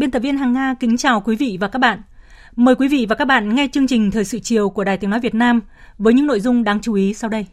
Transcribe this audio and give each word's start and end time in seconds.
Biên 0.00 0.10
tập 0.10 0.18
viên 0.18 0.36
Hằng 0.36 0.52
Nga 0.52 0.74
kính 0.80 0.96
chào 0.96 1.20
quý 1.20 1.36
vị 1.36 1.58
và 1.60 1.68
các 1.68 1.78
bạn. 1.78 2.02
Mời 2.56 2.74
quý 2.74 2.88
vị 2.88 3.06
và 3.08 3.14
các 3.14 3.24
bạn 3.24 3.54
nghe 3.54 3.68
chương 3.72 3.86
trình 3.86 4.10
Thời 4.10 4.24
sự 4.24 4.38
chiều 4.38 4.70
của 4.70 4.84
Đài 4.84 4.96
Tiếng 4.96 5.10
Nói 5.10 5.20
Việt 5.20 5.34
Nam 5.34 5.60
với 5.98 6.14
những 6.14 6.26
nội 6.26 6.40
dung 6.40 6.64
đáng 6.64 6.80
chú 6.80 6.94
ý 6.94 7.14
sau 7.14 7.30
đây. 7.30 7.46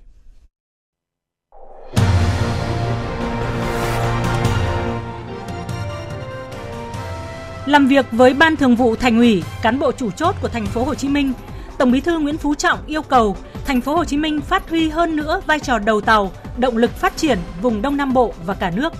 Làm 7.65 7.87
việc 7.87 8.05
với 8.11 8.33
Ban 8.33 8.55
Thường 8.55 8.75
vụ 8.75 8.95
Thành 8.95 9.17
ủy, 9.17 9.43
cán 9.61 9.79
bộ 9.79 9.91
chủ 9.91 10.11
chốt 10.11 10.35
của 10.41 10.47
thành 10.47 10.65
phố 10.65 10.83
Hồ 10.83 10.95
Chí 10.95 11.07
Minh, 11.07 11.33
Tổng 11.77 11.91
Bí 11.91 12.01
thư 12.01 12.19
Nguyễn 12.19 12.37
Phú 12.37 12.55
Trọng 12.55 12.79
yêu 12.87 13.01
cầu 13.01 13.37
thành 13.65 13.81
phố 13.81 13.95
Hồ 13.95 14.05
Chí 14.05 14.17
Minh 14.17 14.41
phát 14.41 14.69
huy 14.69 14.89
hơn 14.89 15.15
nữa 15.15 15.41
vai 15.45 15.59
trò 15.59 15.79
đầu 15.79 16.01
tàu, 16.01 16.31
động 16.57 16.77
lực 16.77 16.91
phát 16.91 17.17
triển 17.17 17.37
vùng 17.61 17.81
Đông 17.81 17.97
Nam 17.97 18.13
Bộ 18.13 18.33
và 18.45 18.53
cả 18.53 18.71
nước. 18.71 18.93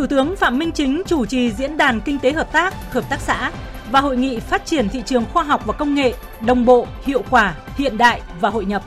Thủ 0.00 0.06
tướng 0.06 0.36
Phạm 0.36 0.58
Minh 0.58 0.72
Chính 0.72 1.02
chủ 1.06 1.26
trì 1.26 1.52
diễn 1.52 1.76
đàn 1.76 2.00
kinh 2.00 2.18
tế 2.18 2.32
hợp 2.32 2.52
tác, 2.52 2.92
hợp 2.92 3.04
tác 3.10 3.20
xã 3.20 3.50
và 3.90 4.00
hội 4.00 4.16
nghị 4.16 4.40
phát 4.40 4.66
triển 4.66 4.88
thị 4.88 5.02
trường 5.06 5.24
khoa 5.32 5.42
học 5.42 5.62
và 5.66 5.72
công 5.72 5.94
nghệ 5.94 6.14
đồng 6.40 6.64
bộ, 6.64 6.86
hiệu 7.04 7.22
quả, 7.30 7.54
hiện 7.76 7.98
đại 7.98 8.20
và 8.40 8.48
hội 8.50 8.64
nhập. 8.64 8.82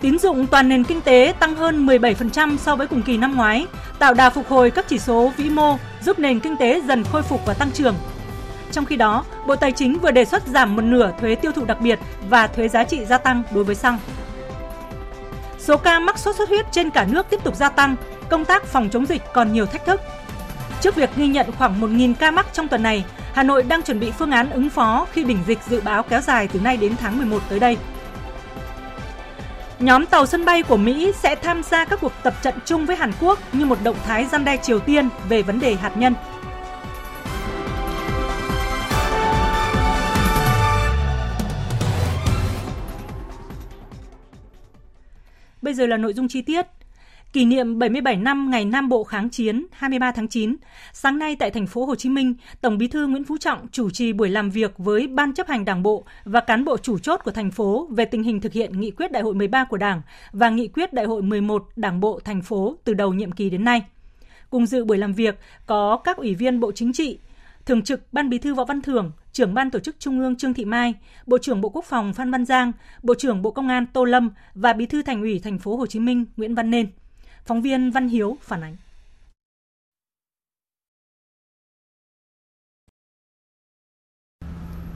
Tín 0.00 0.18
dụng 0.18 0.46
toàn 0.46 0.68
nền 0.68 0.84
kinh 0.84 1.00
tế 1.00 1.34
tăng 1.38 1.56
hơn 1.56 1.86
17% 1.86 2.56
so 2.56 2.76
với 2.76 2.86
cùng 2.86 3.02
kỳ 3.02 3.16
năm 3.16 3.36
ngoái, 3.36 3.66
tạo 3.98 4.14
đà 4.14 4.30
phục 4.30 4.48
hồi 4.48 4.70
các 4.70 4.88
chỉ 4.88 4.98
số 4.98 5.32
vĩ 5.36 5.50
mô, 5.50 5.76
giúp 6.02 6.18
nền 6.18 6.40
kinh 6.40 6.56
tế 6.56 6.82
dần 6.86 7.04
khôi 7.04 7.22
phục 7.22 7.46
và 7.46 7.54
tăng 7.54 7.70
trưởng. 7.70 7.94
Trong 8.72 8.84
khi 8.84 8.96
đó, 8.96 9.24
Bộ 9.46 9.56
Tài 9.56 9.72
chính 9.72 9.98
vừa 9.98 10.10
đề 10.10 10.24
xuất 10.24 10.46
giảm 10.46 10.76
một 10.76 10.82
nửa 10.82 11.12
thuế 11.20 11.34
tiêu 11.34 11.52
thụ 11.52 11.64
đặc 11.64 11.80
biệt 11.80 11.98
và 12.28 12.46
thuế 12.46 12.68
giá 12.68 12.84
trị 12.84 13.04
gia 13.04 13.18
tăng 13.18 13.42
đối 13.54 13.64
với 13.64 13.74
xăng. 13.74 13.98
Số 15.58 15.76
ca 15.76 16.00
mắc 16.00 16.18
sốt 16.18 16.36
xuất 16.36 16.48
huyết 16.48 16.66
trên 16.72 16.90
cả 16.90 17.06
nước 17.10 17.26
tiếp 17.30 17.44
tục 17.44 17.56
gia 17.56 17.68
tăng, 17.68 17.96
công 18.28 18.44
tác 18.44 18.64
phòng 18.64 18.88
chống 18.90 19.06
dịch 19.06 19.22
còn 19.32 19.52
nhiều 19.52 19.66
thách 19.66 19.86
thức. 19.86 20.00
Trước 20.80 20.94
việc 20.94 21.10
ghi 21.16 21.28
nhận 21.28 21.52
khoảng 21.52 21.80
1.000 21.80 22.14
ca 22.14 22.30
mắc 22.30 22.46
trong 22.52 22.68
tuần 22.68 22.82
này, 22.82 23.04
Hà 23.32 23.42
Nội 23.42 23.62
đang 23.62 23.82
chuẩn 23.82 24.00
bị 24.00 24.10
phương 24.10 24.30
án 24.30 24.50
ứng 24.50 24.70
phó 24.70 25.06
khi 25.12 25.24
đỉnh 25.24 25.38
dịch 25.46 25.58
dự 25.68 25.80
báo 25.80 26.02
kéo 26.02 26.20
dài 26.20 26.48
từ 26.48 26.60
nay 26.60 26.76
đến 26.76 26.96
tháng 26.96 27.18
11 27.18 27.42
tới 27.48 27.60
đây. 27.60 27.76
Nhóm 29.78 30.06
tàu 30.06 30.26
sân 30.26 30.44
bay 30.44 30.62
của 30.62 30.76
Mỹ 30.76 31.12
sẽ 31.22 31.34
tham 31.34 31.62
gia 31.62 31.84
các 31.84 31.98
cuộc 32.00 32.12
tập 32.22 32.34
trận 32.42 32.54
chung 32.64 32.86
với 32.86 32.96
Hàn 32.96 33.12
Quốc 33.20 33.38
như 33.52 33.66
một 33.66 33.78
động 33.84 33.96
thái 34.06 34.26
gian 34.26 34.44
đe 34.44 34.56
Triều 34.56 34.78
Tiên 34.78 35.08
về 35.28 35.42
vấn 35.42 35.60
đề 35.60 35.74
hạt 35.74 35.96
nhân. 35.96 36.14
Bây 45.62 45.74
giờ 45.74 45.86
là 45.86 45.96
nội 45.96 46.12
dung 46.12 46.28
chi 46.28 46.42
tiết. 46.42 46.66
Kỷ 47.34 47.44
niệm 47.44 47.78
77 47.78 48.16
năm 48.16 48.50
ngày 48.50 48.64
Nam 48.64 48.88
Bộ 48.88 49.04
kháng 49.04 49.30
chiến 49.30 49.66
23 49.72 50.12
tháng 50.12 50.28
9, 50.28 50.56
sáng 50.92 51.18
nay 51.18 51.36
tại 51.36 51.50
thành 51.50 51.66
phố 51.66 51.84
Hồ 51.84 51.94
Chí 51.94 52.08
Minh, 52.08 52.34
Tổng 52.60 52.78
Bí 52.78 52.88
thư 52.88 53.06
Nguyễn 53.06 53.24
Phú 53.24 53.36
Trọng 53.38 53.68
chủ 53.68 53.90
trì 53.90 54.12
buổi 54.12 54.28
làm 54.28 54.50
việc 54.50 54.74
với 54.78 55.06
Ban 55.06 55.34
chấp 55.34 55.48
hành 55.48 55.64
Đảng 55.64 55.82
bộ 55.82 56.04
và 56.24 56.40
cán 56.40 56.64
bộ 56.64 56.76
chủ 56.76 56.98
chốt 56.98 57.20
của 57.24 57.30
thành 57.30 57.50
phố 57.50 57.88
về 57.90 58.04
tình 58.04 58.22
hình 58.22 58.40
thực 58.40 58.52
hiện 58.52 58.80
nghị 58.80 58.90
quyết 58.90 59.12
Đại 59.12 59.22
hội 59.22 59.34
13 59.34 59.64
của 59.64 59.76
Đảng 59.76 60.02
và 60.32 60.50
nghị 60.50 60.68
quyết 60.68 60.92
Đại 60.92 61.06
hội 61.06 61.22
11 61.22 61.68
Đảng 61.76 62.00
bộ 62.00 62.20
thành 62.24 62.42
phố 62.42 62.76
từ 62.84 62.94
đầu 62.94 63.14
nhiệm 63.14 63.32
kỳ 63.32 63.50
đến 63.50 63.64
nay. 63.64 63.82
Cùng 64.50 64.66
dự 64.66 64.84
buổi 64.84 64.98
làm 64.98 65.12
việc 65.12 65.38
có 65.66 65.96
các 66.04 66.16
ủy 66.16 66.34
viên 66.34 66.60
Bộ 66.60 66.72
Chính 66.72 66.92
trị, 66.92 67.18
Thường 67.66 67.82
trực 67.82 68.12
Ban 68.12 68.28
Bí 68.28 68.38
thư 68.38 68.54
Võ 68.54 68.64
Văn 68.64 68.82
Thưởng, 68.82 69.12
trưởng 69.32 69.54
Ban 69.54 69.70
Tổ 69.70 69.78
chức 69.78 69.96
Trung 69.98 70.20
ương 70.20 70.36
Trương 70.36 70.54
Thị 70.54 70.64
Mai, 70.64 70.94
Bộ 71.26 71.38
trưởng 71.38 71.60
Bộ 71.60 71.68
Quốc 71.68 71.84
phòng 71.84 72.12
Phan 72.12 72.30
Văn 72.30 72.44
Giang, 72.44 72.72
Bộ 73.02 73.14
trưởng 73.14 73.42
Bộ 73.42 73.50
Công 73.50 73.68
an 73.68 73.86
Tô 73.92 74.04
Lâm 74.04 74.30
và 74.54 74.72
Bí 74.72 74.86
thư 74.86 75.02
Thành 75.02 75.20
ủy 75.20 75.38
Thành 75.38 75.58
phố 75.58 75.76
Hồ 75.76 75.86
Chí 75.86 76.00
Minh 76.00 76.24
Nguyễn 76.36 76.54
Văn 76.54 76.70
Nên. 76.70 76.86
Phóng 77.44 77.62
viên 77.62 77.90
Văn 77.90 78.08
Hiếu 78.08 78.36
phản 78.40 78.60
ánh. 78.60 78.76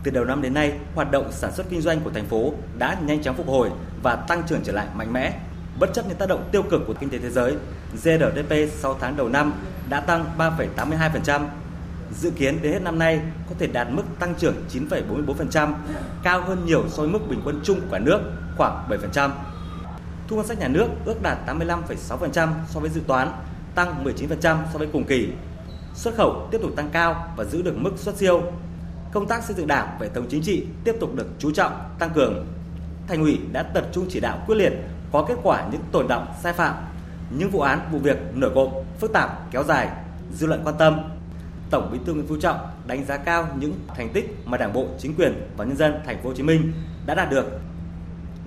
Từ 0.05 0.11
đầu 0.11 0.25
năm 0.25 0.43
đến 0.43 0.55
nay, 0.55 0.79
hoạt 0.95 1.11
động 1.11 1.33
sản 1.33 1.53
xuất 1.53 1.67
kinh 1.71 1.81
doanh 1.81 2.01
của 2.01 2.11
thành 2.11 2.27
phố 2.27 2.53
đã 2.79 3.01
nhanh 3.07 3.23
chóng 3.23 3.37
phục 3.37 3.47
hồi 3.47 3.71
và 4.03 4.17
tăng 4.17 4.43
trưởng 4.49 4.61
trở 4.65 4.73
lại 4.73 4.87
mạnh 4.95 5.13
mẽ. 5.13 5.41
Bất 5.81 5.91
chấp 5.95 6.09
những 6.09 6.19
tác 6.19 6.29
động 6.29 6.49
tiêu 6.53 6.63
cực 6.63 6.83
của 6.87 6.95
kinh 7.01 7.11
tế 7.11 7.19
thế 7.19 7.31
giới, 7.31 7.57
GDP 7.95 8.53
6 8.73 8.95
tháng 9.01 9.17
đầu 9.17 9.29
năm 9.29 9.53
đã 9.89 10.01
tăng 10.01 10.25
3,82%. 10.39 11.47
Dự 12.13 12.31
kiến 12.31 12.63
đến 12.63 12.73
hết 12.73 12.83
năm 12.83 12.99
nay 12.99 13.21
có 13.49 13.55
thể 13.59 13.67
đạt 13.67 13.89
mức 13.91 14.05
tăng 14.19 14.35
trưởng 14.35 14.55
9,44%, 14.73 15.75
cao 16.23 16.43
hơn 16.43 16.67
nhiều 16.67 16.89
so 16.89 17.03
với 17.03 17.13
mức 17.13 17.21
bình 17.29 17.41
quân 17.45 17.61
chung 17.65 17.81
của 17.81 17.87
cả 17.91 17.99
nước 17.99 18.21
khoảng 18.57 18.89
7%. 18.89 19.31
Thu 20.29 20.37
ngân 20.37 20.47
sách 20.47 20.59
nhà 20.59 20.69
nước 20.69 20.87
ước 21.05 21.23
đạt 21.23 21.39
85,6% 21.47 22.49
so 22.69 22.81
với 22.81 22.91
dự 22.91 23.01
toán, 23.07 23.33
tăng 23.75 24.05
19% 24.05 24.41
so 24.43 24.79
với 24.79 24.89
cùng 24.93 25.05
kỳ. 25.05 25.29
Xuất 25.95 26.15
khẩu 26.15 26.49
tiếp 26.51 26.59
tục 26.63 26.71
tăng 26.77 26.89
cao 26.93 27.29
và 27.37 27.45
giữ 27.45 27.63
được 27.63 27.75
mức 27.77 27.91
xuất 27.97 28.17
siêu. 28.17 28.43
Công 29.13 29.27
tác 29.27 29.45
xây 29.45 29.57
dựng 29.57 29.67
Đảng 29.67 29.87
và 30.01 30.07
hệ 30.07 30.13
thống 30.15 30.27
chính 30.31 30.43
trị 30.43 30.67
tiếp 30.85 30.95
tục 31.01 31.15
được 31.15 31.27
chú 31.39 31.51
trọng, 31.51 31.73
tăng 31.99 32.11
cường. 32.11 32.47
Thành 33.07 33.21
ủy 33.21 33.39
đã 33.53 33.63
tập 33.63 33.87
trung 33.93 34.07
chỉ 34.11 34.21
đạo 34.21 34.39
quyết 34.47 34.57
liệt, 34.57 34.73
có 35.13 35.25
kết 35.29 35.35
quả 35.43 35.69
những 35.73 35.81
tồn 35.93 36.09
động, 36.09 36.27
sai 36.43 36.53
phạm, 36.53 36.75
những 37.31 37.51
vụ 37.51 37.61
án, 37.61 37.89
vụ 37.93 37.99
việc 37.99 38.17
nổi 38.35 38.51
cộng, 38.55 38.85
phức 39.01 39.13
tạp, 39.13 39.51
kéo 39.51 39.65
dài, 39.65 39.89
dư 40.35 40.47
luận 40.47 40.61
quan 40.65 40.75
tâm. 40.79 41.01
Tổng 41.71 41.91
Bí 41.93 41.99
thư 42.07 42.15
Nguyễn 42.15 42.27
Phú 42.27 42.37
Trọng 42.41 42.59
đánh 42.87 43.05
giá 43.05 43.17
cao 43.17 43.49
những 43.59 43.73
thành 43.97 44.09
tích 44.09 44.37
mà 44.45 44.59
Đảng 44.59 44.73
bộ, 44.73 44.87
chính 44.99 45.15
quyền 45.15 45.49
và 45.57 45.65
nhân 45.65 45.77
dân 45.77 45.95
thành 46.07 46.23
phố 46.23 46.29
Hồ 46.29 46.35
Chí 46.35 46.43
Minh 46.43 46.73
đã 47.07 47.15
đạt 47.15 47.31
được 47.31 47.61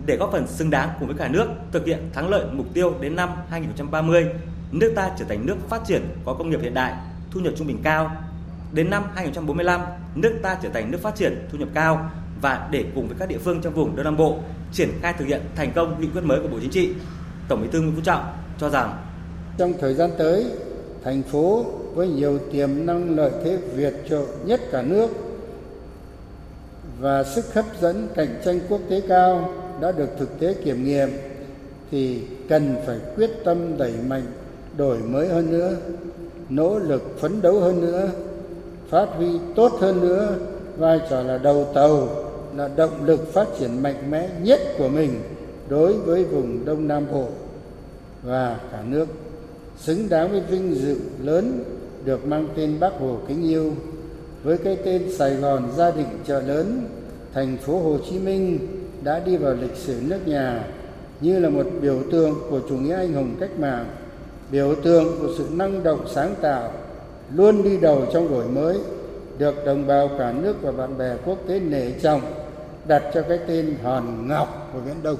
để 0.05 0.17
góp 0.17 0.31
phần 0.31 0.47
xứng 0.47 0.69
đáng 0.69 0.89
cùng 0.99 1.07
với 1.07 1.17
cả 1.17 1.27
nước 1.27 1.47
thực 1.71 1.85
hiện 1.85 2.09
thắng 2.13 2.29
lợi 2.29 2.45
mục 2.51 2.65
tiêu 2.73 2.93
đến 3.01 3.15
năm 3.15 3.29
2030, 3.49 4.27
nước 4.71 4.93
ta 4.95 5.11
trở 5.19 5.25
thành 5.25 5.45
nước 5.45 5.55
phát 5.69 5.81
triển 5.85 6.01
có 6.25 6.33
công 6.33 6.49
nghiệp 6.49 6.59
hiện 6.61 6.73
đại, 6.73 6.93
thu 7.31 7.39
nhập 7.39 7.53
trung 7.57 7.67
bình 7.67 7.79
cao. 7.83 8.11
Đến 8.73 8.89
năm 8.89 9.03
2045, 9.15 9.81
nước 10.15 10.39
ta 10.43 10.57
trở 10.63 10.69
thành 10.69 10.91
nước 10.91 10.97
phát 11.01 11.15
triển 11.15 11.47
thu 11.51 11.57
nhập 11.57 11.69
cao 11.73 12.11
và 12.41 12.67
để 12.71 12.85
cùng 12.95 13.07
với 13.07 13.17
các 13.19 13.29
địa 13.29 13.37
phương 13.37 13.61
trong 13.61 13.73
vùng 13.73 13.95
Đông 13.95 14.03
Nam 14.03 14.17
Bộ 14.17 14.37
triển 14.73 14.89
khai 15.01 15.13
thực 15.17 15.25
hiện 15.25 15.41
thành 15.55 15.71
công 15.75 16.01
nghị 16.01 16.07
quyết 16.07 16.23
mới 16.23 16.39
của 16.41 16.47
Bộ 16.47 16.57
Chính 16.61 16.71
trị. 16.71 16.93
Tổng 17.47 17.61
Bí 17.61 17.67
thư 17.71 17.81
Nguyễn 17.81 17.95
Phú 17.95 18.01
Trọng 18.03 18.33
cho 18.59 18.69
rằng 18.69 18.97
trong 19.57 19.73
thời 19.81 19.93
gian 19.93 20.09
tới, 20.17 20.45
thành 21.03 21.23
phố 21.23 21.65
với 21.93 22.07
nhiều 22.07 22.39
tiềm 22.51 22.85
năng 22.85 23.15
lợi 23.15 23.31
thế 23.43 23.57
vượt 23.75 23.93
trội 24.09 24.25
nhất 24.45 24.61
cả 24.71 24.81
nước 24.81 25.09
và 26.99 27.23
sức 27.23 27.53
hấp 27.53 27.65
dẫn 27.81 28.07
cạnh 28.15 28.41
tranh 28.45 28.59
quốc 28.69 28.81
tế 28.89 29.01
cao 29.09 29.53
đã 29.81 29.91
được 29.91 30.09
thực 30.17 30.39
tế 30.39 30.53
kiểm 30.53 30.83
nghiệm, 30.83 31.09
thì 31.91 32.21
cần 32.49 32.75
phải 32.85 32.99
quyết 33.15 33.29
tâm 33.43 33.77
đẩy 33.77 33.93
mạnh, 34.07 34.25
đổi 34.77 34.97
mới 34.97 35.27
hơn 35.27 35.51
nữa, 35.51 35.75
nỗ 36.49 36.79
lực 36.79 37.19
phấn 37.19 37.41
đấu 37.41 37.59
hơn 37.59 37.81
nữa, 37.81 38.09
phát 38.89 39.07
huy 39.17 39.27
tốt 39.55 39.71
hơn 39.79 40.01
nữa, 40.01 40.35
vai 40.77 40.99
trò 41.09 41.21
là 41.21 41.37
đầu 41.37 41.67
tàu, 41.73 42.09
là 42.55 42.69
động 42.75 43.05
lực 43.05 43.33
phát 43.33 43.47
triển 43.59 43.83
mạnh 43.83 44.11
mẽ 44.11 44.29
nhất 44.43 44.59
của 44.77 44.87
mình 44.87 45.21
đối 45.69 45.93
với 45.93 46.23
vùng 46.23 46.65
đông 46.65 46.87
nam 46.87 47.05
bộ 47.11 47.27
và 48.23 48.59
cả 48.71 48.83
nước. 48.89 49.05
Xứng 49.77 50.09
đáng 50.09 50.31
với 50.31 50.41
vinh 50.41 50.75
dự 50.75 50.97
lớn 51.23 51.63
được 52.05 52.25
mang 52.25 52.47
tên 52.55 52.79
bác 52.79 52.99
hồ 52.99 53.17
kính 53.27 53.43
yêu, 53.43 53.73
với 54.43 54.57
cái 54.57 54.77
tên 54.85 55.11
sài 55.17 55.35
gòn 55.35 55.71
gia 55.77 55.91
đình 55.91 56.07
chợ 56.27 56.41
lớn, 56.41 56.81
thành 57.33 57.57
phố 57.57 57.79
hồ 57.79 57.97
chí 58.09 58.19
minh 58.19 58.59
đã 59.03 59.19
đi 59.25 59.37
vào 59.37 59.53
lịch 59.53 59.75
sử 59.75 60.01
nước 60.01 60.27
nhà 60.27 60.63
như 61.21 61.39
là 61.39 61.49
một 61.49 61.65
biểu 61.81 62.03
tượng 62.11 62.35
của 62.49 62.59
chủ 62.69 62.75
nghĩa 62.75 62.95
anh 62.95 63.13
hùng 63.13 63.35
cách 63.39 63.59
mạng 63.59 63.85
biểu 64.51 64.75
tượng 64.83 65.05
của 65.19 65.27
sự 65.37 65.47
năng 65.51 65.83
động 65.83 66.05
sáng 66.07 66.35
tạo 66.41 66.71
luôn 67.35 67.63
đi 67.63 67.77
đầu 67.77 68.05
trong 68.13 68.29
đổi 68.29 68.47
mới 68.47 68.77
được 69.37 69.55
đồng 69.65 69.87
bào 69.87 70.09
cả 70.17 70.31
nước 70.31 70.55
và 70.61 70.71
bạn 70.71 70.97
bè 70.97 71.15
quốc 71.25 71.37
tế 71.47 71.59
nể 71.59 71.91
trọng 71.91 72.21
đặt 72.87 73.03
cho 73.13 73.21
cái 73.21 73.39
tên 73.47 73.75
hòn 73.83 74.27
ngọc 74.27 74.69
của 74.73 74.79
viễn 74.79 75.03
đông. 75.03 75.17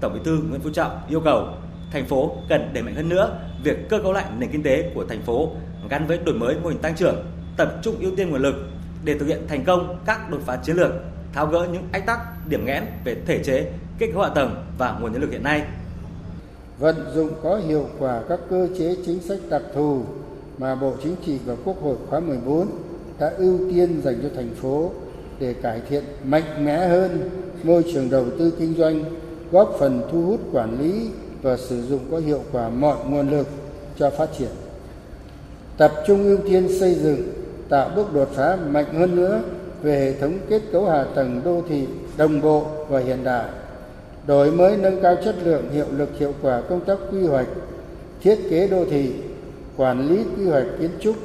Tổng 0.00 0.14
Bí 0.14 0.20
thư 0.24 0.38
Nguyễn 0.48 0.60
Phú 0.60 0.70
Trọng 0.72 1.00
yêu 1.08 1.20
cầu 1.20 1.46
thành 1.92 2.06
phố 2.06 2.32
cần 2.48 2.70
đẩy 2.74 2.82
mạnh 2.82 2.94
hơn 2.94 3.08
nữa 3.08 3.38
việc 3.64 3.88
cơ 3.88 3.98
cấu 4.02 4.12
lại 4.12 4.24
nền 4.38 4.50
kinh 4.50 4.62
tế 4.62 4.92
của 4.94 5.04
thành 5.08 5.22
phố 5.22 5.50
gắn 5.90 6.06
với 6.06 6.18
đổi 6.18 6.34
mới 6.34 6.56
mô 6.62 6.68
hình 6.68 6.78
tăng 6.78 6.96
trưởng, 6.96 7.24
tập 7.56 7.68
trung 7.82 7.94
ưu 8.00 8.10
tiên 8.16 8.30
nguồn 8.30 8.42
lực 8.42 8.54
để 9.04 9.18
thực 9.18 9.26
hiện 9.26 9.38
thành 9.48 9.64
công 9.64 9.98
các 10.06 10.30
đột 10.30 10.40
phá 10.46 10.56
chiến 10.56 10.76
lược, 10.76 10.92
tháo 11.32 11.46
gỡ 11.46 11.68
những 11.72 11.82
ách 11.92 12.06
tắc, 12.06 12.48
điểm 12.48 12.64
nghẽn 12.66 12.82
về 13.04 13.16
thể 13.26 13.44
chế, 13.44 13.72
kết 13.98 14.10
cấu 14.12 14.22
hạ 14.22 14.28
tầng 14.34 14.64
và 14.78 14.98
nguồn 15.00 15.12
nhân 15.12 15.22
lực 15.22 15.30
hiện 15.30 15.42
nay. 15.42 15.62
Vận 16.78 16.96
dụng 17.14 17.30
có 17.42 17.56
hiệu 17.56 17.86
quả 17.98 18.22
các 18.28 18.40
cơ 18.50 18.68
chế 18.78 18.96
chính 19.06 19.20
sách 19.20 19.38
đặc 19.50 19.62
thù 19.74 20.02
mà 20.58 20.74
Bộ 20.74 20.92
Chính 21.02 21.16
trị 21.26 21.38
và 21.46 21.54
Quốc 21.64 21.82
hội 21.82 21.96
khóa 22.10 22.20
14 22.20 22.68
đã 23.18 23.32
ưu 23.38 23.58
tiên 23.70 24.00
dành 24.04 24.20
cho 24.22 24.28
thành 24.34 24.54
phố 24.54 24.90
để 25.40 25.54
cải 25.54 25.80
thiện 25.88 26.04
mạnh 26.24 26.64
mẽ 26.64 26.88
hơn 26.88 27.30
môi 27.62 27.84
trường 27.92 28.10
đầu 28.10 28.24
tư 28.38 28.52
kinh 28.58 28.74
doanh, 28.74 29.04
góp 29.50 29.76
phần 29.78 30.02
thu 30.12 30.22
hút 30.22 30.40
quản 30.52 30.80
lý 30.80 31.10
và 31.42 31.56
sử 31.56 31.82
dụng 31.82 32.00
có 32.10 32.18
hiệu 32.18 32.42
quả 32.52 32.68
mọi 32.68 32.96
nguồn 33.06 33.30
lực 33.30 33.48
cho 33.98 34.10
phát 34.10 34.28
triển. 34.38 34.50
Tập 35.76 35.92
trung 36.06 36.24
ưu 36.24 36.38
tiên 36.48 36.68
xây 36.80 36.94
dựng, 36.94 37.32
tạo 37.68 37.90
bước 37.96 38.14
đột 38.14 38.28
phá 38.34 38.56
mạnh 38.70 38.94
hơn 38.94 39.16
nữa 39.16 39.40
về 39.82 39.98
hệ 39.98 40.20
thống 40.20 40.38
kết 40.48 40.62
cấu 40.72 40.86
hạ 40.86 41.04
tầng 41.14 41.40
đô 41.44 41.62
thị 41.68 41.86
đồng 42.16 42.40
bộ 42.40 42.66
và 42.88 43.00
hiện 43.00 43.24
đại, 43.24 43.44
đổi 44.26 44.50
mới 44.50 44.76
nâng 44.76 45.02
cao 45.02 45.16
chất 45.24 45.34
lượng 45.44 45.70
hiệu 45.72 45.86
lực 45.96 46.08
hiệu 46.18 46.34
quả 46.42 46.62
công 46.68 46.80
tác 46.80 46.98
quy 47.12 47.26
hoạch, 47.26 47.48
thiết 48.22 48.38
kế 48.50 48.68
đô 48.68 48.84
thị, 48.84 49.12
quản 49.76 50.08
lý 50.08 50.24
quy 50.36 50.44
hoạch 50.44 50.66
kiến 50.80 50.90
trúc, 51.00 51.16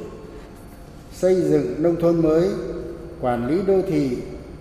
xây 1.12 1.34
dựng 1.34 1.74
nông 1.78 1.96
thôn 1.96 2.22
mới, 2.22 2.48
quản 3.20 3.48
lý 3.48 3.62
đô 3.66 3.82
thị 3.88 4.18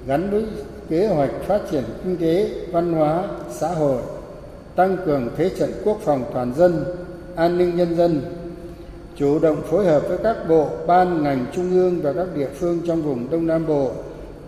gắn 0.07 0.31
với 0.31 0.45
kế 0.89 1.07
hoạch 1.07 1.31
phát 1.47 1.61
triển 1.71 1.83
kinh 2.03 2.17
tế, 2.17 2.49
văn 2.71 2.93
hóa, 2.93 3.27
xã 3.51 3.67
hội, 3.67 4.01
tăng 4.75 4.97
cường 5.05 5.29
thế 5.37 5.49
trận 5.49 5.71
quốc 5.85 5.97
phòng 6.01 6.25
toàn 6.33 6.53
dân, 6.57 6.85
an 7.35 7.57
ninh 7.57 7.75
nhân 7.75 7.95
dân, 7.95 8.21
chủ 9.15 9.39
động 9.39 9.61
phối 9.69 9.85
hợp 9.85 10.07
với 10.07 10.17
các 10.23 10.37
bộ, 10.49 10.69
ban, 10.87 11.23
ngành 11.23 11.45
trung 11.55 11.71
ương 11.71 12.01
và 12.01 12.13
các 12.13 12.27
địa 12.35 12.49
phương 12.59 12.81
trong 12.87 13.01
vùng 13.01 13.29
Đông 13.31 13.47
Nam 13.47 13.67
Bộ, 13.67 13.91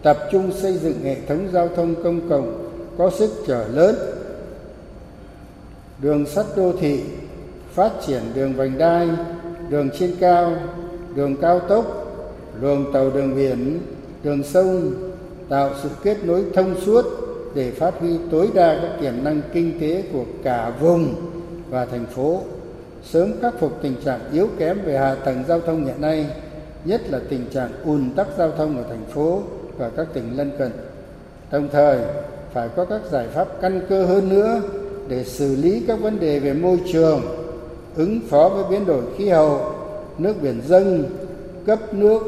tập 0.04 0.18
trung 0.32 0.52
xây 0.52 0.78
dựng 0.78 1.04
hệ 1.04 1.16
thống 1.28 1.48
giao 1.54 1.70
thông 1.76 2.04
công 2.04 2.30
cộng 2.30 2.70
có 2.98 3.10
sức 3.10 3.32
trở 3.48 3.68
lớn, 3.68 3.96
đường 6.02 6.26
sắt 6.26 6.46
đô 6.58 6.74
thị, 6.80 7.00
phát 7.74 7.92
triển 8.06 8.22
đường 8.34 8.54
vành 8.54 8.78
đai, 8.78 9.10
đường 9.70 9.90
trên 10.00 10.16
cao, 10.20 10.54
đường 11.16 11.36
cao 11.42 11.60
tốc, 11.60 11.86
luồng 12.62 12.94
tàu 12.94 13.10
đường 13.10 13.36
biển, 13.36 13.82
đường 14.24 14.44
sông, 14.44 14.94
tạo 15.50 15.70
sự 15.84 15.90
kết 16.04 16.18
nối 16.24 16.46
thông 16.54 16.76
suốt 16.82 17.06
để 17.56 17.72
phát 17.72 18.00
huy 18.00 18.18
tối 18.32 18.50
đa 18.54 18.80
các 18.82 18.92
tiềm 19.02 19.24
năng 19.24 19.42
kinh 19.54 19.80
tế 19.80 20.04
của 20.14 20.24
cả 20.44 20.74
vùng 20.80 21.16
và 21.70 21.86
thành 21.86 22.06
phố 22.06 22.42
sớm 23.06 23.34
khắc 23.42 23.60
phục 23.60 23.81
tình 23.81 23.96
trạng 24.06 24.19
yếu 24.31 24.50
kém 24.60 24.81
về 24.81 24.98
hạ 24.98 25.16
tầng 25.16 25.44
giao 25.48 25.60
thông 25.60 25.86
hiện 25.86 26.02
nay, 26.02 26.28
nhất 26.86 27.02
là 27.10 27.19
tình 27.30 27.46
trạng 27.54 27.69
ùn 27.86 28.10
tắc 28.16 28.28
giao 28.38 28.52
thông 28.52 28.78
ở 28.78 28.84
thành 28.90 29.06
phố 29.06 29.42
và 29.78 29.90
các 29.90 30.07
tỉnh 30.13 30.38
lân 30.38 30.52
cận. 30.57 30.72
Đồng 31.52 31.69
thời, 31.72 32.00
phải 32.54 32.69
có 32.75 32.86
các 32.86 33.02
giải 33.12 33.28
pháp 33.28 33.48
căn 33.62 33.81
cơ 33.90 34.06
hơn 34.06 34.30
nữa 34.30 34.62
để 35.07 35.24
xử 35.24 35.56
lý 35.56 35.84
các 35.88 36.00
vấn 36.00 36.19
đề 36.19 36.40
về 36.40 36.54
môi 36.54 36.80
trường, 36.94 37.22
ứng 37.96 38.19
phó 38.30 38.50
với 38.50 38.63
biến 38.69 38.86
đổi 38.86 39.04
khí 39.18 39.30
hậu, 39.30 39.74
nước 40.18 40.34
biển 40.42 40.62
dâng, 40.68 41.04
cấp 41.66 41.94
nước, 41.94 42.19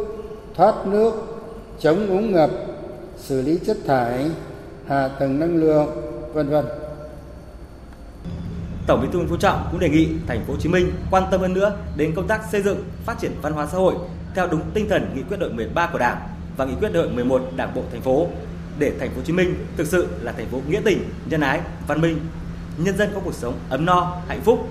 thoát 0.56 0.88
nước, 0.88 1.12
chống 1.80 2.08
úng 2.10 2.32
ngập, 2.32 2.50
xử 3.18 3.42
lý 3.42 3.60
chất 3.66 3.78
thải, 3.86 4.26
hạ 4.86 5.08
tầng 5.08 5.40
năng 5.40 5.56
lượng, 5.56 5.88
vân 6.34 6.50
vân. 6.50 6.66
Tổng 8.88 9.02
Bí 9.02 9.08
thư 9.12 9.18
Nguyễn 9.18 9.30
Phú 9.30 9.38
Trọng 9.38 9.68
cũng 9.72 9.80
đề 9.80 9.90
nghị 9.90 10.08
thành 10.28 10.46
phố 10.46 10.54
Hồ 10.54 10.60
Chí 10.60 10.70
Minh 10.70 10.92
quan 11.12 11.24
tâm 11.32 11.42
hơn 11.42 11.54
nữa 11.54 11.78
đến 11.96 12.14
công 12.16 12.28
tác 12.28 12.42
xây 12.52 12.62
dựng, 12.62 12.84
phát 13.06 13.20
triển 13.20 13.32
văn 13.42 13.54
hóa 13.54 13.68
xã 13.72 13.78
hội 13.78 13.96
theo 14.36 14.48
đúng 14.48 14.62
tinh 14.74 14.90
thần 14.90 15.12
nghị 15.16 15.22
quyết 15.22 15.38
đội 15.40 15.54
13 15.54 15.90
của 15.94 16.00
Đảng 16.00 16.18
và 16.58 16.66
nghị 16.66 16.74
quyết 16.80 16.90
đội 16.94 17.10
11 17.10 17.42
Đảng 17.56 17.76
bộ 17.76 17.84
thành 17.92 18.02
phố 18.02 18.28
để 18.80 18.94
thành 19.00 19.10
phố 19.10 19.16
Hồ 19.16 19.22
Chí 19.26 19.34
Minh 19.34 19.66
thực 19.78 19.88
sự 19.88 20.08
là 20.22 20.32
thành 20.32 20.46
phố 20.48 20.62
nghĩa 20.68 20.82
tình, 20.86 21.10
nhân 21.26 21.42
ái, 21.42 21.62
văn 21.88 22.02
minh, 22.02 22.20
nhân 22.78 22.98
dân 22.98 23.10
có 23.14 23.22
cuộc 23.24 23.34
sống 23.34 23.60
ấm 23.70 23.86
no, 23.86 24.18
hạnh 24.28 24.42
phúc, 24.42 24.68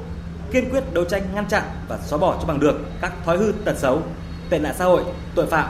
kiên 0.53 0.71
quyết 0.71 0.95
đấu 0.95 1.05
tranh 1.05 1.23
ngăn 1.35 1.47
chặn 1.49 1.63
và 1.89 1.99
xóa 2.07 2.19
bỏ 2.19 2.39
cho 2.41 2.47
bằng 2.47 2.61
được 2.61 2.81
các 3.01 3.13
thói 3.25 3.39
hư 3.39 3.53
tật 3.65 3.79
xấu, 3.79 4.03
tệ 4.51 4.59
nạn 4.59 4.75
xã 4.79 4.85
hội, 4.85 5.03
tội 5.35 5.47
phạm, 5.47 5.69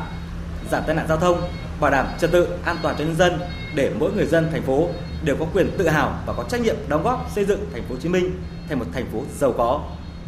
giảm 0.71 0.83
tai 0.87 0.95
nạn 0.95 1.07
giao 1.09 1.19
thông, 1.19 1.41
bảo 1.81 1.91
đảm 1.91 2.07
trật 2.19 2.33
tự 2.33 2.49
an 2.65 2.77
toàn 2.83 2.97
cho 2.99 3.05
nhân 3.05 3.17
dân 3.17 3.39
để 3.75 3.93
mỗi 3.99 4.13
người 4.13 4.27
dân 4.27 4.49
thành 4.53 4.63
phố 4.63 4.89
đều 5.27 5.37
có 5.37 5.47
quyền 5.55 5.71
tự 5.79 5.89
hào 5.89 6.23
và 6.27 6.33
có 6.37 6.45
trách 6.49 6.61
nhiệm 6.61 6.77
đóng 6.89 7.03
góp 7.03 7.27
xây 7.35 7.45
dựng 7.45 7.61
thành 7.73 7.83
phố 7.83 7.95
Hồ 7.95 8.01
Chí 8.01 8.09
Minh 8.09 8.31
thành 8.69 8.79
một 8.79 8.85
thành 8.93 9.07
phố 9.13 9.19
giàu 9.39 9.53
có. 9.53 9.81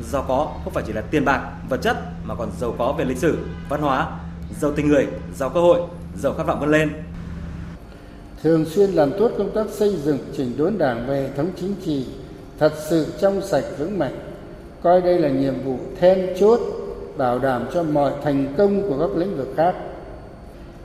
Giàu 0.03 0.25
có 0.29 0.53
không 0.65 0.73
phải 0.73 0.85
chỉ 0.87 0.93
là 0.93 1.01
tiền 1.01 1.25
bạc, 1.25 1.51
vật 1.69 1.77
chất 1.83 1.97
mà 2.25 2.35
còn 2.35 2.51
giàu 2.61 2.75
có 2.79 2.95
về 2.99 3.05
lịch 3.05 3.19
sử, 3.19 3.39
văn 3.69 3.81
hóa, 3.81 4.21
giàu 4.61 4.73
tình 4.77 4.89
người, 4.89 5.07
giàu 5.37 5.51
cơ 5.51 5.61
hội, 5.61 5.81
giàu 6.17 6.35
khát 6.35 6.47
vọng 6.47 6.61
vươn 6.61 6.71
lên. 6.71 6.91
Thường 8.43 8.65
xuyên 8.65 8.91
làm 8.91 9.11
tốt 9.19 9.31
công 9.39 9.51
tác 9.55 9.67
xây 9.71 9.97
dựng 9.97 10.19
chỉnh 10.37 10.57
đốn 10.57 10.79
Đảng 10.79 11.07
về 11.09 11.23
hệ 11.23 11.37
thống 11.37 11.51
chính 11.61 11.75
trị 11.85 12.07
thật 12.59 12.73
sự 12.91 13.07
trong 13.21 13.43
sạch 13.43 13.65
vững 13.79 13.99
mạnh, 13.99 14.19
coi 14.83 15.01
đây 15.01 15.19
là 15.19 15.29
nhiệm 15.29 15.63
vụ 15.65 15.79
then 16.01 16.27
chốt 16.41 16.61
bảo 17.17 17.39
đảm 17.39 17.67
cho 17.75 17.83
mọi 17.83 18.13
thành 18.25 18.55
công 18.59 18.83
của 18.83 18.99
các 18.99 19.17
lĩnh 19.17 19.37
vực 19.37 19.49
khác 19.57 19.75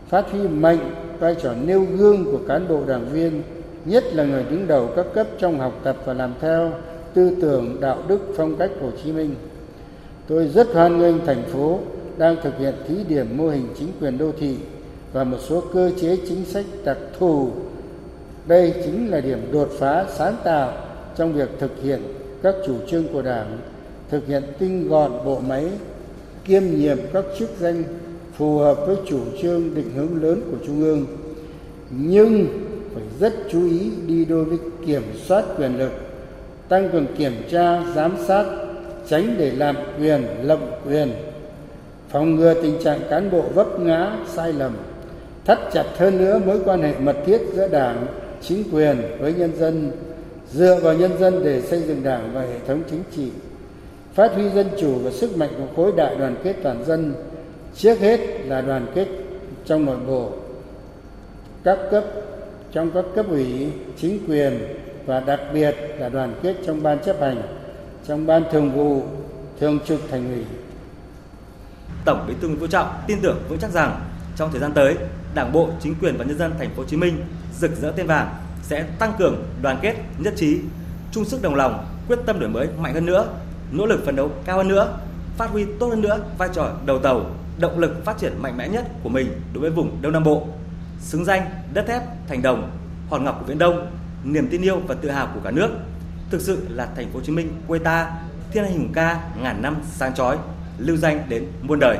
phát 0.09 0.31
huy 0.31 0.47
mạnh 0.47 0.95
vai 1.19 1.35
trò 1.43 1.53
nêu 1.53 1.85
gương 1.97 2.25
của 2.25 2.39
cán 2.47 2.67
bộ 2.67 2.81
đảng 2.87 3.09
viên 3.11 3.43
nhất 3.85 4.03
là 4.13 4.23
người 4.23 4.43
đứng 4.43 4.67
đầu 4.67 4.89
các 4.95 5.05
cấp 5.13 5.27
trong 5.39 5.59
học 5.59 5.79
tập 5.83 5.97
và 6.05 6.13
làm 6.13 6.33
theo 6.41 6.71
tư 7.13 7.35
tưởng 7.41 7.77
đạo 7.81 8.03
đức 8.07 8.19
phong 8.37 8.55
cách 8.55 8.71
Hồ 8.81 8.89
Chí 9.03 9.11
Minh. 9.11 9.35
Tôi 10.27 10.47
rất 10.47 10.67
hoan 10.73 10.99
nghênh 10.99 11.25
thành 11.25 11.43
phố 11.43 11.79
đang 12.17 12.35
thực 12.43 12.59
hiện 12.59 12.73
thí 12.87 12.95
điểm 13.07 13.37
mô 13.37 13.49
hình 13.49 13.67
chính 13.79 13.87
quyền 14.01 14.17
đô 14.17 14.31
thị 14.39 14.55
và 15.13 15.23
một 15.23 15.37
số 15.47 15.63
cơ 15.73 15.91
chế 16.01 16.17
chính 16.27 16.45
sách 16.45 16.65
đặc 16.85 16.97
thù. 17.19 17.49
Đây 18.47 18.73
chính 18.85 19.11
là 19.11 19.21
điểm 19.21 19.39
đột 19.51 19.69
phá 19.79 20.05
sáng 20.15 20.35
tạo 20.43 20.73
trong 21.15 21.33
việc 21.33 21.49
thực 21.59 21.71
hiện 21.83 22.01
các 22.43 22.55
chủ 22.65 22.75
trương 22.87 23.07
của 23.13 23.21
Đảng, 23.21 23.57
thực 24.09 24.27
hiện 24.27 24.43
tinh 24.59 24.87
gọn 24.87 25.11
bộ 25.25 25.39
máy, 25.39 25.67
kiêm 26.45 26.63
nhiệm 26.63 26.97
các 27.13 27.25
chức 27.39 27.49
danh 27.59 27.83
phù 28.37 28.57
hợp 28.57 28.77
với 28.87 28.95
chủ 29.05 29.19
trương 29.41 29.75
định 29.75 29.91
hướng 29.95 30.23
lớn 30.23 30.41
của 30.51 30.57
trung 30.67 30.81
ương 30.81 31.05
nhưng 31.89 32.47
rất 33.19 33.33
chú 33.51 33.69
ý 33.69 33.91
đi 34.07 34.25
đôi 34.25 34.45
với 34.45 34.57
kiểm 34.85 35.03
soát 35.25 35.45
quyền 35.57 35.79
lực, 35.79 35.91
tăng 36.69 36.89
cường 36.89 37.07
kiểm 37.17 37.33
tra, 37.49 37.83
giám 37.95 38.15
sát, 38.27 38.45
tránh 39.07 39.35
để 39.37 39.51
làm 39.51 39.75
quyền 39.99 40.25
lộng 40.43 40.81
quyền, 40.87 41.13
phòng 42.09 42.35
ngừa 42.35 42.53
tình 42.53 42.83
trạng 42.83 42.99
cán 43.09 43.31
bộ 43.31 43.41
vấp 43.41 43.79
ngã, 43.79 44.17
sai 44.33 44.53
lầm, 44.53 44.77
thắt 45.45 45.59
chặt 45.73 45.85
hơn 45.97 46.17
nữa 46.17 46.41
mối 46.45 46.59
quan 46.65 46.81
hệ 46.81 46.93
mật 46.99 47.15
thiết 47.25 47.41
giữa 47.53 47.67
đảng, 47.67 48.05
chính 48.41 48.63
quyền 48.71 48.97
với 49.19 49.33
nhân 49.33 49.55
dân, 49.57 49.91
dựa 50.51 50.79
vào 50.83 50.93
nhân 50.93 51.11
dân 51.19 51.43
để 51.43 51.61
xây 51.61 51.81
dựng 51.81 52.03
đảng 52.03 52.31
và 52.33 52.41
hệ 52.41 52.59
thống 52.67 52.81
chính 52.89 53.03
trị, 53.15 53.31
phát 54.13 54.31
huy 54.33 54.49
dân 54.49 54.67
chủ 54.79 54.99
và 54.99 55.11
sức 55.11 55.37
mạnh 55.37 55.49
của 55.57 55.75
khối 55.75 55.91
đại 55.97 56.15
đoàn 56.15 56.35
kết 56.43 56.55
toàn 56.63 56.85
dân, 56.85 57.13
trước 57.75 57.99
hết 57.99 58.19
là 58.45 58.61
đoàn 58.61 58.87
kết 58.95 59.07
trong 59.65 59.85
nội 59.85 59.97
bộ, 60.07 60.29
các 61.63 61.79
cấp 61.91 62.03
trong 62.73 62.91
các 62.91 63.05
cấp 63.15 63.25
ủy, 63.29 63.67
chính 63.97 64.19
quyền 64.27 64.59
và 65.05 65.19
đặc 65.19 65.39
biệt 65.53 65.75
là 65.99 66.09
đoàn 66.09 66.39
kết 66.43 66.55
trong 66.65 66.83
ban 66.83 66.99
chấp 67.05 67.15
hành, 67.21 67.41
trong 68.07 68.25
ban 68.25 68.43
thường 68.51 68.71
vụ, 68.71 69.03
thường 69.59 69.79
trực 69.87 69.99
thành 70.11 70.33
ủy 70.33 70.45
tổng 72.05 72.25
bí 72.27 72.33
thư 72.41 72.47
nguyễn 72.47 72.59
phú 72.59 72.67
trọng 72.67 72.87
tin 73.07 73.21
tưởng 73.21 73.43
vững 73.49 73.59
chắc 73.59 73.71
rằng 73.71 73.99
trong 74.35 74.51
thời 74.51 74.61
gian 74.61 74.71
tới, 74.73 74.95
đảng 75.35 75.51
bộ, 75.51 75.69
chính 75.81 75.95
quyền 76.01 76.17
và 76.17 76.25
nhân 76.25 76.37
dân 76.37 76.51
thành 76.59 76.69
phố 76.69 76.75
hồ 76.77 76.83
chí 76.87 76.97
minh 76.97 77.21
rực 77.59 77.71
rỡ 77.81 77.91
tên 77.91 78.07
vàng 78.07 78.35
sẽ 78.63 78.83
tăng 78.99 79.13
cường 79.19 79.43
đoàn 79.61 79.77
kết, 79.81 79.95
nhất 80.19 80.33
trí, 80.37 80.59
chung 81.11 81.25
sức 81.25 81.41
đồng 81.41 81.55
lòng, 81.55 81.85
quyết 82.07 82.19
tâm 82.25 82.39
đổi 82.39 82.49
mới 82.49 82.67
mạnh 82.77 82.93
hơn 82.93 83.05
nữa, 83.05 83.27
nỗ 83.71 83.85
lực 83.85 84.05
phấn 84.05 84.15
đấu 84.15 84.31
cao 84.45 84.57
hơn 84.57 84.67
nữa, 84.67 84.97
phát 85.37 85.49
huy 85.49 85.65
tốt 85.79 85.87
hơn 85.87 86.01
nữa 86.01 86.19
vai 86.37 86.49
trò 86.53 86.71
đầu 86.85 86.99
tàu, 86.99 87.25
động 87.59 87.79
lực 87.79 88.05
phát 88.05 88.17
triển 88.17 88.33
mạnh 88.41 88.57
mẽ 88.57 88.67
nhất 88.69 88.85
của 89.03 89.09
mình 89.09 89.27
đối 89.53 89.61
với 89.61 89.69
vùng 89.69 90.01
Đông 90.01 90.13
Nam 90.13 90.23
Bộ. 90.23 90.47
Xứng 91.03 91.25
danh 91.25 91.49
đất 91.73 91.85
thép 91.87 92.01
thành 92.27 92.41
đồng, 92.41 92.71
hòn 93.09 93.23
ngọc 93.23 93.37
của 93.39 93.45
Viễn 93.45 93.57
Đông, 93.57 93.87
niềm 94.23 94.47
tin 94.51 94.61
yêu 94.61 94.79
và 94.87 94.95
tự 94.95 95.09
hào 95.09 95.31
của 95.33 95.39
cả 95.43 95.51
nước. 95.51 95.69
Thực 96.29 96.41
sự 96.41 96.67
là 96.69 96.87
thành 96.95 97.05
phố 97.11 97.19
Hồ 97.19 97.25
Chí 97.25 97.31
Minh 97.31 97.51
quê 97.67 97.79
ta, 97.79 98.11
thiên 98.51 98.63
anh 98.63 98.73
hùng 98.73 98.91
ca 98.93 99.29
ngàn 99.41 99.61
năm 99.61 99.75
sáng 99.91 100.13
chói, 100.13 100.37
lưu 100.77 100.97
danh 100.97 101.23
đến 101.29 101.45
muôn 101.61 101.79
đời. 101.79 101.97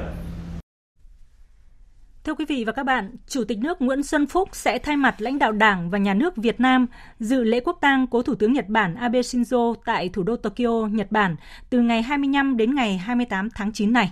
Thưa 2.23 2.33
quý 2.33 2.45
vị 2.45 2.63
và 2.63 2.71
các 2.71 2.83
bạn, 2.83 3.15
Chủ 3.27 3.43
tịch 3.43 3.57
nước 3.57 3.81
Nguyễn 3.81 4.03
Xuân 4.03 4.27
Phúc 4.27 4.49
sẽ 4.51 4.79
thay 4.79 4.97
mặt 4.97 5.15
lãnh 5.17 5.39
đạo 5.39 5.51
Đảng 5.51 5.89
và 5.89 5.97
Nhà 5.97 6.13
nước 6.13 6.37
Việt 6.37 6.59
Nam 6.59 6.87
dự 7.19 7.43
lễ 7.43 7.59
quốc 7.59 7.77
tang 7.81 8.07
cố 8.07 8.21
Thủ 8.21 8.35
tướng 8.35 8.53
Nhật 8.53 8.67
Bản 8.67 8.95
Abe 8.95 9.21
Shinzo 9.21 9.75
tại 9.85 10.09
thủ 10.09 10.23
đô 10.23 10.35
Tokyo, 10.35 10.87
Nhật 10.91 11.11
Bản 11.11 11.35
từ 11.69 11.81
ngày 11.81 12.01
25 12.01 12.57
đến 12.57 12.75
ngày 12.75 12.97
28 12.97 13.49
tháng 13.49 13.71
9 13.71 13.93
này. 13.93 14.11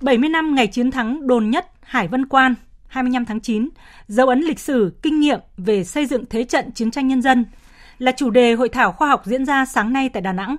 70 0.00 0.30
năm 0.30 0.54
ngày 0.54 0.66
chiến 0.66 0.90
thắng 0.90 1.26
đồn 1.26 1.50
nhất 1.50 1.66
Hải 1.80 2.08
Vân 2.08 2.26
Quan 2.26 2.54
25 2.88 3.24
tháng 3.24 3.40
9, 3.40 3.68
dấu 4.08 4.28
ấn 4.28 4.40
lịch 4.40 4.58
sử, 4.58 4.98
kinh 5.02 5.20
nghiệm 5.20 5.40
về 5.56 5.84
xây 5.84 6.06
dựng 6.06 6.24
thế 6.30 6.44
trận 6.44 6.72
chiến 6.72 6.90
tranh 6.90 7.08
nhân 7.08 7.22
dân. 7.22 7.44
là 7.98 8.12
chủ 8.12 8.30
đề 8.30 8.52
hội 8.52 8.68
thảo 8.68 8.92
khoa 8.92 9.08
học 9.08 9.22
diễn 9.24 9.46
ra 9.46 9.64
sáng 9.64 9.92
nay 9.92 10.08
tại 10.08 10.22
Đà 10.22 10.32
Nẵng. 10.32 10.56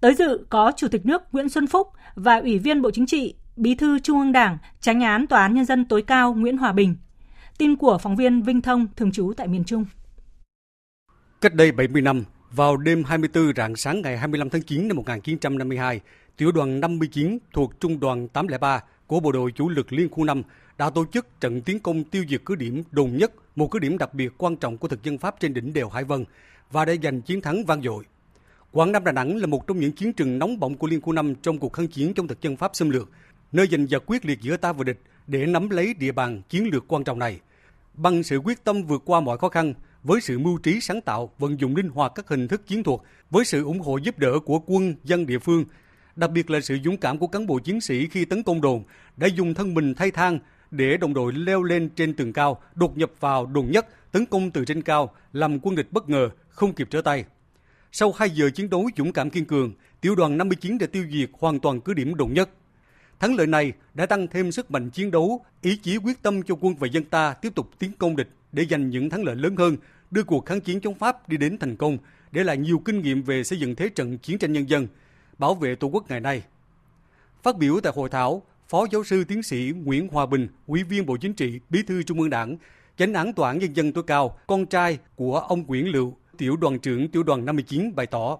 Tới 0.00 0.14
dự 0.14 0.46
có 0.50 0.72
Chủ 0.76 0.88
tịch 0.88 1.06
nước 1.06 1.22
Nguyễn 1.32 1.48
Xuân 1.48 1.66
Phúc 1.66 1.88
và 2.14 2.36
Ủy 2.36 2.58
viên 2.58 2.82
Bộ 2.82 2.90
Chính 2.90 3.06
trị, 3.06 3.34
Bí 3.56 3.74
thư 3.74 3.98
Trung 3.98 4.18
ương 4.18 4.32
Đảng, 4.32 4.58
Tránh 4.80 5.00
án 5.00 5.26
Tòa 5.26 5.42
án 5.42 5.54
Nhân 5.54 5.64
dân 5.64 5.84
tối 5.84 6.02
cao 6.02 6.34
Nguyễn 6.34 6.56
Hòa 6.56 6.72
Bình. 6.72 6.96
Tin 7.58 7.76
của 7.76 7.98
phóng 7.98 8.16
viên 8.16 8.42
Vinh 8.42 8.62
Thông 8.62 8.86
thường 8.96 9.12
trú 9.12 9.32
tại 9.36 9.48
miền 9.48 9.64
Trung. 9.64 9.84
Cách 11.40 11.54
đây 11.54 11.72
70 11.72 12.02
năm, 12.02 12.24
vào 12.50 12.76
đêm 12.76 13.04
24 13.04 13.52
rạng 13.56 13.76
sáng 13.76 14.02
ngày 14.02 14.18
25 14.18 14.50
tháng 14.50 14.62
9 14.62 14.88
năm 14.88 14.96
1952, 14.96 16.00
tiểu 16.36 16.52
đoàn 16.52 16.80
59 16.80 17.38
thuộc 17.52 17.80
Trung 17.80 18.00
đoàn 18.00 18.28
803 18.28 18.80
của 19.06 19.20
Bộ 19.20 19.32
đội 19.32 19.52
Chủ 19.52 19.68
lực 19.68 19.92
Liên 19.92 20.08
khu 20.10 20.24
5 20.24 20.42
đã 20.78 20.90
tổ 20.90 21.04
chức 21.12 21.40
trận 21.40 21.60
tiến 21.60 21.80
công 21.80 22.04
tiêu 22.04 22.24
diệt 22.28 22.42
cứ 22.44 22.54
điểm 22.54 22.82
đồn 22.90 23.16
nhất, 23.16 23.32
một 23.56 23.70
cứ 23.70 23.78
điểm 23.78 23.98
đặc 23.98 24.14
biệt 24.14 24.32
quan 24.38 24.56
trọng 24.56 24.78
của 24.78 24.88
thực 24.88 25.02
dân 25.02 25.18
Pháp 25.18 25.40
trên 25.40 25.54
đỉnh 25.54 25.72
đèo 25.72 25.88
Hải 25.88 26.04
Vân 26.04 26.24
và 26.70 26.84
đã 26.84 26.92
giành 27.02 27.22
chiến 27.22 27.40
thắng 27.40 27.64
vang 27.64 27.82
dội. 27.82 28.04
Quảng 28.72 28.92
Nam 28.92 29.04
Đà 29.04 29.12
Nẵng 29.12 29.36
là 29.36 29.46
một 29.46 29.66
trong 29.66 29.80
những 29.80 29.92
chiến 29.92 30.12
trường 30.12 30.38
nóng 30.38 30.60
bỏng 30.60 30.76
của 30.76 30.86
Liên 30.86 31.00
khu 31.00 31.12
năm 31.12 31.34
trong 31.34 31.58
cuộc 31.58 31.72
kháng 31.72 31.88
chiến 31.88 32.14
chống 32.14 32.28
thực 32.28 32.40
dân 32.40 32.56
Pháp 32.56 32.70
xâm 32.74 32.90
lược, 32.90 33.10
nơi 33.52 33.66
giành 33.70 33.90
giật 33.90 34.02
quyết 34.06 34.24
liệt 34.24 34.40
giữa 34.40 34.56
ta 34.56 34.72
và 34.72 34.84
địch 34.84 35.00
để 35.26 35.46
nắm 35.46 35.70
lấy 35.70 35.94
địa 35.94 36.12
bàn 36.12 36.42
chiến 36.48 36.68
lược 36.72 36.84
quan 36.88 37.04
trọng 37.04 37.18
này. 37.18 37.40
Bằng 37.94 38.22
sự 38.22 38.38
quyết 38.38 38.64
tâm 38.64 38.82
vượt 38.82 39.02
qua 39.04 39.20
mọi 39.20 39.38
khó 39.38 39.48
khăn, 39.48 39.74
với 40.02 40.20
sự 40.20 40.38
mưu 40.38 40.58
trí 40.58 40.80
sáng 40.80 41.00
tạo, 41.00 41.30
vận 41.38 41.60
dụng 41.60 41.76
linh 41.76 41.88
hoạt 41.88 42.12
các 42.14 42.28
hình 42.28 42.48
thức 42.48 42.66
chiến 42.66 42.82
thuật, 42.82 43.00
với 43.30 43.44
sự 43.44 43.64
ủng 43.64 43.80
hộ 43.80 43.96
giúp 43.96 44.18
đỡ 44.18 44.38
của 44.44 44.58
quân, 44.58 44.94
dân 45.04 45.26
địa 45.26 45.38
phương, 45.38 45.64
đặc 46.16 46.30
biệt 46.30 46.50
là 46.50 46.60
sự 46.60 46.78
dũng 46.84 46.96
cảm 46.96 47.18
của 47.18 47.26
cán 47.26 47.46
bộ 47.46 47.58
chiến 47.58 47.80
sĩ 47.80 48.08
khi 48.08 48.24
tấn 48.24 48.42
công 48.42 48.60
đồn, 48.60 48.82
đã 49.16 49.26
dùng 49.26 49.54
thân 49.54 49.74
mình 49.74 49.94
thay 49.94 50.10
thang 50.10 50.38
để 50.70 50.96
đồng 50.96 51.14
đội 51.14 51.32
leo 51.32 51.62
lên 51.62 51.88
trên 51.96 52.14
tường 52.14 52.32
cao, 52.32 52.60
đột 52.74 52.98
nhập 52.98 53.10
vào 53.20 53.46
đồn 53.46 53.70
nhất, 53.70 53.86
tấn 54.12 54.26
công 54.26 54.50
từ 54.50 54.64
trên 54.64 54.82
cao, 54.82 55.14
làm 55.32 55.58
quân 55.60 55.74
địch 55.74 55.92
bất 55.92 56.08
ngờ, 56.08 56.30
không 56.48 56.72
kịp 56.72 56.88
trở 56.90 57.02
tay. 57.02 57.24
Sau 57.92 58.12
2 58.12 58.30
giờ 58.30 58.50
chiến 58.50 58.70
đấu 58.70 58.90
dũng 58.96 59.12
cảm 59.12 59.30
kiên 59.30 59.44
cường, 59.44 59.72
tiểu 60.00 60.14
đoàn 60.14 60.38
59 60.38 60.78
đã 60.78 60.86
tiêu 60.86 61.04
diệt 61.12 61.30
hoàn 61.32 61.60
toàn 61.60 61.80
cứ 61.80 61.94
điểm 61.94 62.14
đồn 62.14 62.32
nhất. 62.32 62.50
Thắng 63.20 63.34
lợi 63.34 63.46
này 63.46 63.72
đã 63.94 64.06
tăng 64.06 64.26
thêm 64.26 64.52
sức 64.52 64.70
mạnh 64.70 64.90
chiến 64.90 65.10
đấu, 65.10 65.44
ý 65.62 65.76
chí 65.76 65.96
quyết 65.96 66.22
tâm 66.22 66.42
cho 66.42 66.54
quân 66.60 66.74
và 66.74 66.88
dân 66.88 67.04
ta 67.04 67.34
tiếp 67.34 67.54
tục 67.54 67.70
tiến 67.78 67.90
công 67.98 68.16
địch 68.16 68.28
để 68.52 68.66
giành 68.70 68.90
những 68.90 69.10
thắng 69.10 69.24
lợi 69.24 69.36
lớn 69.36 69.56
hơn, 69.56 69.76
đưa 70.10 70.22
cuộc 70.22 70.46
kháng 70.46 70.60
chiến 70.60 70.80
chống 70.80 70.94
Pháp 70.94 71.28
đi 71.28 71.36
đến 71.36 71.58
thành 71.58 71.76
công, 71.76 71.98
để 72.32 72.44
lại 72.44 72.56
nhiều 72.56 72.82
kinh 72.84 73.00
nghiệm 73.00 73.22
về 73.22 73.44
xây 73.44 73.58
dựng 73.58 73.74
thế 73.74 73.88
trận 73.88 74.18
chiến 74.18 74.38
tranh 74.38 74.52
nhân 74.52 74.68
dân, 74.68 74.86
bảo 75.38 75.54
vệ 75.54 75.74
Tổ 75.74 75.88
quốc 75.88 76.10
ngày 76.10 76.20
nay. 76.20 76.42
Phát 77.42 77.56
biểu 77.56 77.80
tại 77.80 77.92
hội 77.96 78.08
thảo, 78.08 78.42
Phó 78.70 78.86
giáo 78.90 79.04
sư 79.04 79.24
tiến 79.28 79.42
sĩ 79.42 79.72
Nguyễn 79.84 80.08
Hòa 80.12 80.26
Bình, 80.26 80.48
Ủy 80.66 80.82
viên 80.82 81.06
Bộ 81.06 81.16
Chính 81.16 81.34
trị, 81.34 81.60
Bí 81.70 81.82
thư 81.82 82.02
Trung 82.02 82.20
ương 82.20 82.30
Đảng, 82.30 82.56
Chánh 82.96 83.14
án 83.14 83.32
Tòa 83.32 83.48
án 83.48 83.58
Nhân 83.58 83.76
dân 83.76 83.92
tối 83.92 84.04
cao, 84.06 84.38
con 84.46 84.66
trai 84.66 84.98
của 85.16 85.38
ông 85.38 85.66
Nguyễn 85.66 85.88
Lựu, 85.92 86.12
tiểu 86.38 86.56
đoàn 86.56 86.78
trưởng 86.78 87.08
tiểu 87.08 87.22
đoàn 87.22 87.44
59 87.44 87.94
bày 87.96 88.06
tỏ. 88.06 88.38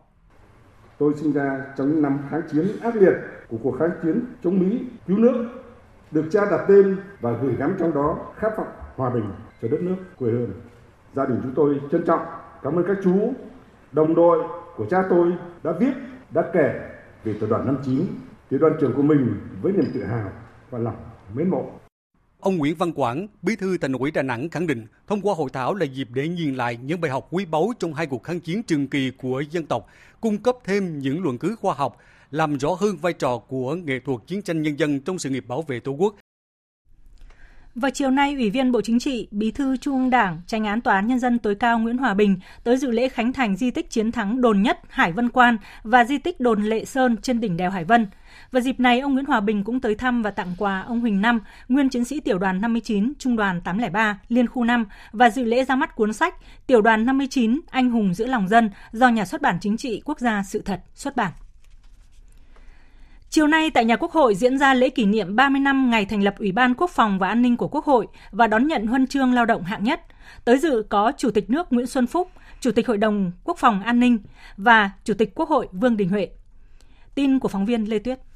Tôi 0.98 1.12
sinh 1.16 1.32
ra 1.32 1.60
trong 1.76 1.88
những 1.88 2.02
năm 2.02 2.18
kháng 2.30 2.40
chiến 2.52 2.66
ác 2.82 2.96
liệt 2.96 3.12
của 3.48 3.56
cuộc 3.62 3.76
kháng 3.78 3.90
chiến 4.02 4.20
chống 4.44 4.58
Mỹ 4.60 4.78
cứu 5.06 5.18
nước, 5.18 5.48
được 6.10 6.24
cha 6.32 6.40
đặt 6.50 6.64
tên 6.68 6.96
và 7.20 7.32
gửi 7.42 7.54
gắm 7.58 7.74
trong 7.78 7.94
đó 7.94 8.18
khát 8.36 8.56
vọng 8.56 8.72
hòa 8.96 9.10
bình 9.10 9.30
cho 9.62 9.68
đất 9.68 9.80
nước 9.80 9.96
quê 10.18 10.30
hương. 10.30 10.52
Gia 11.14 11.26
đình 11.26 11.40
chúng 11.42 11.54
tôi 11.54 11.80
trân 11.92 12.04
trọng 12.06 12.22
cảm 12.62 12.76
ơn 12.76 12.84
các 12.88 12.96
chú, 13.04 13.32
đồng 13.92 14.14
đội 14.14 14.48
của 14.76 14.86
cha 14.90 15.04
tôi 15.10 15.32
đã 15.62 15.72
viết, 15.80 15.92
đã 16.30 16.50
kể 16.52 16.80
về 17.24 17.34
tiểu 17.40 17.48
đoàn 17.48 17.66
59 17.66 18.06
tiểu 18.50 18.60
đoàn 18.60 18.72
trưởng 18.80 18.92
của 18.96 19.02
mình 19.02 19.40
với 19.62 19.72
niềm 19.72 19.90
tự 19.94 20.04
hào 20.04 20.32
và 20.70 20.78
lòng 20.78 20.96
mến 21.34 21.48
mộ. 21.48 21.70
Ông 22.40 22.56
Nguyễn 22.56 22.74
Văn 22.74 22.92
Quảng, 22.92 23.26
Bí 23.42 23.56
thư 23.56 23.78
Thành 23.78 23.92
ủy 23.92 24.10
Đà 24.10 24.22
Nẵng 24.22 24.48
khẳng 24.48 24.66
định, 24.66 24.86
thông 25.06 25.20
qua 25.20 25.34
hội 25.34 25.50
thảo 25.52 25.74
là 25.74 25.84
dịp 25.84 26.08
để 26.14 26.28
nhìn 26.28 26.54
lại 26.54 26.78
những 26.82 27.00
bài 27.00 27.10
học 27.10 27.28
quý 27.30 27.44
báu 27.44 27.72
trong 27.78 27.94
hai 27.94 28.06
cuộc 28.06 28.22
kháng 28.22 28.40
chiến 28.40 28.62
trường 28.62 28.88
kỳ 28.88 29.10
của 29.10 29.40
dân 29.50 29.66
tộc, 29.66 29.86
cung 30.20 30.38
cấp 30.38 30.56
thêm 30.64 30.98
những 30.98 31.22
luận 31.22 31.38
cứ 31.38 31.56
khoa 31.56 31.74
học, 31.74 31.96
làm 32.30 32.58
rõ 32.58 32.68
hơn 32.80 32.96
vai 32.96 33.12
trò 33.12 33.38
của 33.38 33.74
nghệ 33.74 34.00
thuật 34.04 34.20
chiến 34.26 34.42
tranh 34.42 34.62
nhân 34.62 34.78
dân 34.78 35.00
trong 35.00 35.18
sự 35.18 35.30
nghiệp 35.30 35.44
bảo 35.48 35.62
vệ 35.62 35.80
Tổ 35.80 35.92
quốc 35.92 36.14
vào 37.80 37.90
chiều 37.90 38.10
nay, 38.10 38.34
Ủy 38.34 38.50
viên 38.50 38.72
Bộ 38.72 38.80
Chính 38.80 38.98
trị, 38.98 39.28
Bí 39.30 39.50
thư 39.50 39.76
Trung 39.76 39.94
ương 39.94 40.10
Đảng, 40.10 40.40
Tranh 40.46 40.64
án 40.64 40.80
Tòa 40.80 40.94
án 40.94 41.06
Nhân 41.06 41.18
dân 41.18 41.38
tối 41.38 41.54
cao 41.54 41.78
Nguyễn 41.78 41.98
Hòa 41.98 42.14
Bình 42.14 42.38
tới 42.64 42.76
dự 42.76 42.90
lễ 42.90 43.08
khánh 43.08 43.32
thành 43.32 43.56
di 43.56 43.70
tích 43.70 43.90
chiến 43.90 44.12
thắng 44.12 44.40
đồn 44.40 44.62
nhất 44.62 44.78
Hải 44.88 45.12
Vân 45.12 45.28
Quan 45.28 45.56
và 45.82 46.04
di 46.04 46.18
tích 46.18 46.40
đồn 46.40 46.62
Lệ 46.62 46.84
Sơn 46.84 47.16
trên 47.22 47.40
đỉnh 47.40 47.56
đèo 47.56 47.70
Hải 47.70 47.84
Vân. 47.84 48.06
Và 48.50 48.60
dịp 48.60 48.80
này, 48.80 49.00
ông 49.00 49.12
Nguyễn 49.12 49.24
Hòa 49.24 49.40
Bình 49.40 49.64
cũng 49.64 49.80
tới 49.80 49.94
thăm 49.94 50.22
và 50.22 50.30
tặng 50.30 50.54
quà 50.58 50.80
ông 50.80 51.00
Huỳnh 51.00 51.20
Năm, 51.20 51.40
nguyên 51.68 51.88
chiến 51.88 52.04
sĩ 52.04 52.20
tiểu 52.20 52.38
đoàn 52.38 52.60
59, 52.60 53.12
trung 53.18 53.36
đoàn 53.36 53.60
803, 53.60 54.18
liên 54.28 54.46
khu 54.46 54.64
5 54.64 54.86
và 55.12 55.30
dự 55.30 55.44
lễ 55.44 55.64
ra 55.64 55.76
mắt 55.76 55.96
cuốn 55.96 56.12
sách 56.12 56.34
Tiểu 56.66 56.80
đoàn 56.80 57.06
59, 57.06 57.60
Anh 57.70 57.90
hùng 57.90 58.14
giữa 58.14 58.26
lòng 58.26 58.48
dân 58.48 58.70
do 58.92 59.08
Nhà 59.08 59.24
xuất 59.24 59.42
bản 59.42 59.58
Chính 59.60 59.76
trị 59.76 60.02
Quốc 60.04 60.20
gia 60.20 60.42
Sự 60.42 60.62
thật 60.64 60.80
xuất 60.94 61.16
bản. 61.16 61.32
Chiều 63.30 63.46
nay 63.46 63.70
tại 63.70 63.84
nhà 63.84 63.96
Quốc 63.96 64.12
hội 64.12 64.34
diễn 64.34 64.58
ra 64.58 64.74
lễ 64.74 64.90
kỷ 64.90 65.04
niệm 65.04 65.36
30 65.36 65.60
năm 65.60 65.90
ngày 65.90 66.04
thành 66.04 66.22
lập 66.22 66.34
Ủy 66.38 66.52
ban 66.52 66.74
Quốc 66.74 66.90
phòng 66.90 67.18
và 67.18 67.28
An 67.28 67.42
ninh 67.42 67.56
của 67.56 67.68
Quốc 67.68 67.84
hội 67.84 68.06
và 68.30 68.46
đón 68.46 68.66
nhận 68.66 68.86
huân 68.86 69.06
chương 69.06 69.32
lao 69.32 69.46
động 69.46 69.62
hạng 69.62 69.84
nhất. 69.84 70.00
Tới 70.44 70.58
dự 70.58 70.86
có 70.88 71.12
Chủ 71.16 71.30
tịch 71.30 71.50
nước 71.50 71.72
Nguyễn 71.72 71.86
Xuân 71.86 72.06
Phúc, 72.06 72.30
Chủ 72.60 72.72
tịch 72.72 72.88
Hội 72.88 72.98
đồng 72.98 73.32
Quốc 73.44 73.58
phòng 73.58 73.82
An 73.82 74.00
ninh 74.00 74.18
và 74.56 74.90
Chủ 75.04 75.14
tịch 75.14 75.34
Quốc 75.34 75.48
hội 75.48 75.68
Vương 75.72 75.96
Đình 75.96 76.08
Huệ. 76.08 76.28
Tin 77.14 77.38
của 77.38 77.48
phóng 77.48 77.66
viên 77.66 77.84
Lê 77.84 77.98
Tuyết. 77.98 78.27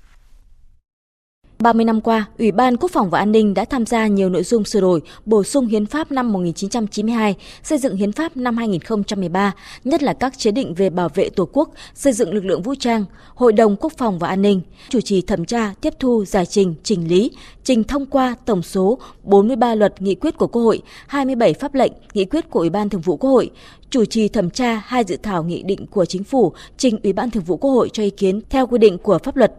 30 1.62 1.84
năm 1.84 2.00
qua, 2.00 2.26
Ủy 2.38 2.52
ban 2.52 2.76
Quốc 2.76 2.90
phòng 2.92 3.10
và 3.10 3.18
An 3.18 3.32
ninh 3.32 3.54
đã 3.54 3.64
tham 3.64 3.86
gia 3.86 4.06
nhiều 4.06 4.28
nội 4.28 4.42
dung 4.42 4.64
sửa 4.64 4.80
đổi, 4.80 5.00
bổ 5.26 5.44
sung 5.44 5.66
hiến 5.66 5.86
pháp 5.86 6.12
năm 6.12 6.32
1992, 6.32 7.34
xây 7.62 7.78
dựng 7.78 7.96
hiến 7.96 8.12
pháp 8.12 8.36
năm 8.36 8.56
2013, 8.56 9.52
nhất 9.84 10.02
là 10.02 10.12
các 10.12 10.38
chế 10.38 10.50
định 10.50 10.74
về 10.74 10.90
bảo 10.90 11.08
vệ 11.14 11.28
Tổ 11.30 11.48
quốc, 11.52 11.70
xây 11.94 12.12
dựng 12.12 12.34
lực 12.34 12.44
lượng 12.44 12.62
vũ 12.62 12.74
trang, 12.74 13.04
Hội 13.34 13.52
đồng 13.52 13.76
Quốc 13.76 13.92
phòng 13.96 14.18
và 14.18 14.28
An 14.28 14.42
ninh, 14.42 14.60
chủ 14.88 15.00
trì 15.00 15.22
thẩm 15.22 15.44
tra, 15.44 15.74
tiếp 15.80 15.94
thu, 15.98 16.24
giải 16.24 16.46
trình, 16.46 16.74
trình 16.82 17.08
lý, 17.08 17.30
trình 17.64 17.84
thông 17.84 18.06
qua 18.06 18.36
tổng 18.44 18.62
số 18.62 18.98
43 19.22 19.74
luật 19.74 20.02
nghị 20.02 20.14
quyết 20.14 20.36
của 20.36 20.46
Quốc 20.46 20.62
hội, 20.62 20.82
27 21.06 21.54
pháp 21.54 21.74
lệnh, 21.74 21.92
nghị 22.14 22.24
quyết 22.24 22.50
của 22.50 22.60
Ủy 22.60 22.70
ban 22.70 22.88
Thường 22.88 23.00
vụ 23.00 23.16
Quốc 23.16 23.30
hội, 23.30 23.50
chủ 23.90 24.04
trì 24.04 24.28
thẩm 24.28 24.50
tra 24.50 24.82
hai 24.86 25.04
dự 25.04 25.16
thảo 25.22 25.44
nghị 25.44 25.62
định 25.62 25.86
của 25.86 26.04
chính 26.04 26.24
phủ 26.24 26.52
trình 26.76 26.98
Ủy 27.02 27.12
ban 27.12 27.30
Thường 27.30 27.44
vụ 27.44 27.56
Quốc 27.56 27.70
hội 27.70 27.90
cho 27.92 28.02
ý 28.02 28.10
kiến 28.10 28.40
theo 28.50 28.66
quy 28.66 28.78
định 28.78 28.98
của 28.98 29.18
pháp 29.18 29.36
luật. 29.36 29.52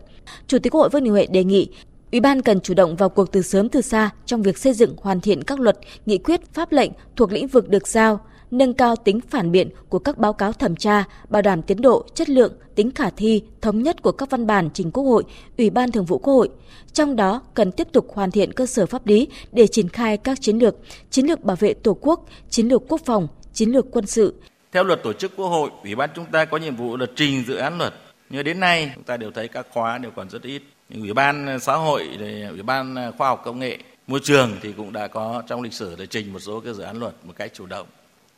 Chủ 0.47 0.59
tịch 0.59 0.73
Quốc 0.73 0.81
hội 0.81 0.89
Vương 0.89 1.03
Đình 1.03 1.13
Huệ 1.13 1.25
đề 1.25 1.43
nghị 1.43 1.67
Ủy 2.13 2.19
ban 2.19 2.41
cần 2.41 2.61
chủ 2.61 2.73
động 2.73 2.95
vào 2.95 3.09
cuộc 3.09 3.31
từ 3.31 3.41
sớm 3.41 3.69
từ 3.69 3.81
xa 3.81 4.09
trong 4.25 4.41
việc 4.41 4.57
xây 4.57 4.73
dựng 4.73 4.95
hoàn 4.97 5.21
thiện 5.21 5.43
các 5.43 5.59
luật, 5.59 5.77
nghị 6.05 6.17
quyết, 6.17 6.53
pháp 6.53 6.71
lệnh 6.71 6.91
thuộc 7.15 7.31
lĩnh 7.31 7.47
vực 7.47 7.69
được 7.69 7.87
giao, 7.87 8.19
nâng 8.51 8.73
cao 8.73 8.95
tính 8.95 9.19
phản 9.29 9.51
biện 9.51 9.69
của 9.89 9.99
các 9.99 10.17
báo 10.17 10.33
cáo 10.33 10.53
thẩm 10.53 10.75
tra, 10.75 11.03
bảo 11.29 11.41
đảm 11.41 11.61
tiến 11.61 11.81
độ, 11.81 12.05
chất 12.15 12.29
lượng, 12.29 12.53
tính 12.75 12.91
khả 12.91 13.09
thi, 13.09 13.43
thống 13.61 13.83
nhất 13.83 14.01
của 14.01 14.11
các 14.11 14.29
văn 14.29 14.47
bản 14.47 14.69
trình 14.73 14.91
Quốc 14.91 15.03
hội, 15.03 15.23
Ủy 15.57 15.69
ban 15.69 15.91
Thường 15.91 16.05
vụ 16.05 16.17
Quốc 16.17 16.33
hội. 16.33 16.49
Trong 16.93 17.15
đó 17.15 17.41
cần 17.53 17.71
tiếp 17.71 17.87
tục 17.91 18.07
hoàn 18.13 18.31
thiện 18.31 18.53
cơ 18.53 18.65
sở 18.65 18.85
pháp 18.85 19.07
lý 19.07 19.27
để 19.51 19.67
triển 19.67 19.89
khai 19.89 20.17
các 20.17 20.41
chiến 20.41 20.57
lược, 20.57 20.75
chiến 21.09 21.25
lược 21.25 21.43
bảo 21.43 21.55
vệ 21.55 21.73
Tổ 21.73 21.97
quốc, 22.01 22.25
chiến 22.49 22.67
lược 22.67 22.81
quốc 22.87 23.01
phòng, 23.05 23.27
chiến 23.53 23.69
lược 23.69 23.85
quân 23.91 24.05
sự. 24.05 24.33
Theo 24.71 24.83
luật 24.83 25.03
tổ 25.03 25.13
chức 25.13 25.35
Quốc 25.35 25.47
hội, 25.47 25.69
Ủy 25.83 25.95
ban 25.95 26.09
chúng 26.15 26.25
ta 26.25 26.45
có 26.45 26.57
nhiệm 26.57 26.75
vụ 26.75 26.97
là 26.97 27.05
trình 27.15 27.43
dự 27.47 27.55
án 27.55 27.77
luật. 27.77 27.93
Nhưng 28.29 28.43
đến 28.43 28.59
nay 28.59 28.91
chúng 28.95 29.03
ta 29.03 29.17
đều 29.17 29.31
thấy 29.31 29.47
các 29.47 29.67
khóa 29.73 29.97
đều 29.97 30.11
còn 30.15 30.29
rất 30.29 30.41
ít 30.41 30.61
ủy 30.93 31.13
ban 31.13 31.59
xã 31.59 31.75
hội 31.75 32.09
ủy 32.49 32.63
ban 32.63 33.11
khoa 33.17 33.27
học 33.27 33.41
công 33.45 33.59
nghệ, 33.59 33.77
môi 34.07 34.19
trường 34.23 34.57
thì 34.61 34.73
cũng 34.77 34.93
đã 34.93 35.07
có 35.07 35.43
trong 35.47 35.61
lịch 35.61 35.73
sử 35.73 35.95
để 35.97 36.05
trình 36.05 36.33
một 36.33 36.39
số 36.39 36.59
cái 36.59 36.73
dự 36.73 36.83
án 36.83 36.99
luật 36.99 37.13
một 37.23 37.33
cách 37.37 37.51
chủ 37.53 37.65
động 37.65 37.87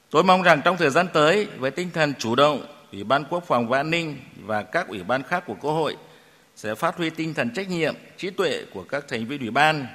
tôi 0.10 0.24
mong 0.24 0.42
rằng 0.42 0.62
trong 0.66 0.78
thời 0.78 0.90
gian 0.90 1.08
tới, 1.14 1.48
với 1.58 1.72
tinh 1.72 1.90
thần 1.94 2.14
chủ 2.20 2.36
động, 2.36 2.66
ủy 2.92 3.04
ban 3.04 3.24
quốc 3.30 3.44
phòng 3.48 3.68
và 3.68 3.80
an 3.80 3.92
ninh 3.92 4.18
và 4.46 4.64
các 4.64 4.88
ủy 4.88 5.04
ban 5.04 5.24
khác 5.24 5.44
của 5.48 5.56
quốc 5.62 5.72
hội 5.72 5.96
sẽ 6.56 6.76
phát 6.76 6.98
huy 6.98 7.10
tinh 7.10 7.34
thần 7.34 7.54
trách 7.54 7.70
nhiệm, 7.70 7.96
trí 8.18 8.30
tuệ 8.30 8.64
của 8.74 8.84
các 8.84 9.08
thành 9.08 9.26
viên 9.26 9.40
ủy 9.40 9.50
ban, 9.50 9.88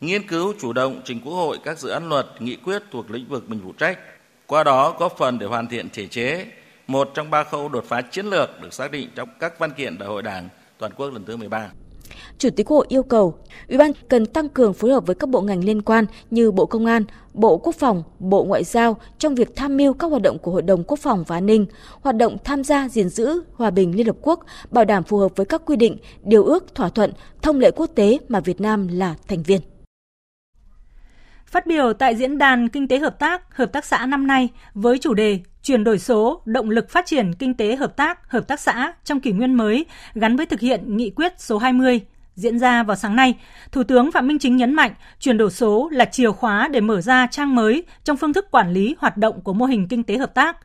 nghiên 0.00 0.28
cứu 0.28 0.54
chủ 0.60 0.72
động 0.72 1.00
trình 1.04 1.20
quốc 1.20 1.34
hội 1.34 1.58
các 1.64 1.78
dự 1.78 1.88
án 1.88 2.08
luật, 2.08 2.26
nghị 2.38 2.56
quyết 2.56 2.82
thuộc 2.90 3.10
lĩnh 3.10 3.28
vực 3.28 3.50
mình 3.50 3.60
phụ 3.64 3.72
trách, 3.72 3.98
qua 4.46 4.64
đó 4.64 4.96
góp 4.98 5.16
phần 5.18 5.38
để 5.38 5.46
hoàn 5.46 5.66
thiện 5.66 5.88
thể 5.92 6.06
chế, 6.06 6.46
một 6.86 7.10
trong 7.14 7.30
ba 7.30 7.44
khâu 7.44 7.68
đột 7.68 7.84
phá 7.88 8.02
chiến 8.02 8.26
lược 8.26 8.60
được 8.60 8.74
xác 8.74 8.90
định 8.90 9.08
trong 9.14 9.28
các 9.40 9.58
văn 9.58 9.70
kiện 9.70 9.98
đại 9.98 10.08
hội 10.08 10.22
đảng 10.22 10.48
toàn 10.78 10.92
quốc 10.96 11.10
lần 11.10 11.24
thứ 11.24 11.36
13. 11.36 11.70
Chủ 12.38 12.50
tịch 12.50 12.66
Quốc 12.66 12.76
hội 12.76 12.86
yêu 12.88 13.02
cầu 13.02 13.34
Ủy 13.68 13.78
ban 13.78 13.92
cần 14.08 14.26
tăng 14.26 14.48
cường 14.48 14.74
phối 14.74 14.90
hợp 14.90 15.06
với 15.06 15.14
các 15.14 15.28
bộ 15.28 15.40
ngành 15.40 15.64
liên 15.64 15.82
quan 15.82 16.06
như 16.30 16.50
Bộ 16.50 16.66
Công 16.66 16.86
an, 16.86 17.04
Bộ 17.34 17.58
Quốc 17.58 17.74
phòng, 17.74 18.02
Bộ 18.18 18.44
Ngoại 18.44 18.64
giao 18.64 18.96
trong 19.18 19.34
việc 19.34 19.56
tham 19.56 19.76
mưu 19.76 19.92
các 19.92 20.06
hoạt 20.06 20.22
động 20.22 20.38
của 20.38 20.50
Hội 20.50 20.62
đồng 20.62 20.84
Quốc 20.84 20.98
phòng 20.98 21.24
và 21.26 21.36
An 21.36 21.46
ninh, 21.46 21.66
hoạt 22.00 22.16
động 22.16 22.36
tham 22.44 22.64
gia 22.64 22.88
gìn 22.88 23.08
giữ 23.08 23.42
hòa 23.54 23.70
bình 23.70 23.96
Liên 23.96 24.06
Hợp 24.06 24.16
Quốc, 24.22 24.40
bảo 24.70 24.84
đảm 24.84 25.02
phù 25.02 25.18
hợp 25.18 25.36
với 25.36 25.46
các 25.46 25.62
quy 25.66 25.76
định, 25.76 25.96
điều 26.24 26.44
ước, 26.44 26.74
thỏa 26.74 26.88
thuận, 26.88 27.12
thông 27.42 27.58
lệ 27.58 27.70
quốc 27.70 27.90
tế 27.94 28.18
mà 28.28 28.40
Việt 28.40 28.60
Nam 28.60 28.88
là 28.88 29.14
thành 29.28 29.42
viên. 29.42 29.60
Phát 31.46 31.66
biểu 31.66 31.92
tại 31.92 32.16
diễn 32.16 32.38
đàn 32.38 32.68
kinh 32.68 32.88
tế 32.88 32.98
hợp 32.98 33.18
tác, 33.18 33.56
hợp 33.56 33.72
tác 33.72 33.84
xã 33.84 34.06
năm 34.06 34.26
nay 34.26 34.48
với 34.74 34.98
chủ 34.98 35.14
đề 35.14 35.40
chuyển 35.62 35.84
đổi 35.84 35.98
số, 35.98 36.42
động 36.44 36.70
lực 36.70 36.90
phát 36.90 37.06
triển 37.06 37.34
kinh 37.34 37.54
tế 37.54 37.76
hợp 37.76 37.96
tác, 37.96 38.30
hợp 38.30 38.48
tác 38.48 38.60
xã 38.60 38.92
trong 39.04 39.20
kỷ 39.20 39.32
nguyên 39.32 39.54
mới 39.54 39.86
gắn 40.14 40.36
với 40.36 40.46
thực 40.46 40.60
hiện 40.60 40.96
nghị 40.96 41.10
quyết 41.10 41.32
số 41.38 41.58
20 41.58 42.00
diễn 42.36 42.58
ra 42.58 42.82
vào 42.82 42.96
sáng 42.96 43.16
nay, 43.16 43.34
Thủ 43.72 43.82
tướng 43.82 44.12
Phạm 44.12 44.26
Minh 44.26 44.38
Chính 44.38 44.56
nhấn 44.56 44.74
mạnh 44.74 44.94
chuyển 45.20 45.38
đổi 45.38 45.50
số 45.50 45.88
là 45.92 46.04
chìa 46.04 46.30
khóa 46.30 46.68
để 46.68 46.80
mở 46.80 47.00
ra 47.00 47.26
trang 47.30 47.54
mới 47.54 47.84
trong 48.04 48.16
phương 48.16 48.32
thức 48.32 48.50
quản 48.50 48.72
lý 48.72 48.96
hoạt 48.98 49.16
động 49.16 49.40
của 49.40 49.52
mô 49.52 49.66
hình 49.66 49.88
kinh 49.88 50.04
tế 50.04 50.16
hợp 50.16 50.34
tác. 50.34 50.56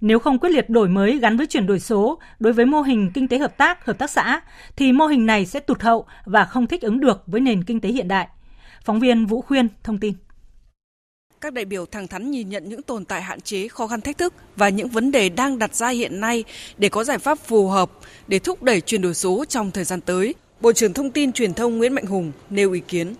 Nếu 0.00 0.18
không 0.18 0.38
quyết 0.38 0.50
liệt 0.50 0.70
đổi 0.70 0.88
mới 0.88 1.18
gắn 1.18 1.36
với 1.36 1.46
chuyển 1.46 1.66
đổi 1.66 1.80
số 1.80 2.18
đối 2.38 2.52
với 2.52 2.66
mô 2.66 2.82
hình 2.82 3.10
kinh 3.14 3.28
tế 3.28 3.38
hợp 3.38 3.56
tác, 3.56 3.86
hợp 3.86 3.98
tác 3.98 4.10
xã, 4.10 4.40
thì 4.76 4.92
mô 4.92 5.06
hình 5.06 5.26
này 5.26 5.46
sẽ 5.46 5.60
tụt 5.60 5.80
hậu 5.80 6.06
và 6.24 6.44
không 6.44 6.66
thích 6.66 6.82
ứng 6.82 7.00
được 7.00 7.22
với 7.26 7.40
nền 7.40 7.64
kinh 7.64 7.80
tế 7.80 7.88
hiện 7.88 8.08
đại. 8.08 8.28
Phóng 8.84 9.00
viên 9.00 9.26
Vũ 9.26 9.40
Khuyên 9.40 9.68
thông 9.82 9.98
tin 9.98 10.14
các 11.40 11.52
đại 11.52 11.64
biểu 11.64 11.86
thẳng 11.86 12.08
thắn 12.08 12.30
nhìn 12.30 12.48
nhận 12.48 12.68
những 12.68 12.82
tồn 12.82 13.04
tại 13.04 13.22
hạn 13.22 13.40
chế, 13.40 13.68
khó 13.68 13.86
khăn 13.86 14.00
thách 14.00 14.18
thức 14.18 14.34
và 14.56 14.68
những 14.68 14.88
vấn 14.88 15.12
đề 15.12 15.28
đang 15.28 15.58
đặt 15.58 15.74
ra 15.74 15.88
hiện 15.88 16.20
nay 16.20 16.44
để 16.78 16.88
có 16.88 17.04
giải 17.04 17.18
pháp 17.18 17.38
phù 17.38 17.68
hợp 17.68 17.90
để 18.28 18.38
thúc 18.38 18.62
đẩy 18.62 18.80
chuyển 18.80 19.02
đổi 19.02 19.14
số 19.14 19.44
trong 19.48 19.70
thời 19.70 19.84
gian 19.84 20.00
tới. 20.00 20.34
Bộ 20.60 20.72
trưởng 20.72 20.92
Thông 20.92 21.10
tin 21.10 21.32
Truyền 21.32 21.54
thông 21.54 21.78
Nguyễn 21.78 21.94
Mạnh 21.94 22.06
Hùng 22.06 22.32
nêu 22.50 22.72
ý 22.72 22.80
kiến. 22.88 23.14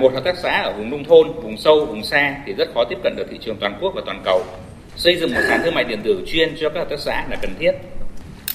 Một 0.00 0.12
hợp 0.12 0.24
tác 0.24 0.36
xã 0.42 0.62
ở 0.62 0.72
vùng 0.76 0.90
nông 0.90 1.04
thôn, 1.04 1.32
vùng 1.32 1.56
sâu, 1.56 1.86
vùng 1.86 2.04
xa 2.04 2.36
thì 2.46 2.52
rất 2.58 2.68
khó 2.74 2.84
tiếp 2.90 2.96
cận 3.04 3.16
được 3.16 3.26
thị 3.30 3.38
trường 3.44 3.56
toàn 3.60 3.78
quốc 3.80 3.92
và 3.94 4.02
toàn 4.06 4.22
cầu. 4.24 4.42
Xây 4.96 5.16
dựng 5.16 5.34
một 5.34 5.40
sàn 5.48 5.60
thương 5.64 5.74
mại 5.74 5.84
điện 5.84 6.00
tử 6.04 6.22
chuyên 6.26 6.56
cho 6.60 6.68
các 6.68 6.80
hợp 6.80 6.86
tác 6.90 7.00
xã 7.00 7.26
là 7.30 7.36
cần 7.42 7.50
thiết. 7.58 7.72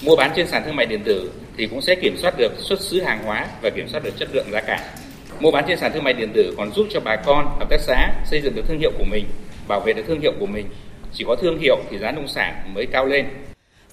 Mua 0.03 0.15
bán 0.15 0.31
trên 0.35 0.47
sàn 0.47 0.63
thương 0.65 0.75
mại 0.75 0.85
điện 0.85 1.01
tử 1.05 1.31
thì 1.57 1.67
cũng 1.67 1.81
sẽ 1.81 1.95
kiểm 1.95 2.17
soát 2.17 2.37
được 2.37 2.51
xuất 2.57 2.81
xứ 2.81 3.01
hàng 3.01 3.23
hóa 3.23 3.47
và 3.61 3.69
kiểm 3.69 3.87
soát 3.87 4.03
được 4.03 4.17
chất 4.19 4.29
lượng 4.33 4.47
giá 4.51 4.61
cả. 4.61 4.93
Mua 5.39 5.51
bán 5.51 5.65
trên 5.67 5.77
sàn 5.77 5.91
thương 5.93 6.03
mại 6.03 6.13
điện 6.13 6.31
tử 6.33 6.53
còn 6.57 6.71
giúp 6.71 6.87
cho 6.89 6.99
bà 6.99 7.15
con, 7.15 7.45
hợp 7.59 7.69
tác 7.69 7.79
xã 7.81 8.13
xây 8.25 8.41
dựng 8.41 8.55
được 8.55 8.63
thương 8.67 8.79
hiệu 8.79 8.91
của 8.97 9.05
mình, 9.11 9.25
bảo 9.67 9.79
vệ 9.79 9.93
được 9.93 10.03
thương 10.07 10.21
hiệu 10.21 10.33
của 10.39 10.45
mình. 10.45 10.65
Chỉ 11.13 11.23
có 11.27 11.35
thương 11.35 11.59
hiệu 11.59 11.77
thì 11.89 11.97
giá 11.97 12.11
nông 12.11 12.27
sản 12.27 12.73
mới 12.73 12.85
cao 12.85 13.05
lên. 13.05 13.25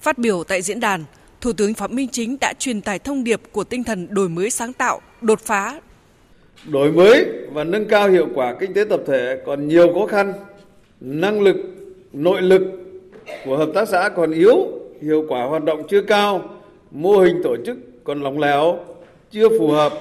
Phát 0.01 0.17
biểu 0.17 0.43
tại 0.43 0.61
diễn 0.61 0.79
đàn, 0.79 1.03
Thủ 1.41 1.53
tướng 1.53 1.73
Phạm 1.73 1.95
Minh 1.95 2.09
Chính 2.11 2.37
đã 2.41 2.53
truyền 2.59 2.81
tải 2.81 2.99
thông 2.99 3.23
điệp 3.23 3.41
của 3.51 3.63
tinh 3.63 3.83
thần 3.83 4.07
đổi 4.09 4.29
mới 4.29 4.49
sáng 4.49 4.73
tạo, 4.73 5.01
đột 5.21 5.39
phá. 5.39 5.81
Đổi 6.71 6.91
mới 6.91 7.25
và 7.51 7.63
nâng 7.63 7.85
cao 7.85 8.09
hiệu 8.09 8.27
quả 8.33 8.55
kinh 8.59 8.73
tế 8.73 8.83
tập 8.89 9.01
thể 9.07 9.41
còn 9.45 9.67
nhiều 9.67 9.93
khó 9.93 10.05
khăn, 10.05 10.33
năng 11.01 11.41
lực, 11.41 11.55
nội 12.13 12.41
lực 12.41 12.61
của 13.45 13.57
hợp 13.57 13.69
tác 13.75 13.87
xã 13.89 14.09
còn 14.09 14.31
yếu, 14.31 14.55
hiệu 15.01 15.25
quả 15.27 15.45
hoạt 15.45 15.63
động 15.63 15.83
chưa 15.89 16.01
cao, 16.01 16.49
mô 16.91 17.17
hình 17.17 17.41
tổ 17.43 17.55
chức 17.65 17.77
còn 18.03 18.21
lỏng 18.21 18.39
lẻo, 18.39 18.79
chưa 19.31 19.49
phù 19.59 19.67
hợp 19.67 19.93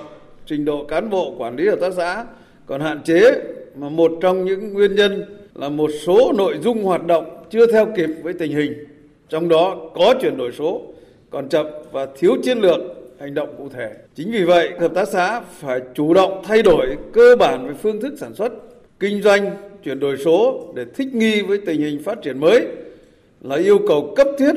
trình 0.47 0.65
độ 0.65 0.85
cán 0.85 1.11
bộ 1.11 1.35
quản 1.39 1.57
lý 1.57 1.69
hợp 1.69 1.79
tác 1.81 1.93
xã 1.97 2.25
còn 2.67 2.81
hạn 2.81 3.03
chế 3.05 3.33
mà 3.77 3.89
một 3.89 4.13
trong 4.21 4.45
những 4.45 4.73
nguyên 4.73 4.95
nhân 4.95 5.37
là 5.55 5.69
một 5.69 5.91
số 6.07 6.33
nội 6.33 6.59
dung 6.63 6.85
hoạt 6.85 7.07
động 7.07 7.45
chưa 7.51 7.73
theo 7.73 7.87
kịp 7.97 8.09
với 8.23 8.33
tình 8.33 8.53
hình 8.53 8.85
trong 9.29 9.49
đó 9.49 9.77
có 9.95 10.15
chuyển 10.21 10.37
đổi 10.37 10.53
số 10.53 10.83
còn 11.31 11.49
chậm 11.49 11.67
và 11.93 12.07
thiếu 12.19 12.37
chiến 12.43 12.59
lược 12.59 12.81
hành 13.21 13.35
động 13.35 13.55
cụ 13.59 13.69
thể. 13.69 13.91
Chính 14.15 14.33
vì 14.33 14.45
vậy, 14.45 14.71
hợp 14.81 14.95
tác 14.95 15.09
xã 15.09 15.41
phải 15.41 15.81
chủ 15.95 16.15
động 16.15 16.43
thay 16.45 16.63
đổi 16.63 16.97
cơ 17.13 17.37
bản 17.39 17.69
về 17.69 17.75
phương 17.83 18.01
thức 18.01 18.15
sản 18.21 18.35
xuất, 18.35 18.53
kinh 19.01 19.23
doanh, 19.23 19.57
chuyển 19.85 20.01
đổi 20.01 20.17
số 20.25 20.67
để 20.75 20.85
thích 20.97 21.09
nghi 21.15 21.43
với 21.43 21.61
tình 21.67 21.81
hình 21.81 22.03
phát 22.05 22.19
triển 22.23 22.41
mới 22.41 22.67
là 23.41 23.57
yêu 23.57 23.79
cầu 23.89 24.15
cấp 24.17 24.27
thiết 24.39 24.53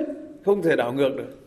không 0.45 0.61
thể 0.61 0.75
đảo 0.75 0.93
ngược 0.93 1.15
được. 1.17 1.37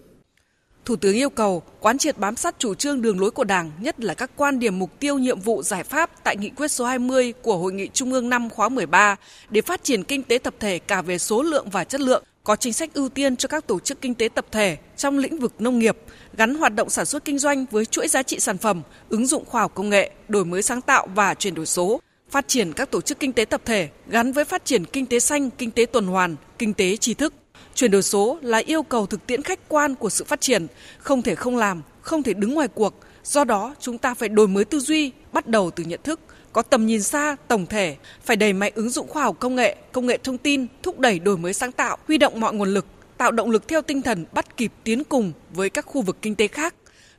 Thủ 0.84 0.96
tướng 0.96 1.14
yêu 1.14 1.30
cầu 1.30 1.62
quán 1.80 1.98
triệt 1.98 2.18
bám 2.18 2.36
sát 2.36 2.54
chủ 2.58 2.74
trương 2.74 3.02
đường 3.02 3.20
lối 3.20 3.30
của 3.30 3.44
Đảng, 3.44 3.70
nhất 3.80 4.00
là 4.00 4.14
các 4.14 4.30
quan 4.36 4.58
điểm 4.58 4.78
mục 4.78 4.90
tiêu 4.98 5.18
nhiệm 5.18 5.40
vụ 5.40 5.62
giải 5.62 5.84
pháp 5.84 6.10
tại 6.24 6.36
nghị 6.36 6.50
quyết 6.50 6.68
số 6.68 6.84
20 6.84 7.34
của 7.42 7.56
Hội 7.56 7.72
nghị 7.72 7.88
Trung 7.92 8.12
ương 8.12 8.28
năm 8.28 8.50
khóa 8.50 8.68
13 8.68 9.16
để 9.50 9.60
phát 9.60 9.84
triển 9.84 10.04
kinh 10.04 10.22
tế 10.22 10.38
tập 10.38 10.54
thể 10.60 10.78
cả 10.78 11.02
về 11.02 11.18
số 11.18 11.42
lượng 11.42 11.68
và 11.72 11.84
chất 11.84 12.00
lượng, 12.00 12.24
có 12.44 12.56
chính 12.56 12.72
sách 12.72 12.94
ưu 12.94 13.08
tiên 13.08 13.36
cho 13.36 13.48
các 13.48 13.66
tổ 13.66 13.80
chức 13.80 14.00
kinh 14.00 14.14
tế 14.14 14.28
tập 14.28 14.46
thể 14.52 14.76
trong 14.96 15.18
lĩnh 15.18 15.38
vực 15.38 15.52
nông 15.58 15.78
nghiệp, 15.78 15.96
gắn 16.36 16.54
hoạt 16.54 16.74
động 16.74 16.90
sản 16.90 17.06
xuất 17.06 17.24
kinh 17.24 17.38
doanh 17.38 17.66
với 17.70 17.86
chuỗi 17.86 18.08
giá 18.08 18.22
trị 18.22 18.40
sản 18.40 18.58
phẩm, 18.58 18.82
ứng 19.08 19.26
dụng 19.26 19.44
khoa 19.44 19.60
học 19.60 19.72
công 19.74 19.90
nghệ, 19.90 20.10
đổi 20.28 20.44
mới 20.44 20.62
sáng 20.62 20.80
tạo 20.80 21.08
và 21.14 21.34
chuyển 21.34 21.54
đổi 21.54 21.66
số, 21.66 22.00
phát 22.30 22.48
triển 22.48 22.72
các 22.72 22.90
tổ 22.90 23.00
chức 23.00 23.20
kinh 23.20 23.32
tế 23.32 23.44
tập 23.44 23.60
thể 23.64 23.88
gắn 24.06 24.32
với 24.32 24.44
phát 24.44 24.64
triển 24.64 24.84
kinh 24.84 25.06
tế 25.06 25.20
xanh, 25.20 25.50
kinh 25.50 25.70
tế 25.70 25.86
tuần 25.86 26.06
hoàn, 26.06 26.36
kinh 26.58 26.74
tế 26.74 26.96
tri 26.96 27.14
thức 27.14 27.34
Chuyển 27.74 27.90
đổi 27.90 28.02
số 28.02 28.38
là 28.42 28.58
yêu 28.58 28.82
cầu 28.82 29.06
thực 29.06 29.26
tiễn 29.26 29.42
khách 29.42 29.68
quan 29.68 29.94
của 29.94 30.10
sự 30.10 30.24
phát 30.24 30.40
triển, 30.40 30.66
không 30.98 31.22
thể 31.22 31.34
không 31.34 31.56
làm, 31.56 31.82
không 32.00 32.22
thể 32.22 32.34
đứng 32.34 32.54
ngoài 32.54 32.68
cuộc. 32.68 32.94
Do 33.24 33.44
đó, 33.44 33.74
chúng 33.80 33.98
ta 33.98 34.14
phải 34.14 34.28
đổi 34.28 34.48
mới 34.48 34.64
tư 34.64 34.80
duy, 34.80 35.12
bắt 35.32 35.46
đầu 35.46 35.70
từ 35.70 35.84
nhận 35.84 36.00
thức, 36.04 36.20
có 36.54 36.62
tầm 36.62 36.86
nhìn 36.86 37.02
xa, 37.02 37.36
tổng 37.48 37.66
thể, 37.66 37.96
phải 38.24 38.36
đẩy 38.36 38.52
mạnh 38.52 38.72
ứng 38.74 38.90
dụng 38.90 39.08
khoa 39.08 39.22
học 39.22 39.36
công 39.40 39.54
nghệ, 39.54 39.76
công 39.92 40.06
nghệ 40.06 40.18
thông 40.18 40.38
tin, 40.38 40.66
thúc 40.82 40.98
đẩy 40.98 41.18
đổi 41.18 41.38
mới 41.38 41.52
sáng 41.52 41.72
tạo, 41.72 41.96
huy 42.08 42.18
động 42.18 42.40
mọi 42.40 42.54
nguồn 42.54 42.68
lực, 42.68 42.86
tạo 43.18 43.32
động 43.32 43.50
lực 43.50 43.68
theo 43.68 43.82
tinh 43.82 44.02
thần 44.02 44.24
bắt 44.32 44.56
kịp 44.56 44.72
tiến 44.84 45.04
cùng 45.04 45.32
với 45.50 45.70
các 45.70 45.86
khu 45.86 46.02
vực 46.02 46.16
kinh 46.22 46.34
tế 46.34 46.48
khác. 46.48 46.74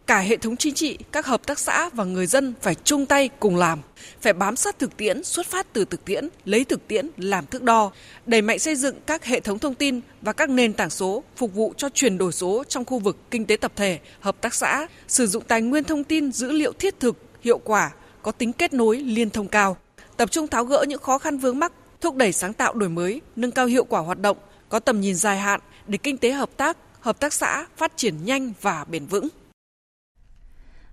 Cả 0.08 0.20
hệ 0.20 0.38
thống 0.38 0.58
chính 0.58 0.74
trị, 0.74 0.98
các 1.12 1.26
hợp 1.26 1.48
tác 1.48 1.60
xã 1.60 1.90
và 1.90 2.04
người 2.04 2.26
dân 2.26 2.54
phải 2.62 2.76
chung 2.76 3.06
tay 3.06 3.30
cùng 3.40 3.56
làm, 3.56 3.80
phải 4.22 4.34
bám 4.34 4.56
sát 4.56 4.80
thực 4.80 4.98
tiễn, 4.98 5.24
xuất 5.24 5.48
phát 5.48 5.74
từ 5.74 5.86
thực 5.86 6.06
tiễn, 6.06 6.30
lấy 6.46 6.66
thực 6.66 6.88
tiễn 6.88 7.10
làm 7.18 7.46
thước 7.46 7.64
đo, 7.64 7.92
đẩy 8.26 8.42
mạnh 8.42 8.60
xây 8.60 8.76
dựng 8.76 8.96
các 9.06 9.26
hệ 9.26 9.40
thống 9.40 9.60
thông 9.60 9.76
tin 9.76 10.02
và 10.22 10.34
các 10.34 10.50
nền 10.50 10.74
tảng 10.74 10.90
số 10.90 11.24
phục 11.36 11.54
vụ 11.54 11.74
cho 11.78 11.90
chuyển 11.94 12.18
đổi 12.18 12.32
số 12.32 12.64
trong 12.68 12.86
khu 12.86 13.00
vực 13.00 13.18
kinh 13.32 13.46
tế 13.46 13.58
tập 13.58 13.72
thể, 13.76 14.00
hợp 14.20 14.42
tác 14.42 14.54
xã, 14.54 14.88
sử 15.08 15.28
dụng 15.28 15.44
tài 15.48 15.62
nguyên 15.62 15.84
thông 15.84 16.04
tin 16.04 16.32
dữ 16.32 16.52
liệu 16.52 16.74
thiết 16.74 17.00
thực, 17.00 17.18
hiệu 17.42 17.58
quả, 17.58 17.92
có 18.26 18.32
tính 18.32 18.54
kết 18.54 18.74
nối 18.74 18.98
liên 18.98 19.30
thông 19.30 19.48
cao, 19.48 19.78
tập 20.18 20.32
trung 20.32 20.48
tháo 20.48 20.66
gỡ 20.66 20.86
những 20.88 21.02
khó 21.02 21.18
khăn 21.18 21.38
vướng 21.38 21.60
mắc, 21.60 21.74
thúc 22.02 22.16
đẩy 22.16 22.32
sáng 22.32 22.54
tạo 22.54 22.74
đổi 22.74 22.90
mới, 22.90 23.22
nâng 23.36 23.52
cao 23.52 23.66
hiệu 23.66 23.84
quả 23.84 24.02
hoạt 24.02 24.20
động, 24.20 24.38
có 24.70 24.80
tầm 24.80 25.02
nhìn 25.02 25.16
dài 25.16 25.38
hạn 25.38 25.60
để 25.88 25.98
kinh 25.98 26.18
tế 26.18 26.32
hợp 26.32 26.50
tác, 26.58 26.78
hợp 27.00 27.20
tác 27.20 27.34
xã 27.34 27.66
phát 27.78 27.92
triển 27.96 28.26
nhanh 28.26 28.54
và 28.62 28.86
bền 28.90 29.06
vững. 29.06 29.28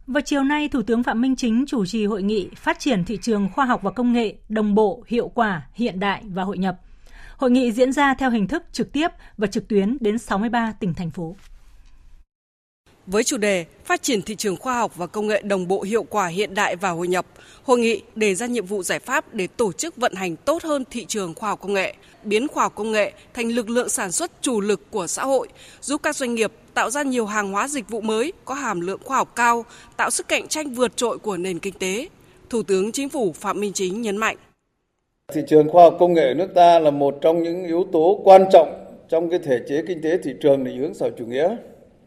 Vào 0.07 0.21
chiều 0.21 0.45
nay, 0.45 0.69
Thủ 0.69 0.83
tướng 0.83 1.03
Phạm 1.03 1.21
Minh 1.21 1.37
Chính 1.37 1.65
chủ 1.67 1.87
trì 1.87 2.07
hội 2.07 2.23
nghị 2.23 2.49
phát 2.57 2.79
triển 2.79 3.05
thị 3.05 3.19
trường 3.23 3.49
khoa 3.55 3.65
học 3.65 3.83
và 3.83 3.91
công 3.91 4.13
nghệ 4.13 4.35
đồng 4.49 4.75
bộ, 4.75 5.05
hiệu 5.07 5.29
quả, 5.29 5.67
hiện 5.73 6.01
đại 6.01 6.23
và 6.27 6.43
hội 6.43 6.59
nhập. 6.59 6.81
Hội 7.37 7.51
nghị 7.51 7.73
diễn 7.73 7.93
ra 7.93 8.15
theo 8.15 8.31
hình 8.31 8.49
thức 8.49 8.63
trực 8.73 8.93
tiếp 8.93 9.09
và 9.39 9.47
trực 9.47 9.69
tuyến 9.69 9.97
đến 10.01 10.19
63 10.19 10.73
tỉnh 10.81 10.95
thành 10.95 11.11
phố. 11.11 11.37
Với 13.07 13.25
chủ 13.25 13.37
đề 13.37 13.65
Phát 13.85 14.03
triển 14.03 14.23
thị 14.23 14.35
trường 14.37 14.57
khoa 14.57 14.75
học 14.75 14.97
và 14.97 15.07
công 15.07 15.27
nghệ 15.27 15.43
đồng 15.45 15.69
bộ 15.69 15.83
hiệu 15.83 16.03
quả 16.03 16.27
hiện 16.27 16.55
đại 16.55 16.77
và 16.77 16.91
hội 16.91 17.09
nhập, 17.09 17.27
hội 17.63 17.79
nghị 17.79 18.03
đề 18.15 18.35
ra 18.35 18.47
nhiệm 18.47 18.67
vụ 18.67 18.83
giải 18.83 18.99
pháp 18.99 19.35
để 19.35 19.47
tổ 19.47 19.73
chức 19.73 19.97
vận 19.97 20.15
hành 20.15 20.37
tốt 20.37 20.63
hơn 20.63 20.85
thị 20.91 21.05
trường 21.09 21.35
khoa 21.35 21.49
học 21.49 21.61
công 21.61 21.73
nghệ, 21.73 21.95
biến 22.25 22.49
khoa 22.49 22.65
học 22.65 22.73
công 22.75 22.93
nghệ 22.93 23.13
thành 23.35 23.49
lực 23.49 23.71
lượng 23.71 23.89
sản 23.89 24.13
xuất 24.13 24.31
chủ 24.41 24.61
lực 24.61 24.81
của 24.91 25.07
xã 25.07 25.25
hội, 25.25 25.49
giúp 25.81 26.03
các 26.03 26.17
doanh 26.17 26.35
nghiệp 26.35 26.53
tạo 26.75 26.91
ra 26.91 27.03
nhiều 27.03 27.27
hàng 27.27 27.53
hóa 27.53 27.69
dịch 27.69 27.89
vụ 27.89 28.01
mới 28.01 28.33
có 28.45 28.55
hàm 28.55 28.81
lượng 28.81 29.01
khoa 29.05 29.17
học 29.17 29.33
cao, 29.37 29.65
tạo 29.97 30.11
sức 30.11 30.29
cạnh 30.29 30.49
tranh 30.49 30.75
vượt 30.75 30.97
trội 30.97 31.19
của 31.19 31.37
nền 31.37 31.59
kinh 31.59 31.75
tế. 31.79 32.09
Thủ 32.51 32.63
tướng 32.63 32.93
Chính 32.93 33.09
phủ 33.09 33.33
Phạm 33.33 33.61
Minh 33.61 33.73
Chính 33.73 34.03
nhấn 34.03 34.17
mạnh. 34.17 34.37
Thị 35.33 35.41
trường 35.49 35.69
khoa 35.69 35.83
học 35.83 35.97
công 36.01 36.15
nghệ 36.15 36.35
nước 36.37 36.49
ta 36.55 36.79
là 36.79 36.91
một 36.91 37.19
trong 37.21 37.43
những 37.43 37.65
yếu 37.65 37.87
tố 37.93 38.21
quan 38.25 38.45
trọng 38.53 38.85
trong 39.09 39.31
cái 39.31 39.39
thể 39.39 39.61
chế 39.69 39.83
kinh 39.89 40.03
tế 40.03 40.19
thị 40.25 40.31
trường 40.43 40.65
định 40.65 40.79
hướng 40.79 40.95
xã 40.95 41.07
chủ 41.19 41.27
nghĩa. 41.27 41.57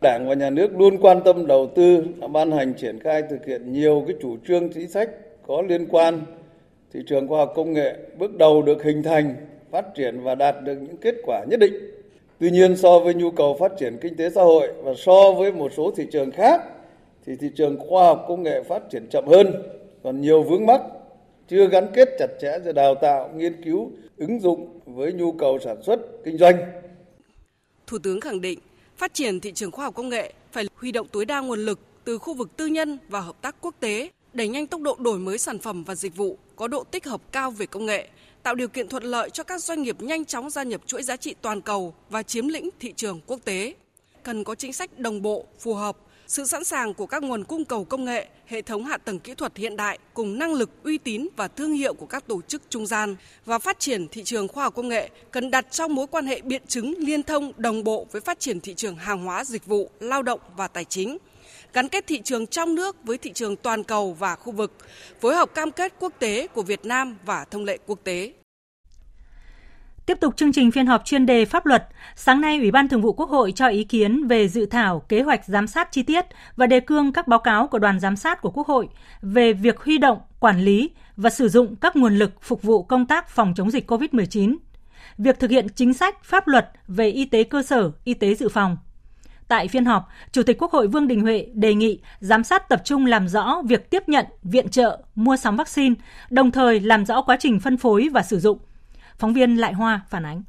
Đảng 0.06 0.28
và 0.28 0.34
nhà 0.34 0.50
nước 0.50 0.68
luôn 0.78 0.98
quan 1.02 1.22
tâm 1.26 1.48
đầu 1.48 1.72
tư, 1.76 2.04
ban 2.32 2.52
hành 2.52 2.74
triển 2.74 3.00
khai 3.00 3.24
thực 3.30 3.46
hiện 3.46 3.74
nhiều 3.74 4.04
cái 4.08 4.15
chủ 4.22 4.38
trương 4.48 4.70
chính 4.74 4.88
sách 4.88 5.10
có 5.48 5.62
liên 5.62 5.88
quan. 5.89 6.22
Thị 6.94 7.00
trường 7.08 7.28
khoa 7.28 7.38
học 7.38 7.54
công 7.56 7.74
nghệ 7.74 7.96
bước 8.18 8.38
đầu 8.38 8.62
được 8.62 8.84
hình 8.84 9.04
thành, 9.04 9.36
phát 9.72 9.86
triển 9.96 10.22
và 10.22 10.36
đạt 10.36 10.56
được 10.63 10.76
những 10.76 10.98
kết 10.98 11.15
quả 11.26 11.46
nhất 11.50 11.60
định. 11.60 11.74
Tuy 12.39 12.52
nhiên 12.52 12.78
so 12.78 13.00
với 13.00 13.13
nhu 13.13 13.32
cầu 13.32 13.58
phát 13.60 13.72
triển 13.80 13.98
kinh 14.02 14.15
tế 14.18 14.30
xã 14.30 14.41
hội 14.41 14.68
và 14.84 14.94
so 14.98 15.32
với 15.32 15.52
một 15.52 15.72
số 15.78 15.91
thị 15.91 16.08
trường 16.12 16.32
khác 16.32 16.62
thì 17.26 17.36
thị 17.36 17.48
trường 17.56 17.78
khoa 17.89 18.04
học 18.04 18.26
công 18.28 18.44
nghệ 18.44 18.63
phát 18.63 18.89
triển 18.89 19.08
chậm 19.10 19.28
hơn, 19.28 19.63
còn 20.04 20.22
nhiều 20.22 20.44
vướng 20.44 20.65
mắc 20.65 20.82
chưa 21.48 21.68
gắn 21.68 21.88
kết 21.94 22.10
chặt 22.20 22.30
chẽ 22.41 22.60
giữa 22.65 22.72
đào 22.72 22.96
tạo, 22.96 23.30
nghiên 23.36 23.63
cứu, 23.63 23.91
ứng 24.18 24.39
dụng 24.39 24.80
với 24.86 25.13
nhu 25.13 25.32
cầu 25.32 25.60
sản 25.60 25.84
xuất, 25.84 26.00
kinh 26.24 26.38
doanh. 26.38 26.56
Thủ 27.88 27.98
tướng 28.04 28.22
khẳng 28.22 28.41
định, 28.41 28.60
phát 28.97 29.13
triển 29.13 29.39
thị 29.39 29.51
trường 29.51 29.71
khoa 29.71 29.86
học 29.86 29.95
công 29.95 30.10
nghệ 30.10 30.34
phải 30.51 30.65
huy 30.75 30.91
động 30.91 31.08
tối 31.08 31.25
đa 31.25 31.39
nguồn 31.39 31.60
lực 31.60 31.79
từ 32.03 32.17
khu 32.17 32.34
vực 32.34 32.58
tư 32.58 32.65
nhân 32.67 32.97
và 33.10 33.19
hợp 33.19 33.41
tác 33.41 33.55
quốc 33.62 33.75
tế, 33.79 34.10
đẩy 34.34 34.47
nhanh 34.47 34.67
tốc 34.67 34.81
độ 34.81 34.95
đổi 34.99 35.19
mới 35.19 35.38
sản 35.38 35.60
phẩm 35.60 35.84
và 35.84 35.95
dịch 35.95 36.15
vụ 36.15 36.38
có 36.55 36.67
độ 36.67 36.84
tích 36.84 37.05
hợp 37.05 37.21
cao 37.31 37.51
về 37.51 37.65
công 37.65 37.86
nghệ, 37.86 38.10
tạo 38.43 38.55
điều 38.55 38.67
kiện 38.67 38.88
thuận 38.88 39.03
lợi 39.03 39.29
cho 39.29 39.43
các 39.43 39.63
doanh 39.63 39.81
nghiệp 39.81 40.01
nhanh 40.01 40.25
chóng 40.25 40.49
gia 40.49 40.63
nhập 40.63 40.81
chuỗi 40.86 41.03
giá 41.03 41.17
trị 41.17 41.36
toàn 41.41 41.62
cầu 41.62 41.93
và 42.10 42.23
chiếm 42.23 42.47
lĩnh 42.47 42.69
thị 42.79 42.93
trường 42.95 43.21
quốc 43.27 43.39
tế. 43.45 43.75
Cần 44.23 44.43
có 44.43 44.55
chính 44.55 44.73
sách 44.73 44.99
đồng 44.99 45.21
bộ, 45.21 45.45
phù 45.60 45.73
hợp, 45.73 45.97
sự 46.28 46.46
sẵn 46.46 46.64
sàng 46.64 46.94
của 46.94 47.06
các 47.06 47.24
nguồn 47.24 47.44
cung 47.44 47.66
cầu 47.66 47.84
công 47.84 48.06
nghệ, 48.06 48.28
hệ 48.46 48.62
thống 48.62 48.86
hạ 48.86 48.98
tầng 48.98 49.20
kỹ 49.20 49.34
thuật 49.34 49.58
hiện 49.58 49.76
đại 49.76 50.00
cùng 50.14 50.40
năng 50.40 50.54
lực 50.54 50.70
uy 50.84 50.98
tín 50.98 51.28
và 51.36 51.48
thương 51.48 51.74
hiệu 51.74 51.94
của 51.94 52.06
các 52.06 52.28
tổ 52.28 52.42
chức 52.42 52.62
trung 52.70 52.86
gian 52.86 53.16
và 53.46 53.60
phát 53.60 53.80
triển 53.80 54.08
thị 54.08 54.24
trường 54.24 54.48
khoa 54.48 54.64
học 54.64 54.76
công 54.76 54.88
nghệ 54.88 55.10
cần 55.32 55.52
đặt 55.52 55.66
trong 55.72 55.96
mối 55.96 56.08
quan 56.08 56.26
hệ 56.26 56.42
biện 56.42 56.62
chứng 56.68 56.94
liên 56.98 57.24
thông 57.24 57.52
đồng 57.58 57.84
bộ 57.84 58.08
với 58.12 58.22
phát 58.22 58.40
triển 58.40 58.60
thị 58.60 58.74
trường 58.74 58.96
hàng 58.96 59.24
hóa 59.24 59.44
dịch 59.44 59.66
vụ, 59.66 59.90
lao 60.00 60.24
động 60.24 60.40
và 60.58 60.68
tài 60.68 60.86
chính 60.86 61.18
gắn 61.74 61.90
kết 61.90 62.08
thị 62.08 62.22
trường 62.24 62.48
trong 62.48 62.76
nước 62.76 62.96
với 63.04 63.18
thị 63.18 63.32
trường 63.34 63.56
toàn 63.56 63.84
cầu 63.84 64.14
và 64.14 64.36
khu 64.36 64.52
vực, 64.52 64.72
phối 65.22 65.36
hợp 65.36 65.54
cam 65.54 65.72
kết 65.72 65.94
quốc 66.00 66.14
tế 66.20 66.48
của 66.48 66.62
Việt 66.62 66.86
Nam 66.86 67.18
và 67.26 67.46
thông 67.46 67.66
lệ 67.66 67.78
quốc 67.86 68.00
tế. 68.04 68.34
Tiếp 70.06 70.18
tục 70.20 70.38
chương 70.38 70.52
trình 70.52 70.72
phiên 70.72 70.88
họp 70.88 71.06
chuyên 71.06 71.26
đề 71.26 71.46
pháp 71.46 71.65
luật, 71.65 71.88
sáng 72.15 72.41
nay 72.41 72.58
Ủy 72.58 72.72
ban 72.72 72.88
Thường 72.88 73.02
vụ 73.02 73.13
Quốc 73.13 73.30
hội 73.30 73.52
cho 73.52 73.68
ý 73.68 73.84
kiến 73.84 74.28
về 74.28 74.48
dự 74.48 74.65
thảo 74.65 75.00
kế 75.00 75.22
hoạch 75.22 75.46
giám 75.46 75.68
sát 75.68 75.91
chi 75.91 76.04
tiết 76.04 76.26
và 76.56 76.68
đề 76.68 76.80
cương 76.80 77.13
các 77.13 77.28
báo 77.28 77.39
cáo 77.39 77.68
của 77.68 77.80
đoàn 77.80 78.00
giám 78.00 78.15
sát 78.15 78.41
của 78.41 78.52
Quốc 78.52 78.68
hội 78.68 78.88
về 79.22 79.54
việc 79.54 79.80
huy 79.80 79.98
động, 79.98 80.18
quản 80.39 80.62
lý 80.62 80.89
và 81.18 81.30
sử 81.30 81.50
dụng 81.50 81.76
các 81.76 81.96
nguồn 81.96 82.15
lực 82.15 82.32
phục 82.41 82.62
vụ 82.62 82.84
công 82.84 83.06
tác 83.06 83.30
phòng 83.30 83.54
chống 83.56 83.72
dịch 83.72 83.91
COVID-19. 83.91 84.56
việc 85.18 85.39
thực 85.39 85.52
hiện 85.52 85.68
chính 85.76 85.94
sách, 85.94 86.24
pháp 86.24 86.48
luật 86.48 86.72
về 86.88 87.10
y 87.10 87.26
tế 87.26 87.44
cơ 87.44 87.63
sở, 87.63 87.91
y 88.04 88.13
tế 88.13 88.36
dự 88.36 88.50
phòng. 88.50 88.78
Tại 89.48 89.68
phiên 89.68 89.86
họp, 89.86 90.10
Chủ 90.32 90.44
tịch 90.44 90.58
Quốc 90.62 90.72
hội 90.72 90.88
Vương 90.88 91.08
Đình 91.08 91.22
Huệ 91.22 91.48
đề 91.54 91.74
nghị 91.74 92.00
giám 92.20 92.44
sát 92.44 92.70
tập 92.70 92.82
trung 92.86 93.06
làm 93.06 93.28
rõ 93.28 93.62
việc 93.65 93.89
tiếp 93.89 94.10
nhận, 94.10 94.26
viện 94.44 94.70
trợ, 94.70 95.02
mua 95.15 95.38
sắm 95.38 95.56
vaccine, 95.56 95.96
đồng 96.30 96.52
thời 96.52 96.80
làm 96.80 97.06
rõ 97.06 97.22
quá 97.22 97.38
trình 97.39 97.60
phân 97.60 97.78
phối 97.78 98.10
và 98.13 98.22
sử 98.22 98.39
dụng. 98.39 98.58
Phóng 99.17 99.34
viên 99.34 99.56
Lại 99.56 99.73
Hoa 99.73 100.01
phản 100.10 100.25
ánh. 100.25 100.43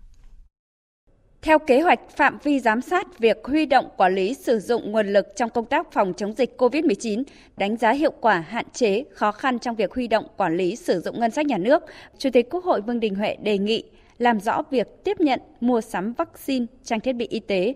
Theo 1.43 1.59
kế 1.59 1.81
hoạch, 1.81 2.01
phạm 2.17 2.39
vi 2.43 2.61
giám 2.61 2.81
sát 2.81 3.19
việc 3.19 3.37
huy 3.45 3.67
động 3.67 3.89
quản 3.97 4.15
lý 4.15 4.35
sử 4.35 4.59
dụng 4.59 4.93
nguồn 4.93 5.13
lực 5.13 5.27
trong 5.37 5.51
công 5.51 5.65
tác 5.65 5.93
phòng 5.93 6.15
chống 6.17 6.33
dịch 6.33 6.55
COVID-19, 6.59 7.23
đánh 7.57 7.77
giá 7.77 7.91
hiệu 7.91 8.13
quả 8.21 8.45
hạn 8.49 8.67
chế, 8.73 9.05
khó 9.15 9.33
khăn 9.33 9.59
trong 9.59 9.77
việc 9.77 9.95
huy 9.95 10.09
động 10.09 10.27
quản 10.37 10.57
lý 10.57 10.77
sử 10.77 11.01
dụng 11.01 11.21
ngân 11.21 11.31
sách 11.31 11.47
nhà 11.47 11.59
nước, 11.59 11.83
Chủ 12.19 12.31
tịch 12.33 12.51
Quốc 12.51 12.65
hội 12.65 12.81
Vương 12.81 13.01
Đình 13.01 13.15
Huệ 13.15 13.37
đề 13.37 13.59
nghị 13.59 13.85
làm 14.19 14.41
rõ 14.41 14.63
việc 14.71 15.05
tiếp 15.05 15.21
nhận, 15.21 15.41
mua 15.61 15.81
sắm 15.81 16.13
vaccine, 16.13 16.67
trang 16.85 17.01
thiết 17.01 17.13
bị 17.13 17.27
y 17.27 17.41
tế. 17.41 17.75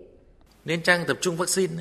Nên 0.65 0.83
trang 0.83 1.03
tập 1.07 1.17
trung 1.21 1.35
vaccine. 1.35 1.73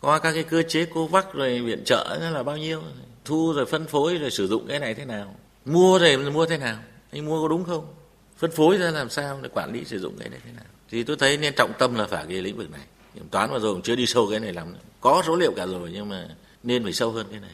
Qua 0.00 0.18
các 0.18 0.32
cái 0.34 0.42
cơ 0.42 0.62
chế 0.62 0.84
COVAX 0.84 1.24
rồi 1.32 1.60
viện 1.60 1.82
trợ 1.84 2.18
là 2.32 2.42
bao 2.42 2.56
nhiêu, 2.56 2.82
thu 3.24 3.52
rồi 3.56 3.66
phân 3.66 3.86
phối 3.86 4.16
rồi 4.16 4.30
sử 4.30 4.46
dụng 4.46 4.66
cái 4.68 4.78
này 4.78 4.94
thế 4.94 5.04
nào, 5.04 5.34
mua 5.64 5.98
rồi 5.98 6.30
mua 6.30 6.46
thế 6.46 6.58
nào, 6.58 6.78
anh 7.12 7.26
mua 7.26 7.42
có 7.42 7.48
đúng 7.48 7.64
không, 7.64 7.86
phân 8.42 8.50
phối 8.50 8.76
ra 8.76 8.90
làm 8.90 9.10
sao 9.10 9.38
để 9.42 9.48
quản 9.52 9.72
lý 9.72 9.84
sử 9.84 9.98
dụng 9.98 10.16
cái 10.18 10.28
này 10.28 10.40
thế 10.44 10.52
nào? 10.56 10.64
Thì 10.90 11.02
tôi 11.02 11.16
thấy 11.16 11.36
nên 11.36 11.54
trọng 11.56 11.72
tâm 11.78 11.94
là 11.94 12.06
phải 12.06 12.24
cái 12.28 12.42
lĩnh 12.42 12.56
vực 12.56 12.70
này. 12.70 12.80
Kiểm 13.14 13.28
toán 13.30 13.50
mà 13.52 13.58
rồi 13.58 13.72
cũng 13.72 13.82
chưa 13.82 13.96
đi 13.96 14.06
sâu 14.06 14.28
cái 14.30 14.40
này 14.40 14.52
lắm. 14.52 14.74
Có 15.00 15.22
số 15.26 15.36
liệu 15.36 15.52
cả 15.56 15.66
rồi 15.66 15.90
nhưng 15.92 16.08
mà 16.08 16.28
nên 16.62 16.84
phải 16.84 16.92
sâu 16.92 17.10
hơn 17.10 17.26
cái 17.30 17.40
này. 17.40 17.50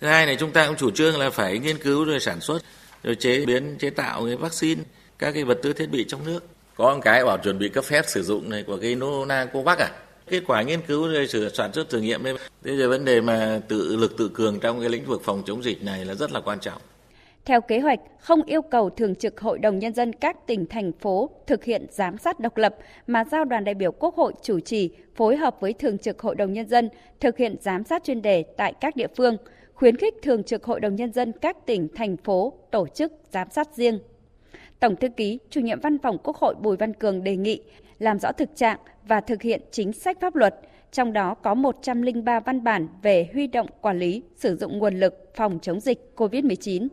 Thứ 0.00 0.06
hai 0.06 0.26
này, 0.26 0.36
chúng 0.40 0.50
ta 0.50 0.66
cũng 0.66 0.76
chủ 0.76 0.90
trương 0.90 1.18
là 1.18 1.30
phải 1.30 1.58
nghiên 1.58 1.78
cứu 1.78 2.04
rồi 2.04 2.20
sản 2.20 2.40
xuất, 2.40 2.62
rồi 3.02 3.14
chế 3.14 3.46
biến, 3.46 3.76
chế 3.78 3.90
tạo 3.90 4.26
cái 4.26 4.36
vaccine, 4.36 4.82
các 5.18 5.32
cái 5.32 5.44
vật 5.44 5.58
tư 5.62 5.72
thiết 5.72 5.90
bị 5.90 6.04
trong 6.08 6.24
nước. 6.24 6.46
Có 6.76 6.94
một 6.94 7.00
cái 7.04 7.24
bảo 7.24 7.38
chuẩn 7.38 7.58
bị 7.58 7.68
cấp 7.68 7.84
phép 7.84 8.04
sử 8.08 8.22
dụng 8.22 8.50
này 8.50 8.62
của 8.62 8.76
cái 8.76 8.94
Novavax 8.94 9.78
à? 9.78 9.90
Kết 10.26 10.42
quả 10.46 10.62
nghiên 10.62 10.82
cứu 10.82 11.08
rồi 11.08 11.26
sự 11.28 11.54
sản 11.54 11.72
xuất 11.72 11.90
thử 11.90 12.00
nghiệm 12.00 12.24
đây 12.24 12.34
bây 12.64 12.78
giờ 12.78 12.88
vấn 12.88 13.04
đề 13.04 13.20
mà 13.20 13.60
tự 13.68 13.96
lực 13.96 14.16
tự 14.16 14.30
cường 14.34 14.60
trong 14.60 14.80
cái 14.80 14.88
lĩnh 14.88 15.06
vực 15.06 15.22
phòng 15.24 15.42
chống 15.46 15.64
dịch 15.64 15.82
này 15.82 16.04
là 16.04 16.14
rất 16.14 16.32
là 16.32 16.40
quan 16.40 16.60
trọng 16.60 16.82
theo 17.44 17.60
kế 17.60 17.80
hoạch, 17.80 18.00
không 18.18 18.42
yêu 18.42 18.62
cầu 18.62 18.90
Thường 18.90 19.14
trực 19.14 19.40
Hội 19.40 19.58
đồng 19.58 19.78
Nhân 19.78 19.94
dân 19.94 20.12
các 20.12 20.46
tỉnh, 20.46 20.66
thành 20.66 20.92
phố 20.92 21.30
thực 21.46 21.64
hiện 21.64 21.86
giám 21.90 22.18
sát 22.18 22.40
độc 22.40 22.56
lập, 22.56 22.76
mà 23.06 23.24
giao 23.24 23.44
đoàn 23.44 23.64
đại 23.64 23.74
biểu 23.74 23.92
Quốc 23.92 24.14
hội 24.14 24.32
chủ 24.42 24.60
trì 24.60 24.90
phối 25.14 25.36
hợp 25.36 25.56
với 25.60 25.72
Thường 25.72 25.98
trực 25.98 26.22
Hội 26.22 26.34
đồng 26.34 26.52
Nhân 26.52 26.68
dân 26.68 26.88
thực 27.20 27.36
hiện 27.36 27.56
giám 27.60 27.84
sát 27.84 28.04
chuyên 28.04 28.22
đề 28.22 28.42
tại 28.56 28.74
các 28.80 28.96
địa 28.96 29.06
phương, 29.16 29.36
khuyến 29.74 29.96
khích 29.96 30.14
Thường 30.22 30.44
trực 30.44 30.64
Hội 30.64 30.80
đồng 30.80 30.96
Nhân 30.96 31.12
dân 31.12 31.32
các 31.40 31.66
tỉnh, 31.66 31.88
thành 31.94 32.16
phố 32.16 32.52
tổ 32.70 32.86
chức 32.88 33.12
giám 33.30 33.50
sát 33.50 33.74
riêng. 33.74 33.98
Tổng 34.80 34.96
thư 34.96 35.08
ký, 35.08 35.38
chủ 35.50 35.60
nhiệm 35.60 35.80
văn 35.80 35.98
phòng 35.98 36.18
Quốc 36.24 36.36
hội 36.36 36.54
Bùi 36.54 36.76
Văn 36.76 36.94
Cường 36.94 37.24
đề 37.24 37.36
nghị 37.36 37.62
làm 37.98 38.18
rõ 38.18 38.32
thực 38.32 38.56
trạng 38.56 38.78
và 39.08 39.20
thực 39.20 39.42
hiện 39.42 39.60
chính 39.70 39.92
sách 39.92 40.20
pháp 40.20 40.36
luật, 40.36 40.60
trong 40.92 41.12
đó 41.12 41.34
có 41.34 41.54
103 41.54 42.40
văn 42.40 42.64
bản 42.64 42.88
về 43.02 43.30
huy 43.32 43.46
động 43.46 43.66
quản 43.80 43.98
lý, 43.98 44.22
sử 44.36 44.56
dụng 44.56 44.78
nguồn 44.78 44.94
lực 44.94 45.30
phòng 45.34 45.58
chống 45.62 45.80
dịch 45.80 46.12
COVID-19. 46.16 46.88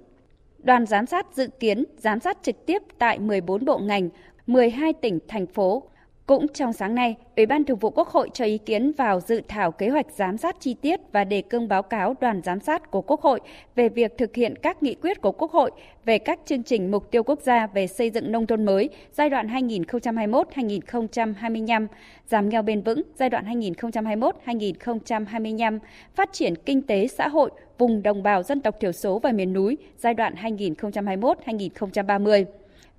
Đoàn 0.63 0.85
giám 0.85 1.05
sát 1.05 1.27
dự 1.33 1.47
kiến 1.59 1.83
giám 1.97 2.19
sát 2.19 2.37
trực 2.43 2.65
tiếp 2.65 2.81
tại 2.97 3.19
14 3.19 3.65
bộ 3.65 3.77
ngành, 3.77 4.09
12 4.47 4.93
tỉnh, 4.93 5.19
thành 5.27 5.47
phố. 5.47 5.83
Cũng 6.25 6.47
trong 6.53 6.73
sáng 6.73 6.95
nay, 6.95 7.15
Ủy 7.35 7.45
ban 7.45 7.63
Thường 7.63 7.77
vụ 7.77 7.89
Quốc 7.89 8.07
hội 8.07 8.29
cho 8.33 8.45
ý 8.45 8.57
kiến 8.57 8.91
vào 8.97 9.19
dự 9.19 9.41
thảo 9.47 9.71
kế 9.71 9.89
hoạch 9.89 10.05
giám 10.11 10.37
sát 10.37 10.55
chi 10.59 10.73
tiết 10.73 10.99
và 11.11 11.23
đề 11.23 11.41
cương 11.41 11.67
báo 11.67 11.83
cáo 11.83 12.15
đoàn 12.21 12.41
giám 12.43 12.59
sát 12.59 12.91
của 12.91 13.01
Quốc 13.01 13.21
hội 13.21 13.39
về 13.75 13.89
việc 13.89 14.17
thực 14.17 14.35
hiện 14.35 14.55
các 14.55 14.83
nghị 14.83 14.95
quyết 14.95 15.21
của 15.21 15.31
Quốc 15.31 15.51
hội 15.51 15.71
về 16.05 16.17
các 16.17 16.39
chương 16.45 16.63
trình 16.63 16.91
mục 16.91 17.11
tiêu 17.11 17.23
quốc 17.23 17.41
gia 17.41 17.67
về 17.67 17.87
xây 17.87 18.09
dựng 18.09 18.31
nông 18.31 18.47
thôn 18.47 18.65
mới 18.65 18.89
giai 19.13 19.29
đoạn 19.29 19.47
2021-2025, 19.47 21.87
giảm 22.27 22.49
nghèo 22.49 22.61
bền 22.61 22.81
vững 22.81 23.01
giai 23.15 23.29
đoạn 23.29 23.45
2021-2025, 23.45 25.79
phát 26.15 26.33
triển 26.33 26.55
kinh 26.55 26.81
tế 26.81 27.07
xã 27.07 27.27
hội 27.27 27.51
vùng 27.79 28.03
đồng 28.03 28.23
bào 28.23 28.43
dân 28.43 28.61
tộc 28.61 28.75
thiểu 28.79 28.91
số 28.91 29.19
và 29.19 29.31
miền 29.31 29.53
núi 29.53 29.77
giai 29.97 30.13
đoạn 30.13 30.35
2021-2030. 30.35 32.45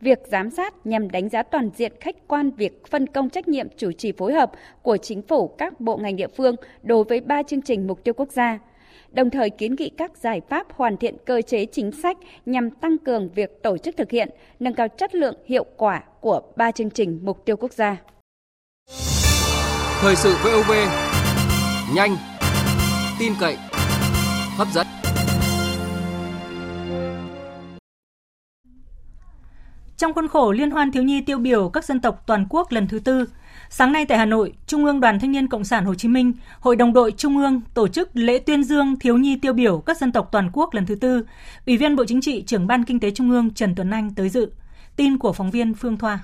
Việc 0.01 0.19
giám 0.27 0.51
sát 0.51 0.87
nhằm 0.87 1.11
đánh 1.11 1.29
giá 1.29 1.43
toàn 1.43 1.71
diện 1.77 1.93
khách 2.01 2.29
quan 2.29 2.51
việc 2.51 2.87
phân 2.91 3.07
công 3.07 3.31
trách 3.31 3.49
nhiệm 3.49 3.67
chủ 3.77 3.93
trì 3.93 4.13
phối 4.13 4.33
hợp 4.33 4.53
của 4.83 4.97
chính 4.97 5.23
phủ 5.23 5.49
các 5.49 5.81
bộ 5.81 5.97
ngành 5.97 6.17
địa 6.17 6.29
phương 6.37 6.57
đối 6.83 7.05
với 7.05 7.21
ba 7.21 7.43
chương 7.43 7.63
trình 7.63 7.87
mục 7.87 8.05
tiêu 8.05 8.15
quốc 8.15 8.33
gia, 8.33 8.59
đồng 9.13 9.31
thời 9.31 9.51
kiến 9.51 9.75
nghị 9.79 9.91
các 9.97 10.17
giải 10.17 10.41
pháp 10.49 10.73
hoàn 10.73 10.97
thiện 10.97 11.17
cơ 11.27 11.43
chế 11.43 11.67
chính 11.67 11.93
sách 11.93 12.17
nhằm 12.47 12.71
tăng 12.71 12.99
cường 12.99 13.29
việc 13.35 13.63
tổ 13.63 13.79
chức 13.79 13.97
thực 13.97 14.11
hiện, 14.11 14.29
nâng 14.61 14.75
cao 14.75 14.89
chất 14.89 15.15
lượng 15.15 15.35
hiệu 15.47 15.65
quả 15.77 16.03
của 16.21 16.41
ba 16.57 16.71
chương 16.71 16.91
trình 16.91 17.21
mục 17.23 17.45
tiêu 17.45 17.57
quốc 17.57 17.73
gia. 17.73 17.97
Thời 20.01 20.17
sự 20.17 20.35
VOV 20.45 20.73
nhanh, 21.95 22.17
tin 23.19 23.33
cậy, 23.41 23.57
hấp 24.61 24.69
dẫn. 24.73 24.87
Trong 29.97 30.15
khuôn 30.15 30.29
khổ 30.29 30.53
Liên 30.53 30.71
hoan 30.71 30.93
thiếu 30.93 31.03
nhi 31.03 31.21
tiêu 31.21 31.39
biểu 31.39 31.69
các 31.69 31.85
dân 31.85 32.01
tộc 32.01 32.23
toàn 32.27 32.47
quốc 32.51 32.73
lần 32.73 32.89
thứ 32.89 32.99
tư, 32.99 33.25
sáng 33.71 33.93
nay 33.93 34.07
tại 34.07 34.19
Hà 34.19 34.25
Nội, 34.25 34.53
Trung 34.67 34.85
ương 34.85 35.01
Đoàn 35.01 35.21
Thanh 35.21 35.33
niên 35.33 35.49
Cộng 35.49 35.65
sản 35.65 35.85
Hồ 35.85 35.95
Chí 35.95 36.09
Minh, 36.09 36.33
Hội 36.61 36.77
đồng 36.77 36.93
đội 36.93 37.13
Trung 37.13 37.39
ương 37.39 37.61
tổ 37.75 37.89
chức 37.89 38.11
lễ 38.15 38.39
tuyên 38.39 38.65
dương 38.65 38.99
thiếu 38.99 39.17
nhi 39.17 39.37
tiêu 39.37 39.53
biểu 39.53 39.79
các 39.79 39.97
dân 39.97 40.13
tộc 40.13 40.29
toàn 40.33 40.51
quốc 40.53 40.75
lần 40.75 40.87
thứ 40.87 40.95
tư. 40.95 41.27
Ủy 41.67 41.77
viên 41.77 41.97
Bộ 41.97 42.05
Chính 42.09 42.21
trị, 42.21 42.43
trưởng 42.47 42.67
Ban 42.67 42.85
Kinh 42.85 43.01
tế 43.01 43.11
Trung 43.11 43.31
ương 43.31 43.51
Trần 43.51 43.75
Tuấn 43.75 43.91
Anh 43.91 44.15
tới 44.15 44.29
dự. 44.29 44.51
Tin 44.97 45.19
của 45.19 45.33
phóng 45.33 45.51
viên 45.51 45.75
Phương 45.75 45.97
Thoa. 45.97 46.19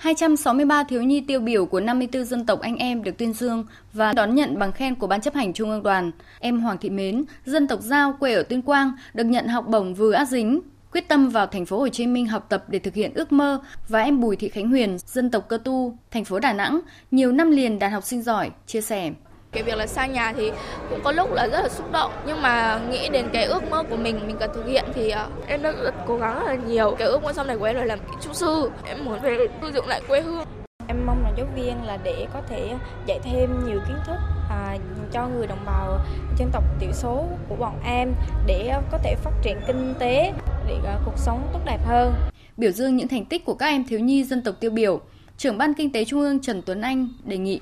263 0.00 0.84
thiếu 0.84 1.02
nhi 1.02 1.20
tiêu 1.20 1.40
biểu 1.40 1.66
của 1.66 1.80
54 1.80 2.24
dân 2.24 2.46
tộc 2.46 2.60
anh 2.60 2.76
em 2.76 3.02
được 3.02 3.18
tuyên 3.18 3.32
dương 3.32 3.66
và 3.92 4.12
đón 4.12 4.34
nhận 4.34 4.58
bằng 4.58 4.72
khen 4.72 4.94
của 4.94 5.06
Ban 5.06 5.20
chấp 5.20 5.34
hành 5.34 5.52
Trung 5.52 5.70
ương 5.70 5.82
đoàn. 5.82 6.10
Em 6.38 6.60
Hoàng 6.60 6.78
Thị 6.78 6.90
Mến, 6.90 7.24
dân 7.46 7.68
tộc 7.68 7.80
Giao 7.82 8.12
quê 8.20 8.34
ở 8.34 8.42
Tuyên 8.42 8.62
Quang, 8.62 8.92
được 9.14 9.24
nhận 9.24 9.48
học 9.48 9.64
bổng 9.68 9.94
vừa 9.94 10.12
á 10.12 10.24
dính, 10.24 10.60
quyết 10.92 11.08
tâm 11.08 11.28
vào 11.28 11.46
thành 11.46 11.66
phố 11.66 11.78
Hồ 11.78 11.88
Chí 11.88 12.06
Minh 12.06 12.26
học 12.26 12.46
tập 12.48 12.64
để 12.68 12.78
thực 12.78 12.94
hiện 12.94 13.14
ước 13.14 13.32
mơ 13.32 13.60
và 13.88 14.02
em 14.02 14.20
Bùi 14.20 14.36
Thị 14.36 14.48
Khánh 14.48 14.68
Huyền, 14.68 14.96
dân 15.06 15.30
tộc 15.30 15.48
Cơ 15.48 15.58
Tu, 15.64 15.96
thành 16.10 16.24
phố 16.24 16.38
Đà 16.38 16.52
Nẵng, 16.52 16.80
nhiều 17.10 17.32
năm 17.32 17.50
liền 17.50 17.78
đạt 17.78 17.92
học 17.92 18.04
sinh 18.04 18.22
giỏi, 18.22 18.50
chia 18.66 18.80
sẻ. 18.80 19.10
Cái 19.52 19.62
việc 19.62 19.76
là 19.76 19.86
xa 19.86 20.06
nhà 20.06 20.32
thì 20.36 20.52
cũng 20.90 21.00
có 21.04 21.12
lúc 21.12 21.32
là 21.32 21.46
rất 21.46 21.60
là 21.62 21.68
xúc 21.68 21.92
động 21.92 22.12
nhưng 22.26 22.42
mà 22.42 22.80
nghĩ 22.90 23.08
đến 23.08 23.26
cái 23.32 23.44
ước 23.44 23.70
mơ 23.70 23.82
của 23.90 23.96
mình 23.96 24.26
mình 24.26 24.36
cần 24.40 24.50
thực 24.54 24.66
hiện 24.66 24.84
thì 24.94 25.12
uh, 25.12 25.46
em 25.46 25.62
rất, 25.62 25.76
rất 25.82 25.94
cố 26.06 26.16
gắng 26.16 26.34
rất 26.34 26.46
là 26.46 26.54
nhiều. 26.54 26.94
Cái 26.98 27.08
ước 27.08 27.22
mơ 27.22 27.32
sau 27.32 27.44
này 27.44 27.56
của 27.56 27.64
em 27.64 27.76
là 27.76 27.84
làm 27.84 27.98
kỹ 27.98 28.16
sư 28.20 28.30
sư. 28.32 28.70
Em 28.84 29.04
muốn 29.04 29.20
về 29.20 29.36
xây 29.62 29.72
dựng 29.72 29.86
lại 29.86 30.00
quê 30.08 30.20
hương. 30.20 30.44
Em 30.88 31.06
mong 31.06 31.22
là 31.24 31.32
giáo 31.36 31.46
viên 31.56 31.84
là 31.84 31.98
để 32.04 32.26
có 32.32 32.40
thể 32.48 32.74
dạy 33.06 33.18
thêm 33.22 33.50
nhiều 33.66 33.80
kiến 33.88 33.96
thức 34.06 34.16
à, 34.50 34.76
cho 35.12 35.26
người 35.26 35.46
đồng 35.46 35.64
bào 35.66 35.98
dân 36.38 36.50
tộc 36.52 36.64
thiểu 36.80 36.92
số 36.92 37.24
của 37.48 37.56
bọn 37.56 37.80
em 37.84 38.14
để 38.46 38.72
có 38.92 38.98
thể 38.98 39.14
phát 39.14 39.32
triển 39.42 39.60
kinh 39.66 39.94
tế, 39.98 40.32
để 40.68 40.74
uh, 40.74 41.04
cuộc 41.04 41.18
sống 41.18 41.48
tốt 41.52 41.60
đẹp 41.64 41.78
hơn. 41.86 42.14
Biểu 42.56 42.70
dương 42.70 42.96
những 42.96 43.08
thành 43.08 43.24
tích 43.24 43.44
của 43.44 43.54
các 43.54 43.66
em 43.66 43.84
thiếu 43.84 44.00
nhi 44.00 44.24
dân 44.24 44.42
tộc 44.42 44.54
tiêu 44.60 44.70
biểu, 44.70 45.00
trưởng 45.36 45.58
ban 45.58 45.74
kinh 45.74 45.92
tế 45.92 46.04
trung 46.04 46.20
ương 46.20 46.40
Trần 46.40 46.62
Tuấn 46.62 46.80
Anh 46.80 47.08
đề 47.24 47.38
nghị 47.38 47.60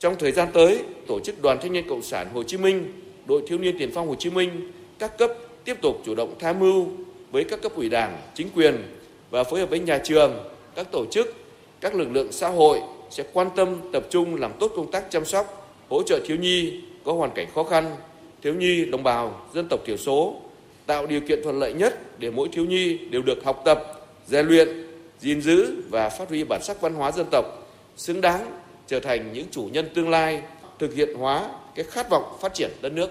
trong 0.00 0.16
thời 0.18 0.32
gian 0.32 0.48
tới, 0.52 0.84
tổ 1.06 1.20
chức 1.20 1.42
Đoàn 1.42 1.58
Thanh 1.62 1.72
niên 1.72 1.88
Cộng 1.88 2.02
sản 2.02 2.28
Hồ 2.34 2.42
Chí 2.42 2.56
Minh, 2.56 2.92
Đội 3.26 3.42
Thiếu 3.46 3.58
niên 3.58 3.78
Tiền 3.78 3.90
phong 3.94 4.08
Hồ 4.08 4.14
Chí 4.14 4.30
Minh, 4.30 4.72
các 4.98 5.18
cấp 5.18 5.30
tiếp 5.64 5.76
tục 5.82 6.02
chủ 6.04 6.14
động 6.14 6.34
tham 6.38 6.58
mưu 6.58 6.86
với 7.30 7.44
các 7.44 7.62
cấp 7.62 7.72
ủy 7.74 7.88
Đảng, 7.88 8.18
chính 8.34 8.48
quyền 8.54 8.82
và 9.30 9.44
phối 9.44 9.60
hợp 9.60 9.70
với 9.70 9.78
nhà 9.78 9.98
trường, 10.04 10.44
các 10.74 10.92
tổ 10.92 11.06
chức, 11.06 11.34
các 11.80 11.94
lực 11.94 12.08
lượng 12.12 12.32
xã 12.32 12.48
hội 12.48 12.80
sẽ 13.10 13.24
quan 13.32 13.48
tâm 13.56 13.76
tập 13.92 14.06
trung 14.10 14.34
làm 14.34 14.52
tốt 14.60 14.72
công 14.76 14.90
tác 14.90 15.10
chăm 15.10 15.24
sóc, 15.24 15.74
hỗ 15.88 16.02
trợ 16.02 16.20
thiếu 16.26 16.36
nhi 16.36 16.80
có 17.04 17.12
hoàn 17.12 17.30
cảnh 17.30 17.46
khó 17.54 17.62
khăn, 17.64 17.96
thiếu 18.42 18.54
nhi 18.54 18.84
đồng 18.84 19.02
bào 19.02 19.46
dân 19.54 19.66
tộc 19.70 19.80
thiểu 19.86 19.96
số, 19.96 20.36
tạo 20.86 21.06
điều 21.06 21.20
kiện 21.20 21.42
thuận 21.42 21.58
lợi 21.58 21.72
nhất 21.72 22.18
để 22.18 22.30
mỗi 22.30 22.48
thiếu 22.52 22.64
nhi 22.64 22.98
đều 22.98 23.22
được 23.22 23.44
học 23.44 23.62
tập, 23.64 24.08
rèn 24.26 24.46
luyện, 24.46 24.68
gìn 25.20 25.40
giữ 25.40 25.74
và 25.90 26.08
phát 26.08 26.28
huy 26.28 26.44
bản 26.44 26.62
sắc 26.62 26.80
văn 26.80 26.94
hóa 26.94 27.12
dân 27.12 27.26
tộc 27.30 27.44
xứng 27.96 28.20
đáng 28.20 28.58
trở 28.88 29.00
thành 29.00 29.32
những 29.32 29.46
chủ 29.50 29.68
nhân 29.72 29.88
tương 29.94 30.10
lai, 30.10 30.42
thực 30.78 30.94
hiện 30.94 31.08
hóa 31.18 31.48
cái 31.74 31.84
khát 31.84 32.10
vọng 32.10 32.38
phát 32.40 32.54
triển 32.54 32.70
đất 32.82 32.92
nước. 32.92 33.10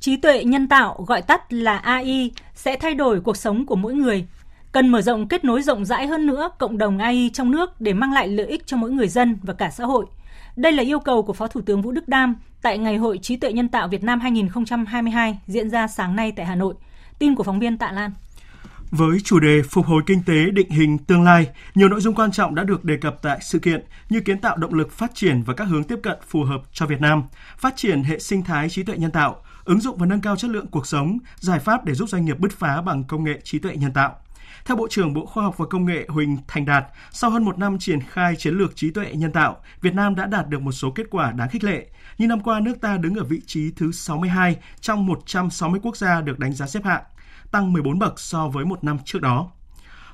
Trí 0.00 0.16
tuệ 0.16 0.44
nhân 0.44 0.68
tạo 0.68 1.04
gọi 1.06 1.22
tắt 1.22 1.52
là 1.52 1.76
AI 1.76 2.30
sẽ 2.54 2.76
thay 2.76 2.94
đổi 2.94 3.20
cuộc 3.20 3.36
sống 3.36 3.66
của 3.66 3.76
mỗi 3.76 3.94
người. 3.94 4.26
Cần 4.72 4.88
mở 4.88 5.02
rộng 5.02 5.28
kết 5.28 5.44
nối 5.44 5.62
rộng 5.62 5.84
rãi 5.84 6.06
hơn 6.06 6.26
nữa 6.26 6.50
cộng 6.58 6.78
đồng 6.78 6.98
AI 6.98 7.30
trong 7.34 7.50
nước 7.50 7.80
để 7.80 7.92
mang 7.92 8.12
lại 8.12 8.28
lợi 8.28 8.46
ích 8.46 8.66
cho 8.66 8.76
mỗi 8.76 8.90
người 8.90 9.08
dân 9.08 9.38
và 9.42 9.54
cả 9.54 9.70
xã 9.70 9.84
hội. 9.84 10.06
Đây 10.56 10.72
là 10.72 10.82
yêu 10.82 11.00
cầu 11.00 11.22
của 11.22 11.32
Phó 11.32 11.46
Thủ 11.46 11.60
tướng 11.60 11.82
Vũ 11.82 11.92
Đức 11.92 12.08
Đam 12.08 12.36
tại 12.62 12.78
Ngày 12.78 12.96
hội 12.96 13.18
Trí 13.18 13.36
tuệ 13.36 13.52
nhân 13.52 13.68
tạo 13.68 13.88
Việt 13.88 14.04
Nam 14.04 14.20
2022 14.20 15.38
diễn 15.46 15.70
ra 15.70 15.88
sáng 15.88 16.16
nay 16.16 16.32
tại 16.36 16.46
Hà 16.46 16.54
Nội. 16.54 16.74
Tin 17.18 17.34
của 17.34 17.42
phóng 17.42 17.58
viên 17.58 17.78
Tạ 17.78 17.92
Lan. 17.92 18.10
Với 18.96 19.20
chủ 19.20 19.40
đề 19.40 19.62
Phục 19.62 19.86
hồi 19.86 20.02
kinh 20.06 20.22
tế 20.22 20.50
định 20.50 20.70
hình 20.70 20.98
tương 20.98 21.22
lai, 21.22 21.48
nhiều 21.74 21.88
nội 21.88 22.00
dung 22.00 22.14
quan 22.14 22.32
trọng 22.32 22.54
đã 22.54 22.64
được 22.64 22.84
đề 22.84 22.96
cập 22.96 23.22
tại 23.22 23.38
sự 23.42 23.58
kiện 23.58 23.84
như 24.10 24.20
kiến 24.20 24.40
tạo 24.40 24.56
động 24.56 24.74
lực 24.74 24.92
phát 24.92 25.14
triển 25.14 25.42
và 25.42 25.54
các 25.54 25.64
hướng 25.64 25.84
tiếp 25.84 25.98
cận 26.02 26.18
phù 26.28 26.44
hợp 26.44 26.62
cho 26.72 26.86
Việt 26.86 27.00
Nam, 27.00 27.22
phát 27.58 27.76
triển 27.76 28.02
hệ 28.02 28.18
sinh 28.18 28.42
thái 28.42 28.68
trí 28.68 28.82
tuệ 28.82 28.96
nhân 28.96 29.10
tạo, 29.10 29.42
ứng 29.64 29.80
dụng 29.80 29.98
và 29.98 30.06
nâng 30.06 30.20
cao 30.20 30.36
chất 30.36 30.50
lượng 30.50 30.66
cuộc 30.66 30.86
sống, 30.86 31.18
giải 31.36 31.58
pháp 31.58 31.84
để 31.84 31.94
giúp 31.94 32.08
doanh 32.08 32.24
nghiệp 32.24 32.38
bứt 32.38 32.52
phá 32.52 32.82
bằng 32.82 33.04
công 33.04 33.24
nghệ 33.24 33.40
trí 33.44 33.58
tuệ 33.58 33.76
nhân 33.76 33.92
tạo. 33.92 34.16
Theo 34.64 34.76
Bộ 34.76 34.88
trưởng 34.90 35.14
Bộ 35.14 35.26
Khoa 35.26 35.44
học 35.44 35.58
và 35.58 35.66
Công 35.66 35.84
nghệ 35.84 36.06
Huỳnh 36.08 36.36
Thành 36.48 36.64
Đạt, 36.64 36.84
sau 37.10 37.30
hơn 37.30 37.44
một 37.44 37.58
năm 37.58 37.78
triển 37.78 38.00
khai 38.00 38.36
chiến 38.36 38.54
lược 38.54 38.76
trí 38.76 38.90
tuệ 38.90 39.12
nhân 39.14 39.32
tạo, 39.32 39.60
Việt 39.80 39.94
Nam 39.94 40.14
đã 40.14 40.26
đạt 40.26 40.48
được 40.48 40.62
một 40.62 40.72
số 40.72 40.90
kết 40.90 41.06
quả 41.10 41.32
đáng 41.32 41.48
khích 41.48 41.64
lệ. 41.64 41.86
Như 42.18 42.26
năm 42.26 42.40
qua, 42.40 42.60
nước 42.60 42.80
ta 42.80 42.96
đứng 42.96 43.14
ở 43.14 43.24
vị 43.24 43.40
trí 43.46 43.70
thứ 43.70 43.92
62 43.92 44.56
trong 44.80 45.06
160 45.06 45.80
quốc 45.82 45.96
gia 45.96 46.20
được 46.20 46.38
đánh 46.38 46.52
giá 46.52 46.66
xếp 46.66 46.84
hạng, 46.84 47.02
tăng 47.50 47.72
14 47.72 47.98
bậc 47.98 48.20
so 48.20 48.48
với 48.48 48.64
một 48.64 48.84
năm 48.84 48.98
trước 49.04 49.22
đó. 49.22 49.50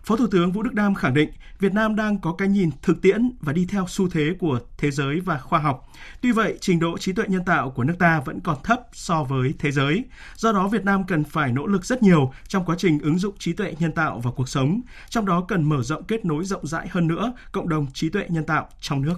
Phó 0.05 0.17
Thủ 0.17 0.27
tướng 0.31 0.53
Vũ 0.53 0.63
Đức 0.63 0.75
Đam 0.75 0.95
khẳng 0.95 1.15
định 1.15 1.31
Việt 1.59 1.73
Nam 1.73 1.97
đang 1.97 2.21
có 2.21 2.35
cái 2.39 2.49
nhìn 2.49 2.71
thực 2.83 3.03
tiễn 3.03 3.33
và 3.41 3.53
đi 3.53 3.67
theo 3.71 3.87
xu 3.89 4.09
thế 4.09 4.25
của 4.41 4.61
thế 4.79 4.91
giới 4.91 5.21
và 5.21 5.39
khoa 5.39 5.59
học. 5.59 5.89
Tuy 6.23 6.33
vậy, 6.33 6.59
trình 6.61 6.81
độ 6.81 6.99
trí 6.99 7.13
tuệ 7.13 7.25
nhân 7.29 7.45
tạo 7.45 7.71
của 7.71 7.85
nước 7.85 7.95
ta 7.99 8.23
vẫn 8.25 8.41
còn 8.41 8.57
thấp 8.65 8.81
so 8.93 9.25
với 9.25 9.55
thế 9.59 9.71
giới. 9.71 10.05
Do 10.37 10.53
đó, 10.53 10.69
Việt 10.69 10.85
Nam 10.85 11.05
cần 11.09 11.25
phải 11.25 11.53
nỗ 11.53 11.67
lực 11.67 11.85
rất 11.85 12.03
nhiều 12.03 12.33
trong 12.49 12.65
quá 12.65 12.77
trình 12.79 12.99
ứng 13.03 13.19
dụng 13.19 13.35
trí 13.39 13.53
tuệ 13.53 13.75
nhân 13.79 13.93
tạo 13.93 14.21
vào 14.21 14.33
cuộc 14.33 14.49
sống, 14.49 14.81
trong 15.09 15.27
đó 15.27 15.45
cần 15.49 15.69
mở 15.69 15.83
rộng 15.83 16.05
kết 16.05 16.25
nối 16.25 16.45
rộng 16.45 16.67
rãi 16.67 16.89
hơn 16.91 17.07
nữa 17.07 17.33
cộng 17.53 17.69
đồng 17.69 17.87
trí 17.95 18.09
tuệ 18.09 18.27
nhân 18.29 18.45
tạo 18.45 18.69
trong 18.81 19.03
nước. 19.03 19.17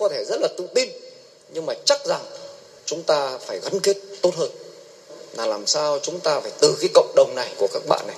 Có 0.00 0.08
thể 0.10 0.24
rất 0.28 0.36
là 0.40 0.48
tự 0.58 0.68
tin, 0.74 0.88
nhưng 1.54 1.66
mà 1.66 1.72
chắc 1.84 1.98
rằng 2.06 2.22
chúng 2.86 3.02
ta 3.06 3.38
phải 3.48 3.60
gắn 3.64 3.72
kết 3.82 3.96
tốt 4.22 4.34
hơn 4.38 4.63
là 5.36 5.46
làm 5.46 5.66
sao 5.66 5.98
chúng 6.02 6.20
ta 6.20 6.40
phải 6.40 6.52
từ 6.60 6.76
cái 6.80 6.90
cộng 6.94 7.12
đồng 7.16 7.34
này 7.34 7.48
của 7.56 7.66
các 7.72 7.82
bạn 7.88 8.06
này. 8.06 8.16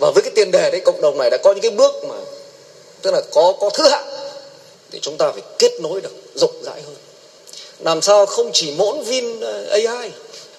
Và 0.00 0.10
với 0.14 0.22
cái 0.22 0.32
tiền 0.34 0.50
đề 0.50 0.70
đấy, 0.70 0.80
cộng 0.84 1.00
đồng 1.00 1.18
này 1.18 1.30
đã 1.30 1.38
có 1.44 1.52
những 1.52 1.62
cái 1.62 1.70
bước 1.70 1.94
mà, 2.08 2.14
tức 3.02 3.10
là 3.10 3.22
có 3.32 3.52
có 3.60 3.70
thứ 3.70 3.88
hạng 3.88 4.16
thì 4.90 4.98
chúng 5.02 5.16
ta 5.16 5.32
phải 5.32 5.42
kết 5.58 5.80
nối 5.80 6.00
được, 6.00 6.12
rộng 6.34 6.62
rãi 6.62 6.82
hơn. 6.82 6.96
Làm 7.80 8.02
sao 8.02 8.26
không 8.26 8.50
chỉ 8.52 8.74
mỗi 8.76 9.04
vin 9.04 9.40
ờ, 9.40 9.66
AI 9.70 10.10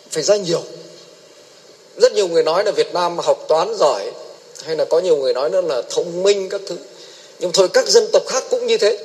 phải 0.09 0.23
ra 0.23 0.35
nhiều. 0.35 0.61
Rất 1.97 2.13
nhiều 2.13 2.27
người 2.27 2.43
nói 2.43 2.63
là 2.63 2.71
Việt 2.71 2.93
Nam 2.93 3.17
học 3.17 3.45
toán 3.47 3.75
giỏi, 3.77 4.11
hay 4.63 4.75
là 4.75 4.85
có 4.85 4.99
nhiều 4.99 5.17
người 5.17 5.33
nói 5.33 5.49
nữa 5.49 5.61
là 5.61 5.81
thông 5.89 6.23
minh 6.23 6.49
các 6.49 6.61
thứ. 6.67 6.75
Nhưng 7.39 7.51
thôi, 7.51 7.67
các 7.73 7.87
dân 7.87 8.07
tộc 8.13 8.23
khác 8.27 8.43
cũng 8.49 8.67
như 8.67 8.77
thế. 8.77 8.97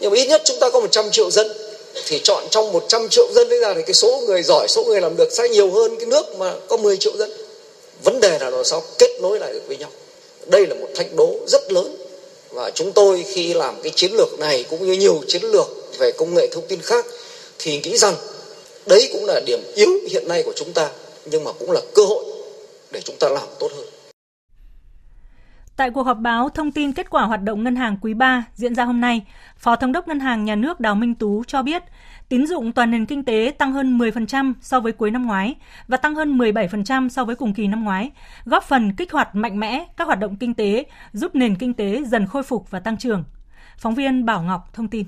Nhưng 0.00 0.10
mà 0.10 0.16
ít 0.16 0.26
nhất 0.26 0.42
chúng 0.44 0.58
ta 0.60 0.70
có 0.70 0.80
100 0.80 1.10
triệu 1.10 1.30
dân 1.30 1.67
thì 2.06 2.20
chọn 2.24 2.44
trong 2.50 2.72
100 2.72 3.08
triệu 3.08 3.28
dân 3.34 3.48
đấy 3.48 3.58
ra 3.60 3.74
thì 3.74 3.82
cái 3.82 3.94
số 3.94 4.22
người 4.26 4.42
giỏi, 4.42 4.68
số 4.68 4.84
người 4.84 5.00
làm 5.00 5.16
được 5.16 5.32
sẽ 5.32 5.48
nhiều 5.48 5.70
hơn 5.70 5.96
cái 5.96 6.06
nước 6.06 6.36
mà 6.38 6.54
có 6.68 6.76
10 6.76 6.96
triệu 6.96 7.16
dân. 7.16 7.30
Vấn 8.04 8.20
đề 8.20 8.38
là 8.38 8.50
làm 8.50 8.64
sao 8.64 8.82
kết 8.98 9.10
nối 9.20 9.38
lại 9.38 9.52
được 9.52 9.62
với 9.66 9.76
nhau. 9.76 9.90
Đây 10.46 10.66
là 10.66 10.74
một 10.74 10.88
thách 10.94 11.14
đố 11.14 11.34
rất 11.46 11.72
lớn. 11.72 11.96
Và 12.50 12.70
chúng 12.74 12.92
tôi 12.92 13.24
khi 13.32 13.54
làm 13.54 13.82
cái 13.82 13.92
chiến 13.96 14.12
lược 14.12 14.38
này 14.38 14.64
cũng 14.70 14.86
như 14.86 14.92
nhiều 14.92 15.20
chiến 15.28 15.42
lược 15.42 15.66
về 15.98 16.12
công 16.12 16.34
nghệ 16.34 16.46
thông 16.46 16.66
tin 16.66 16.82
khác 16.82 17.06
thì 17.58 17.80
nghĩ 17.80 17.96
rằng 17.96 18.14
đấy 18.86 19.08
cũng 19.12 19.24
là 19.24 19.40
điểm 19.46 19.60
yếu 19.74 19.90
hiện 20.10 20.28
nay 20.28 20.42
của 20.42 20.52
chúng 20.56 20.72
ta, 20.72 20.90
nhưng 21.24 21.44
mà 21.44 21.52
cũng 21.52 21.70
là 21.70 21.80
cơ 21.94 22.02
hội 22.02 22.24
để 22.90 23.00
chúng 23.04 23.16
ta 23.16 23.28
làm 23.28 23.48
tốt 23.58 23.70
hơn. 23.76 23.86
Tại 25.78 25.90
cuộc 25.90 26.02
họp 26.02 26.18
báo 26.18 26.48
thông 26.48 26.72
tin 26.72 26.92
kết 26.92 27.10
quả 27.10 27.22
hoạt 27.22 27.42
động 27.42 27.64
ngân 27.64 27.76
hàng 27.76 27.96
quý 28.00 28.14
3 28.14 28.44
diễn 28.54 28.74
ra 28.74 28.84
hôm 28.84 29.00
nay, 29.00 29.26
Phó 29.56 29.76
Thống 29.76 29.92
đốc 29.92 30.08
Ngân 30.08 30.20
hàng 30.20 30.44
Nhà 30.44 30.54
nước 30.54 30.80
Đào 30.80 30.94
Minh 30.94 31.14
Tú 31.14 31.44
cho 31.46 31.62
biết, 31.62 31.82
tín 32.28 32.46
dụng 32.46 32.72
toàn 32.72 32.90
nền 32.90 33.06
kinh 33.06 33.24
tế 33.24 33.52
tăng 33.58 33.72
hơn 33.72 33.98
10% 33.98 34.52
so 34.60 34.80
với 34.80 34.92
cuối 34.92 35.10
năm 35.10 35.26
ngoái 35.26 35.54
và 35.88 35.96
tăng 35.96 36.14
hơn 36.14 36.38
17% 36.38 37.08
so 37.08 37.24
với 37.24 37.36
cùng 37.36 37.54
kỳ 37.54 37.66
năm 37.66 37.84
ngoái, 37.84 38.10
góp 38.44 38.64
phần 38.64 38.92
kích 38.92 39.12
hoạt 39.12 39.34
mạnh 39.34 39.60
mẽ 39.60 39.86
các 39.96 40.06
hoạt 40.06 40.18
động 40.18 40.36
kinh 40.36 40.54
tế, 40.54 40.84
giúp 41.12 41.34
nền 41.34 41.56
kinh 41.56 41.74
tế 41.74 42.02
dần 42.04 42.26
khôi 42.26 42.42
phục 42.42 42.70
và 42.70 42.80
tăng 42.80 42.96
trưởng. 42.96 43.24
Phóng 43.78 43.94
viên 43.94 44.24
Bảo 44.24 44.42
Ngọc 44.42 44.74
thông 44.74 44.88
tin. 44.88 45.06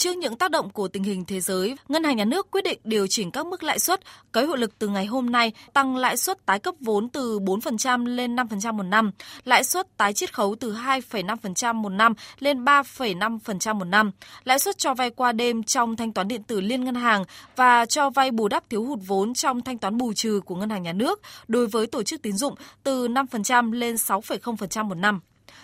Trước 0.00 0.16
những 0.16 0.36
tác 0.36 0.50
động 0.50 0.70
của 0.70 0.88
tình 0.88 1.02
hình 1.02 1.24
thế 1.24 1.40
giới, 1.40 1.76
Ngân 1.88 2.04
hàng 2.04 2.16
Nhà 2.16 2.24
nước 2.24 2.50
quyết 2.50 2.64
định 2.64 2.78
điều 2.84 3.06
chỉnh 3.06 3.30
các 3.30 3.46
mức 3.46 3.62
lãi 3.62 3.78
suất 3.78 4.00
có 4.32 4.40
hiệu 4.40 4.56
lực 4.56 4.78
từ 4.78 4.88
ngày 4.88 5.06
hôm 5.06 5.30
nay, 5.30 5.52
tăng 5.72 5.96
lãi 5.96 6.16
suất 6.16 6.46
tái 6.46 6.58
cấp 6.58 6.74
vốn 6.80 7.08
từ 7.08 7.38
4% 7.38 8.06
lên 8.06 8.36
5% 8.36 8.74
một 8.74 8.82
năm, 8.82 9.10
lãi 9.44 9.64
suất 9.64 9.96
tái 9.96 10.12
chiết 10.12 10.34
khấu 10.34 10.54
từ 10.60 10.74
2,5% 10.74 11.74
một 11.74 11.88
năm 11.88 12.12
lên 12.38 12.64
3,5% 12.64 13.74
một 13.74 13.84
năm, 13.84 14.10
lãi 14.44 14.58
suất 14.58 14.78
cho 14.78 14.94
vay 14.94 15.10
qua 15.10 15.32
đêm 15.32 15.62
trong 15.62 15.96
thanh 15.96 16.12
toán 16.12 16.28
điện 16.28 16.42
tử 16.42 16.60
liên 16.60 16.84
ngân 16.84 16.94
hàng 16.94 17.24
và 17.56 17.86
cho 17.86 18.10
vay 18.10 18.30
bù 18.30 18.48
đắp 18.48 18.70
thiếu 18.70 18.84
hụt 18.84 18.98
vốn 19.06 19.34
trong 19.34 19.62
thanh 19.62 19.78
toán 19.78 19.98
bù 19.98 20.12
trừ 20.12 20.40
của 20.44 20.54
Ngân 20.54 20.70
hàng 20.70 20.82
Nhà 20.82 20.92
nước 20.92 21.20
đối 21.48 21.66
với 21.66 21.86
tổ 21.86 22.02
chức 22.02 22.22
tín 22.22 22.36
dụng 22.36 22.54
từ 22.82 23.08
5% 23.08 23.72
lên 23.72 23.94
6,0% 23.94 24.84
một 24.84 24.94
năm 24.94 25.20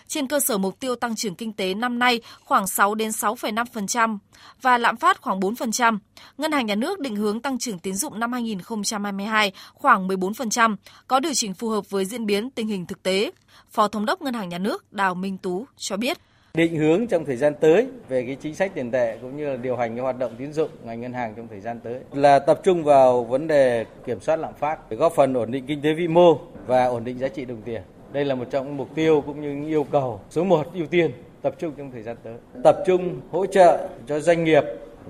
trên 0.09 0.29
cơ 0.29 0.41
sở 0.41 0.59
mục 0.59 0.81
tiêu 0.81 0.97
tăng 0.97 1.17
trưởng 1.17 1.35
kinh 1.35 1.53
tế 1.53 1.75
năm 1.75 1.99
nay 1.99 2.21
khoảng 2.45 2.67
6 2.67 2.95
đến 2.95 3.11
6,5% 3.11 4.19
và 4.63 4.79
lạm 4.79 4.97
phát 4.97 5.21
khoảng 5.21 5.41
4%. 5.41 5.99
Ngân 6.39 6.53
hàng 6.53 6.67
Nhà 6.67 6.75
nước 6.75 7.01
định 7.01 7.17
hướng 7.17 7.41
tăng 7.41 7.59
trưởng 7.59 7.79
tín 7.79 7.95
dụng 7.95 8.21
năm 8.21 8.33
2022 8.33 9.53
khoảng 9.75 10.09
14%, 10.09 10.77
có 11.09 11.21
điều 11.21 11.35
chỉnh 11.35 11.55
phù 11.55 11.69
hợp 11.69 11.91
với 11.91 12.05
diễn 12.05 12.27
biến 12.27 12.51
tình 12.51 12.69
hình 12.69 12.87
thực 12.87 13.03
tế. 13.03 13.31
Phó 13.71 13.89
Thống 13.89 14.07
đốc 14.07 14.23
Ngân 14.23 14.35
hàng 14.35 14.49
Nhà 14.49 14.59
nước 14.59 14.93
Đào 14.93 15.15
Minh 15.15 15.39
Tú 15.39 15.67
cho 15.77 15.97
biết 15.97 16.19
định 16.57 16.77
hướng 16.77 17.07
trong 17.07 17.25
thời 17.25 17.37
gian 17.37 17.55
tới 17.61 17.87
về 18.09 18.25
cái 18.27 18.37
chính 18.41 18.55
sách 18.55 18.75
tiền 18.75 18.91
tệ 18.91 19.19
cũng 19.23 19.37
như 19.37 19.47
là 19.47 19.57
điều 19.57 19.77
hành 19.77 19.95
cái 19.97 20.03
hoạt 20.03 20.19
động 20.19 20.33
tín 20.39 20.53
dụng 20.53 20.71
ngành 20.85 21.01
ngân 21.01 21.13
hàng 21.13 21.35
trong 21.37 21.49
thời 21.49 21.61
gian 21.61 21.81
tới 21.81 22.01
là 22.13 22.39
tập 22.39 22.61
trung 22.65 22.85
vào 22.85 23.25
vấn 23.25 23.47
đề 23.47 23.85
kiểm 24.07 24.21
soát 24.21 24.37
lạm 24.37 24.55
phát 24.55 24.91
để 24.91 24.97
góp 24.97 25.13
phần 25.13 25.35
ổn 25.35 25.51
định 25.51 25.67
kinh 25.67 25.83
tế 25.83 25.93
vĩ 25.95 26.09
mô 26.09 26.39
và 26.67 26.85
ổn 26.85 27.05
định 27.05 27.19
giá 27.19 27.29
trị 27.29 27.45
đồng 27.45 27.63
tiền. 27.63 27.83
Đây 28.17 28.25
là 28.25 28.35
một 28.35 28.45
trong 28.51 28.67
những 28.67 28.77
mục 28.77 28.95
tiêu 28.95 29.23
cũng 29.27 29.41
như 29.41 29.49
những 29.49 29.67
yêu 29.67 29.85
cầu 29.85 30.21
số 30.31 30.45
1 30.45 30.75
ưu 30.75 30.87
tiên 30.87 31.11
tập 31.43 31.55
trung 31.59 31.73
trong 31.77 31.91
thời 31.91 32.03
gian 32.03 32.17
tới. 32.23 32.35
Tập 32.65 32.77
trung 32.87 33.21
hỗ 33.31 33.47
trợ 33.47 33.89
cho 34.07 34.21
doanh 34.21 34.45
nghiệp 34.45 34.63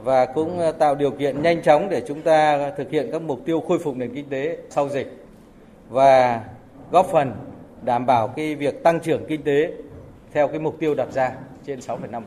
và 0.05 0.27
cũng 0.27 0.59
ờ, 0.59 0.73
tạo 0.73 0.95
điều 0.95 1.11
kiện 1.11 1.43
nhanh 1.43 1.63
chóng 1.63 1.89
để 1.91 2.03
chúng 2.09 2.23
ta 2.23 2.71
thực 2.77 2.91
hiện 2.91 3.09
các 3.13 3.23
mục 3.23 3.43
tiêu 3.47 3.61
khôi 3.69 3.79
phục 3.79 3.97
nền 3.97 4.15
kinh 4.15 4.29
tế 4.29 4.59
sau 4.71 4.89
dịch 4.89 5.27
và 5.89 6.45
góp 6.91 7.07
phần 7.13 7.33
đảm 7.83 8.07
bảo 8.07 8.29
cái 8.29 8.55
việc 8.55 8.83
tăng 8.83 9.01
trưởng 9.01 9.25
kinh 9.29 9.43
tế 9.43 9.73
theo 10.33 10.49
cái 10.49 10.59
mục 10.59 10.77
tiêu 10.81 10.95
đặt 10.95 11.09
ra 11.13 11.33
trên 11.67 11.79
6,5%. 11.79 12.23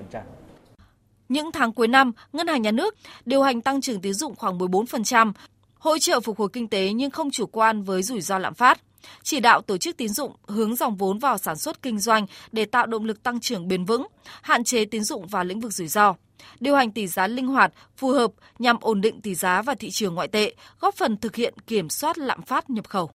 Những 1.29 1.51
tháng 1.51 1.73
cuối 1.73 1.87
năm, 1.87 2.11
Ngân 2.33 2.47
hàng 2.47 2.61
Nhà 2.61 2.71
nước 2.71 2.95
điều 3.25 3.41
hành 3.41 3.61
tăng 3.61 3.81
trưởng 3.81 4.01
tín 4.01 4.13
dụng 4.13 4.35
khoảng 4.35 4.57
14%, 4.57 5.31
hỗ 5.79 5.97
trợ 5.97 6.19
phục 6.19 6.39
hồi 6.39 6.49
kinh 6.53 6.67
tế 6.67 6.93
nhưng 6.93 7.11
không 7.11 7.31
chủ 7.31 7.45
quan 7.45 7.83
với 7.83 8.03
rủi 8.03 8.21
ro 8.21 8.37
lạm 8.37 8.53
phát 8.53 8.79
chỉ 9.23 9.39
đạo 9.39 9.61
tổ 9.61 9.77
chức 9.77 9.97
tín 9.97 10.09
dụng 10.09 10.35
hướng 10.47 10.75
dòng 10.75 10.95
vốn 10.95 11.19
vào 11.19 11.37
sản 11.37 11.57
xuất 11.57 11.81
kinh 11.81 11.99
doanh 11.99 12.25
để 12.51 12.65
tạo 12.65 12.85
động 12.85 13.05
lực 13.05 13.23
tăng 13.23 13.39
trưởng 13.39 13.67
bền 13.67 13.85
vững, 13.85 14.07
hạn 14.41 14.63
chế 14.63 14.85
tín 14.85 15.03
dụng 15.03 15.27
vào 15.27 15.43
lĩnh 15.43 15.59
vực 15.59 15.73
rủi 15.73 15.87
ro 15.87 16.15
điều 16.59 16.75
hành 16.75 16.91
tỷ 16.91 17.07
giá 17.07 17.27
linh 17.27 17.47
hoạt, 17.47 17.73
phù 17.97 18.11
hợp 18.11 18.31
nhằm 18.59 18.77
ổn 18.81 19.01
định 19.01 19.21
tỷ 19.21 19.35
giá 19.35 19.61
và 19.61 19.75
thị 19.75 19.89
trường 19.89 20.15
ngoại 20.15 20.27
tệ, 20.27 20.53
góp 20.79 20.95
phần 20.95 21.17
thực 21.17 21.35
hiện 21.35 21.53
kiểm 21.67 21.89
soát 21.89 22.17
lạm 22.17 22.41
phát 22.41 22.69
nhập 22.69 22.87
khẩu. 22.87 23.11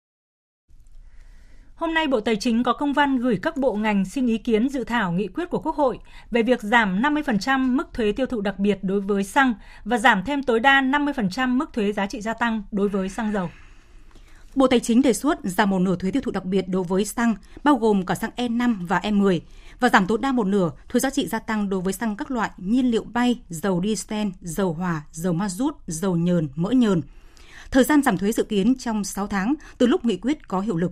Hôm 1.75 1.93
nay 1.93 2.07
Bộ 2.07 2.19
Tài 2.19 2.35
chính 2.35 2.63
có 2.63 2.73
công 2.73 2.93
văn 2.93 3.17
gửi 3.17 3.39
các 3.41 3.57
bộ 3.57 3.73
ngành 3.73 4.05
xin 4.05 4.27
ý 4.27 4.37
kiến 4.37 4.69
dự 4.69 4.83
thảo 4.83 5.11
nghị 5.11 5.27
quyết 5.27 5.49
của 5.49 5.59
Quốc 5.59 5.75
hội 5.75 5.99
về 6.31 6.43
việc 6.43 6.61
giảm 6.61 7.01
50% 7.01 7.75
mức 7.75 7.93
thuế 7.93 8.11
tiêu 8.11 8.25
thụ 8.25 8.41
đặc 8.41 8.59
biệt 8.59 8.77
đối 8.81 9.01
với 9.01 9.23
xăng 9.23 9.53
và 9.83 9.97
giảm 9.97 10.23
thêm 10.25 10.43
tối 10.43 10.59
đa 10.59 10.81
50% 10.81 11.57
mức 11.57 11.73
thuế 11.73 11.91
giá 11.91 12.07
trị 12.07 12.21
gia 12.21 12.33
tăng 12.33 12.63
đối 12.71 12.89
với 12.89 13.09
xăng 13.09 13.33
dầu. 13.33 13.49
Bộ 14.55 14.67
Tài 14.67 14.79
chính 14.79 15.01
đề 15.01 15.13
xuất 15.13 15.39
giảm 15.43 15.69
một 15.69 15.79
nửa 15.79 15.95
thuế 15.95 16.11
tiêu 16.11 16.21
thụ 16.21 16.31
đặc 16.31 16.45
biệt 16.45 16.65
đối 16.67 16.83
với 16.83 17.05
xăng, 17.05 17.35
bao 17.63 17.75
gồm 17.75 18.05
cả 18.05 18.15
xăng 18.15 18.31
E5 18.35 18.87
và 18.87 18.99
E10, 18.99 19.39
và 19.79 19.89
giảm 19.89 20.07
tối 20.07 20.17
đa 20.21 20.31
một 20.31 20.47
nửa 20.47 20.71
thuế 20.89 20.99
giá 20.99 21.09
trị 21.09 21.27
gia 21.27 21.39
tăng 21.39 21.69
đối 21.69 21.81
với 21.81 21.93
xăng 21.93 22.15
các 22.15 22.31
loại 22.31 22.51
nhiên 22.57 22.91
liệu 22.91 23.03
bay, 23.03 23.39
dầu 23.49 23.81
diesel, 23.83 24.27
dầu 24.41 24.73
hỏa, 24.73 25.03
dầu 25.11 25.33
ma 25.33 25.49
rút, 25.49 25.75
dầu 25.87 26.15
nhờn, 26.15 26.47
mỡ 26.55 26.71
nhờn. 26.71 27.01
Thời 27.71 27.83
gian 27.83 28.03
giảm 28.03 28.17
thuế 28.17 28.31
dự 28.31 28.43
kiến 28.43 28.75
trong 28.75 29.03
6 29.03 29.27
tháng 29.27 29.53
từ 29.77 29.87
lúc 29.87 30.05
nghị 30.05 30.17
quyết 30.17 30.47
có 30.47 30.59
hiệu 30.59 30.77
lực. 30.77 30.91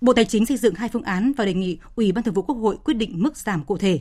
Bộ 0.00 0.12
Tài 0.12 0.24
chính 0.24 0.46
xây 0.46 0.56
dựng 0.56 0.74
hai 0.74 0.88
phương 0.88 1.02
án 1.02 1.32
và 1.32 1.44
đề 1.44 1.54
nghị 1.54 1.78
Ủy 1.96 2.12
ban 2.12 2.24
Thường 2.24 2.34
vụ 2.34 2.42
Quốc 2.42 2.54
hội 2.54 2.76
quyết 2.84 2.94
định 2.94 3.22
mức 3.22 3.36
giảm 3.36 3.64
cụ 3.64 3.78
thể. 3.78 4.00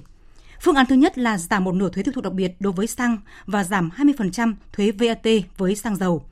Phương 0.61 0.75
án 0.75 0.85
thứ 0.85 0.95
nhất 0.95 1.17
là 1.17 1.37
giảm 1.37 1.63
một 1.63 1.75
nửa 1.75 1.89
thuế 1.89 2.03
tiêu 2.03 2.13
thụ 2.15 2.21
đặc 2.21 2.33
biệt 2.33 2.51
đối 2.59 2.73
với 2.73 2.87
xăng 2.87 3.17
và 3.45 3.63
giảm 3.63 3.89
20% 3.97 4.53
thuế 4.73 4.91
VAT 4.91 5.27
với 5.57 5.75
xăng 5.75 5.95
dầu. 5.95 6.25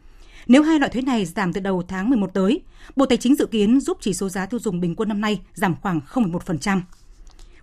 Nếu 0.51 0.63
hai 0.63 0.79
loại 0.79 0.91
thuế 0.91 1.01
này 1.01 1.25
giảm 1.25 1.53
từ 1.53 1.61
đầu 1.61 1.83
tháng 1.87 2.09
11 2.09 2.33
tới, 2.33 2.61
Bộ 2.95 3.05
Tài 3.05 3.17
chính 3.17 3.35
dự 3.35 3.45
kiến 3.45 3.79
giúp 3.79 3.97
chỉ 4.01 4.13
số 4.13 4.29
giá 4.29 4.45
tiêu 4.45 4.59
dùng 4.59 4.79
bình 4.79 4.95
quân 4.95 5.09
năm 5.09 5.21
nay 5.21 5.41
giảm 5.53 5.75
khoảng 5.81 5.99
0,1%. 6.13 6.81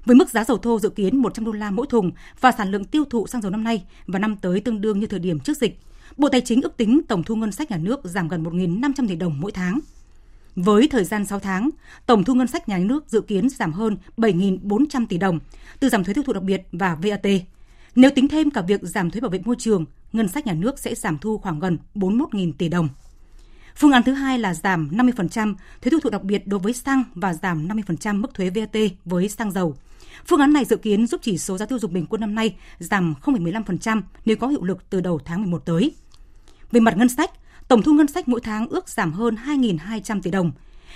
Với 0.04 0.16
mức 0.16 0.30
giá 0.30 0.44
dầu 0.44 0.58
thô 0.58 0.78
dự 0.78 0.88
kiến 0.88 1.16
100 1.16 1.44
đô 1.44 1.52
la 1.52 1.70
mỗi 1.70 1.86
thùng 1.86 2.10
và 2.40 2.52
sản 2.52 2.70
lượng 2.70 2.84
tiêu 2.84 3.04
thụ 3.04 3.26
xăng 3.26 3.42
dầu 3.42 3.50
năm 3.50 3.64
nay 3.64 3.84
và 4.06 4.18
năm 4.18 4.36
tới 4.36 4.60
tương 4.60 4.80
đương 4.80 5.00
như 5.00 5.06
thời 5.06 5.18
điểm 5.18 5.40
trước 5.40 5.56
dịch, 5.56 5.78
Bộ 6.16 6.28
Tài 6.28 6.40
chính 6.40 6.62
ước 6.62 6.76
tính 6.76 7.00
tổng 7.08 7.22
thu 7.22 7.36
ngân 7.36 7.52
sách 7.52 7.70
nhà 7.70 7.76
nước 7.76 8.00
giảm 8.04 8.28
gần 8.28 8.44
1.500 8.44 9.08
tỷ 9.08 9.16
đồng 9.16 9.40
mỗi 9.40 9.52
tháng. 9.52 9.80
Với 10.56 10.88
thời 10.88 11.04
gian 11.04 11.26
6 11.26 11.40
tháng, 11.40 11.70
tổng 12.06 12.24
thu 12.24 12.34
ngân 12.34 12.46
sách 12.46 12.68
nhà 12.68 12.78
nước 12.78 13.04
dự 13.08 13.20
kiến 13.20 13.48
giảm 13.48 13.72
hơn 13.72 13.96
7.400 14.16 15.06
tỷ 15.08 15.18
đồng 15.18 15.38
từ 15.80 15.88
giảm 15.88 16.04
thuế 16.04 16.14
tiêu 16.14 16.24
thụ 16.24 16.32
đặc 16.32 16.42
biệt 16.42 16.62
và 16.72 16.94
VAT. 17.02 17.26
Nếu 17.98 18.10
tính 18.10 18.28
thêm 18.28 18.50
cả 18.50 18.62
việc 18.62 18.80
giảm 18.82 19.10
thuế 19.10 19.20
bảo 19.20 19.30
vệ 19.30 19.40
môi 19.44 19.56
trường, 19.58 19.84
ngân 20.12 20.28
sách 20.28 20.46
nhà 20.46 20.52
nước 20.52 20.78
sẽ 20.78 20.94
giảm 20.94 21.18
thu 21.18 21.38
khoảng 21.38 21.58
gần 21.58 21.78
41.000 21.94 22.52
tỷ 22.58 22.68
đồng. 22.68 22.88
Phương 23.76 23.92
án 23.92 24.02
thứ 24.02 24.12
hai 24.12 24.38
là 24.38 24.54
giảm 24.54 24.90
50% 24.90 25.54
thuế 25.82 25.90
tiêu 25.90 26.00
thụ 26.00 26.10
đặc 26.10 26.24
biệt 26.24 26.46
đối 26.46 26.60
với 26.60 26.72
xăng 26.72 27.04
và 27.14 27.34
giảm 27.34 27.68
50% 27.68 28.20
mức 28.20 28.34
thuế 28.34 28.50
VAT 28.50 28.76
với 29.04 29.28
xăng 29.28 29.52
dầu. 29.52 29.76
Phương 30.26 30.40
án 30.40 30.52
này 30.52 30.64
dự 30.64 30.76
kiến 30.76 31.06
giúp 31.06 31.20
chỉ 31.24 31.38
số 31.38 31.58
giá 31.58 31.66
tiêu 31.66 31.78
dùng 31.78 31.92
bình 31.92 32.06
quân 32.06 32.20
năm 32.20 32.34
nay 32.34 32.56
giảm 32.78 33.14
0,15% 33.22 34.02
nếu 34.24 34.36
có 34.36 34.46
hiệu 34.46 34.64
lực 34.64 34.90
từ 34.90 35.00
đầu 35.00 35.20
tháng 35.24 35.40
11 35.40 35.58
tới. 35.66 35.92
Về 36.72 36.80
mặt 36.80 36.96
ngân 36.96 37.08
sách, 37.08 37.30
tổng 37.68 37.82
thu 37.82 37.92
ngân 37.92 38.06
sách 38.06 38.28
mỗi 38.28 38.40
tháng 38.40 38.68
ước 38.68 38.88
giảm 38.88 39.12
hơn 39.12 39.36
2.200 39.46 40.20
tỷ 40.22 40.30
đồng. 40.30 40.52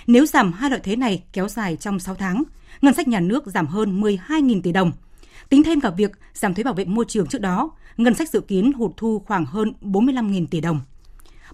Nếu 0.07 0.25
giảm 0.25 0.53
hai 0.53 0.69
loại 0.69 0.81
thế 0.83 0.95
này 0.95 1.23
kéo 1.33 1.47
dài 1.47 1.75
trong 1.75 1.99
6 1.99 2.15
tháng, 2.15 2.43
ngân 2.81 2.93
sách 2.93 3.07
nhà 3.07 3.19
nước 3.19 3.47
giảm 3.47 3.67
hơn 3.67 4.01
12.000 4.01 4.61
tỷ 4.61 4.71
đồng. 4.71 4.91
Tính 5.49 5.63
thêm 5.63 5.81
cả 5.81 5.89
việc 5.89 6.11
giảm 6.33 6.53
thuế 6.53 6.63
bảo 6.63 6.73
vệ 6.73 6.85
môi 6.85 7.05
trường 7.07 7.27
trước 7.27 7.41
đó, 7.41 7.71
ngân 7.97 8.13
sách 8.13 8.29
dự 8.29 8.41
kiến 8.41 8.73
hụt 8.73 8.91
thu 8.97 9.23
khoảng 9.25 9.45
hơn 9.45 9.73
45.000 9.81 10.47
tỷ 10.47 10.61
đồng. 10.61 10.81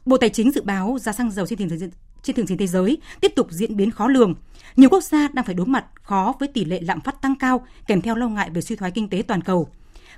Bộ 0.06 0.18
Tài 0.18 0.30
chính 0.30 0.52
dự 0.52 0.62
báo 0.62 0.98
giá 1.02 1.12
xăng 1.12 1.32
dầu 1.32 1.46
trên 1.46 1.58
thị 1.58 1.66
trường 1.70 1.90
trên 2.24 2.36
thị 2.36 2.44
trường 2.48 2.58
thế 2.58 2.68
giới 2.68 2.98
tiếp 3.22 3.32
tục 3.36 3.48
diễn 3.52 3.78
biến 3.78 3.92
khó 3.92 4.08
lường. 4.08 4.36
Nhiều 4.76 4.90
quốc 4.90 5.04
gia 5.04 5.28
đang 5.28 5.46
phải 5.46 5.56
đối 5.56 5.66
mặt 5.66 5.86
khó 6.02 6.34
với 6.40 6.48
tỷ 6.48 6.66
lệ 6.66 6.82
lạm 6.82 7.02
phát 7.02 7.22
tăng 7.22 7.36
cao 7.36 7.66
kèm 7.88 8.02
theo 8.02 8.16
lo 8.16 8.28
ngại 8.28 8.50
về 8.50 8.62
suy 8.62 8.76
thoái 8.76 8.92
kinh 8.92 9.10
tế 9.10 9.24
toàn 9.28 9.42
cầu. 9.42 9.70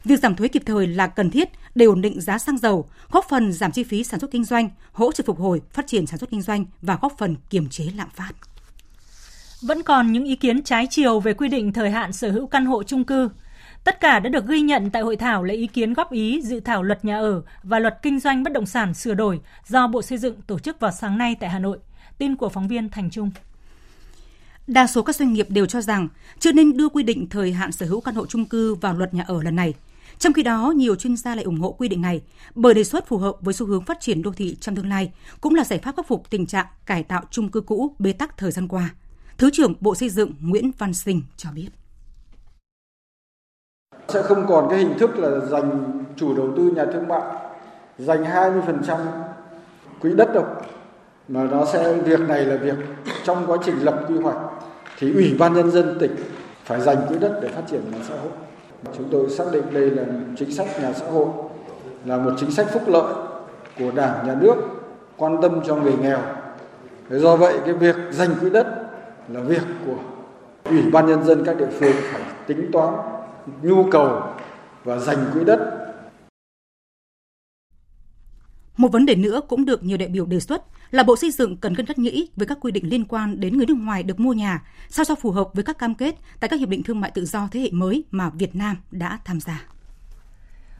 Việc 0.04 0.20
giảm 0.20 0.36
thuế 0.36 0.48
kịp 0.48 0.64
thời 0.66 0.88
là 0.88 1.08
cần 1.08 1.30
thiết 1.30 1.50
để 1.76 1.86
ổn 1.86 2.02
định 2.02 2.22
giá 2.22 2.38
xăng 2.38 2.58
dầu, 2.58 2.90
góp 3.12 3.26
phần 3.30 3.54
giảm 3.54 3.72
chi 3.72 3.84
phí 3.84 4.04
sản 4.04 4.20
xuất 4.20 4.32
kinh 4.32 4.44
doanh, 4.44 4.70
hỗ 4.92 5.12
trợ 5.12 5.24
phục 5.28 5.40
hồi, 5.40 5.62
phát 5.74 5.88
triển 5.88 6.08
sản 6.08 6.20
xuất 6.20 6.30
kinh 6.30 6.42
doanh 6.42 6.66
và 6.82 6.98
góp 7.02 7.18
phần 7.18 7.36
kiềm 7.50 7.70
chế 7.70 7.88
lạm 7.96 8.10
phát. 8.10 8.32
Vẫn 9.62 9.84
còn 9.84 10.12
những 10.12 10.26
ý 10.26 10.36
kiến 10.36 10.64
trái 10.64 10.88
chiều 10.90 11.20
về 11.20 11.34
quy 11.34 11.48
định 11.48 11.74
thời 11.74 11.90
hạn 11.90 12.14
sở 12.14 12.32
hữu 12.32 12.48
căn 12.48 12.66
hộ 12.66 12.84
chung 12.84 13.04
cư. 13.04 13.30
Tất 13.84 14.00
cả 14.00 14.20
đã 14.20 14.30
được 14.30 14.48
ghi 14.48 14.62
nhận 14.62 14.90
tại 14.90 15.02
hội 15.02 15.16
thảo 15.16 15.44
lấy 15.44 15.58
ý 15.58 15.68
kiến 15.68 15.94
góp 15.94 16.12
ý 16.12 16.42
dự 16.42 16.60
thảo 16.60 16.84
luật 16.84 17.06
nhà 17.06 17.18
ở 17.18 17.42
và 17.64 17.80
luật 17.80 18.00
kinh 18.02 18.20
doanh 18.20 18.44
bất 18.44 18.54
động 18.54 18.66
sản 18.66 18.94
sửa 18.94 19.14
đổi 19.14 19.42
do 19.68 19.88
Bộ 19.88 20.02
Xây 20.02 20.18
dựng 20.18 20.42
tổ 20.42 20.60
chức 20.60 20.80
vào 20.80 20.92
sáng 20.92 21.18
nay 21.18 21.36
tại 21.40 21.50
Hà 21.50 21.60
Nội. 21.60 21.80
Tin 22.18 22.36
của 22.36 22.50
phóng 22.50 22.68
viên 22.68 22.90
Thành 22.90 23.10
Trung. 23.10 23.32
Đa 24.68 24.88
số 24.88 25.04
các 25.04 25.16
doanh 25.16 25.34
nghiệp 25.34 25.48
đều 25.50 25.66
cho 25.66 25.82
rằng 25.82 26.08
chưa 26.40 26.52
nên 26.52 26.78
đưa 26.78 26.90
quy 26.90 27.04
định 27.04 27.30
thời 27.30 27.54
hạn 27.54 27.72
sở 27.72 27.86
hữu 27.86 28.02
căn 28.02 28.16
hộ 28.16 28.26
chung 28.26 28.46
cư 28.46 28.76
vào 28.76 28.94
luật 28.94 29.14
nhà 29.14 29.24
ở 29.28 29.44
lần 29.44 29.56
này. 29.56 29.74
Trong 30.20 30.34
khi 30.34 30.44
đó, 30.44 30.74
nhiều 30.76 30.96
chuyên 30.96 31.18
gia 31.18 31.36
lại 31.36 31.44
ủng 31.44 31.60
hộ 31.60 31.72
quy 31.72 31.88
định 31.88 32.02
này 32.02 32.22
bởi 32.56 32.74
đề 32.74 32.84
xuất 32.84 33.08
phù 33.08 33.18
hợp 33.18 33.36
với 33.42 33.54
xu 33.54 33.66
hướng 33.66 33.86
phát 33.86 33.98
triển 34.00 34.22
đô 34.22 34.32
thị 34.32 34.58
trong 34.62 34.76
tương 34.76 34.90
lai, 34.90 35.12
cũng 35.42 35.56
là 35.56 35.64
giải 35.64 35.80
pháp 35.80 35.96
khắc 35.96 36.08
phục 36.08 36.30
tình 36.30 36.46
trạng 36.46 36.66
cải 36.86 37.04
tạo 37.04 37.22
chung 37.32 37.50
cư 37.50 37.62
cũ 37.62 37.96
bế 38.00 38.14
tắc 38.14 38.38
thời 38.38 38.52
gian 38.52 38.68
qua. 38.68 38.90
Thứ 39.38 39.50
trưởng 39.54 39.74
Bộ 39.80 39.96
Xây 39.96 40.10
dựng 40.10 40.34
Nguyễn 40.40 40.72
Văn 40.78 40.94
Sinh 40.94 41.22
cho 41.38 41.52
biết. 41.52 41.70
Sẽ 44.14 44.22
không 44.22 44.46
còn 44.48 44.70
cái 44.70 44.80
hình 44.80 44.98
thức 45.00 45.20
là 45.20 45.40
dành 45.40 45.94
chủ 46.16 46.38
đầu 46.38 46.48
tư 46.58 46.64
nhà 46.76 46.86
thương 46.86 47.08
mại, 47.08 47.22
dành 47.98 48.24
20% 48.24 48.98
quỹ 50.02 50.14
đất 50.14 50.34
đâu. 50.34 50.46
Mà 51.28 51.44
nó 51.44 51.66
sẽ, 51.66 51.94
việc 51.94 52.20
này 52.20 52.46
là 52.46 52.56
việc 52.56 52.76
trong 53.24 53.44
quá 53.48 53.58
trình 53.66 53.76
lập 53.82 54.06
quy 54.08 54.18
hoạch 54.20 54.38
thì 55.00 55.14
ủy 55.14 55.36
ban 55.40 55.54
nhân 55.54 55.72
dân 55.72 55.98
tỉnh 56.00 56.16
phải 56.64 56.82
dành 56.82 56.98
quỹ 57.08 57.20
đất 57.20 57.40
để 57.42 57.48
phát 57.48 57.62
triển 57.72 57.82
nhà 57.92 57.98
xã 58.08 58.14
hội. 58.14 58.32
Chúng 58.98 59.08
tôi 59.12 59.30
xác 59.30 59.44
định 59.52 59.64
đây 59.72 59.90
là 59.90 60.04
chính 60.38 60.52
sách 60.52 60.68
nhà 60.82 60.94
xã 60.94 61.06
hội, 61.06 61.28
là 62.06 62.18
một 62.18 62.32
chính 62.38 62.52
sách 62.52 62.68
phúc 62.74 62.84
lợi 62.88 63.14
của 63.80 63.92
đảng, 63.96 64.28
nhà 64.28 64.36
nước, 64.42 64.56
quan 65.18 65.42
tâm 65.42 65.62
cho 65.68 65.76
người 65.76 65.94
nghèo. 66.02 66.20
Do 67.10 67.36
vậy, 67.36 67.54
cái 67.66 67.74
việc 67.74 67.96
dành 68.12 68.30
quỹ 68.42 68.50
đất 68.50 68.68
là 69.30 69.40
việc 69.40 69.62
của 69.86 69.96
ủy 70.66 70.82
ban 70.92 71.08
nhân 71.08 71.24
dân 71.24 71.44
các 71.46 71.58
địa 71.58 71.70
phương 71.80 71.96
phải 72.12 72.22
tính 72.48 72.70
toán 72.72 72.94
nhu 73.62 73.90
cầu 73.92 74.24
và 74.84 74.98
dành 74.98 75.32
quỹ 75.34 75.44
đất 75.44 75.78
một 78.78 78.92
vấn 78.92 79.06
đề 79.06 79.16
nữa 79.16 79.42
cũng 79.48 79.66
được 79.66 79.84
nhiều 79.84 79.98
đại 79.98 80.10
biểu 80.10 80.26
đề 80.26 80.40
xuất 80.40 80.64
là 80.92 81.04
Bộ 81.04 81.16
Xây 81.16 81.32
dựng 81.32 81.58
cần 81.58 81.76
cân 81.76 81.86
nhắc 81.86 82.00
nghĩ 82.00 82.30
với 82.36 82.48
các 82.48 82.58
quy 82.62 82.72
định 82.72 82.90
liên 82.90 83.06
quan 83.06 83.40
đến 83.40 83.58
người 83.58 83.66
nước 83.66 83.78
ngoài 83.78 84.04
được 84.04 84.20
mua 84.20 84.34
nhà, 84.34 84.64
sao 84.90 85.06
cho 85.06 85.16
phù 85.16 85.32
hợp 85.32 85.50
với 85.54 85.64
các 85.64 85.78
cam 85.78 85.96
kết 85.96 86.16
tại 86.40 86.50
các 86.50 86.60
hiệp 86.60 86.70
định 86.70 86.84
thương 86.84 87.00
mại 87.00 87.12
tự 87.12 87.26
do 87.26 87.48
thế 87.52 87.60
hệ 87.60 87.70
mới 87.72 88.04
mà 88.12 88.30
Việt 88.30 88.56
Nam 88.56 88.78
đã 88.92 89.20
tham 89.26 89.40
gia. 89.40 89.64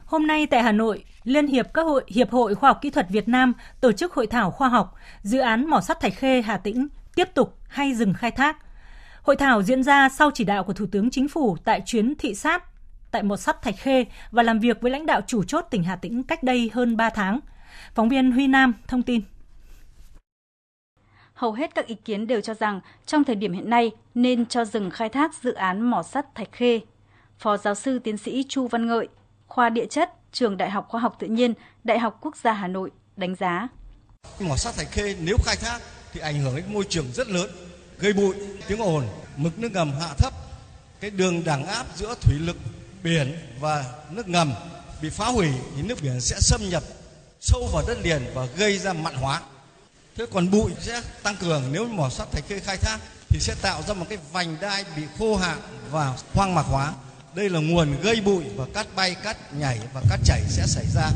Hôm 0.04 0.26
nay 0.26 0.46
tại 0.46 0.62
Hà 0.62 0.72
Nội, 0.72 1.04
Liên 1.24 1.46
hiệp 1.46 1.74
các 1.74 1.82
hội 1.82 2.04
Hiệp 2.08 2.30
hội 2.30 2.54
Khoa 2.54 2.70
học 2.70 2.78
Kỹ 2.82 2.90
thuật 2.90 3.10
Việt 3.10 3.28
Nam 3.28 3.52
tổ 3.80 3.92
chức 3.92 4.12
hội 4.12 4.26
thảo 4.26 4.50
khoa 4.50 4.68
học 4.68 4.94
dự 5.22 5.38
án 5.38 5.70
mỏ 5.70 5.80
sắt 5.80 6.00
Thạch 6.00 6.14
Khê 6.16 6.42
Hà 6.42 6.56
Tĩnh 6.56 6.88
tiếp 7.14 7.28
tục 7.34 7.58
hay 7.68 7.94
dừng 7.94 8.14
khai 8.14 8.30
thác. 8.30 8.56
Hội 9.22 9.36
thảo 9.36 9.62
diễn 9.62 9.82
ra 9.82 10.08
sau 10.08 10.30
chỉ 10.34 10.44
đạo 10.44 10.64
của 10.64 10.72
Thủ 10.72 10.86
tướng 10.92 11.10
Chính 11.10 11.28
phủ 11.28 11.56
tại 11.64 11.82
chuyến 11.86 12.14
thị 12.14 12.34
sát 12.34 12.64
tại 13.10 13.22
một 13.22 13.36
sắt 13.36 13.62
Thạch 13.62 13.78
Khê 13.78 14.04
và 14.30 14.42
làm 14.42 14.58
việc 14.58 14.80
với 14.80 14.90
lãnh 14.90 15.06
đạo 15.06 15.20
chủ 15.26 15.44
chốt 15.44 15.64
tỉnh 15.70 15.82
Hà 15.82 15.96
Tĩnh 15.96 16.22
cách 16.22 16.42
đây 16.42 16.70
hơn 16.74 16.96
3 16.96 17.10
tháng. 17.10 17.40
Phóng 17.94 18.08
viên 18.08 18.32
Huy 18.32 18.46
Nam 18.46 18.74
thông 18.86 19.02
tin 19.02 19.22
hầu 21.42 21.52
hết 21.52 21.74
các 21.74 21.86
ý 21.86 21.94
kiến 21.94 22.26
đều 22.26 22.40
cho 22.40 22.54
rằng 22.54 22.80
trong 23.06 23.24
thời 23.24 23.36
điểm 23.36 23.52
hiện 23.52 23.70
nay 23.70 23.90
nên 24.14 24.46
cho 24.46 24.64
dừng 24.64 24.90
khai 24.90 25.08
thác 25.08 25.34
dự 25.42 25.52
án 25.52 25.80
mỏ 25.90 26.02
sắt 26.02 26.34
Thạch 26.34 26.52
Khê. 26.52 26.80
Phó 27.38 27.56
giáo 27.56 27.74
sư 27.74 27.98
tiến 27.98 28.16
sĩ 28.16 28.44
Chu 28.48 28.68
Văn 28.68 28.86
Ngợi, 28.86 29.08
khoa 29.46 29.70
địa 29.70 29.86
chất, 29.86 30.10
trường 30.32 30.56
Đại 30.56 30.70
học 30.70 30.86
Khoa 30.88 31.00
học 31.00 31.16
Tự 31.18 31.26
nhiên, 31.26 31.54
Đại 31.84 31.98
học 31.98 32.18
Quốc 32.20 32.36
gia 32.36 32.52
Hà 32.52 32.68
Nội 32.68 32.90
đánh 33.16 33.34
giá. 33.34 33.68
Mỏ 34.40 34.56
sắt 34.56 34.74
Thạch 34.76 34.90
Khê 34.90 35.16
nếu 35.20 35.36
khai 35.44 35.56
thác 35.56 35.78
thì 36.12 36.20
ảnh 36.20 36.40
hưởng 36.40 36.56
đến 36.56 36.64
môi 36.68 36.84
trường 36.88 37.06
rất 37.12 37.28
lớn, 37.28 37.50
gây 38.02 38.12
bụi, 38.12 38.34
tiếng 38.68 38.82
ồn, 38.82 39.04
mực 39.36 39.58
nước 39.58 39.72
ngầm 39.72 39.92
hạ 40.00 40.08
thấp, 40.18 40.32
cái 41.00 41.10
đường 41.10 41.44
đẳng 41.44 41.66
áp 41.66 41.86
giữa 41.96 42.14
thủy 42.20 42.34
lực 42.38 42.56
biển 43.02 43.38
và 43.60 43.84
nước 44.10 44.28
ngầm 44.28 44.52
bị 45.02 45.10
phá 45.10 45.26
hủy 45.26 45.48
thì 45.76 45.82
nước 45.82 46.02
biển 46.02 46.20
sẽ 46.20 46.36
xâm 46.40 46.60
nhập 46.70 46.82
sâu 47.40 47.68
vào 47.72 47.84
đất 47.88 47.98
liền 48.04 48.22
và 48.34 48.46
gây 48.56 48.78
ra 48.78 48.92
mặn 48.92 49.14
hóa. 49.14 49.40
Thế 50.16 50.26
còn 50.32 50.50
bụi 50.50 50.72
sẽ 50.80 51.02
tăng 51.22 51.36
cường 51.36 51.62
nếu 51.72 51.86
mỏ 51.86 52.08
sắt 52.08 52.32
thạch 52.32 52.44
khê 52.48 52.58
khai 52.58 52.76
thác 52.76 52.98
thì 53.28 53.40
sẽ 53.40 53.54
tạo 53.62 53.82
ra 53.82 53.94
một 53.94 54.06
cái 54.08 54.18
vành 54.32 54.56
đai 54.60 54.84
bị 54.96 55.02
khô 55.18 55.36
hạn 55.36 55.58
và 55.90 56.16
hoang 56.34 56.54
mạc 56.54 56.62
hóa. 56.62 56.92
Đây 57.34 57.50
là 57.50 57.60
nguồn 57.60 58.00
gây 58.02 58.20
bụi 58.20 58.44
và 58.56 58.66
cát 58.74 58.86
bay 58.96 59.16
cát 59.24 59.54
nhảy 59.54 59.80
và 59.94 60.02
cát 60.10 60.20
chảy 60.24 60.40
sẽ 60.48 60.66
xảy 60.66 60.84
ra. 60.94 61.10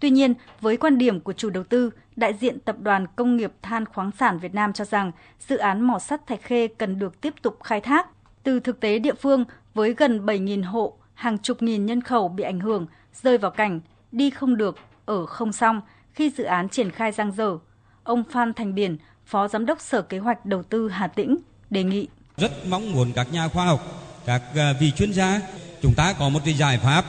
Tuy 0.00 0.10
nhiên, 0.10 0.34
với 0.60 0.76
quan 0.76 0.98
điểm 0.98 1.20
của 1.20 1.32
chủ 1.32 1.50
đầu 1.50 1.64
tư, 1.64 1.90
đại 2.16 2.34
diện 2.34 2.60
Tập 2.60 2.76
đoàn 2.80 3.06
Công 3.16 3.36
nghiệp 3.36 3.52
Than 3.62 3.86
khoáng 3.86 4.10
sản 4.18 4.38
Việt 4.38 4.54
Nam 4.54 4.72
cho 4.72 4.84
rằng 4.84 5.12
dự 5.48 5.56
án 5.56 5.80
mỏ 5.80 5.98
sắt 5.98 6.26
Thạch 6.26 6.42
Khê 6.42 6.68
cần 6.68 6.98
được 6.98 7.20
tiếp 7.20 7.34
tục 7.42 7.58
khai 7.64 7.80
thác. 7.80 8.08
Từ 8.42 8.60
thực 8.60 8.80
tế 8.80 8.98
địa 8.98 9.14
phương, 9.14 9.44
với 9.74 9.94
gần 9.94 10.26
7.000 10.26 10.64
hộ, 10.64 10.96
hàng 11.14 11.38
chục 11.38 11.62
nghìn 11.62 11.86
nhân 11.86 12.00
khẩu 12.00 12.28
bị 12.28 12.44
ảnh 12.44 12.60
hưởng, 12.60 12.86
rơi 13.22 13.38
vào 13.38 13.50
cảnh 13.50 13.80
đi 14.12 14.30
không 14.30 14.56
được, 14.56 14.78
ở 15.04 15.26
không 15.26 15.52
xong 15.52 15.80
khi 16.12 16.30
dự 16.30 16.44
án 16.44 16.68
triển 16.68 16.90
khai 16.90 17.12
giang 17.12 17.32
dở, 17.32 17.58
Ông 18.04 18.24
Phan 18.30 18.54
Thành 18.54 18.74
Biển, 18.74 18.96
Phó 19.26 19.48
Giám 19.48 19.66
đốc 19.66 19.80
Sở 19.80 20.02
Kế 20.02 20.18
hoạch 20.18 20.46
Đầu 20.46 20.62
tư 20.62 20.88
Hà 20.88 21.06
Tĩnh, 21.06 21.36
đề 21.70 21.84
nghị. 21.84 22.08
Rất 22.36 22.52
mong 22.68 22.92
muốn 22.92 23.12
các 23.14 23.32
nhà 23.32 23.48
khoa 23.48 23.64
học, 23.66 23.80
các 24.26 24.42
à, 24.56 24.72
vị 24.80 24.92
chuyên 24.96 25.12
gia, 25.12 25.40
chúng 25.82 25.94
ta 25.94 26.12
có 26.18 26.28
một 26.28 26.40
cái 26.44 26.54
giải 26.54 26.78
pháp 26.78 27.04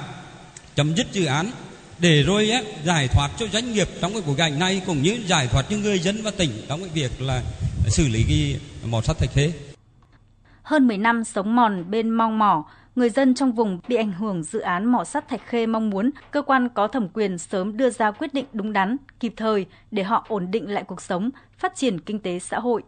chấm 0.76 0.96
dứt 0.96 1.08
dự 1.12 1.26
án 1.26 1.52
để 2.04 2.24
rồi 2.24 2.50
á, 2.50 2.62
giải 2.84 3.08
thoát 3.08 3.30
cho 3.38 3.46
doanh 3.48 3.74
nghiệp 3.74 3.88
trong 4.02 4.13
cái 4.13 4.22
cuộc 4.26 4.36
cảnh 4.38 4.60
này 4.60 4.82
cũng 4.86 5.02
như 5.02 5.20
giải 5.26 5.48
thoát 5.48 5.66
cho 5.70 5.78
người 5.78 6.00
dân 6.00 6.16
và 6.24 6.32
tỉnh 6.38 6.50
trong 6.68 6.80
cái 6.80 6.89
việc 6.94 7.22
là 7.22 7.42
xử 7.88 8.08
lý 8.08 8.24
cái 8.28 8.60
mỏ 8.86 9.02
sắt 9.02 9.18
thạch 9.18 9.30
thế. 9.34 9.52
Hơn 10.63 10.88
10 10.88 10.98
năm 10.98 11.24
sống 11.24 11.56
mòn 11.56 11.92
bên 11.92 12.10
mong 12.10 12.39
mỏ, 12.39 12.66
người 12.96 13.10
dân 13.10 13.36
trong 13.36 13.52
vùng 13.52 13.80
bị 13.88 13.96
ảnh 13.96 14.12
hưởng 14.12 14.44
dự 14.44 14.60
án 14.60 14.86
mỏ 14.86 15.04
sắt 15.04 15.28
Thạch 15.28 15.42
Khê 15.46 15.66
mong 15.66 15.89
muốn 15.89 16.10
cơ 16.32 16.42
quan 16.42 16.70
có 16.70 16.88
thẩm 16.88 17.08
quyền 17.13 17.38
sớm 17.38 17.78
đưa 17.78 17.89
ra 17.89 18.12
quyết 18.12 18.34
định 18.34 18.46
đúng 18.54 18.74
đắn, 18.74 18.98
kịp 19.20 19.34
thời 19.38 19.66
để 19.92 20.04
họ 20.04 20.26
ổn 20.30 20.52
định 20.52 20.70
lại 20.70 20.84
cuộc 20.88 21.02
sống, 21.02 21.30
phát 21.58 21.76
triển 21.76 22.00
kinh 22.00 22.20
tế 22.20 22.39
xã 22.39 22.60
hội. 22.60 22.84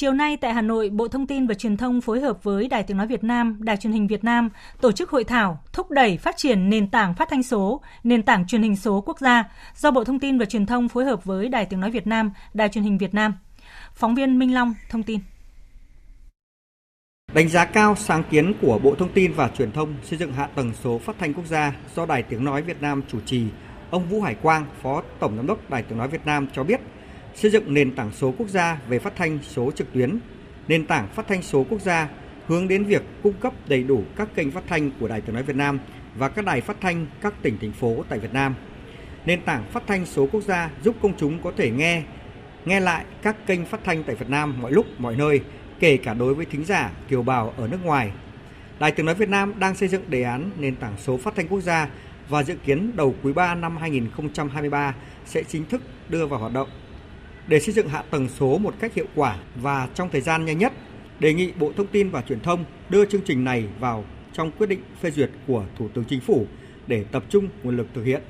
Chiều 0.00 0.12
nay 0.12 0.36
tại 0.36 0.54
Hà 0.54 0.62
Nội, 0.62 0.90
Bộ 0.90 1.08
Thông 1.08 1.26
tin 1.26 1.46
và 1.46 1.54
Truyền 1.54 1.76
thông 1.76 2.00
phối 2.00 2.20
hợp 2.20 2.44
với 2.44 2.68
Đài 2.68 2.82
Tiếng 2.82 2.96
Nói 2.96 3.06
Việt 3.06 3.24
Nam, 3.24 3.56
Đài 3.60 3.76
Truyền 3.76 3.92
hình 3.92 4.06
Việt 4.06 4.24
Nam 4.24 4.48
tổ 4.80 4.92
chức 4.92 5.10
hội 5.10 5.24
thảo 5.24 5.62
thúc 5.72 5.90
đẩy 5.90 6.16
phát 6.16 6.36
triển 6.36 6.70
nền 6.70 6.90
tảng 6.90 7.14
phát 7.14 7.28
thanh 7.30 7.42
số, 7.42 7.80
nền 8.04 8.22
tảng 8.22 8.46
truyền 8.46 8.62
hình 8.62 8.76
số 8.76 9.00
quốc 9.06 9.18
gia 9.18 9.44
do 9.76 9.90
Bộ 9.90 10.04
Thông 10.04 10.18
tin 10.18 10.38
và 10.38 10.44
Truyền 10.44 10.66
thông 10.66 10.88
phối 10.88 11.04
hợp 11.04 11.24
với 11.24 11.48
Đài 11.48 11.66
Tiếng 11.66 11.80
Nói 11.80 11.90
Việt 11.90 12.06
Nam, 12.06 12.30
Đài 12.54 12.68
Truyền 12.68 12.84
hình 12.84 12.98
Việt 12.98 13.14
Nam. 13.14 13.34
Phóng 13.94 14.14
viên 14.14 14.38
Minh 14.38 14.54
Long 14.54 14.74
thông 14.90 15.02
tin. 15.02 15.20
Đánh 17.34 17.48
giá 17.48 17.64
cao 17.64 17.96
sáng 17.96 18.22
kiến 18.30 18.54
của 18.62 18.78
Bộ 18.82 18.94
Thông 18.94 19.12
tin 19.12 19.32
và 19.32 19.48
Truyền 19.48 19.72
thông 19.72 19.94
xây 20.02 20.18
dựng 20.18 20.32
hạ 20.32 20.48
tầng 20.54 20.72
số 20.82 20.98
phát 20.98 21.16
thanh 21.18 21.34
quốc 21.34 21.46
gia 21.46 21.72
do 21.96 22.06
Đài 22.06 22.22
Tiếng 22.22 22.44
Nói 22.44 22.62
Việt 22.62 22.82
Nam 22.82 23.02
chủ 23.08 23.20
trì, 23.26 23.44
ông 23.90 24.08
Vũ 24.08 24.20
Hải 24.20 24.34
Quang, 24.34 24.66
Phó 24.82 25.02
Tổng 25.18 25.36
Giám 25.36 25.46
đốc 25.46 25.70
Đài 25.70 25.82
Tiếng 25.82 25.98
Nói 25.98 26.08
Việt 26.08 26.26
Nam 26.26 26.46
cho 26.52 26.64
biết, 26.64 26.80
xây 27.34 27.50
dựng 27.50 27.74
nền 27.74 27.94
tảng 27.94 28.12
số 28.12 28.34
quốc 28.38 28.48
gia 28.48 28.78
về 28.88 28.98
phát 28.98 29.16
thanh 29.16 29.38
số 29.42 29.70
trực 29.70 29.92
tuyến, 29.92 30.18
nền 30.68 30.86
tảng 30.86 31.08
phát 31.14 31.28
thanh 31.28 31.42
số 31.42 31.66
quốc 31.70 31.80
gia 31.80 32.08
hướng 32.46 32.68
đến 32.68 32.84
việc 32.84 33.02
cung 33.22 33.34
cấp 33.40 33.52
đầy 33.68 33.82
đủ 33.82 34.02
các 34.16 34.28
kênh 34.34 34.50
phát 34.50 34.64
thanh 34.68 34.90
của 35.00 35.08
Đài 35.08 35.20
Tiếng 35.20 35.34
Nói 35.34 35.42
Việt 35.42 35.56
Nam 35.56 35.78
và 36.16 36.28
các 36.28 36.44
đài 36.44 36.60
phát 36.60 36.76
thanh 36.80 37.06
các 37.20 37.34
tỉnh 37.42 37.58
thành 37.60 37.72
phố 37.72 38.04
tại 38.08 38.18
Việt 38.18 38.32
Nam. 38.32 38.54
Nền 39.26 39.40
tảng 39.42 39.64
phát 39.72 39.82
thanh 39.86 40.06
số 40.06 40.28
quốc 40.32 40.40
gia 40.40 40.70
giúp 40.84 40.96
công 41.02 41.16
chúng 41.16 41.42
có 41.42 41.52
thể 41.56 41.70
nghe, 41.70 42.02
nghe 42.64 42.80
lại 42.80 43.04
các 43.22 43.46
kênh 43.46 43.64
phát 43.64 43.80
thanh 43.84 44.04
tại 44.04 44.14
Việt 44.16 44.30
Nam 44.30 44.62
mọi 44.62 44.72
lúc, 44.72 44.86
mọi 44.98 45.16
nơi– 45.16 45.40
kể 45.80 45.96
cả 45.96 46.14
đối 46.14 46.34
với 46.34 46.46
thính 46.46 46.64
giả 46.64 46.90
kiều 47.08 47.22
bào 47.22 47.54
ở 47.56 47.68
nước 47.68 47.84
ngoài. 47.84 48.12
Đài 48.78 48.92
Tiếng 48.92 49.06
Nói 49.06 49.14
Việt 49.14 49.28
Nam 49.28 49.54
đang 49.58 49.74
xây 49.74 49.88
dựng 49.88 50.02
đề 50.08 50.22
án 50.22 50.50
nền 50.58 50.76
tảng 50.76 50.94
số 50.98 51.16
phát 51.16 51.34
thanh 51.36 51.48
quốc 51.48 51.60
gia 51.60 51.88
và 52.28 52.42
dự 52.42 52.56
kiến 52.64 52.92
đầu 52.96 53.14
quý 53.22 53.32
3 53.32 53.54
năm 53.54 53.76
2023 53.76 54.94
sẽ 55.26 55.42
chính 55.42 55.64
thức 55.64 55.82
đưa 56.08 56.26
vào 56.26 56.40
hoạt 56.40 56.52
động. 56.52 56.68
Để 57.48 57.60
xây 57.60 57.74
dựng 57.74 57.88
hạ 57.88 58.02
tầng 58.10 58.28
số 58.28 58.58
một 58.58 58.74
cách 58.80 58.94
hiệu 58.94 59.06
quả 59.14 59.36
và 59.56 59.88
trong 59.94 60.08
thời 60.12 60.20
gian 60.20 60.44
nhanh 60.44 60.58
nhất, 60.58 60.72
đề 61.20 61.32
nghị 61.34 61.52
Bộ 61.52 61.72
Thông 61.76 61.86
tin 61.86 62.10
và 62.10 62.22
Truyền 62.22 62.40
thông 62.40 62.64
đưa 62.88 63.04
chương 63.04 63.20
trình 63.24 63.44
này 63.44 63.64
vào 63.80 64.04
trong 64.32 64.50
quyết 64.50 64.66
định 64.66 64.80
phê 65.00 65.10
duyệt 65.10 65.30
của 65.46 65.64
Thủ 65.78 65.88
tướng 65.94 66.04
Chính 66.04 66.20
phủ 66.20 66.46
để 66.86 67.04
tập 67.12 67.22
trung 67.28 67.48
nguồn 67.62 67.76
lực 67.76 67.86
thực 67.94 68.04
hiện 68.04 68.22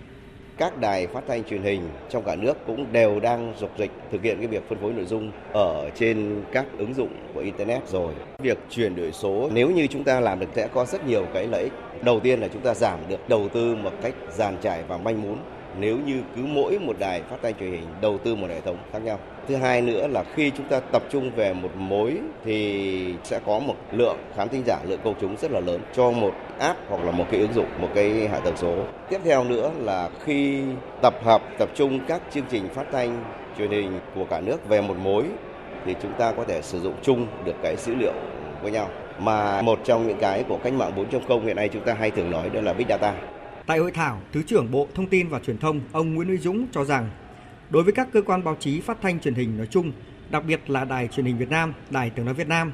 các 0.58 0.80
đài 0.80 1.06
phát 1.06 1.24
thanh 1.28 1.44
truyền 1.44 1.62
hình 1.62 1.88
trong 2.10 2.24
cả 2.24 2.34
nước 2.34 2.66
cũng 2.66 2.92
đều 2.92 3.20
đang 3.20 3.54
dục 3.60 3.70
dịch 3.78 3.90
thực 4.12 4.22
hiện 4.22 4.38
cái 4.38 4.46
việc 4.46 4.68
phân 4.68 4.78
phối 4.78 4.92
nội 4.92 5.04
dung 5.04 5.32
ở 5.52 5.90
trên 5.94 6.42
các 6.52 6.66
ứng 6.78 6.94
dụng 6.94 7.08
của 7.34 7.40
internet 7.40 7.88
rồi. 7.88 8.14
Việc 8.38 8.58
chuyển 8.70 8.96
đổi 8.96 9.12
số 9.12 9.50
nếu 9.52 9.70
như 9.70 9.86
chúng 9.86 10.04
ta 10.04 10.20
làm 10.20 10.40
được 10.40 10.46
sẽ 10.54 10.68
có 10.74 10.84
rất 10.84 11.06
nhiều 11.06 11.26
cái 11.34 11.46
lợi 11.46 11.62
ích. 11.62 11.72
Đầu 12.02 12.20
tiên 12.20 12.40
là 12.40 12.48
chúng 12.48 12.62
ta 12.62 12.74
giảm 12.74 12.98
được 13.08 13.28
đầu 13.28 13.48
tư 13.48 13.74
một 13.74 13.92
cách 14.02 14.14
giàn 14.36 14.56
trải 14.62 14.82
và 14.88 14.98
manh 14.98 15.22
mún 15.22 15.38
nếu 15.78 15.98
như 16.06 16.22
cứ 16.36 16.42
mỗi 16.46 16.78
một 16.78 16.96
đài 16.98 17.22
phát 17.22 17.36
thanh 17.42 17.54
truyền 17.60 17.70
hình 17.70 17.86
đầu 18.00 18.18
tư 18.18 18.34
một 18.34 18.46
hệ 18.50 18.60
thống 18.60 18.76
khác 18.92 18.98
nhau. 18.98 19.18
Thứ 19.48 19.56
hai 19.56 19.82
nữa 19.82 20.06
là 20.06 20.24
khi 20.34 20.50
chúng 20.56 20.66
ta 20.66 20.80
tập 20.80 21.02
trung 21.10 21.30
về 21.36 21.52
một 21.52 21.70
mối 21.76 22.18
thì 22.44 23.14
sẽ 23.24 23.40
có 23.46 23.58
một 23.58 23.74
lượng 23.92 24.16
khán 24.36 24.48
thính 24.48 24.62
giả, 24.66 24.78
lượng 24.84 25.00
công 25.04 25.14
chúng 25.20 25.36
rất 25.36 25.50
là 25.50 25.60
lớn 25.60 25.80
cho 25.94 26.10
một 26.10 26.32
app 26.58 26.78
hoặc 26.88 27.04
là 27.04 27.10
một 27.10 27.24
cái 27.30 27.40
ứng 27.40 27.52
dụng, 27.52 27.66
một 27.80 27.88
cái 27.94 28.28
hạ 28.28 28.38
tầng 28.38 28.56
số. 28.56 28.74
Tiếp 29.08 29.20
theo 29.24 29.44
nữa 29.44 29.70
là 29.80 30.08
khi 30.24 30.62
tập 31.02 31.14
hợp, 31.24 31.42
tập 31.58 31.68
trung 31.74 32.00
các 32.08 32.22
chương 32.30 32.44
trình 32.50 32.68
phát 32.68 32.86
thanh 32.92 33.24
truyền 33.58 33.70
hình 33.70 34.00
của 34.14 34.24
cả 34.24 34.40
nước 34.40 34.68
về 34.68 34.80
một 34.80 34.96
mối 35.02 35.24
thì 35.84 35.94
chúng 36.02 36.12
ta 36.12 36.32
có 36.32 36.44
thể 36.44 36.62
sử 36.62 36.80
dụng 36.80 36.94
chung 37.02 37.26
được 37.44 37.54
cái 37.62 37.76
dữ 37.76 37.94
liệu 37.94 38.12
với 38.62 38.72
nhau. 38.72 38.88
Mà 39.18 39.62
một 39.62 39.78
trong 39.84 40.08
những 40.08 40.18
cái 40.20 40.44
của 40.48 40.58
cách 40.64 40.72
mạng 40.72 40.92
4.0 41.10 41.44
hiện 41.44 41.56
nay 41.56 41.68
chúng 41.68 41.82
ta 41.82 41.94
hay 41.94 42.10
thường 42.10 42.30
nói 42.30 42.50
đó 42.50 42.60
là 42.60 42.72
Big 42.72 42.86
Data. 42.88 43.14
Tại 43.68 43.78
hội 43.78 43.92
thảo, 43.92 44.20
Thứ 44.32 44.42
trưởng 44.42 44.70
Bộ 44.70 44.88
Thông 44.94 45.06
tin 45.06 45.28
và 45.28 45.38
Truyền 45.38 45.58
thông 45.58 45.80
ông 45.92 46.14
Nguyễn 46.14 46.28
Uy 46.28 46.36
Dũng 46.36 46.66
cho 46.72 46.84
rằng 46.84 47.10
đối 47.70 47.82
với 47.82 47.92
các 47.92 48.08
cơ 48.12 48.22
quan 48.22 48.44
báo 48.44 48.56
chí 48.60 48.80
phát 48.80 48.98
thanh 49.02 49.20
truyền 49.20 49.34
hình 49.34 49.56
nói 49.56 49.66
chung, 49.70 49.92
đặc 50.30 50.44
biệt 50.46 50.70
là 50.70 50.84
Đài 50.84 51.08
truyền 51.08 51.26
hình 51.26 51.38
Việt 51.38 51.50
Nam, 51.50 51.72
Đài 51.90 52.10
tiếng 52.10 52.24
nói 52.24 52.34
Việt 52.34 52.48
Nam, 52.48 52.72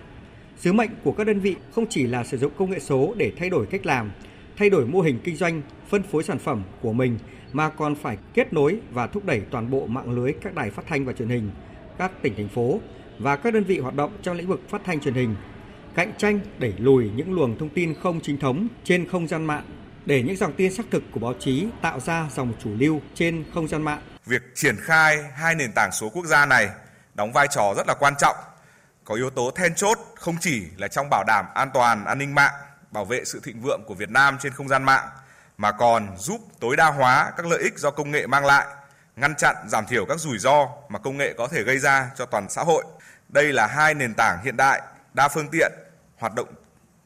sứ 0.56 0.72
mệnh 0.72 0.90
của 1.04 1.12
các 1.12 1.26
đơn 1.26 1.40
vị 1.40 1.56
không 1.72 1.86
chỉ 1.90 2.06
là 2.06 2.24
sử 2.24 2.38
dụng 2.38 2.52
công 2.56 2.70
nghệ 2.70 2.78
số 2.78 3.14
để 3.16 3.32
thay 3.36 3.50
đổi 3.50 3.66
cách 3.66 3.86
làm, 3.86 4.10
thay 4.56 4.70
đổi 4.70 4.86
mô 4.86 5.00
hình 5.00 5.18
kinh 5.24 5.36
doanh, 5.36 5.62
phân 5.88 6.02
phối 6.02 6.22
sản 6.22 6.38
phẩm 6.38 6.62
của 6.80 6.92
mình 6.92 7.18
mà 7.52 7.68
còn 7.68 7.94
phải 7.94 8.18
kết 8.34 8.52
nối 8.52 8.78
và 8.90 9.06
thúc 9.06 9.24
đẩy 9.24 9.40
toàn 9.50 9.70
bộ 9.70 9.86
mạng 9.86 10.10
lưới 10.10 10.32
các 10.32 10.54
đài 10.54 10.70
phát 10.70 10.86
thanh 10.88 11.04
và 11.04 11.12
truyền 11.12 11.28
hình, 11.28 11.50
các 11.98 12.22
tỉnh 12.22 12.34
thành 12.36 12.48
phố 12.48 12.80
và 13.18 13.36
các 13.36 13.54
đơn 13.54 13.64
vị 13.64 13.78
hoạt 13.78 13.94
động 13.94 14.12
trong 14.22 14.36
lĩnh 14.36 14.48
vực 14.48 14.60
phát 14.68 14.84
thanh 14.84 15.00
truyền 15.00 15.14
hình, 15.14 15.34
cạnh 15.94 16.12
tranh 16.18 16.40
đẩy 16.58 16.72
lùi 16.78 17.10
những 17.16 17.32
luồng 17.32 17.58
thông 17.58 17.68
tin 17.68 17.94
không 17.94 18.20
chính 18.20 18.38
thống 18.38 18.68
trên 18.84 19.08
không 19.08 19.26
gian 19.26 19.44
mạng 19.44 19.64
để 20.06 20.22
những 20.22 20.36
dòng 20.36 20.52
tin 20.56 20.74
xác 20.74 20.82
thực 20.90 21.02
của 21.12 21.20
báo 21.20 21.34
chí 21.40 21.68
tạo 21.82 22.00
ra 22.00 22.26
dòng 22.34 22.52
chủ 22.64 22.70
lưu 22.78 23.00
trên 23.14 23.44
không 23.54 23.68
gian 23.68 23.82
mạng. 23.82 24.02
Việc 24.26 24.42
triển 24.54 24.76
khai 24.80 25.18
hai 25.34 25.54
nền 25.54 25.72
tảng 25.72 25.92
số 25.92 26.08
quốc 26.08 26.26
gia 26.26 26.46
này 26.46 26.68
đóng 27.14 27.32
vai 27.32 27.48
trò 27.50 27.74
rất 27.76 27.86
là 27.86 27.94
quan 27.94 28.14
trọng, 28.18 28.36
có 29.04 29.14
yếu 29.14 29.30
tố 29.30 29.50
then 29.50 29.74
chốt 29.74 29.98
không 30.14 30.36
chỉ 30.40 30.62
là 30.76 30.88
trong 30.88 31.06
bảo 31.10 31.24
đảm 31.26 31.46
an 31.54 31.70
toàn 31.74 32.04
an 32.04 32.18
ninh 32.18 32.34
mạng, 32.34 32.54
bảo 32.90 33.04
vệ 33.04 33.24
sự 33.24 33.40
thịnh 33.44 33.60
vượng 33.60 33.82
của 33.86 33.94
Việt 33.94 34.10
Nam 34.10 34.38
trên 34.40 34.52
không 34.52 34.68
gian 34.68 34.82
mạng 34.82 35.08
mà 35.58 35.72
còn 35.72 36.16
giúp 36.16 36.40
tối 36.60 36.76
đa 36.76 36.90
hóa 36.90 37.32
các 37.36 37.46
lợi 37.46 37.62
ích 37.62 37.78
do 37.78 37.90
công 37.90 38.10
nghệ 38.10 38.26
mang 38.26 38.46
lại, 38.46 38.66
ngăn 39.16 39.34
chặn 39.38 39.56
giảm 39.68 39.86
thiểu 39.86 40.06
các 40.06 40.20
rủi 40.20 40.38
ro 40.38 40.68
mà 40.88 40.98
công 40.98 41.16
nghệ 41.16 41.34
có 41.38 41.48
thể 41.48 41.62
gây 41.62 41.78
ra 41.78 42.10
cho 42.16 42.26
toàn 42.26 42.50
xã 42.50 42.62
hội. 42.62 42.84
Đây 43.28 43.52
là 43.52 43.66
hai 43.66 43.94
nền 43.94 44.14
tảng 44.14 44.38
hiện 44.44 44.56
đại, 44.56 44.82
đa 45.14 45.28
phương 45.28 45.48
tiện, 45.52 45.72
hoạt 46.18 46.34
động 46.34 46.48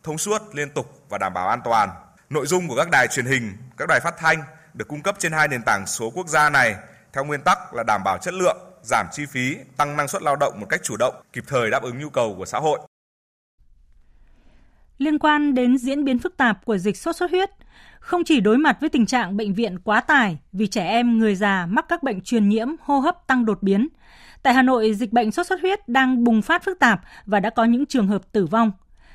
thông 0.03 0.19
suốt, 0.19 0.43
liên 0.53 0.71
tục 0.71 1.03
và 1.09 1.19
đảm 1.19 1.35
bảo 1.35 1.49
an 1.49 1.61
toàn 1.65 1.91
Nội 2.31 2.47
dung 2.47 2.69
của 2.69 2.77
các 2.77 2.91
đài 2.91 3.09
truyền 3.09 3.27
hình, 3.27 3.53
các 3.77 3.89
đài 3.89 4.01
phát 4.01 4.15
thanh 4.19 4.43
được 4.75 4.89
cung 4.89 5.03
cấp 5.03 5.17
trên 5.19 5.33
hai 5.33 5.49
nền 5.49 5.63
tảng 5.63 5.87
số 5.87 6.11
quốc 6.15 6.29
gia 6.29 6.51
này 6.51 6.75
theo 7.13 7.25
nguyên 7.25 7.41
tắc 7.45 7.75
là 7.75 7.83
đảm 7.83 8.01
bảo 8.05 8.19
chất 8.19 8.35
lượng, 8.35 8.57
giảm 8.83 9.07
chi 9.13 9.27
phí, 9.27 9.57
tăng 9.77 9.97
năng 9.97 10.09
suất 10.09 10.23
lao 10.23 10.37
động 10.37 10.61
một 10.61 10.67
cách 10.69 10.81
chủ 10.83 10.97
động, 10.97 11.15
kịp 11.33 11.45
thời 11.47 11.71
đáp 11.71 11.83
ứng 11.83 11.99
nhu 11.99 12.09
cầu 12.09 12.35
của 12.39 12.47
xã 12.47 12.59
hội. 12.59 12.79
Liên 14.99 15.19
quan 15.19 15.55
đến 15.55 15.79
diễn 15.79 16.05
biến 16.05 16.19
phức 16.19 16.37
tạp 16.37 16.65
của 16.65 16.79
dịch 16.79 16.97
sốt 16.97 17.17
xuất 17.17 17.31
huyết, 17.31 17.51
không 18.01 18.25
chỉ 18.25 18.41
đối 18.41 18.59
mặt 18.59 18.77
với 18.81 18.91
tình 18.91 19.07
trạng 19.07 19.37
bệnh 19.37 19.55
viện 19.55 19.79
quá 19.79 20.01
tải 20.01 20.39
vì 20.53 20.67
trẻ 20.67 20.87
em, 20.87 21.19
người 21.19 21.35
già 21.35 21.67
mắc 21.67 21.87
các 21.89 22.03
bệnh 22.03 22.21
truyền 22.21 22.49
nhiễm 22.49 22.69
hô 22.81 22.99
hấp 22.99 23.27
tăng 23.27 23.45
đột 23.45 23.63
biến. 23.63 23.89
Tại 24.43 24.55
Hà 24.55 24.63
Nội, 24.63 24.95
dịch 24.95 25.13
bệnh 25.13 25.33
sốt 25.33 25.47
xuất 25.47 25.61
huyết 25.61 25.89
đang 25.89 26.25
bùng 26.25 26.43
phát 26.43 26.65
phức 26.65 26.79
tạp 26.79 27.01
và 27.27 27.41
đã 27.41 27.51
có 27.51 27.65
những 27.65 27.87
trường 27.87 28.09
hợp 28.09 28.33
tử 28.33 28.47
vong. 28.47 28.73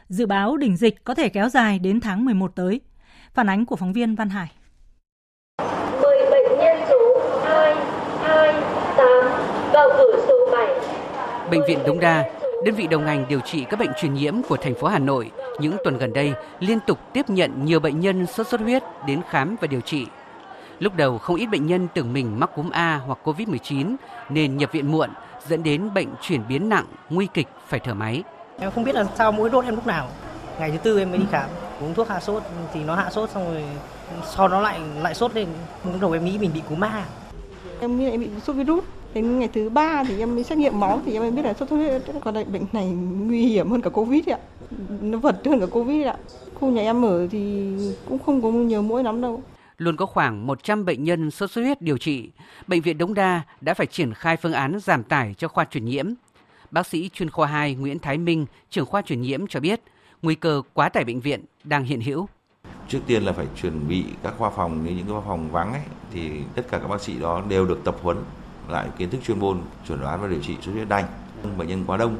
Dự 0.09 0.25
báo 0.25 0.57
đỉnh 0.57 0.77
dịch 0.77 1.03
có 1.03 1.15
thể 1.15 1.29
kéo 1.29 1.49
dài 1.49 1.79
đến 1.79 1.99
tháng 1.99 2.25
11 2.25 2.55
tới. 2.55 2.81
Phản 3.33 3.49
ánh 3.49 3.65
của 3.65 3.75
phóng 3.75 3.93
viên 3.93 4.15
Văn 4.15 4.29
Hải. 4.29 4.51
10 6.01 6.25
bệnh 6.31 6.57
nhân 6.59 6.77
số 6.89 7.21
228 7.45 9.07
vào 9.73 9.89
cửa 9.97 10.25
số 10.27 10.35
7. 10.51 10.67
Bệnh 11.51 11.61
viện 11.67 11.79
Đống 11.85 11.99
Đa, 11.99 12.23
đơn 12.65 12.75
vị 12.75 12.87
đồng 12.87 13.05
ngành 13.05 13.25
điều 13.29 13.39
trị 13.39 13.65
các 13.69 13.79
bệnh 13.79 13.89
truyền 13.97 14.13
nhiễm 14.13 14.41
của 14.49 14.57
thành 14.57 14.75
phố 14.75 14.87
Hà 14.87 14.99
Nội, 14.99 15.31
những 15.59 15.77
tuần 15.83 15.97
gần 15.97 16.13
đây 16.13 16.33
liên 16.59 16.79
tục 16.87 16.99
tiếp 17.13 17.29
nhận 17.29 17.65
nhiều 17.65 17.79
bệnh 17.79 17.99
nhân 17.99 18.25
sốt 18.25 18.47
xuất 18.47 18.61
huyết 18.61 18.83
đến 19.07 19.21
khám 19.29 19.55
và 19.61 19.67
điều 19.67 19.81
trị. 19.81 20.05
Lúc 20.79 20.95
đầu 20.95 21.17
không 21.17 21.35
ít 21.35 21.45
bệnh 21.45 21.67
nhân 21.67 21.87
tưởng 21.93 22.13
mình 22.13 22.39
mắc 22.39 22.49
cúm 22.55 22.69
A 22.69 23.01
hoặc 23.05 23.19
Covid-19 23.23 23.95
nên 24.29 24.57
nhập 24.57 24.71
viện 24.71 24.91
muộn, 24.91 25.09
dẫn 25.47 25.63
đến 25.63 25.93
bệnh 25.93 26.07
chuyển 26.21 26.41
biến 26.47 26.69
nặng, 26.69 26.85
nguy 27.09 27.27
kịch 27.33 27.47
phải 27.67 27.79
thở 27.79 27.93
máy. 27.93 28.23
Em 28.59 28.71
không 28.71 28.83
biết 28.83 28.95
là 28.95 29.03
sao 29.15 29.31
mũi 29.31 29.49
đốt 29.49 29.65
em 29.65 29.75
lúc 29.75 29.87
nào. 29.87 30.07
Ngày 30.59 30.71
thứ 30.71 30.77
tư 30.77 30.99
em 30.99 31.09
mới 31.09 31.19
đi 31.19 31.25
khám 31.31 31.49
uống 31.81 31.93
thuốc 31.93 32.07
hạ 32.07 32.19
sốt 32.19 32.43
thì 32.73 32.83
nó 32.83 32.95
hạ 32.95 33.09
sốt 33.09 33.29
xong 33.29 33.53
rồi 33.53 33.63
sau 34.35 34.47
đó 34.47 34.61
lại 34.61 34.79
lại 35.01 35.15
sốt 35.15 35.35
lên 35.35 35.47
lúc 35.85 36.01
đầu 36.01 36.11
em 36.11 36.25
nghĩ 36.25 36.37
mình 36.37 36.51
bị 36.53 36.61
cúm 36.69 36.79
ma 36.79 37.05
em 37.81 37.99
nghĩ 37.99 38.09
em 38.09 38.19
bị 38.19 38.29
sốt 38.45 38.55
virus 38.55 38.83
đến 39.13 39.39
ngày 39.39 39.49
thứ 39.53 39.69
ba 39.69 40.03
thì 40.07 40.19
em 40.19 40.35
mới 40.35 40.43
xét 40.43 40.57
nghiệm 40.57 40.79
máu 40.79 41.01
thì 41.05 41.13
em 41.13 41.21
mới 41.21 41.31
biết 41.31 41.41
là 41.41 41.53
sốt 41.53 41.69
xuất 41.69 41.75
huyết 41.75 42.01
còn 42.23 42.35
lại 42.35 42.43
bệnh 42.43 42.65
này 42.73 42.87
nguy 43.27 43.45
hiểm 43.45 43.69
hơn 43.71 43.81
cả 43.81 43.89
covid 43.89 44.29
ạ. 44.29 44.37
Nó 45.01 45.17
vật 45.17 45.41
hơn 45.45 45.59
cả 45.59 45.65
covid 45.65 46.05
ạ. 46.05 46.15
Khu 46.53 46.71
nhà 46.71 46.81
em 46.81 47.05
ở 47.05 47.27
thì 47.31 47.71
cũng 48.09 48.19
không 48.25 48.41
có 48.41 48.51
nhiều 48.51 48.81
mũi 48.81 49.03
lắm 49.03 49.21
đâu. 49.21 49.41
Luôn 49.77 49.97
có 49.97 50.05
khoảng 50.05 50.47
100 50.47 50.85
bệnh 50.85 51.03
nhân 51.03 51.31
sốt 51.31 51.51
xuất 51.51 51.61
huyết 51.61 51.81
điều 51.81 51.97
trị, 51.97 52.29
bệnh 52.67 52.81
viện 52.81 52.97
Đống 52.97 53.13
Đa 53.13 53.41
đã 53.61 53.73
phải 53.73 53.87
triển 53.87 54.13
khai 54.13 54.37
phương 54.37 54.53
án 54.53 54.79
giảm 54.79 55.03
tải 55.03 55.35
cho 55.37 55.47
khoa 55.47 55.65
truyền 55.65 55.85
nhiễm. 55.85 56.09
Bác 56.71 56.87
sĩ 56.87 57.09
chuyên 57.13 57.29
khoa 57.29 57.47
2 57.47 57.75
Nguyễn 57.75 57.99
Thái 57.99 58.17
Minh, 58.17 58.45
trưởng 58.69 58.85
khoa 58.85 59.01
truyền 59.01 59.21
nhiễm 59.21 59.47
cho 59.47 59.59
biết, 59.59 59.81
nguy 60.23 60.35
cơ 60.35 60.61
quá 60.73 60.89
tải 60.89 61.03
bệnh 61.03 61.19
viện 61.19 61.45
đang 61.63 61.83
hiện 61.83 62.01
hữu. 62.01 62.27
Trước 62.87 62.99
tiên 63.07 63.23
là 63.23 63.31
phải 63.31 63.47
chuẩn 63.61 63.87
bị 63.87 64.05
các 64.23 64.33
khoa 64.37 64.49
phòng, 64.49 64.85
như 64.85 64.91
những 64.91 65.07
khoa 65.07 65.21
phòng 65.21 65.51
vắng 65.51 65.73
ấy, 65.73 65.81
thì 66.13 66.41
tất 66.55 66.61
cả 66.69 66.77
các 66.77 66.87
bác 66.87 67.01
sĩ 67.01 67.19
đó 67.19 67.41
đều 67.49 67.65
được 67.65 67.79
tập 67.83 67.95
huấn 68.01 68.17
lại 68.69 68.87
kiến 68.97 69.09
thức 69.09 69.21
chuyên 69.25 69.39
môn 69.39 69.61
chuẩn 69.87 70.01
đoán 70.01 70.21
và 70.21 70.27
điều 70.27 70.39
trị 70.41 70.55
sốt 70.61 70.75
huyết 70.75 70.89
đanh. 70.89 71.05
Bệnh 71.57 71.67
nhân 71.67 71.83
quá 71.87 71.97
đông 71.97 72.17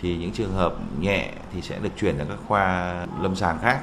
thì 0.00 0.16
những 0.16 0.32
trường 0.32 0.52
hợp 0.52 0.74
nhẹ 1.00 1.32
thì 1.52 1.62
sẽ 1.62 1.78
được 1.78 1.90
chuyển 2.00 2.18
sang 2.18 2.26
các 2.28 2.38
khoa 2.48 2.92
lâm 3.20 3.36
sàng 3.36 3.58
khác 3.62 3.80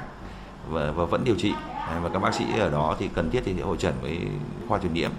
và, 0.69 0.91
và 0.91 1.05
vẫn 1.05 1.23
điều 1.23 1.35
trị 1.35 1.53
và 2.01 2.09
các 2.13 2.19
bác 2.19 2.33
sĩ 2.33 2.45
ở 2.59 2.69
đó 2.69 2.95
thì 2.99 3.09
cần 3.13 3.29
thiết 3.31 3.41
thì 3.45 3.53
sẽ 3.57 3.61
hội 3.61 3.77
trần 3.77 3.93
với 4.01 4.19
khoa 4.67 4.79
truyền 4.79 4.93
nhiễm. 4.93 5.11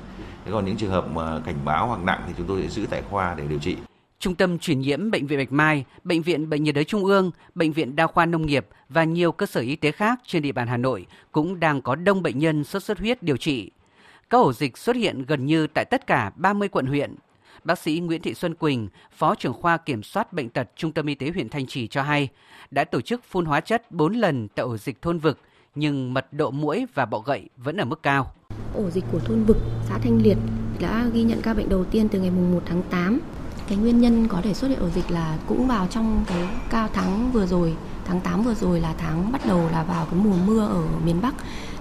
Thế 0.45 0.53
còn 0.53 0.65
những 0.65 0.77
trường 0.77 0.91
hợp 0.91 1.07
mà 1.15 1.41
cảnh 1.45 1.57
báo 1.65 1.87
hoặc 1.87 2.01
nặng 2.01 2.23
thì 2.27 2.35
chúng 2.37 2.47
tôi 2.47 2.63
sẽ 2.63 2.69
giữ 2.69 2.87
tại 2.91 3.03
khoa 3.11 3.35
để 3.35 3.47
điều 3.47 3.59
trị. 3.59 3.77
Trung 4.21 4.35
tâm 4.35 4.59
truyền 4.59 4.81
nhiễm 4.81 5.11
Bệnh 5.11 5.27
viện 5.27 5.39
Bạch 5.39 5.53
Mai, 5.53 5.85
Bệnh 6.05 6.23
viện 6.23 6.51
Bệnh 6.51 6.63
nhiệt 6.63 6.75
đới 6.75 6.85
Trung 6.85 7.05
ương, 7.05 7.31
Bệnh 7.55 7.73
viện 7.73 7.97
Đa 7.97 8.07
khoa 8.07 8.27
Nông 8.27 8.47
nghiệp 8.47 8.67
và 8.89 9.05
nhiều 9.05 9.33
cơ 9.33 9.47
sở 9.47 9.61
y 9.61 9.77
tế 9.77 9.93
khác 9.93 10.21
trên 10.27 10.43
địa 10.43 10.53
bàn 10.53 10.69
Hà 10.69 10.77
Nội 10.77 11.07
cũng 11.33 11.61
đang 11.61 11.83
có 11.83 11.95
đông 11.95 12.23
bệnh 12.23 12.39
nhân 12.39 12.65
sốt 12.65 12.83
xuất 12.83 12.99
huyết 12.99 13.23
điều 13.23 13.37
trị. 13.37 13.71
Các 14.31 14.39
ổ 14.39 14.53
dịch 14.53 14.79
xuất 14.79 14.97
hiện 14.97 15.25
gần 15.25 15.47
như 15.47 15.67
tại 15.67 15.85
tất 15.85 16.07
cả 16.07 16.33
30 16.37 16.69
quận 16.69 16.87
huyện. 16.87 17.15
Bác 17.65 17.79
sĩ 17.79 17.99
Nguyễn 17.99 18.23
Thị 18.23 18.35
Xuân 18.35 18.55
Quỳnh, 18.55 18.89
Phó 19.13 19.35
trưởng 19.35 19.53
khoa 19.53 19.77
kiểm 19.77 20.03
soát 20.03 20.33
bệnh 20.33 20.49
tật 20.49 20.69
Trung 20.77 20.93
tâm 20.93 21.07
Y 21.07 21.15
tế 21.15 21.31
huyện 21.31 21.49
Thanh 21.49 21.67
Trì 21.67 21.87
cho 21.87 22.03
hay, 22.03 22.29
đã 22.71 22.85
tổ 22.85 23.01
chức 23.01 23.25
phun 23.25 23.45
hóa 23.45 23.61
chất 23.61 23.93
4 23.93 24.13
lần 24.13 24.49
tại 24.49 24.65
ổ 24.65 24.77
dịch 24.77 25.03
thôn 25.03 25.19
vực, 25.19 25.39
nhưng 25.75 26.15
mật 26.15 26.33
độ 26.33 26.51
mũi 26.51 26.87
và 26.95 27.07
bọ 27.07 27.19
gậy 27.19 27.49
vẫn 27.57 27.77
ở 27.77 27.85
mức 27.85 28.03
cao. 28.03 28.33
Ổ 28.75 28.91
dịch 28.91 29.05
của 29.13 29.19
thôn 29.19 29.45
vực, 29.45 29.57
xã 29.89 29.99
Thanh 29.99 30.23
Liệt 30.23 30.37
đã 30.81 31.07
ghi 31.13 31.23
nhận 31.23 31.43
ca 31.43 31.55
bệnh 31.55 31.69
đầu 31.69 31.85
tiên 31.85 32.09
từ 32.09 32.21
ngày 32.21 32.31
1 32.31 32.63
tháng 32.67 32.83
8 32.91 33.21
cái 33.71 33.79
nguyên 33.79 34.01
nhân 34.01 34.29
có 34.29 34.41
thể 34.43 34.55
xuất 34.55 34.69
hiện 34.69 34.81
ổ 34.81 34.89
dịch 34.89 35.11
là 35.11 35.37
cũng 35.47 35.67
vào 35.67 35.87
trong 35.91 36.25
cái 36.27 36.49
cao 36.71 36.89
tháng 36.93 37.33
vừa 37.33 37.47
rồi 37.47 37.77
tháng 38.05 38.21
8 38.21 38.43
vừa 38.43 38.55
rồi 38.55 38.81
là 38.81 38.95
tháng 38.99 39.33
bắt 39.33 39.47
đầu 39.47 39.69
là 39.73 39.83
vào 39.83 40.07
cái 40.11 40.21
mùa 40.25 40.37
mưa 40.47 40.67
ở 40.67 40.83
miền 41.05 41.21
Bắc. 41.21 41.35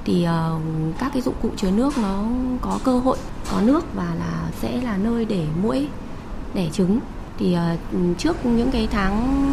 Thì 0.06 0.28
uh, 0.28 0.62
các 1.00 1.12
cái 1.14 1.22
dụng 1.22 1.36
cụ 1.42 1.50
chứa 1.58 1.72
nước 1.72 1.98
nó 1.98 2.24
có 2.62 2.80
cơ 2.84 3.00
hội 3.00 3.18
có 3.52 3.62
nước 3.62 3.86
và 3.96 4.16
là 4.20 4.50
sẽ 4.62 4.82
là 4.82 4.98
nơi 4.98 5.26
để 5.26 5.46
muỗi 5.64 5.88
đẻ 6.54 6.70
trứng. 6.70 7.00
Thì 7.38 7.58
uh, 7.58 8.18
trước 8.18 8.46
những 8.46 8.72
cái 8.72 8.88
tháng 8.92 9.44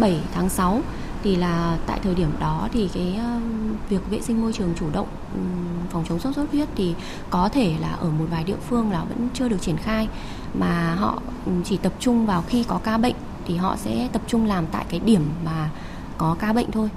7 0.00 0.20
tháng 0.34 0.48
6 0.48 0.82
thì 1.22 1.36
là 1.36 1.78
tại 1.86 2.00
thời 2.02 2.14
điểm 2.14 2.30
đó 2.40 2.68
thì 2.72 2.88
cái 2.94 3.20
uh, 3.36 3.42
việc 3.88 4.10
vệ 4.10 4.20
sinh 4.20 4.42
môi 4.42 4.52
trường 4.52 4.74
chủ 4.78 4.86
động 4.92 5.08
um, 5.34 5.86
phòng 5.90 6.04
chống 6.08 6.18
sốt 6.18 6.34
xuất 6.34 6.50
huyết 6.52 6.68
thì 6.76 6.94
có 7.30 7.48
thể 7.48 7.74
là 7.80 7.92
ở 7.92 8.10
một 8.10 8.24
vài 8.30 8.44
địa 8.44 8.56
phương 8.56 8.90
là 8.90 9.04
vẫn 9.04 9.28
chưa 9.34 9.48
được 9.48 9.60
triển 9.60 9.76
khai 9.76 10.08
mà 10.54 10.94
họ 10.94 11.22
chỉ 11.64 11.76
tập 11.76 11.92
trung 11.98 12.26
vào 12.26 12.42
khi 12.46 12.64
có 12.68 12.80
ca 12.84 12.98
bệnh 12.98 13.14
thì 13.46 13.56
họ 13.56 13.76
sẽ 13.76 14.08
tập 14.12 14.22
trung 14.26 14.46
làm 14.46 14.66
tại 14.72 14.84
cái 14.88 15.00
điểm 15.00 15.22
mà 15.44 15.70
có 16.18 16.36
ca 16.40 16.52
bệnh 16.52 16.70
thôi. 16.70 16.88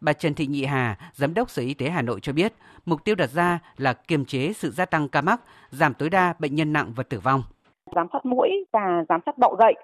Bà 0.00 0.12
Trần 0.12 0.34
Thị 0.34 0.46
Nhị 0.46 0.64
Hà, 0.64 0.96
Giám 1.14 1.34
đốc 1.34 1.50
Sở 1.50 1.62
Y 1.62 1.74
tế 1.74 1.90
Hà 1.90 2.02
Nội 2.02 2.20
cho 2.20 2.32
biết, 2.32 2.52
mục 2.86 3.04
tiêu 3.04 3.14
đặt 3.14 3.30
ra 3.30 3.58
là 3.76 3.92
kiềm 3.92 4.24
chế 4.24 4.52
sự 4.52 4.70
gia 4.70 4.84
tăng 4.84 5.08
ca 5.08 5.20
mắc, 5.20 5.40
giảm 5.70 5.94
tối 5.94 6.10
đa 6.10 6.34
bệnh 6.38 6.54
nhân 6.54 6.72
nặng 6.72 6.92
và 6.96 7.02
tử 7.02 7.20
vong. 7.20 7.42
Giám 7.96 8.06
sát 8.12 8.26
mũi 8.26 8.48
và 8.72 9.04
giám 9.08 9.20
sát 9.26 9.38
bọ 9.38 9.54
gậy 9.58 9.74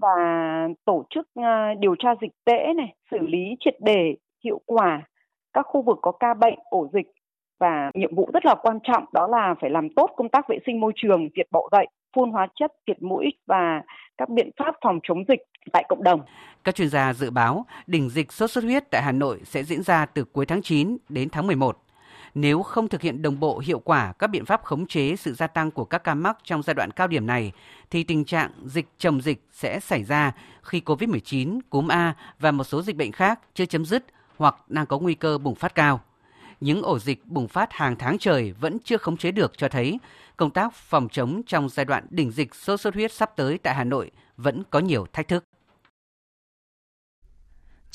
và 0.00 0.68
tổ 0.84 1.06
chức 1.10 1.28
ờ, 1.34 1.74
điều 1.80 1.94
tra 1.98 2.14
dịch 2.20 2.32
tễ 2.44 2.74
này, 2.76 2.94
xử 3.10 3.18
lý 3.20 3.56
triệt 3.60 3.74
đề 3.80 4.14
hiệu 4.44 4.60
quả 4.66 5.02
các 5.52 5.66
khu 5.68 5.82
vực 5.82 5.98
có 6.02 6.12
ca 6.12 6.34
bệnh, 6.34 6.58
ổ 6.70 6.88
dịch 6.92 7.06
và 7.60 7.90
nhiệm 7.94 8.14
vụ 8.14 8.30
rất 8.34 8.46
là 8.46 8.54
quan 8.62 8.78
trọng 8.82 9.04
đó 9.12 9.26
là 9.26 9.54
phải 9.60 9.70
làm 9.70 9.88
tốt 9.96 10.10
công 10.16 10.28
tác 10.28 10.48
vệ 10.48 10.58
sinh 10.66 10.80
môi 10.80 10.92
trường, 10.96 11.28
diệt 11.36 11.46
bọ 11.50 11.68
gậy, 11.72 11.86
phun 12.16 12.30
hóa 12.30 12.48
chất, 12.60 12.72
diệt 12.86 13.02
mũi 13.02 13.26
và 13.46 13.82
các 14.18 14.28
biện 14.28 14.50
pháp 14.58 14.74
phòng 14.82 14.98
chống 15.02 15.24
dịch 15.28 15.40
tại 15.72 15.84
cộng 15.88 16.02
đồng. 16.02 16.20
Các 16.64 16.74
chuyên 16.74 16.88
gia 16.88 17.12
dự 17.12 17.30
báo 17.30 17.66
đỉnh 17.86 18.08
dịch 18.08 18.32
sốt 18.32 18.50
xuất 18.50 18.64
huyết 18.64 18.90
tại 18.90 19.02
Hà 19.02 19.12
Nội 19.12 19.40
sẽ 19.44 19.62
diễn 19.62 19.82
ra 19.82 20.06
từ 20.06 20.24
cuối 20.24 20.46
tháng 20.46 20.62
9 20.62 20.96
đến 21.08 21.28
tháng 21.32 21.46
11. 21.46 21.85
Nếu 22.38 22.62
không 22.62 22.88
thực 22.88 23.02
hiện 23.02 23.22
đồng 23.22 23.40
bộ 23.40 23.58
hiệu 23.58 23.78
quả 23.78 24.12
các 24.12 24.26
biện 24.26 24.44
pháp 24.44 24.64
khống 24.64 24.86
chế 24.86 25.16
sự 25.16 25.34
gia 25.34 25.46
tăng 25.46 25.70
của 25.70 25.84
các 25.84 26.04
ca 26.04 26.14
mắc 26.14 26.38
trong 26.44 26.62
giai 26.62 26.74
đoạn 26.74 26.90
cao 26.90 27.06
điểm 27.06 27.26
này, 27.26 27.52
thì 27.90 28.04
tình 28.04 28.24
trạng 28.24 28.50
dịch 28.64 28.86
chồng 28.98 29.20
dịch 29.20 29.42
sẽ 29.52 29.80
xảy 29.80 30.04
ra 30.04 30.32
khi 30.62 30.80
COVID-19, 30.80 31.60
cúm 31.70 31.88
A 31.88 32.14
và 32.38 32.50
một 32.50 32.64
số 32.64 32.82
dịch 32.82 32.96
bệnh 32.96 33.12
khác 33.12 33.40
chưa 33.54 33.66
chấm 33.66 33.84
dứt 33.84 34.04
hoặc 34.36 34.56
đang 34.68 34.86
có 34.86 34.98
nguy 34.98 35.14
cơ 35.14 35.38
bùng 35.38 35.54
phát 35.54 35.74
cao. 35.74 36.00
Những 36.60 36.82
ổ 36.82 36.98
dịch 36.98 37.26
bùng 37.26 37.48
phát 37.48 37.72
hàng 37.72 37.96
tháng 37.96 38.18
trời 38.18 38.52
vẫn 38.52 38.78
chưa 38.84 38.96
khống 38.96 39.16
chế 39.16 39.30
được 39.30 39.58
cho 39.58 39.68
thấy 39.68 39.98
công 40.36 40.50
tác 40.50 40.74
phòng 40.74 41.08
chống 41.08 41.42
trong 41.46 41.68
giai 41.68 41.84
đoạn 41.84 42.06
đỉnh 42.10 42.30
dịch 42.30 42.54
sốt 42.54 42.80
xuất 42.80 42.94
huyết 42.94 43.12
sắp 43.12 43.36
tới 43.36 43.58
tại 43.58 43.74
Hà 43.74 43.84
Nội 43.84 44.10
vẫn 44.36 44.62
có 44.70 44.78
nhiều 44.78 45.06
thách 45.12 45.28
thức. 45.28 45.44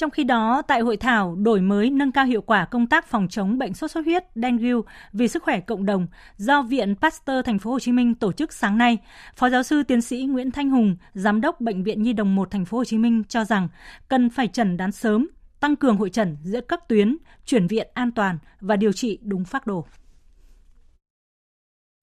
Trong 0.01 0.11
khi 0.11 0.23
đó, 0.23 0.61
tại 0.67 0.79
hội 0.79 0.97
thảo 0.97 1.35
đổi 1.35 1.61
mới 1.61 1.89
nâng 1.89 2.11
cao 2.11 2.25
hiệu 2.25 2.41
quả 2.41 2.65
công 2.65 2.87
tác 2.87 3.07
phòng 3.07 3.27
chống 3.27 3.57
bệnh 3.57 3.73
sốt 3.73 3.91
xuất 3.91 4.05
huyết 4.05 4.23
dengue 4.35 4.71
vì 5.13 5.27
sức 5.27 5.43
khỏe 5.43 5.59
cộng 5.59 5.85
đồng 5.85 6.07
do 6.37 6.61
Viện 6.61 6.95
Pasteur 7.01 7.45
Thành 7.45 7.59
phố 7.59 7.71
Hồ 7.71 7.79
Chí 7.79 7.91
Minh 7.91 8.15
tổ 8.15 8.31
chức 8.31 8.53
sáng 8.53 8.77
nay, 8.77 8.97
Phó 9.35 9.49
giáo 9.49 9.63
sư 9.63 9.83
tiến 9.83 10.01
sĩ 10.01 10.25
Nguyễn 10.29 10.51
Thanh 10.51 10.69
Hùng, 10.69 10.95
giám 11.13 11.41
đốc 11.41 11.61
bệnh 11.61 11.83
viện 11.83 12.03
Nhi 12.03 12.13
đồng 12.13 12.35
1 12.35 12.51
Thành 12.51 12.65
phố 12.65 12.77
Hồ 12.77 12.85
Chí 12.85 12.97
Minh 12.97 13.23
cho 13.27 13.45
rằng 13.45 13.67
cần 14.07 14.29
phải 14.29 14.47
chẩn 14.47 14.77
đoán 14.77 14.91
sớm, 14.91 15.27
tăng 15.59 15.75
cường 15.75 15.97
hội 15.97 16.09
trần 16.09 16.37
giữa 16.43 16.61
các 16.61 16.87
tuyến, 16.87 17.17
chuyển 17.45 17.67
viện 17.67 17.87
an 17.93 18.11
toàn 18.11 18.37
và 18.61 18.75
điều 18.75 18.91
trị 18.91 19.19
đúng 19.21 19.45
phác 19.45 19.67
đồ 19.67 19.85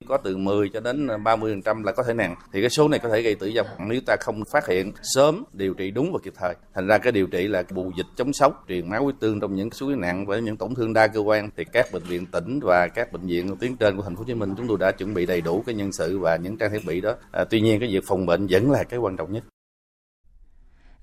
có 0.09 0.17
từ 0.17 0.37
10 0.37 0.69
cho 0.69 0.81
đến 0.81 1.07
30% 1.07 1.85
là 1.85 1.93
có 1.93 2.03
thể 2.03 2.15
nặng. 2.15 2.35
Thì 2.53 2.61
cái 2.61 2.71
số 2.71 2.89
này 2.89 2.99
có 2.99 3.09
thể 3.09 3.23
gây 3.23 3.35
tử 3.35 3.53
vong. 3.57 3.67
Nếu 3.89 4.01
ta 4.07 4.17
không 4.21 4.43
phát 4.53 4.69
hiện 4.69 4.93
sớm 5.03 5.45
điều 5.53 5.75
trị 5.75 5.91
đúng 5.91 6.13
và 6.13 6.19
kịp 6.23 6.33
thời. 6.41 6.55
Thành 6.75 6.87
ra 6.87 6.99
cái 6.99 7.13
điều 7.13 7.27
trị 7.27 7.49
là 7.49 7.63
bù 7.75 7.93
dịch 7.97 8.07
chống 8.17 8.33
sốc 8.33 8.65
truyền 8.69 8.91
máu 8.91 9.05
huyết 9.05 9.15
tương 9.21 9.41
trong 9.41 9.55
những 9.55 9.71
số 9.71 9.89
nặng 9.97 10.27
với 10.27 10.43
những 10.43 10.57
tổn 10.57 10.75
thương 10.75 10.93
đa 10.93 11.07
cơ 11.07 11.21
quan. 11.21 11.51
Thì 11.57 11.65
các 11.65 11.87
bệnh 11.93 12.03
viện 12.03 12.27
tỉnh 12.27 12.61
và 12.63 12.89
các 12.89 13.13
bệnh 13.13 13.27
viện 13.27 13.57
tuyến 13.61 13.77
trên 13.77 13.97
của 13.97 14.03
thành 14.03 14.15
phố 14.15 14.19
Hồ 14.19 14.25
Chí 14.27 14.35
Minh 14.35 14.55
chúng 14.57 14.69
tôi 14.69 14.79
đã 14.81 14.93
chuẩn 14.93 15.15
bị 15.15 15.27
đầy 15.27 15.41
đủ 15.41 15.63
cái 15.67 15.75
nhân 15.75 15.93
sự 15.93 16.19
và 16.19 16.37
những 16.37 16.59
trang 16.59 16.71
thiết 16.73 16.85
bị 16.87 17.01
đó. 17.01 17.15
À, 17.33 17.45
tuy 17.45 17.61
nhiên 17.61 17.81
cái 17.81 17.89
việc 17.93 18.05
phòng 18.07 18.27
bệnh 18.27 18.47
vẫn 18.51 18.71
là 18.71 18.85
cái 18.85 18.99
quan 18.99 19.17
trọng 19.17 19.33
nhất. 19.33 19.45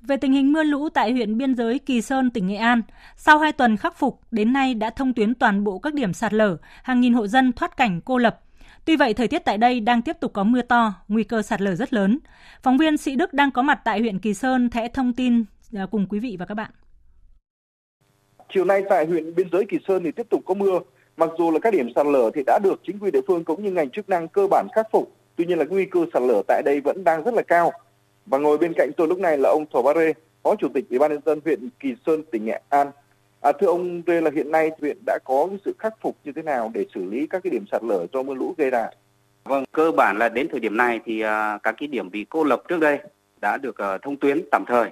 Về 0.08 0.18
tình 0.18 0.34
hình 0.34 0.54
mưa 0.54 0.64
lũ 0.64 0.90
tại 0.90 1.12
huyện 1.12 1.38
biên 1.38 1.56
giới 1.56 1.80
Kỳ 1.80 2.02
Sơn, 2.02 2.30
tỉnh 2.30 2.48
Nghệ 2.48 2.56
An, 2.56 2.82
sau 3.18 3.40
2 3.40 3.52
tuần 3.52 3.78
khắc 3.78 3.98
phục, 3.98 4.20
đến 4.32 4.54
nay 4.54 4.74
đã 4.74 4.90
thông 4.90 5.14
tuyến 5.14 5.36
toàn 5.36 5.64
bộ 5.64 5.80
các 5.80 5.94
điểm 5.94 6.14
sạt 6.14 6.34
lở, 6.34 6.58
hàng 6.84 7.02
nghìn 7.02 7.14
hộ 7.14 7.28
dân 7.28 7.54
thoát 7.54 7.78
cảnh 7.78 8.02
cô 8.06 8.18
lập. 8.18 8.42
Tuy 8.86 8.96
vậy, 8.96 9.14
thời 9.14 9.28
tiết 9.28 9.46
tại 9.46 9.58
đây 9.58 9.80
đang 9.80 10.02
tiếp 10.02 10.16
tục 10.20 10.34
có 10.34 10.44
mưa 10.44 10.62
to, 10.62 10.94
nguy 11.08 11.24
cơ 11.24 11.42
sạt 11.42 11.62
lở 11.62 11.76
rất 11.76 11.94
lớn. 11.94 12.20
Phóng 12.64 12.78
viên 12.78 12.98
Sĩ 12.98 13.16
Đức 13.16 13.34
đang 13.34 13.52
có 13.52 13.62
mặt 13.62 13.80
tại 13.86 14.00
huyện 14.00 14.20
Kỳ 14.20 14.34
Sơn 14.34 14.70
sẽ 14.74 14.88
thông 14.88 15.14
tin 15.14 15.46
à, 15.74 15.86
cùng 15.92 16.06
quý 16.10 16.20
vị 16.20 16.36
và 16.40 16.46
các 16.46 16.56
bạn. 16.56 16.72
Chiều 18.54 18.66
nay 18.66 18.84
tại 18.90 19.06
huyện 19.06 19.36
biên 19.36 19.48
giới 19.52 19.66
Kỳ 19.70 19.78
Sơn 19.88 20.04
thì 20.04 20.12
tiếp 20.12 20.28
tục 20.30 20.42
có 20.46 20.54
mưa. 20.54 20.80
Mặc 21.18 21.30
dù 21.38 21.52
là 21.52 21.60
các 21.60 21.74
điểm 21.74 21.88
sạt 21.96 22.06
lở 22.06 22.32
thì 22.36 22.44
đã 22.46 22.60
được 22.64 22.82
chính 22.88 23.00
quyền 23.00 23.12
địa 23.12 23.22
phương 23.28 23.44
cũng 23.44 23.64
như 23.64 23.72
ngành 23.72 23.90
chức 23.90 24.10
năng 24.10 24.28
cơ 24.28 24.48
bản 24.48 24.68
khắc 24.76 24.88
phục, 24.92 25.16
tuy 25.36 25.46
nhiên 25.46 25.58
là 25.58 25.66
nguy 25.70 25.86
cơ 25.86 26.06
sạt 26.14 26.22
lở 26.22 26.42
tại 26.48 26.62
đây 26.66 26.82
vẫn 26.82 27.04
đang 27.04 27.24
rất 27.24 27.34
là 27.34 27.42
cao. 27.42 27.72
Và 28.26 28.38
ngồi 28.38 28.58
bên 28.58 28.74
cạnh 28.78 28.92
tôi 28.98 29.08
lúc 29.08 29.20
này 29.20 29.38
là 29.38 29.50
ông 29.50 29.66
Thổ 29.74 29.82
Ba 29.82 29.94
Rê, 29.96 30.14
Phó 30.44 30.56
Chủ 30.56 30.68
tịch 30.74 30.86
Ủy 30.90 31.00
ban 31.00 31.12
nhân 31.12 31.22
dân 31.26 31.40
huyện 31.46 31.70
Kỳ 31.80 31.96
Sơn, 32.06 32.24
tỉnh 32.32 32.46
Nghệ 32.46 32.62
An. 32.70 32.92
À, 33.46 33.52
thưa 33.52 33.68
ông 33.68 34.02
về 34.02 34.22
là 34.22 34.32
hiện 34.36 34.52
nay 34.52 34.72
huyện 34.82 34.98
đã 35.06 35.20
có 35.26 35.48
cái 35.50 35.60
sự 35.66 35.76
khắc 35.80 35.94
phục 36.02 36.18
như 36.24 36.32
thế 36.32 36.42
nào 36.42 36.72
để 36.74 36.86
xử 36.94 37.06
lý 37.06 37.28
các 37.28 37.44
cái 37.44 37.52
điểm 37.52 37.66
sạt 37.72 37.84
lở 37.84 38.06
do 38.14 38.24
mưa 38.24 38.34
lũ 38.34 38.56
gây 38.58 38.70
ra? 38.70 38.90
Vâng, 39.44 39.64
cơ 39.72 39.92
bản 39.92 40.18
là 40.18 40.30
đến 40.30 40.48
thời 40.52 40.60
điểm 40.60 40.78
này 40.78 41.00
thì 41.06 41.24
uh, 41.24 41.28
các 41.64 41.76
cái 41.78 41.88
điểm 41.88 42.12
bị 42.12 42.26
cô 42.30 42.44
lập 42.44 42.64
trước 42.68 42.80
đây 42.80 43.00
đã 43.42 43.58
được 43.58 43.76
uh, 43.96 44.02
thông 44.02 44.18
tuyến 44.18 44.42
tạm 44.52 44.64
thời. 44.68 44.90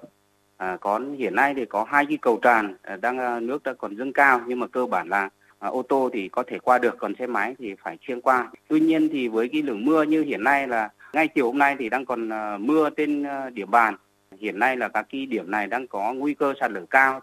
À, 0.58 0.78
còn 0.82 1.16
hiện 1.16 1.36
nay 1.36 1.54
thì 1.54 1.66
có 1.66 1.84
hai 1.84 2.06
cái 2.06 2.18
cầu 2.22 2.39
tràn 2.41 2.76
à, 2.82 2.95
đang 2.95 3.47
nước 3.47 3.64
đã 3.64 3.74
còn 3.74 3.95
dâng 3.95 4.14
cao 4.14 4.41
nhưng 4.47 4.60
mà 4.60 4.68
cơ 4.68 4.86
bản 4.86 5.10
là 5.10 5.30
à, 5.60 5.70
ô 5.70 5.82
tô 5.82 6.10
thì 6.14 6.30
có 6.30 6.43
thể 6.47 6.60
qua 6.60 6.78
được 6.78 6.95
còn 6.97 7.14
xe 7.20 7.28
máy 7.28 7.56
thì 7.60 7.76
phải 7.84 7.97
xuyên 8.08 8.22
qua. 8.22 8.51
Tuy 8.68 8.80
nhiên 8.80 9.10
thì 9.12 9.28
với 9.28 9.49
cái 9.49 9.62
lượng 9.62 9.86
mưa 9.86 10.04
như 10.04 10.24
hiện 10.24 10.43
nay 10.43 10.68
là 10.68 10.89
ngay 11.14 11.28
chiều 11.28 11.45
hôm 11.45 11.58
nay 11.58 11.76
thì 11.80 11.89
đang 11.89 12.06
còn 12.06 12.30
à, 12.30 12.58
mưa 12.58 12.89
trên 12.89 13.24
à, 13.24 13.49
địa 13.49 13.66
bàn. 13.66 13.95
Hiện 14.39 14.60
nay 14.60 14.78
là 14.78 14.88
các 14.88 15.06
cái 15.12 15.26
điểm 15.26 15.51
này 15.51 15.68
đang 15.68 15.88
có 15.88 16.14
nguy 16.14 16.34
cơ 16.34 16.54
sạt 16.60 16.72
lở 16.72 16.86
cao 16.89 17.22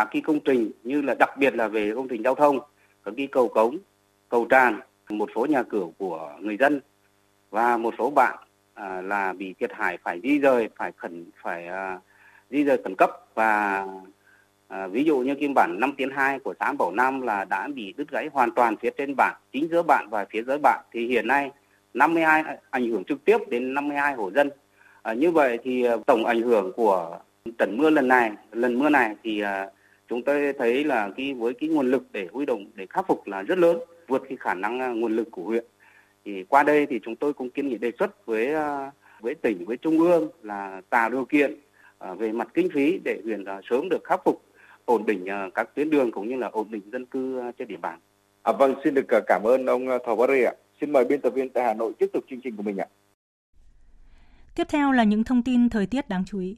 các 0.00 0.08
cái 0.12 0.22
công 0.22 0.40
trình 0.40 0.70
như 0.84 1.02
là 1.02 1.14
đặc 1.14 1.36
biệt 1.38 1.54
là 1.54 1.68
về 1.68 1.92
công 1.94 2.08
trình 2.08 2.22
giao 2.22 2.34
thông 2.34 2.58
các 3.04 3.14
cái 3.16 3.26
cầu 3.26 3.48
cống 3.48 3.76
cầu 4.28 4.46
tràn 4.50 4.80
một 5.08 5.30
số 5.34 5.46
nhà 5.46 5.62
cửa 5.62 5.86
của 5.98 6.32
người 6.40 6.56
dân 6.56 6.80
và 7.50 7.76
một 7.76 7.94
số 7.98 8.10
bạn 8.10 8.38
à, 8.74 9.00
là 9.00 9.32
bị 9.32 9.54
thiệt 9.60 9.70
hại 9.72 9.98
phải 10.02 10.20
di 10.22 10.38
rời 10.38 10.68
phải 10.76 10.92
khẩn 10.96 11.24
phải 11.42 11.66
à, 11.66 11.98
di 12.50 12.64
rời 12.64 12.80
khẩn 12.84 12.94
cấp 12.98 13.10
và 13.34 13.86
à, 14.68 14.86
ví 14.86 15.04
dụ 15.04 15.18
như 15.18 15.34
kim 15.34 15.54
bản 15.54 15.76
5 15.80 15.92
tiến 15.96 16.10
2 16.10 16.38
của 16.38 16.54
xã 16.60 16.72
Bảo 16.72 16.92
Nam 16.92 17.20
là 17.20 17.44
đã 17.44 17.68
bị 17.74 17.94
đứt 17.96 18.10
gãy 18.10 18.28
hoàn 18.32 18.50
toàn 18.50 18.76
phía 18.76 18.90
trên 18.90 19.14
bản 19.16 19.36
chính 19.52 19.68
giữa 19.70 19.82
bạn 19.82 20.08
và 20.10 20.26
phía 20.30 20.42
dưới 20.42 20.58
bạn. 20.58 20.84
Thì 20.92 21.06
hiện 21.06 21.26
nay 21.26 21.50
52 21.94 22.44
ảnh 22.70 22.90
hưởng 22.90 23.04
trực 23.04 23.24
tiếp 23.24 23.38
đến 23.48 23.74
52 23.74 24.14
hộ 24.14 24.30
dân. 24.30 24.50
À, 25.02 25.12
như 25.12 25.30
vậy 25.30 25.58
thì 25.62 25.86
tổng 26.06 26.24
ảnh 26.24 26.42
hưởng 26.42 26.72
của 26.72 27.18
trận 27.58 27.76
mưa 27.78 27.90
lần 27.90 28.08
này 28.08 28.32
lần 28.52 28.78
mưa 28.78 28.88
này 28.88 29.16
thì 29.22 29.40
à, 29.40 29.66
chúng 30.10 30.22
tôi 30.22 30.52
thấy 30.58 30.84
là 30.84 31.10
cái 31.16 31.34
với 31.34 31.54
cái 31.54 31.68
nguồn 31.68 31.90
lực 31.90 32.02
để 32.12 32.28
huy 32.32 32.46
động 32.46 32.64
để 32.74 32.86
khắc 32.90 33.06
phục 33.06 33.26
là 33.26 33.42
rất 33.42 33.58
lớn 33.58 33.78
vượt 34.08 34.22
cái 34.28 34.38
khả 34.40 34.54
năng 34.54 34.80
à, 34.80 34.88
nguồn 34.88 35.16
lực 35.16 35.28
của 35.30 35.42
huyện 35.42 35.64
thì 36.24 36.44
qua 36.48 36.62
đây 36.62 36.86
thì 36.86 37.00
chúng 37.02 37.16
tôi 37.16 37.32
cũng 37.32 37.50
kiến 37.50 37.68
nghị 37.68 37.78
đề 37.78 37.92
xuất 37.98 38.26
với 38.26 38.54
à, 38.54 38.90
với 39.20 39.34
tỉnh 39.34 39.64
với 39.64 39.76
trung 39.76 39.98
ương 39.98 40.30
là 40.42 40.80
tạo 40.90 41.10
điều 41.10 41.24
kiện 41.24 41.60
à, 41.98 42.14
về 42.14 42.32
mặt 42.32 42.48
kinh 42.54 42.68
phí 42.74 43.00
để 43.04 43.20
huyện 43.24 43.44
sớm 43.70 43.88
được 43.88 44.04
khắc 44.04 44.20
phục 44.24 44.42
ổn 44.84 45.06
định 45.06 45.26
các 45.54 45.74
tuyến 45.74 45.90
đường 45.90 46.12
cũng 46.12 46.28
như 46.28 46.36
là 46.36 46.46
ổn 46.46 46.70
định 46.70 46.82
dân 46.92 47.06
cư 47.06 47.40
trên 47.58 47.68
địa 47.68 47.76
bàn. 47.76 47.98
À, 48.42 48.52
vâng, 48.52 48.74
xin 48.84 48.94
được 48.94 49.06
cảm 49.26 49.42
ơn 49.44 49.66
ông 49.66 49.88
Thảo 50.06 50.16
Bá 50.16 50.26
Rê 50.26 50.44
ạ. 50.44 50.52
Xin 50.80 50.92
mời 50.92 51.04
biên 51.04 51.20
tập 51.20 51.30
viên 51.30 51.48
tại 51.48 51.64
Hà 51.64 51.74
Nội 51.74 51.92
tiếp 51.98 52.06
tục 52.12 52.24
chương 52.30 52.40
trình 52.40 52.56
của 52.56 52.62
mình 52.62 52.76
ạ. 52.76 52.86
Tiếp 54.54 54.66
theo 54.68 54.92
là 54.92 55.04
những 55.04 55.24
thông 55.24 55.42
tin 55.42 55.68
thời 55.68 55.86
tiết 55.86 56.08
đáng 56.08 56.24
chú 56.26 56.38
ý. 56.40 56.56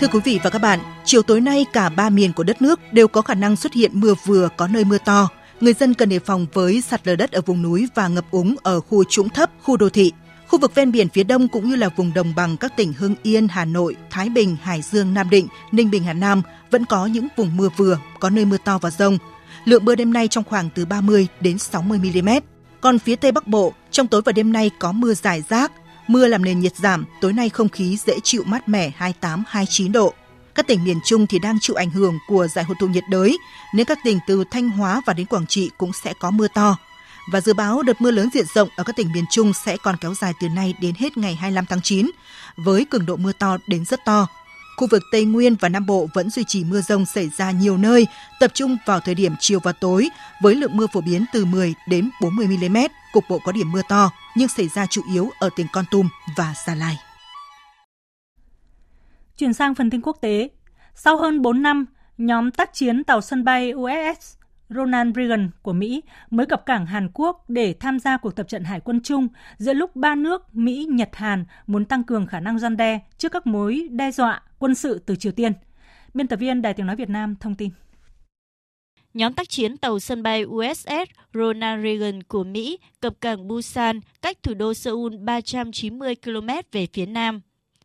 Thưa 0.00 0.06
quý 0.08 0.20
vị 0.24 0.40
và 0.42 0.50
các 0.50 0.58
bạn, 0.58 0.80
chiều 1.04 1.22
tối 1.22 1.40
nay 1.40 1.66
cả 1.72 1.88
ba 1.88 2.10
miền 2.10 2.32
của 2.32 2.42
đất 2.42 2.62
nước 2.62 2.80
đều 2.92 3.08
có 3.08 3.22
khả 3.22 3.34
năng 3.34 3.56
xuất 3.56 3.72
hiện 3.72 3.90
mưa 3.94 4.14
vừa 4.24 4.48
có 4.56 4.68
nơi 4.68 4.84
mưa 4.84 4.98
to. 4.98 5.28
Người 5.60 5.72
dân 5.72 5.94
cần 5.94 6.08
đề 6.08 6.18
phòng 6.18 6.46
với 6.52 6.80
sạt 6.80 7.06
lở 7.06 7.16
đất 7.16 7.32
ở 7.32 7.40
vùng 7.40 7.62
núi 7.62 7.88
và 7.94 8.08
ngập 8.08 8.30
úng 8.30 8.56
ở 8.62 8.80
khu 8.80 9.04
trũng 9.04 9.28
thấp, 9.28 9.50
khu 9.62 9.76
đô 9.76 9.88
thị. 9.88 10.12
Khu 10.48 10.58
vực 10.58 10.74
ven 10.74 10.92
biển 10.92 11.08
phía 11.08 11.24
đông 11.24 11.48
cũng 11.48 11.70
như 11.70 11.76
là 11.76 11.88
vùng 11.88 12.14
đồng 12.14 12.34
bằng 12.34 12.56
các 12.56 12.76
tỉnh 12.76 12.92
Hưng 12.92 13.14
Yên, 13.22 13.48
Hà 13.48 13.64
Nội, 13.64 13.96
Thái 14.10 14.28
Bình, 14.28 14.56
Hải 14.62 14.82
Dương, 14.82 15.14
Nam 15.14 15.30
Định, 15.30 15.48
Ninh 15.72 15.90
Bình, 15.90 16.04
Hà 16.04 16.12
Nam 16.12 16.42
vẫn 16.70 16.84
có 16.84 17.06
những 17.06 17.28
vùng 17.36 17.56
mưa 17.56 17.68
vừa, 17.76 17.98
có 18.20 18.30
nơi 18.30 18.44
mưa 18.44 18.58
to 18.64 18.78
và 18.78 18.90
rông. 18.90 19.18
Lượng 19.64 19.84
mưa 19.84 19.94
đêm 19.94 20.12
nay 20.12 20.28
trong 20.28 20.44
khoảng 20.44 20.70
từ 20.74 20.84
30 20.84 21.26
đến 21.40 21.58
60 21.58 21.98
mm. 21.98 22.28
Còn 22.80 22.98
phía 22.98 23.16
Tây 23.16 23.32
Bắc 23.32 23.46
Bộ, 23.46 23.72
trong 23.90 24.06
tối 24.06 24.22
và 24.24 24.32
đêm 24.32 24.52
nay 24.52 24.70
có 24.78 24.92
mưa 24.92 25.14
rải 25.14 25.42
rác, 25.48 25.72
Mưa 26.08 26.26
làm 26.26 26.44
nền 26.44 26.60
nhiệt 26.60 26.76
giảm, 26.76 27.04
tối 27.20 27.32
nay 27.32 27.48
không 27.48 27.68
khí 27.68 27.96
dễ 28.06 28.20
chịu 28.22 28.42
mát 28.46 28.68
mẻ 28.68 28.90
28-29 29.20 29.92
độ. 29.92 30.14
Các 30.54 30.66
tỉnh 30.66 30.84
miền 30.84 30.98
Trung 31.04 31.26
thì 31.26 31.38
đang 31.38 31.60
chịu 31.60 31.76
ảnh 31.76 31.90
hưởng 31.90 32.18
của 32.28 32.46
giải 32.46 32.64
hội 32.64 32.76
tụ 32.80 32.86
nhiệt 32.86 33.04
đới, 33.10 33.38
nên 33.74 33.86
các 33.86 33.98
tỉnh 34.04 34.18
từ 34.26 34.44
Thanh 34.50 34.70
Hóa 34.70 35.02
và 35.06 35.12
đến 35.12 35.26
Quảng 35.26 35.46
Trị 35.46 35.70
cũng 35.78 35.92
sẽ 36.04 36.12
có 36.20 36.30
mưa 36.30 36.48
to. 36.54 36.76
Và 37.32 37.40
dự 37.40 37.54
báo 37.54 37.82
đợt 37.82 38.00
mưa 38.00 38.10
lớn 38.10 38.28
diện 38.32 38.46
rộng 38.54 38.68
ở 38.76 38.84
các 38.84 38.96
tỉnh 38.96 39.12
miền 39.12 39.24
Trung 39.30 39.52
sẽ 39.52 39.76
còn 39.76 39.96
kéo 39.96 40.14
dài 40.14 40.32
từ 40.40 40.48
nay 40.48 40.74
đến 40.80 40.94
hết 40.98 41.16
ngày 41.16 41.34
25 41.34 41.66
tháng 41.66 41.80
9, 41.82 42.10
với 42.56 42.84
cường 42.84 43.06
độ 43.06 43.16
mưa 43.16 43.32
to 43.32 43.56
đến 43.66 43.84
rất 43.84 44.04
to. 44.04 44.26
Khu 44.76 44.86
vực 44.90 45.02
Tây 45.12 45.24
Nguyên 45.24 45.54
và 45.60 45.68
Nam 45.68 45.86
Bộ 45.86 46.08
vẫn 46.14 46.30
duy 46.30 46.44
trì 46.48 46.64
mưa 46.64 46.80
rông 46.80 47.06
xảy 47.06 47.30
ra 47.36 47.50
nhiều 47.50 47.76
nơi, 47.76 48.06
tập 48.40 48.50
trung 48.54 48.76
vào 48.86 49.00
thời 49.00 49.14
điểm 49.14 49.32
chiều 49.40 49.60
và 49.62 49.72
tối, 49.72 50.08
với 50.42 50.54
lượng 50.54 50.76
mưa 50.76 50.86
phổ 50.92 51.00
biến 51.00 51.24
từ 51.32 51.44
10 51.44 51.74
đến 51.88 52.10
40 52.20 52.46
mm, 52.46 52.76
cục 53.12 53.24
bộ 53.28 53.40
có 53.44 53.52
điểm 53.52 53.72
mưa 53.72 53.82
to, 53.88 54.10
nhưng 54.36 54.48
xảy 54.48 54.68
ra 54.68 54.86
chủ 54.86 55.02
yếu 55.12 55.30
ở 55.40 55.50
tỉnh 55.56 55.66
Con 55.72 55.84
Tum 55.90 56.08
và 56.36 56.54
Gia 56.66 56.74
Lai. 56.74 56.96
Chuyển 59.36 59.52
sang 59.52 59.74
phần 59.74 59.90
tin 59.90 60.00
quốc 60.00 60.16
tế. 60.20 60.48
Sau 60.94 61.16
hơn 61.16 61.42
4 61.42 61.62
năm, 61.62 61.86
nhóm 62.18 62.50
tác 62.50 62.74
chiến 62.74 63.04
tàu 63.04 63.20
sân 63.20 63.44
bay 63.44 63.72
USS 63.72 64.36
Ronald 64.68 65.16
Reagan 65.16 65.50
của 65.62 65.72
Mỹ 65.72 66.02
mới 66.30 66.46
cập 66.46 66.66
cảng 66.66 66.86
Hàn 66.86 67.08
Quốc 67.14 67.44
để 67.50 67.74
tham 67.80 67.98
gia 67.98 68.16
cuộc 68.16 68.36
tập 68.36 68.48
trận 68.48 68.64
hải 68.64 68.80
quân 68.80 69.00
chung 69.02 69.28
giữa 69.58 69.72
lúc 69.72 69.96
ba 69.96 70.14
nước 70.14 70.54
Mỹ, 70.54 70.86
Nhật, 70.90 71.10
Hàn 71.12 71.44
muốn 71.66 71.84
tăng 71.84 72.04
cường 72.04 72.26
khả 72.26 72.40
năng 72.40 72.58
gian 72.58 72.76
đe 72.76 73.00
trước 73.18 73.32
các 73.32 73.46
mối 73.46 73.88
đe 73.90 74.10
dọa 74.10 74.42
quân 74.58 74.74
sự 74.74 74.98
từ 75.06 75.16
Triều 75.16 75.32
Tiên. 75.32 75.52
Biên 76.14 76.28
tập 76.28 76.36
viên 76.36 76.62
Đài 76.62 76.74
tiếng 76.74 76.86
nói 76.86 76.96
Việt 76.96 77.08
Nam 77.08 77.36
thông 77.40 77.54
tin. 77.54 77.70
Nhóm 79.14 79.32
tác 79.32 79.48
chiến 79.48 79.76
tàu 79.76 79.98
sân 79.98 80.22
bay 80.22 80.44
USS 80.44 81.10
Ronald 81.34 81.84
Reagan 81.84 82.22
của 82.22 82.44
Mỹ 82.44 82.78
cập 83.00 83.20
cảng 83.20 83.48
Busan 83.48 84.00
cách 84.22 84.42
thủ 84.42 84.54
đô 84.54 84.74
Seoul 84.74 85.16
390 85.16 86.14
km 86.24 86.48
về 86.72 86.86
phía 86.92 87.06
nam. 87.06 87.40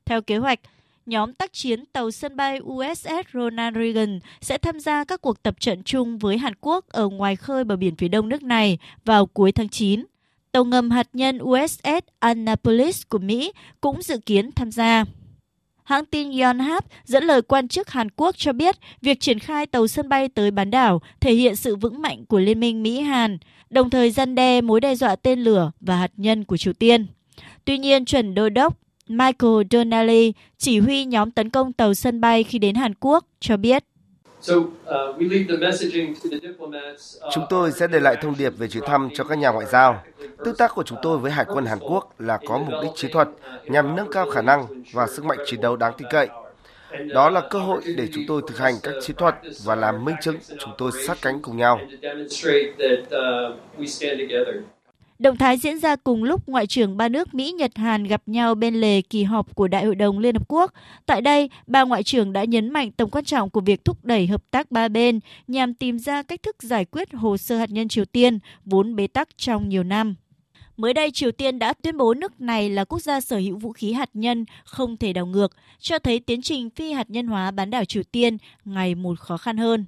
Theo 0.05 0.21
kế 0.21 0.37
hoạch, 0.37 0.59
nhóm 1.05 1.33
tác 1.33 1.53
chiến 1.53 1.85
tàu 1.85 2.11
sân 2.11 2.35
bay 2.35 2.59
USS 2.63 3.09
Ronald 3.33 3.77
Reagan 3.77 4.19
sẽ 4.41 4.57
tham 4.57 4.79
gia 4.79 5.03
các 5.03 5.21
cuộc 5.21 5.43
tập 5.43 5.59
trận 5.59 5.83
chung 5.83 6.17
với 6.17 6.37
Hàn 6.37 6.53
Quốc 6.61 6.89
ở 6.89 7.07
ngoài 7.07 7.35
khơi 7.35 7.63
bờ 7.63 7.75
biển 7.75 7.95
phía 7.95 8.07
đông 8.07 8.29
nước 8.29 8.43
này 8.43 8.77
vào 9.05 9.25
cuối 9.25 9.51
tháng 9.51 9.69
9. 9.69 10.05
Tàu 10.51 10.65
ngầm 10.65 10.91
hạt 10.91 11.07
nhân 11.13 11.39
USS 11.41 12.05
Annapolis 12.19 13.01
của 13.09 13.19
Mỹ 13.19 13.51
cũng 13.81 14.01
dự 14.01 14.17
kiến 14.17 14.51
tham 14.51 14.71
gia. 14.71 15.05
Hãng 15.89 16.05
tin 16.05 16.31
Yonhap 16.31 16.85
dẫn 17.05 17.23
lời 17.23 17.41
quan 17.41 17.67
chức 17.67 17.89
Hàn 17.89 18.07
Quốc 18.15 18.35
cho 18.37 18.53
biết 18.53 18.75
việc 19.01 19.19
triển 19.19 19.39
khai 19.39 19.65
tàu 19.65 19.87
sân 19.87 20.09
bay 20.09 20.29
tới 20.29 20.51
bán 20.51 20.71
đảo 20.71 21.01
thể 21.19 21.33
hiện 21.33 21.55
sự 21.55 21.75
vững 21.75 22.01
mạnh 22.01 22.25
của 22.25 22.39
Liên 22.39 22.59
minh 22.59 22.83
Mỹ-Hàn, 22.83 23.37
đồng 23.69 23.89
thời 23.89 24.11
gian 24.11 24.35
đe 24.35 24.61
mối 24.61 24.81
đe 24.81 24.95
dọa 24.95 25.15
tên 25.15 25.39
lửa 25.39 25.71
và 25.81 25.95
hạt 25.95 26.11
nhân 26.17 26.43
của 26.43 26.57
Triều 26.57 26.73
Tiên. 26.73 27.07
Tuy 27.65 27.77
nhiên, 27.77 28.05
chuẩn 28.05 28.35
đô 28.35 28.49
đốc 28.49 28.77
Michael 29.07 29.61
Donnelly, 29.71 30.33
chỉ 30.57 30.79
huy 30.79 31.05
nhóm 31.05 31.31
tấn 31.31 31.49
công 31.49 31.73
tàu 31.73 31.93
sân 31.93 32.21
bay 32.21 32.43
khi 32.43 32.59
đến 32.59 32.75
Hàn 32.75 32.93
Quốc, 32.99 33.25
cho 33.39 33.57
biết. 33.57 33.83
Chúng 37.33 37.45
tôi 37.49 37.71
sẽ 37.71 37.87
để 37.87 37.99
lại 37.99 38.15
thông 38.21 38.35
điệp 38.37 38.49
về 38.49 38.67
chuyến 38.67 38.83
thăm 38.83 39.09
cho 39.13 39.23
các 39.23 39.37
nhà 39.37 39.49
ngoại 39.49 39.65
giao. 39.65 40.03
Tương 40.45 40.55
tác 40.55 40.71
của 40.75 40.83
chúng 40.83 40.97
tôi 41.01 41.17
với 41.17 41.31
Hải 41.31 41.45
quân 41.47 41.65
Hàn 41.65 41.79
Quốc 41.79 42.13
là 42.19 42.39
có 42.47 42.57
mục 42.57 42.83
đích 42.83 42.91
chiến 42.95 43.11
thuật 43.11 43.27
nhằm 43.65 43.95
nâng 43.95 44.11
cao 44.11 44.29
khả 44.29 44.41
năng 44.41 44.83
và 44.93 45.07
sức 45.07 45.25
mạnh 45.25 45.37
chiến 45.45 45.61
đấu 45.61 45.75
đáng 45.75 45.93
tin 45.97 46.07
cậy. 46.11 46.27
Đó 47.07 47.29
là 47.29 47.41
cơ 47.49 47.59
hội 47.59 47.81
để 47.97 48.07
chúng 48.13 48.23
tôi 48.27 48.41
thực 48.47 48.57
hành 48.57 48.75
các 48.83 48.93
chiến 49.01 49.15
thuật 49.15 49.35
và 49.65 49.75
làm 49.75 50.05
minh 50.05 50.15
chứng 50.21 50.35
chúng 50.59 50.73
tôi 50.77 50.91
sát 51.07 51.17
cánh 51.21 51.41
cùng 51.41 51.57
nhau. 51.57 51.79
Động 55.19 55.37
thái 55.37 55.57
diễn 55.57 55.79
ra 55.79 55.95
cùng 55.95 56.23
lúc 56.23 56.49
Ngoại 56.49 56.67
trưởng 56.67 56.97
ba 56.97 57.09
nước 57.09 57.33
Mỹ, 57.33 57.51
Nhật, 57.51 57.77
Hàn 57.77 58.03
gặp 58.03 58.21
nhau 58.25 58.55
bên 58.55 58.75
lề 58.75 59.01
kỳ 59.01 59.23
họp 59.23 59.55
của 59.55 59.67
Đại 59.67 59.85
hội 59.85 59.95
đồng 59.95 60.19
Liên 60.19 60.35
Hợp 60.35 60.47
Quốc. 60.47 60.73
Tại 61.05 61.21
đây, 61.21 61.49
ba 61.67 61.83
Ngoại 61.83 62.03
trưởng 62.03 62.33
đã 62.33 62.43
nhấn 62.43 62.69
mạnh 62.69 62.91
tầm 62.91 63.09
quan 63.09 63.25
trọng 63.25 63.49
của 63.49 63.61
việc 63.61 63.85
thúc 63.85 64.05
đẩy 64.05 64.27
hợp 64.27 64.43
tác 64.51 64.71
ba 64.71 64.87
bên 64.87 65.19
nhằm 65.47 65.73
tìm 65.73 65.99
ra 65.99 66.23
cách 66.23 66.43
thức 66.43 66.63
giải 66.63 66.85
quyết 66.85 67.13
hồ 67.13 67.37
sơ 67.37 67.57
hạt 67.57 67.69
nhân 67.69 67.87
Triều 67.87 68.05
Tiên, 68.05 68.39
vốn 68.65 68.95
bế 68.95 69.07
tắc 69.07 69.37
trong 69.37 69.69
nhiều 69.69 69.83
năm. 69.83 70.15
Mới 70.77 70.93
đây, 70.93 71.11
Triều 71.11 71.31
Tiên 71.31 71.59
đã 71.59 71.73
tuyên 71.73 71.97
bố 71.97 72.13
nước 72.13 72.41
này 72.41 72.69
là 72.69 72.83
quốc 72.83 72.99
gia 72.99 73.21
sở 73.21 73.37
hữu 73.37 73.57
vũ 73.57 73.71
khí 73.71 73.93
hạt 73.93 74.09
nhân 74.13 74.45
không 74.65 74.97
thể 74.97 75.13
đảo 75.13 75.25
ngược, 75.25 75.51
cho 75.79 75.99
thấy 75.99 76.19
tiến 76.19 76.41
trình 76.41 76.69
phi 76.69 76.91
hạt 76.91 77.09
nhân 77.09 77.27
hóa 77.27 77.51
bán 77.51 77.69
đảo 77.69 77.85
Triều 77.85 78.03
Tiên 78.03 78.37
ngày 78.65 78.95
một 78.95 79.19
khó 79.19 79.37
khăn 79.37 79.57
hơn. 79.57 79.85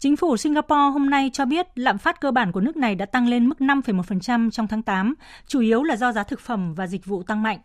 Chính 0.00 0.16
phủ 0.16 0.36
Singapore 0.36 0.90
hôm 0.92 1.10
nay 1.10 1.30
cho 1.32 1.44
biết 1.44 1.66
lạm 1.74 1.98
phát 1.98 2.20
cơ 2.20 2.30
bản 2.30 2.52
của 2.52 2.60
nước 2.60 2.76
này 2.76 2.94
đã 2.94 3.06
tăng 3.06 3.28
lên 3.28 3.48
mức 3.48 3.58
5,1% 3.58 4.50
trong 4.50 4.66
tháng 4.66 4.82
8, 4.82 5.14
chủ 5.46 5.60
yếu 5.60 5.82
là 5.82 5.96
do 5.96 6.12
giá 6.12 6.22
thực 6.22 6.40
phẩm 6.40 6.74
và 6.74 6.86
dịch 6.86 7.06
vụ 7.06 7.22
tăng 7.22 7.42
mạnh. 7.42 7.58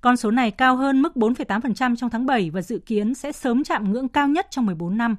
Con 0.00 0.16
số 0.16 0.30
này 0.30 0.50
cao 0.50 0.76
hơn 0.76 1.02
mức 1.02 1.12
4,8% 1.14 1.96
trong 1.96 2.10
tháng 2.10 2.26
7 2.26 2.50
và 2.50 2.62
dự 2.62 2.78
kiến 2.86 3.14
sẽ 3.14 3.32
sớm 3.32 3.64
chạm 3.64 3.92
ngưỡng 3.92 4.08
cao 4.08 4.28
nhất 4.28 4.46
trong 4.50 4.66
14 4.66 4.96
năm. 4.96 5.16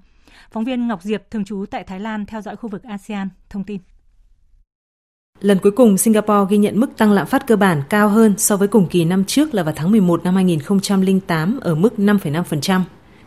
Phóng 0.51 0.63
viên 0.63 0.87
Ngọc 0.87 1.01
Diệp 1.01 1.31
thường 1.31 1.45
trú 1.45 1.65
tại 1.71 1.83
Thái 1.83 1.99
Lan 1.99 2.25
theo 2.25 2.41
dõi 2.41 2.55
khu 2.55 2.69
vực 2.69 2.83
ASEAN 2.83 3.29
thông 3.49 3.63
tin. 3.63 3.81
Lần 5.39 5.59
cuối 5.59 5.71
cùng 5.71 5.97
Singapore 5.97 6.49
ghi 6.49 6.57
nhận 6.57 6.79
mức 6.79 6.97
tăng 6.97 7.11
lạm 7.11 7.27
phát 7.27 7.47
cơ 7.47 7.55
bản 7.55 7.81
cao 7.89 8.09
hơn 8.09 8.33
so 8.37 8.57
với 8.57 8.67
cùng 8.67 8.87
kỳ 8.87 9.05
năm 9.05 9.25
trước 9.25 9.53
là 9.53 9.63
vào 9.63 9.73
tháng 9.77 9.91
11 9.91 10.23
năm 10.23 10.35
2008 10.35 11.59
ở 11.59 11.75
mức 11.75 11.93
5,5%. 11.97 12.81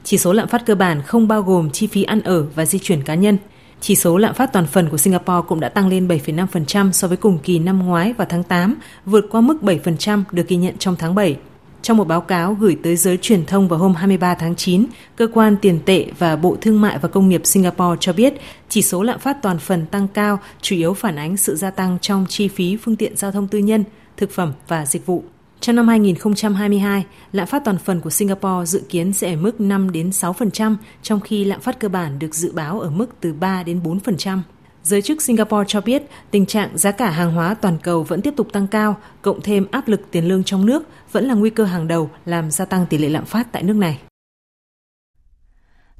Chỉ 0.07 0.19
số 0.19 0.33
lạm 0.33 0.49
phát 0.49 0.67
cơ 0.67 0.75
bản 0.75 1.03
không 1.03 1.29
bao 1.29 1.43
gồm 1.43 1.71
chi 1.71 1.87
phí 1.87 2.03
ăn 2.03 2.21
ở 2.21 2.47
và 2.55 2.67
di 2.67 2.79
chuyển 2.79 3.03
cá 3.03 3.15
nhân. 3.15 3.39
Chỉ 3.81 3.95
số 3.95 4.17
lạm 4.17 4.35
phát 4.35 4.53
toàn 4.53 4.67
phần 4.67 4.89
của 4.89 4.97
Singapore 4.97 5.47
cũng 5.49 5.61
đã 5.61 5.69
tăng 5.69 5.89
lên 5.89 6.09
7,5% 6.09 6.93
so 6.93 7.09
với 7.09 7.17
cùng 7.17 7.39
kỳ 7.39 7.59
năm 7.59 7.87
ngoái 7.87 8.13
vào 8.13 8.27
tháng 8.31 8.43
8, 8.43 8.75
vượt 9.07 9.27
qua 9.31 9.41
mức 9.41 9.57
7% 9.63 10.23
được 10.33 10.49
ghi 10.49 10.57
nhận 10.57 10.79
trong 10.79 10.97
tháng 10.97 11.15
7. 11.15 11.37
Trong 11.83 11.97
một 11.97 12.05
báo 12.05 12.21
cáo 12.21 12.55
gửi 12.55 12.77
tới 12.83 12.97
giới 12.97 13.17
truyền 13.17 13.47
thông 13.47 13.69
vào 13.69 13.79
hôm 13.79 13.95
23 13.95 14.35
tháng 14.35 14.57
9, 14.57 14.87
cơ 15.17 15.29
quan 15.35 15.57
tiền 15.57 15.81
tệ 15.85 16.07
và 16.19 16.37
Bộ 16.37 16.57
Thương 16.61 16.81
mại 16.81 16.99
và 16.99 17.09
Công 17.09 17.29
nghiệp 17.29 17.41
Singapore 17.45 17.97
cho 18.01 18.13
biết 18.13 18.35
chỉ 18.69 18.83
số 18.83 19.03
lạm 19.03 19.19
phát 19.19 19.43
toàn 19.43 19.59
phần 19.59 19.87
tăng 19.87 20.09
cao 20.09 20.39
chủ 20.63 20.77
yếu 20.77 20.95
phản 20.95 21.17
ánh 21.17 21.37
sự 21.37 21.57
gia 21.57 21.71
tăng 21.71 21.99
trong 22.01 22.27
chi 22.29 22.49
phí 22.49 22.77
phương 22.77 22.97
tiện 22.97 23.17
giao 23.17 23.33
thông 23.33 23.49
tư 23.49 23.59
nhân, 23.59 23.85
thực 24.17 24.31
phẩm 24.31 24.53
và 24.69 24.87
dịch 24.87 25.07
vụ. 25.07 25.25
Trong 25.61 25.77
năm 25.77 25.89
2022, 25.89 27.07
lạm 27.33 27.47
phát 27.47 27.65
toàn 27.65 27.79
phần 27.79 28.01
của 28.01 28.11
Singapore 28.11 28.67
dự 28.67 28.83
kiến 28.89 29.13
sẽ 29.13 29.35
ở 29.35 29.37
mức 29.37 29.61
5 29.61 29.93
đến 29.93 30.11
6%, 30.11 30.77
trong 31.03 31.21
khi 31.21 31.45
lạm 31.45 31.61
phát 31.61 31.81
cơ 31.81 31.89
bản 31.89 32.19
được 32.19 32.35
dự 32.35 32.53
báo 32.53 32.81
ở 32.81 32.91
mức 32.91 33.07
từ 33.21 33.33
3 33.33 33.63
đến 33.63 33.81
4%. 33.83 34.39
Giới 34.83 35.03
chức 35.03 35.23
Singapore 35.23 35.65
cho 35.69 35.81
biết 35.81 36.03
tình 36.31 36.47
trạng 36.47 36.79
giá 36.79 36.91
cả 36.91 37.11
hàng 37.11 37.33
hóa 37.33 37.55
toàn 37.55 37.79
cầu 37.83 38.03
vẫn 38.03 38.23
tiếp 38.23 38.35
tục 38.37 38.53
tăng 38.53 38.67
cao, 38.67 38.97
cộng 39.23 39.41
thêm 39.41 39.67
áp 39.71 39.89
lực 39.89 40.01
tiền 40.11 40.29
lương 40.29 40.45
trong 40.45 40.67
nước 40.67 40.83
vẫn 41.13 41.25
là 41.25 41.35
nguy 41.35 41.51
cơ 41.51 41.65
hàng 41.65 41.89
đầu 41.89 42.11
làm 42.25 42.51
gia 42.51 42.65
tăng 42.65 42.87
tỷ 42.87 42.99
lệ 42.99 43.09
lạm 43.09 43.25
phát 43.25 43.53
tại 43.53 43.63
nước 43.63 43.77
này. 43.77 43.99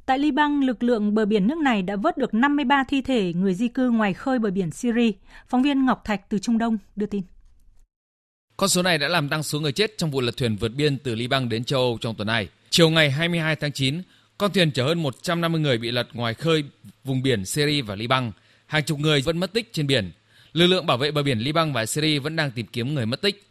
Tại 0.05 0.19
Liban, 0.19 0.61
lực 0.61 0.83
lượng 0.83 1.13
bờ 1.13 1.25
biển 1.25 1.47
nước 1.47 1.57
này 1.57 1.81
đã 1.81 1.95
vớt 1.95 2.17
được 2.17 2.33
53 2.33 2.83
thi 2.87 3.01
thể 3.01 3.33
người 3.33 3.53
di 3.53 3.67
cư 3.67 3.89
ngoài 3.89 4.13
khơi 4.13 4.39
bờ 4.39 4.51
biển 4.51 4.71
Syria. 4.71 5.11
Phóng 5.47 5.61
viên 5.61 5.85
Ngọc 5.85 6.01
Thạch 6.03 6.29
từ 6.29 6.39
Trung 6.39 6.57
Đông 6.57 6.77
đưa 6.95 7.05
tin. 7.05 7.21
Con 8.57 8.69
số 8.69 8.81
này 8.81 8.97
đã 8.97 9.07
làm 9.07 9.29
tăng 9.29 9.43
số 9.43 9.59
người 9.59 9.71
chết 9.71 9.97
trong 9.97 10.11
vụ 10.11 10.21
lật 10.21 10.37
thuyền 10.37 10.55
vượt 10.55 10.71
biên 10.75 10.97
từ 10.97 11.15
Liban 11.15 11.49
đến 11.49 11.63
châu 11.63 11.79
Âu 11.79 11.97
trong 12.01 12.15
tuần 12.15 12.27
này. 12.27 12.47
Chiều 12.69 12.89
ngày 12.89 13.11
22 13.11 13.55
tháng 13.55 13.71
9, 13.71 14.01
con 14.37 14.53
thuyền 14.53 14.71
chở 14.71 14.83
hơn 14.83 15.03
150 15.03 15.61
người 15.61 15.77
bị 15.77 15.91
lật 15.91 16.07
ngoài 16.13 16.33
khơi 16.33 16.63
vùng 17.03 17.21
biển 17.21 17.45
Syria 17.45 17.81
và 17.81 17.95
Liban. 17.95 18.31
Hàng 18.65 18.83
chục 18.83 18.99
người 18.99 19.21
vẫn 19.21 19.37
mất 19.37 19.53
tích 19.53 19.73
trên 19.73 19.87
biển. 19.87 20.11
Lực 20.53 20.67
lượng 20.67 20.85
bảo 20.85 20.97
vệ 20.97 21.11
bờ 21.11 21.23
biển 21.23 21.39
Liban 21.39 21.73
và 21.73 21.85
Syria 21.85 22.19
vẫn 22.19 22.35
đang 22.35 22.51
tìm 22.51 22.65
kiếm 22.65 22.95
người 22.95 23.05
mất 23.05 23.21
tích. 23.21 23.43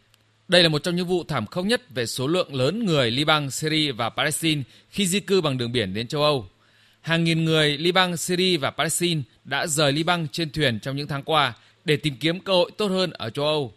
Đây 0.47 0.63
là 0.63 0.69
một 0.69 0.83
trong 0.83 0.95
những 0.95 1.07
vụ 1.07 1.23
thảm 1.23 1.45
khốc 1.47 1.65
nhất 1.65 1.81
về 1.89 2.05
số 2.05 2.27
lượng 2.27 2.55
lớn 2.55 2.85
người 2.85 3.11
Liban, 3.11 3.51
Syria 3.51 3.91
và 3.91 4.09
Palestine 4.09 4.63
khi 4.89 5.07
di 5.07 5.19
cư 5.19 5.41
bằng 5.41 5.57
đường 5.57 5.71
biển 5.71 5.93
đến 5.93 6.07
châu 6.07 6.23
Âu. 6.23 6.49
Hàng 7.01 7.23
nghìn 7.23 7.45
người 7.45 7.77
Liban, 7.77 8.17
Syria 8.17 8.57
và 8.57 8.71
Palestine 8.71 9.21
đã 9.45 9.67
rời 9.67 9.91
Liban 9.91 10.27
trên 10.31 10.49
thuyền 10.49 10.79
trong 10.79 10.95
những 10.95 11.07
tháng 11.07 11.23
qua 11.23 11.53
để 11.85 11.97
tìm 11.97 12.15
kiếm 12.19 12.39
cơ 12.39 12.53
hội 12.53 12.71
tốt 12.77 12.87
hơn 12.87 13.11
ở 13.11 13.29
châu 13.29 13.45
Âu. 13.45 13.73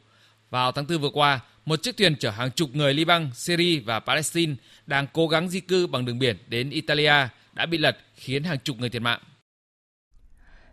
Vào 0.51 0.72
tháng 0.72 0.86
4 0.88 0.98
vừa 0.98 1.11
qua, 1.11 1.40
một 1.64 1.82
chiếc 1.82 1.96
thuyền 1.96 2.16
chở 2.16 2.30
hàng 2.30 2.51
chục 2.51 2.70
người 2.72 2.94
Liban, 2.94 3.30
Syria 3.34 3.80
và 3.80 4.01
Palestine 4.01 4.55
đang 4.86 5.07
cố 5.12 5.28
gắng 5.28 5.48
di 5.48 5.61
cư 5.61 5.86
bằng 5.86 6.05
đường 6.05 6.18
biển 6.18 6.36
đến 6.48 6.70
Italia 6.70 7.14
đã 7.53 7.66
bị 7.66 7.78
lật 7.78 7.96
khiến 8.14 8.44
hàng 8.44 8.59
chục 8.64 8.76
người 8.78 8.90
thiệt 8.90 9.03
mạng. 9.03 9.20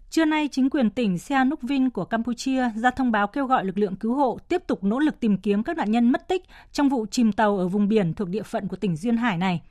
Trưa 0.09 0.25
nay, 0.25 0.49
chính 0.51 0.69
quyền 0.69 0.89
tỉnh 0.89 1.17
Sihanoukville 1.17 1.89
của 1.93 2.05
Campuchia 2.05 2.69
ra 2.75 2.91
thông 2.91 3.11
báo 3.11 3.27
kêu 3.27 3.45
gọi 3.45 3.65
lực 3.65 3.77
lượng 3.77 3.95
cứu 3.95 4.15
hộ 4.15 4.39
tiếp 4.47 4.63
tục 4.67 4.83
nỗ 4.83 4.99
lực 4.99 5.19
tìm 5.19 5.37
kiếm 5.37 5.63
các 5.63 5.77
nạn 5.77 5.91
nhân 5.91 6.11
mất 6.11 6.27
tích 6.27 6.43
trong 6.71 6.89
vụ 6.89 7.05
chìm 7.11 7.31
tàu 7.31 7.57
ở 7.57 7.67
vùng 7.67 7.87
biển 7.87 8.13
thuộc 8.13 8.29
địa 8.29 8.43
phận 8.43 8.67
của 8.67 8.75
tỉnh 8.75 8.95
Duyên 8.95 9.17
Hải 9.17 9.37
này. 9.37 9.61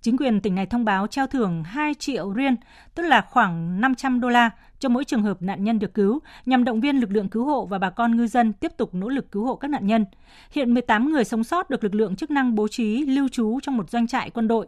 Chính 0.00 0.16
quyền 0.16 0.40
tỉnh 0.40 0.54
này 0.54 0.66
thông 0.66 0.84
báo 0.84 1.06
trao 1.06 1.26
thưởng 1.26 1.62
2 1.64 1.94
triệu 1.94 2.32
riên, 2.36 2.56
tức 2.94 3.02
là 3.02 3.20
khoảng 3.20 3.80
500 3.80 4.20
đô 4.20 4.28
la 4.28 4.50
cho 4.78 4.88
mỗi 4.88 5.04
trường 5.04 5.22
hợp 5.22 5.42
nạn 5.42 5.64
nhân 5.64 5.78
được 5.78 5.94
cứu, 5.94 6.20
nhằm 6.46 6.64
động 6.64 6.80
viên 6.80 6.96
lực 6.96 7.10
lượng 7.10 7.28
cứu 7.28 7.44
hộ 7.44 7.66
và 7.66 7.78
bà 7.78 7.90
con 7.90 8.16
ngư 8.16 8.26
dân 8.26 8.52
tiếp 8.52 8.72
tục 8.76 8.94
nỗ 8.94 9.08
lực 9.08 9.32
cứu 9.32 9.44
hộ 9.44 9.56
các 9.56 9.70
nạn 9.70 9.86
nhân. 9.86 10.04
Hiện 10.52 10.74
18 10.74 11.12
người 11.12 11.24
sống 11.24 11.44
sót 11.44 11.70
được 11.70 11.84
lực 11.84 11.94
lượng 11.94 12.16
chức 12.16 12.30
năng 12.30 12.54
bố 12.54 12.68
trí 12.68 13.06
lưu 13.06 13.28
trú 13.28 13.60
trong 13.62 13.76
một 13.76 13.90
doanh 13.90 14.06
trại 14.06 14.30
quân 14.30 14.48
đội. 14.48 14.66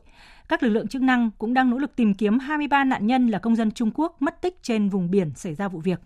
Các 0.49 0.63
lực 0.63 0.69
lượng 0.69 0.89
chức 0.89 1.03
năng 1.03 1.31
cũng 1.39 1.55
đang 1.55 1.71
nỗ 1.71 1.79
lực 1.79 1.97
tìm 1.97 2.15
kiếm 2.15 2.39
23 2.39 2.85
nạn 2.85 3.07
nhân 3.07 3.29
là 3.29 3.39
công 3.39 3.57
dân 3.57 3.71
Trung 3.71 3.91
Quốc 3.95 4.23
mất 4.23 4.43
tích 4.43 4.63
trên 4.63 4.89
vùng 4.89 5.11
biển 5.11 5.31
xảy 5.35 5.55
ra 5.55 5.69
vụ 5.69 5.79
việc. 5.79 6.01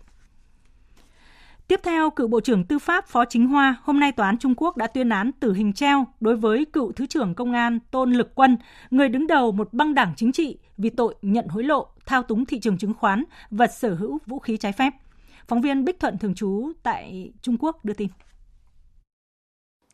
Tiếp 1.69 1.81
theo, 1.83 2.11
cựu 2.11 2.29
Bộ 2.29 2.41
trưởng 2.41 2.65
Tư 2.65 2.79
pháp 2.79 3.09
Phó 3.09 3.25
Chính 3.25 3.47
Hoa, 3.47 3.77
hôm 3.83 4.01
nay 4.01 4.13
Tòa 4.13 4.27
án 4.27 4.39
Trung 4.39 4.55
Quốc 4.57 4.77
đã 4.77 4.87
tuyên 4.87 5.09
án 5.09 5.31
tử 5.41 5.53
hình 5.53 5.73
treo 5.73 6.07
đối 6.21 6.37
với 6.37 6.65
cựu 6.65 6.93
Thứ 6.93 7.07
trưởng 7.07 7.35
Công 7.35 7.53
an 7.53 7.79
Tôn 7.91 8.13
Lực 8.13 8.35
Quân, 8.35 8.57
người 8.91 9.09
đứng 9.09 9.27
đầu 9.27 9.53
một 9.53 9.73
băng 9.73 9.95
đảng 9.95 10.13
chính 10.17 10.33
trị 10.33 10.59
vì 10.79 10.91
tội 10.91 11.15
nhận 11.23 11.49
hối 11.49 11.65
lộ, 11.65 11.87
thao 12.07 12.23
túng 12.23 12.47
thị 12.47 12.61
trường 12.61 12.79
chứng 12.79 12.95
khoán 12.95 13.25
và 13.51 13.67
sở 13.67 13.95
hữu 13.95 14.19
vũ 14.27 14.39
khí 14.39 14.57
trái 14.57 14.73
phép. 14.73 14.91
Phóng 15.49 15.61
viên 15.61 15.85
Bích 15.85 16.01
Thuận 16.01 16.19
thường 16.19 16.35
trú 16.35 16.73
tại 16.83 17.33
Trung 17.43 17.57
Quốc 17.61 17.85
đưa 17.85 17.95
tin. 17.95 18.09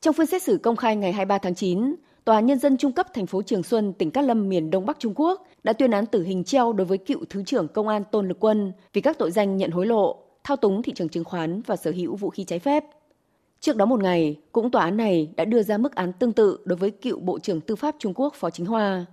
Trong 0.01 0.15
phiên 0.15 0.27
xét 0.27 0.43
xử 0.43 0.59
công 0.63 0.77
khai 0.77 0.97
ngày 0.97 1.13
23 1.13 1.39
tháng 1.39 1.55
9, 1.55 1.95
Tòa 2.25 2.41
Nhân 2.41 2.59
dân 2.59 2.77
Trung 2.77 2.93
cấp 2.93 3.07
thành 3.15 3.27
phố 3.27 3.43
Trường 3.43 3.63
Xuân, 3.63 3.93
tỉnh 3.93 4.11
Cát 4.11 4.25
Lâm, 4.25 4.49
miền 4.49 4.71
Đông 4.71 4.87
Bắc 4.87 4.99
Trung 4.99 5.15
Quốc 5.17 5.47
đã 5.65 5.73
tuyên 5.73 5.91
án 5.91 6.07
tử 6.07 6.23
hình 6.23 6.45
treo 6.45 6.73
đối 6.73 6.85
với 6.85 6.99
cựu 6.99 7.25
Thứ 7.31 7.43
trưởng 7.43 7.69
Công 7.69 7.89
an 7.89 8.03
Tôn 8.13 8.29
Lực 8.29 8.37
Quân 8.41 8.73
vì 8.93 9.01
các 9.01 9.19
tội 9.19 9.31
danh 9.31 9.57
nhận 9.57 9.71
hối 9.71 9.87
lộ, 9.87 10.30
thao 10.51 10.57
túng 10.57 10.83
thị 10.83 10.93
trường 10.93 11.09
chứng 11.09 11.25
khoán 11.25 11.63
và 11.63 11.77
sở 11.77 11.91
hữu 11.91 12.17
vũ 12.17 12.31
khí 12.31 12.45
trái 12.45 12.59
phép. 12.59 12.85
Trước 13.61 13.77
đó 13.77 13.85
một 13.85 14.03
ngày, 14.03 14.37
cũng 14.53 14.71
tòa 14.71 14.85
án 14.85 14.97
này 14.97 15.31
đã 15.37 15.45
đưa 15.45 15.63
ra 15.63 15.79
mức 15.79 15.95
án 15.95 16.13
tương 16.13 16.33
tự 16.33 16.59
đối 16.65 16.77
với 16.77 16.91
cựu 16.91 17.21
Bộ 17.21 17.39
trưởng 17.39 17.61
Tư 17.61 17.77
pháp 17.77 17.97
Trung 17.99 18.15
Quốc 18.15 18.35
Phó 18.35 18.51
Chính 18.51 18.67
Hoa. 18.67 19.07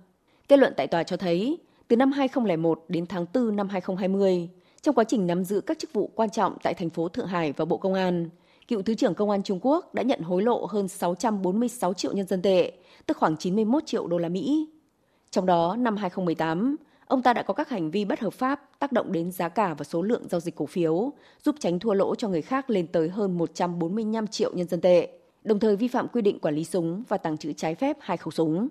Kết 0.48 0.58
luận 0.58 0.72
tại 0.76 0.86
tòa 0.86 1.02
cho 1.02 1.16
thấy, 1.16 1.58
từ 1.88 1.96
năm 1.96 2.12
2001 2.12 2.84
đến 2.88 3.06
tháng 3.06 3.26
4 3.34 3.56
năm 3.56 3.68
2020, 3.68 4.48
trong 4.82 4.94
quá 4.94 5.04
trình 5.04 5.26
nắm 5.26 5.44
giữ 5.44 5.60
các 5.60 5.78
chức 5.78 5.92
vụ 5.92 6.10
quan 6.14 6.30
trọng 6.30 6.56
tại 6.62 6.74
thành 6.74 6.90
phố 6.90 7.08
Thượng 7.08 7.26
Hải 7.26 7.52
và 7.52 7.64
Bộ 7.64 7.76
Công 7.76 7.94
an, 7.94 8.28
cựu 8.68 8.82
Thứ 8.82 8.94
trưởng 8.94 9.14
Công 9.14 9.30
an 9.30 9.42
Trung 9.42 9.58
Quốc 9.62 9.94
đã 9.94 10.02
nhận 10.02 10.20
hối 10.20 10.42
lộ 10.42 10.66
hơn 10.66 10.88
646 10.88 11.94
triệu 11.94 12.12
nhân 12.12 12.26
dân 12.26 12.42
tệ, 12.42 12.72
tức 13.06 13.16
khoảng 13.16 13.36
91 13.36 13.82
triệu 13.86 14.06
đô 14.06 14.18
la 14.18 14.28
Mỹ. 14.28 14.68
Trong 15.30 15.46
đó, 15.46 15.76
năm 15.76 15.96
2018, 15.96 16.76
ông 17.08 17.22
ta 17.22 17.32
đã 17.32 17.42
có 17.42 17.54
các 17.54 17.68
hành 17.68 17.90
vi 17.90 18.04
bất 18.04 18.20
hợp 18.20 18.32
pháp 18.32 18.60
tác 18.78 18.92
động 18.92 19.12
đến 19.12 19.30
giá 19.30 19.48
cả 19.48 19.74
và 19.74 19.84
số 19.84 20.02
lượng 20.02 20.28
giao 20.28 20.40
dịch 20.40 20.54
cổ 20.54 20.66
phiếu, 20.66 21.12
giúp 21.44 21.56
tránh 21.60 21.78
thua 21.78 21.94
lỗ 21.94 22.14
cho 22.14 22.28
người 22.28 22.42
khác 22.42 22.70
lên 22.70 22.86
tới 22.86 23.08
hơn 23.08 23.38
145 23.38 24.26
triệu 24.26 24.52
nhân 24.54 24.68
dân 24.68 24.80
tệ. 24.80 25.08
đồng 25.44 25.58
thời 25.58 25.76
vi 25.76 25.88
phạm 25.88 26.08
quy 26.08 26.22
định 26.22 26.38
quản 26.38 26.54
lý 26.54 26.64
súng 26.64 27.02
và 27.08 27.18
tàng 27.18 27.38
trữ 27.38 27.52
trái 27.52 27.74
phép 27.74 27.96
hai 28.00 28.16
khẩu 28.16 28.30
súng. 28.30 28.68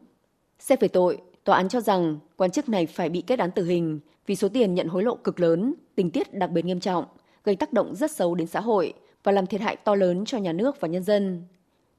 Xét 0.60 0.82
về 0.82 0.88
tội, 0.88 1.18
tòa 1.44 1.58
án 1.58 1.70
cho 1.70 1.82
rằng 1.82 2.20
quan 2.38 2.52
chức 2.52 2.70
này 2.70 2.86
phải 2.86 3.10
bị 3.10 3.22
kết 3.22 3.40
án 3.40 3.52
tử 3.52 3.66
hình 3.66 4.00
vì 4.26 4.36
số 4.36 4.50
tiền 4.50 4.74
nhận 4.74 4.88
hối 4.88 5.04
lộ 5.04 5.16
cực 5.16 5.40
lớn, 5.40 5.74
tình 5.96 6.12
tiết 6.12 6.34
đặc 6.34 6.52
biệt 6.52 6.66
nghiêm 6.66 6.80
trọng, 6.80 7.06
gây 7.44 7.56
tác 7.56 7.74
động 7.74 7.96
rất 7.96 8.12
xấu 8.12 8.36
đến 8.36 8.48
xã 8.48 8.60
hội 8.60 8.94
và 9.24 9.32
làm 9.32 9.48
thiệt 9.48 9.62
hại 9.62 9.76
to 9.76 9.96
lớn 9.96 10.26
cho 10.26 10.38
nhà 10.38 10.54
nước 10.54 10.82
và 10.82 10.88
nhân 10.88 11.04
dân. 11.04 11.44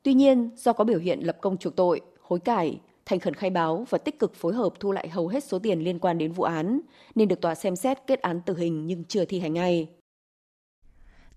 Tuy 0.03 0.15
nhiên, 0.15 0.51
do 0.57 0.73
có 0.73 0.85
biểu 0.85 0.99
hiện 0.99 1.21
lập 1.21 1.37
công 1.41 1.57
chuộc 1.57 1.77
tội, 1.77 2.01
hối 2.21 2.41
cải, 2.41 2.81
thành 3.09 3.21
khẩn 3.21 3.35
khai 3.35 3.51
báo 3.51 3.87
và 3.91 3.99
tích 3.99 4.19
cực 4.19 4.35
phối 4.35 4.55
hợp 4.55 4.73
thu 4.81 4.93
lại 4.93 5.09
hầu 5.09 5.29
hết 5.29 5.45
số 5.45 5.59
tiền 5.59 5.81
liên 5.81 5.99
quan 5.99 6.19
đến 6.19 6.33
vụ 6.33 6.43
án, 6.45 6.81
nên 7.15 7.29
được 7.29 7.41
tòa 7.41 7.55
xem 7.55 7.77
xét 7.77 7.99
kết 8.07 8.21
án 8.21 8.41
tử 8.41 8.57
hình 8.57 8.87
nhưng 8.87 9.05
chưa 9.05 9.25
thi 9.25 9.41
hành 9.41 9.55
ngay. 9.55 9.89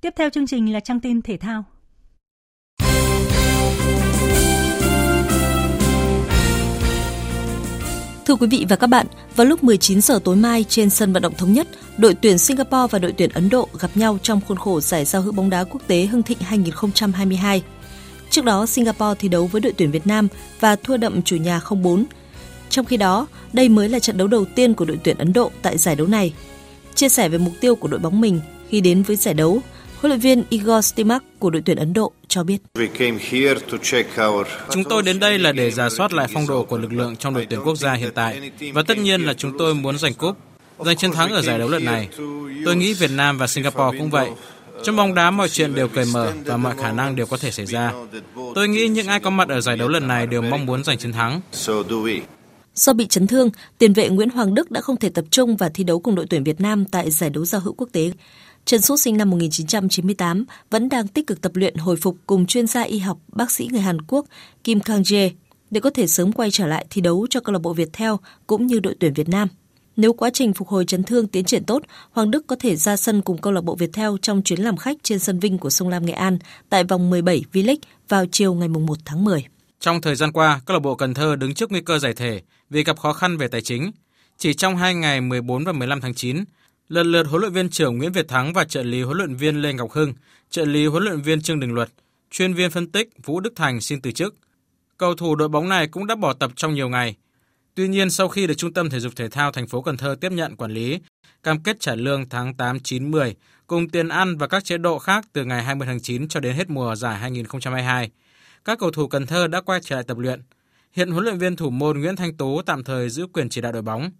Tiếp 0.01 0.13
theo 0.17 0.29
chương 0.29 0.47
trình 0.47 0.73
là 0.73 0.79
trang 0.79 0.99
tin 0.99 1.21
thể 1.21 1.37
thao. 1.37 1.63
Thưa 8.25 8.35
quý 8.35 8.47
vị 8.47 8.65
và 8.69 8.75
các 8.75 8.87
bạn, 8.87 9.07
vào 9.35 9.47
lúc 9.47 9.63
19 9.63 10.01
giờ 10.01 10.19
tối 10.23 10.35
mai 10.35 10.65
trên 10.69 10.89
sân 10.89 11.13
vận 11.13 11.23
động 11.23 11.33
thống 11.37 11.53
nhất, 11.53 11.67
đội 11.97 12.15
tuyển 12.21 12.37
Singapore 12.37 12.87
và 12.91 12.99
đội 12.99 13.13
tuyển 13.17 13.29
Ấn 13.29 13.49
Độ 13.49 13.67
gặp 13.79 13.89
nhau 13.95 14.17
trong 14.21 14.41
khuôn 14.47 14.57
khổ 14.57 14.81
giải 14.81 15.05
giao 15.05 15.21
hữu 15.21 15.33
bóng 15.33 15.49
đá 15.49 15.63
quốc 15.63 15.81
tế 15.87 16.05
Hưng 16.05 16.23
Thịnh 16.23 16.37
2022. 16.41 17.63
Trước 18.31 18.45
đó, 18.45 18.65
Singapore 18.65 19.19
thi 19.19 19.27
đấu 19.27 19.47
với 19.47 19.61
đội 19.61 19.73
tuyển 19.77 19.91
Việt 19.91 20.07
Nam 20.07 20.27
và 20.59 20.75
thua 20.75 20.97
đậm 20.97 21.21
chủ 21.21 21.35
nhà 21.35 21.59
0-4. 21.59 22.03
Trong 22.69 22.85
khi 22.85 22.97
đó, 22.97 23.27
đây 23.53 23.69
mới 23.69 23.89
là 23.89 23.99
trận 23.99 24.17
đấu 24.17 24.27
đầu 24.27 24.45
tiên 24.45 24.73
của 24.73 24.85
đội 24.85 24.99
tuyển 25.03 25.17
Ấn 25.17 25.33
Độ 25.33 25.51
tại 25.61 25.77
giải 25.77 25.95
đấu 25.95 26.07
này. 26.07 26.33
Chia 26.95 27.09
sẻ 27.09 27.29
về 27.29 27.37
mục 27.37 27.53
tiêu 27.61 27.75
của 27.75 27.87
đội 27.87 27.99
bóng 27.99 28.21
mình 28.21 28.41
khi 28.69 28.81
đến 28.81 29.03
với 29.03 29.15
giải 29.15 29.33
đấu, 29.33 29.61
huấn 30.01 30.09
luyện 30.11 30.19
viên 30.19 30.43
Igor 30.49 30.85
Stimac 30.85 31.23
của 31.39 31.49
đội 31.49 31.61
tuyển 31.65 31.77
Ấn 31.77 31.93
Độ 31.93 32.11
cho 32.27 32.43
biết. 32.43 32.57
Chúng 34.69 34.83
tôi 34.89 35.03
đến 35.03 35.19
đây 35.19 35.39
là 35.39 35.51
để 35.51 35.71
giả 35.71 35.89
soát 35.89 36.13
lại 36.13 36.27
phong 36.33 36.47
độ 36.47 36.63
của 36.63 36.77
lực 36.77 36.93
lượng 36.93 37.15
trong 37.15 37.33
đội 37.33 37.47
tuyển 37.49 37.59
quốc 37.63 37.75
gia 37.75 37.93
hiện 37.93 38.11
tại 38.15 38.51
và 38.73 38.83
tất 38.87 38.97
nhiên 38.97 39.21
là 39.21 39.33
chúng 39.33 39.57
tôi 39.57 39.75
muốn 39.75 39.97
giành 39.97 40.13
cúp, 40.13 40.37
giành 40.85 40.97
chiến 40.97 41.11
thắng 41.11 41.31
ở 41.31 41.41
giải 41.41 41.59
đấu 41.59 41.69
lần 41.69 41.85
này. 41.85 42.07
Tôi 42.65 42.75
nghĩ 42.75 42.93
Việt 42.93 43.11
Nam 43.11 43.37
và 43.37 43.47
Singapore 43.47 43.97
cũng 43.97 44.09
vậy. 44.09 44.29
Trong 44.83 44.95
bóng 44.95 45.13
đá 45.13 45.31
mọi 45.31 45.49
chuyện 45.49 45.75
đều 45.75 45.87
cởi 45.87 46.05
mở 46.13 46.33
và 46.45 46.57
mọi 46.57 46.75
khả 46.77 46.91
năng 46.91 47.15
đều 47.15 47.25
có 47.25 47.37
thể 47.37 47.51
xảy 47.51 47.65
ra. 47.65 47.93
Tôi 48.55 48.67
nghĩ 48.67 48.87
những 48.87 49.07
ai 49.07 49.19
có 49.19 49.29
mặt 49.29 49.49
ở 49.49 49.61
giải 49.61 49.77
đấu 49.77 49.87
lần 49.87 50.07
này 50.07 50.27
đều 50.27 50.41
mong 50.41 50.65
muốn 50.65 50.83
giành 50.83 50.97
chiến 50.97 51.11
thắng. 51.11 51.41
Do 52.75 52.93
bị 52.93 53.07
chấn 53.07 53.27
thương, 53.27 53.49
tiền 53.77 53.93
vệ 53.93 54.09
Nguyễn 54.09 54.29
Hoàng 54.29 54.53
Đức 54.53 54.71
đã 54.71 54.81
không 54.81 54.97
thể 54.97 55.09
tập 55.09 55.25
trung 55.31 55.57
và 55.57 55.69
thi 55.69 55.83
đấu 55.83 55.99
cùng 55.99 56.15
đội 56.15 56.25
tuyển 56.29 56.43
Việt 56.43 56.61
Nam 56.61 56.85
tại 56.85 57.11
giải 57.11 57.29
đấu 57.29 57.45
giao 57.45 57.61
hữu 57.61 57.73
quốc 57.73 57.89
tế. 57.91 58.11
Trần 58.65 58.81
Sút 58.81 58.99
sinh 58.99 59.17
năm 59.17 59.29
1998 59.29 60.45
vẫn 60.69 60.89
đang 60.89 61.07
tích 61.07 61.27
cực 61.27 61.41
tập 61.41 61.51
luyện 61.55 61.75
hồi 61.75 61.95
phục 61.95 62.17
cùng 62.27 62.45
chuyên 62.45 62.67
gia 62.67 62.81
y 62.81 62.99
học 62.99 63.17
bác 63.27 63.51
sĩ 63.51 63.69
người 63.71 63.81
Hàn 63.81 64.01
Quốc 64.01 64.25
Kim 64.63 64.79
Kang 64.79 65.01
Jae 65.01 65.29
để 65.71 65.79
có 65.79 65.89
thể 65.89 66.07
sớm 66.07 66.31
quay 66.31 66.51
trở 66.51 66.67
lại 66.67 66.85
thi 66.89 67.01
đấu 67.01 67.27
cho 67.29 67.39
câu 67.39 67.53
lạc 67.53 67.59
bộ 67.59 67.73
Viettel 67.73 68.11
cũng 68.47 68.67
như 68.67 68.79
đội 68.79 68.95
tuyển 68.99 69.13
Việt 69.13 69.29
Nam. 69.29 69.47
Nếu 69.95 70.13
quá 70.13 70.29
trình 70.33 70.53
phục 70.53 70.67
hồi 70.67 70.85
chấn 70.85 71.03
thương 71.03 71.27
tiến 71.27 71.45
triển 71.45 71.63
tốt, 71.63 71.83
Hoàng 72.11 72.31
Đức 72.31 72.47
có 72.47 72.55
thể 72.59 72.75
ra 72.75 72.97
sân 72.97 73.21
cùng 73.21 73.37
câu 73.37 73.53
lạc 73.53 73.61
bộ 73.61 73.75
Viettel 73.75 74.09
trong 74.21 74.41
chuyến 74.41 74.61
làm 74.61 74.77
khách 74.77 74.97
trên 75.03 75.19
sân 75.19 75.39
Vinh 75.39 75.57
của 75.57 75.69
Sông 75.69 75.89
Lam 75.89 76.05
Nghệ 76.05 76.13
An 76.13 76.39
tại 76.69 76.83
vòng 76.83 77.09
17 77.09 77.43
V-League 77.53 77.77
vào 78.09 78.25
chiều 78.31 78.53
ngày 78.53 78.67
1 78.67 78.97
tháng 79.05 79.23
10. 79.23 79.45
Trong 79.79 80.01
thời 80.01 80.15
gian 80.15 80.31
qua, 80.31 80.61
câu 80.65 80.73
lạc 80.75 80.79
bộ 80.79 80.95
Cần 80.95 81.13
Thơ 81.13 81.35
đứng 81.35 81.53
trước 81.53 81.71
nguy 81.71 81.81
cơ 81.81 81.99
giải 81.99 82.13
thể 82.13 82.41
vì 82.69 82.83
gặp 82.83 82.99
khó 82.99 83.13
khăn 83.13 83.37
về 83.37 83.47
tài 83.47 83.61
chính. 83.61 83.91
Chỉ 84.37 84.53
trong 84.53 84.77
hai 84.77 84.95
ngày 84.95 85.21
14 85.21 85.63
và 85.63 85.71
15 85.71 86.01
tháng 86.01 86.13
9, 86.13 86.43
lần 86.89 87.11
lượt 87.11 87.27
huấn 87.27 87.41
luyện 87.41 87.53
viên 87.53 87.69
trưởng 87.69 87.97
Nguyễn 87.97 88.11
Việt 88.11 88.27
Thắng 88.27 88.53
và 88.53 88.63
trợ 88.63 88.83
lý 88.83 89.01
huấn 89.01 89.17
luyện 89.17 89.35
viên 89.35 89.61
Lê 89.61 89.73
Ngọc 89.73 89.91
Hưng, 89.91 90.13
trợ 90.49 90.65
lý 90.65 90.85
huấn 90.85 91.03
luyện 91.03 91.21
viên 91.21 91.41
Trương 91.41 91.59
Đình 91.59 91.73
Luật, 91.73 91.89
chuyên 92.31 92.53
viên 92.53 92.71
phân 92.71 92.87
tích 92.87 93.09
Vũ 93.25 93.39
Đức 93.39 93.53
Thành 93.55 93.81
xin 93.81 94.01
từ 94.01 94.11
chức. 94.11 94.35
Cầu 94.97 95.15
thủ 95.15 95.35
đội 95.35 95.49
bóng 95.49 95.69
này 95.69 95.87
cũng 95.87 96.07
đã 96.07 96.15
bỏ 96.15 96.33
tập 96.33 96.51
trong 96.55 96.73
nhiều 96.73 96.89
ngày. 96.89 97.15
Tuy 97.75 97.87
nhiên, 97.87 98.09
sau 98.09 98.27
khi 98.27 98.47
được 98.47 98.53
Trung 98.57 98.73
tâm 98.73 98.89
Thể 98.89 98.99
dục 98.99 99.13
Thể 99.15 99.29
thao 99.29 99.51
thành 99.51 99.67
phố 99.67 99.81
Cần 99.81 99.97
Thơ 99.97 100.15
tiếp 100.21 100.31
nhận 100.31 100.55
quản 100.55 100.71
lý, 100.71 100.99
cam 101.43 101.63
kết 101.63 101.79
trả 101.79 101.95
lương 101.95 102.29
tháng 102.29 102.53
8, 102.53 102.79
9, 102.79 103.11
10 103.11 103.35
cùng 103.67 103.89
tiền 103.89 104.07
ăn 104.07 104.37
và 104.37 104.47
các 104.47 104.65
chế 104.65 104.77
độ 104.77 104.99
khác 104.99 105.25
từ 105.33 105.45
ngày 105.45 105.63
20 105.63 105.87
tháng 105.87 105.99
9 105.99 106.27
cho 106.27 106.39
đến 106.39 106.55
hết 106.55 106.69
mùa 106.69 106.95
giải 106.95 107.17
2022, 107.17 108.09
các 108.65 108.79
cầu 108.79 108.91
thủ 108.91 109.07
Cần 109.07 109.25
Thơ 109.25 109.47
đã 109.47 109.61
quay 109.61 109.79
trở 109.83 109.95
lại 109.95 110.03
tập 110.07 110.17
luyện. 110.17 110.41
Hiện 110.93 111.11
huấn 111.11 111.23
luyện 111.23 111.37
viên 111.37 111.55
thủ 111.55 111.69
môn 111.69 111.99
Nguyễn 111.99 112.15
Thanh 112.15 112.37
Tú 112.37 112.61
tạm 112.61 112.83
thời 112.83 113.09
giữ 113.09 113.27
quyền 113.33 113.49
chỉ 113.49 113.61
đạo 113.61 113.71
đội 113.71 113.81
bóng. 113.81 114.11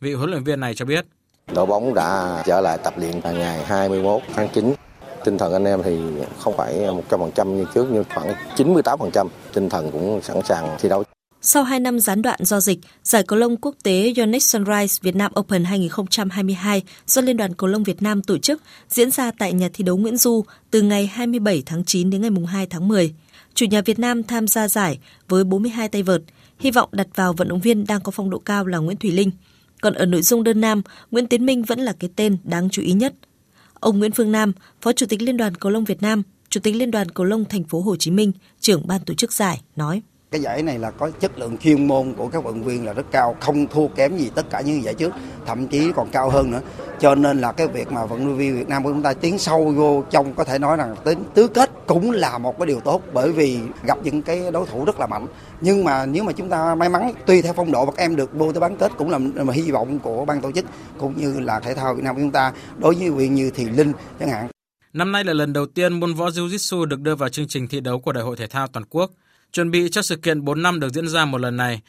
Vị 0.00 0.14
huấn 0.14 0.30
luyện 0.30 0.44
viên 0.44 0.60
này 0.60 0.74
cho 0.74 0.84
biết. 0.84 1.06
Đội 1.54 1.66
bóng 1.66 1.94
đã 1.94 2.42
trở 2.46 2.60
lại 2.60 2.78
tập 2.84 2.94
luyện 2.96 3.20
vào 3.20 3.32
ngày 3.32 3.64
21 3.64 4.22
tháng 4.34 4.48
9. 4.54 4.74
Tinh 5.24 5.38
thần 5.38 5.52
anh 5.52 5.64
em 5.64 5.82
thì 5.82 5.98
không 6.38 6.56
phải 6.56 6.74
100% 7.08 7.46
như 7.46 7.64
trước 7.74 7.86
nhưng 7.92 8.04
khoảng 8.14 8.34
98%. 8.56 9.28
Tinh 9.52 9.68
thần 9.68 9.90
cũng 9.90 10.20
sẵn 10.22 10.42
sàng 10.44 10.76
thi 10.80 10.88
đấu. 10.88 11.04
Sau 11.42 11.64
2 11.64 11.80
năm 11.80 12.00
gián 12.00 12.22
đoạn 12.22 12.38
do 12.42 12.60
dịch, 12.60 12.78
giải 13.02 13.22
cầu 13.22 13.38
lông 13.38 13.56
quốc 13.56 13.74
tế 13.82 14.12
Yonex 14.16 14.42
Sunrise 14.44 14.98
Việt 15.02 15.16
Nam 15.16 15.32
Open 15.40 15.64
2022 15.64 16.82
do 17.06 17.22
Liên 17.22 17.36
đoàn 17.36 17.54
Cầu 17.54 17.68
lông 17.68 17.82
Việt 17.82 18.02
Nam 18.02 18.22
tổ 18.22 18.38
chức 18.38 18.62
diễn 18.88 19.10
ra 19.10 19.30
tại 19.38 19.52
nhà 19.52 19.68
thi 19.72 19.84
đấu 19.84 19.96
Nguyễn 19.96 20.16
Du 20.16 20.44
từ 20.70 20.82
ngày 20.82 21.06
27 21.06 21.62
tháng 21.66 21.84
9 21.84 22.10
đến 22.10 22.22
ngày 22.22 22.30
2 22.46 22.66
tháng 22.66 22.88
10. 22.88 23.14
Chủ 23.54 23.66
nhà 23.66 23.82
Việt 23.82 23.98
Nam 23.98 24.22
tham 24.22 24.48
gia 24.48 24.68
giải 24.68 24.98
với 25.28 25.44
42 25.44 25.88
tay 25.88 26.02
vợt, 26.02 26.22
hy 26.58 26.70
vọng 26.70 26.88
đặt 26.92 27.06
vào 27.14 27.32
vận 27.32 27.48
động 27.48 27.60
viên 27.60 27.86
đang 27.86 28.00
có 28.00 28.10
phong 28.10 28.30
độ 28.30 28.38
cao 28.38 28.66
là 28.66 28.78
Nguyễn 28.78 28.96
Thủy 28.96 29.10
Linh. 29.10 29.30
Còn 29.80 29.94
ở 29.94 30.06
nội 30.06 30.22
dung 30.22 30.44
đơn 30.44 30.60
nam, 30.60 30.82
Nguyễn 31.10 31.26
Tiến 31.26 31.46
Minh 31.46 31.62
vẫn 31.62 31.80
là 31.80 31.92
cái 31.92 32.10
tên 32.16 32.36
đáng 32.44 32.70
chú 32.70 32.82
ý 32.82 32.92
nhất. 32.92 33.14
Ông 33.74 33.98
Nguyễn 33.98 34.12
Phương 34.12 34.32
Nam, 34.32 34.52
Phó 34.82 34.92
Chủ 34.92 35.06
tịch 35.06 35.22
Liên 35.22 35.36
đoàn 35.36 35.54
Cầu 35.54 35.72
lông 35.72 35.84
Việt 35.84 36.02
Nam, 36.02 36.22
Chủ 36.48 36.60
tịch 36.60 36.76
Liên 36.76 36.90
đoàn 36.90 37.08
Cầu 37.08 37.26
lông 37.26 37.44
Thành 37.44 37.64
phố 37.64 37.80
Hồ 37.80 37.96
Chí 37.96 38.10
Minh, 38.10 38.32
trưởng 38.60 38.86
ban 38.86 39.00
tổ 39.04 39.14
chức 39.14 39.32
giải 39.32 39.60
nói: 39.76 40.02
cái 40.30 40.40
giải 40.40 40.62
này 40.62 40.78
là 40.78 40.90
có 40.90 41.10
chất 41.20 41.38
lượng 41.38 41.58
chuyên 41.58 41.88
môn 41.88 42.14
của 42.14 42.28
các 42.28 42.44
vận 42.44 42.54
động 42.54 42.64
viên 42.64 42.86
là 42.86 42.92
rất 42.92 43.06
cao, 43.10 43.36
không 43.40 43.66
thua 43.66 43.88
kém 43.88 44.16
gì 44.16 44.30
tất 44.34 44.50
cả 44.50 44.60
những 44.60 44.82
giải 44.82 44.94
trước, 44.94 45.12
thậm 45.46 45.68
chí 45.68 45.92
còn 45.96 46.08
cao 46.10 46.30
hơn 46.30 46.50
nữa. 46.50 46.60
Cho 47.00 47.14
nên 47.14 47.40
là 47.40 47.52
cái 47.52 47.66
việc 47.66 47.92
mà 47.92 48.06
vận 48.06 48.26
động 48.26 48.36
viên 48.36 48.56
Việt 48.56 48.68
Nam 48.68 48.84
của 48.84 48.90
chúng 48.90 49.02
ta 49.02 49.14
tiến 49.14 49.38
sâu 49.38 49.72
vô 49.76 50.04
trong 50.10 50.34
có 50.34 50.44
thể 50.44 50.58
nói 50.58 50.76
rằng 50.76 50.96
đến 51.04 51.18
tứ 51.34 51.48
kết 51.48 51.70
cũng 51.86 52.10
là 52.10 52.38
một 52.38 52.58
cái 52.58 52.66
điều 52.66 52.80
tốt 52.80 53.02
bởi 53.12 53.32
vì 53.32 53.58
gặp 53.82 53.98
những 54.04 54.22
cái 54.22 54.50
đối 54.52 54.66
thủ 54.66 54.84
rất 54.84 55.00
là 55.00 55.06
mạnh. 55.06 55.26
Nhưng 55.60 55.84
mà 55.84 56.06
nếu 56.06 56.24
mà 56.24 56.32
chúng 56.32 56.48
ta 56.48 56.74
may 56.74 56.88
mắn 56.88 57.12
tùy 57.26 57.42
theo 57.42 57.52
phong 57.52 57.72
độ 57.72 57.86
các 57.86 57.96
em 57.96 58.16
được 58.16 58.34
vô 58.34 58.52
tới 58.52 58.60
bán 58.60 58.76
kết 58.76 58.92
cũng 58.98 59.10
là 59.10 59.18
mà 59.18 59.52
hy 59.52 59.70
vọng 59.70 59.98
của 59.98 60.24
ban 60.24 60.40
tổ 60.40 60.52
chức 60.52 60.64
cũng 60.98 61.16
như 61.16 61.40
là 61.40 61.60
thể 61.60 61.74
thao 61.74 61.94
Việt 61.94 62.02
Nam 62.04 62.14
của 62.14 62.20
chúng 62.20 62.30
ta 62.30 62.52
đối 62.78 62.94
với 62.94 63.08
quyền 63.08 63.34
như 63.34 63.50
Thì 63.54 63.64
Linh 63.64 63.92
chẳng 64.20 64.28
hạn. 64.28 64.48
Năm 64.92 65.12
nay 65.12 65.24
là 65.24 65.32
lần 65.32 65.52
đầu 65.52 65.66
tiên 65.66 66.00
môn 66.00 66.14
võ 66.14 66.28
Jiu-Jitsu 66.28 66.84
được 66.84 67.00
đưa 67.00 67.14
vào 67.14 67.28
chương 67.28 67.48
trình 67.48 67.68
thi 67.68 67.80
đấu 67.80 68.00
của 68.00 68.12
Đại 68.12 68.24
hội 68.24 68.36
Thể 68.36 68.46
thao 68.46 68.66
Toàn 68.66 68.84
quốc. 68.90 69.10
Chuẩn 69.52 69.70
bị 69.70 69.88
cho 69.90 70.02
sự 70.02 70.16
kiện 70.16 70.44
4 70.44 70.62
năm 70.62 70.80
được 70.80 70.88
diễn 70.88 71.08
ra 71.08 71.24
một 71.24 71.38
lần 71.38 71.56
này, 71.56 71.80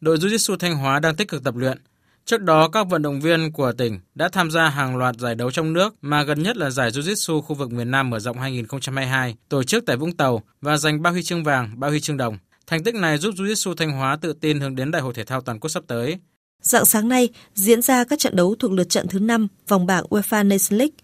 đội 0.00 0.16
Jiu-Jitsu 0.16 0.56
Thanh 0.56 0.76
Hóa 0.76 1.00
đang 1.00 1.16
tích 1.16 1.28
cực 1.28 1.44
tập 1.44 1.56
luyện. 1.56 1.78
Trước 2.24 2.42
đó, 2.42 2.68
các 2.68 2.86
vận 2.88 3.02
động 3.02 3.20
viên 3.20 3.52
của 3.52 3.72
tỉnh 3.72 4.00
đã 4.14 4.28
tham 4.28 4.50
gia 4.50 4.68
hàng 4.68 4.96
loạt 4.96 5.16
giải 5.16 5.34
đấu 5.34 5.50
trong 5.50 5.72
nước 5.72 5.94
mà 6.02 6.22
gần 6.22 6.42
nhất 6.42 6.56
là 6.56 6.70
giải 6.70 6.90
Jiu-Jitsu 6.90 7.40
khu 7.40 7.54
vực 7.54 7.72
miền 7.72 7.90
Nam 7.90 8.10
mở 8.10 8.18
rộng 8.18 8.38
2022 8.38 9.36
tổ 9.48 9.62
chức 9.62 9.86
tại 9.86 9.96
Vũng 9.96 10.16
Tàu 10.16 10.42
và 10.60 10.76
giành 10.76 11.02
ba 11.02 11.10
huy 11.10 11.22
chương 11.22 11.44
vàng, 11.44 11.80
ba 11.80 11.88
huy 11.88 12.00
chương 12.00 12.16
đồng. 12.16 12.38
Thành 12.66 12.84
tích 12.84 12.94
này 12.94 13.18
giúp 13.18 13.34
Jiu-Jitsu 13.34 13.74
Thanh 13.74 13.90
Hóa 13.90 14.16
tự 14.16 14.32
tin 14.32 14.60
hướng 14.60 14.74
đến 14.74 14.90
Đại 14.90 15.02
hội 15.02 15.14
Thể 15.14 15.24
thao 15.24 15.40
Toàn 15.40 15.60
quốc 15.60 15.70
sắp 15.70 15.82
tới. 15.86 16.18
Dạng 16.62 16.84
sáng 16.84 17.08
nay 17.08 17.28
diễn 17.54 17.82
ra 17.82 18.04
các 18.04 18.18
trận 18.18 18.36
đấu 18.36 18.54
thuộc 18.58 18.72
lượt 18.72 18.88
trận 18.88 19.08
thứ 19.08 19.18
5 19.18 19.48
vòng 19.68 19.86
bảng 19.86 20.04
UEFA 20.04 20.48
Nations 20.48 20.72
League. 20.72 20.94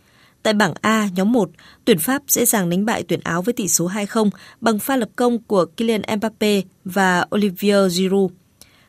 Tại 0.45 0.55
bảng 0.55 0.75
A, 0.81 1.09
nhóm 1.17 1.33
1, 1.33 1.51
tuyển 1.85 1.99
Pháp 1.99 2.23
dễ 2.29 2.45
dàng 2.45 2.71
đánh 2.71 2.85
bại 2.85 3.05
tuyển 3.09 3.21
Áo 3.25 3.43
với 3.43 3.53
tỷ 3.53 3.69
số 3.69 3.89
2-0 3.89 4.31
bằng 4.61 4.79
pha 4.79 4.97
lập 4.97 5.09
công 5.17 5.43
của 5.43 5.65
Kylian 5.65 6.03
Mbappe 6.17 6.61
và 6.85 7.27
Olivier 7.35 7.93
Giroud. 7.93 8.33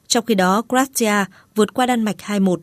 Trong 0.07 0.25
khi 0.25 0.35
đó, 0.35 0.61
Croatia 0.69 1.25
vượt 1.55 1.73
qua 1.73 1.85
Đan 1.85 2.03
Mạch 2.03 2.15
2-1. 2.17 2.57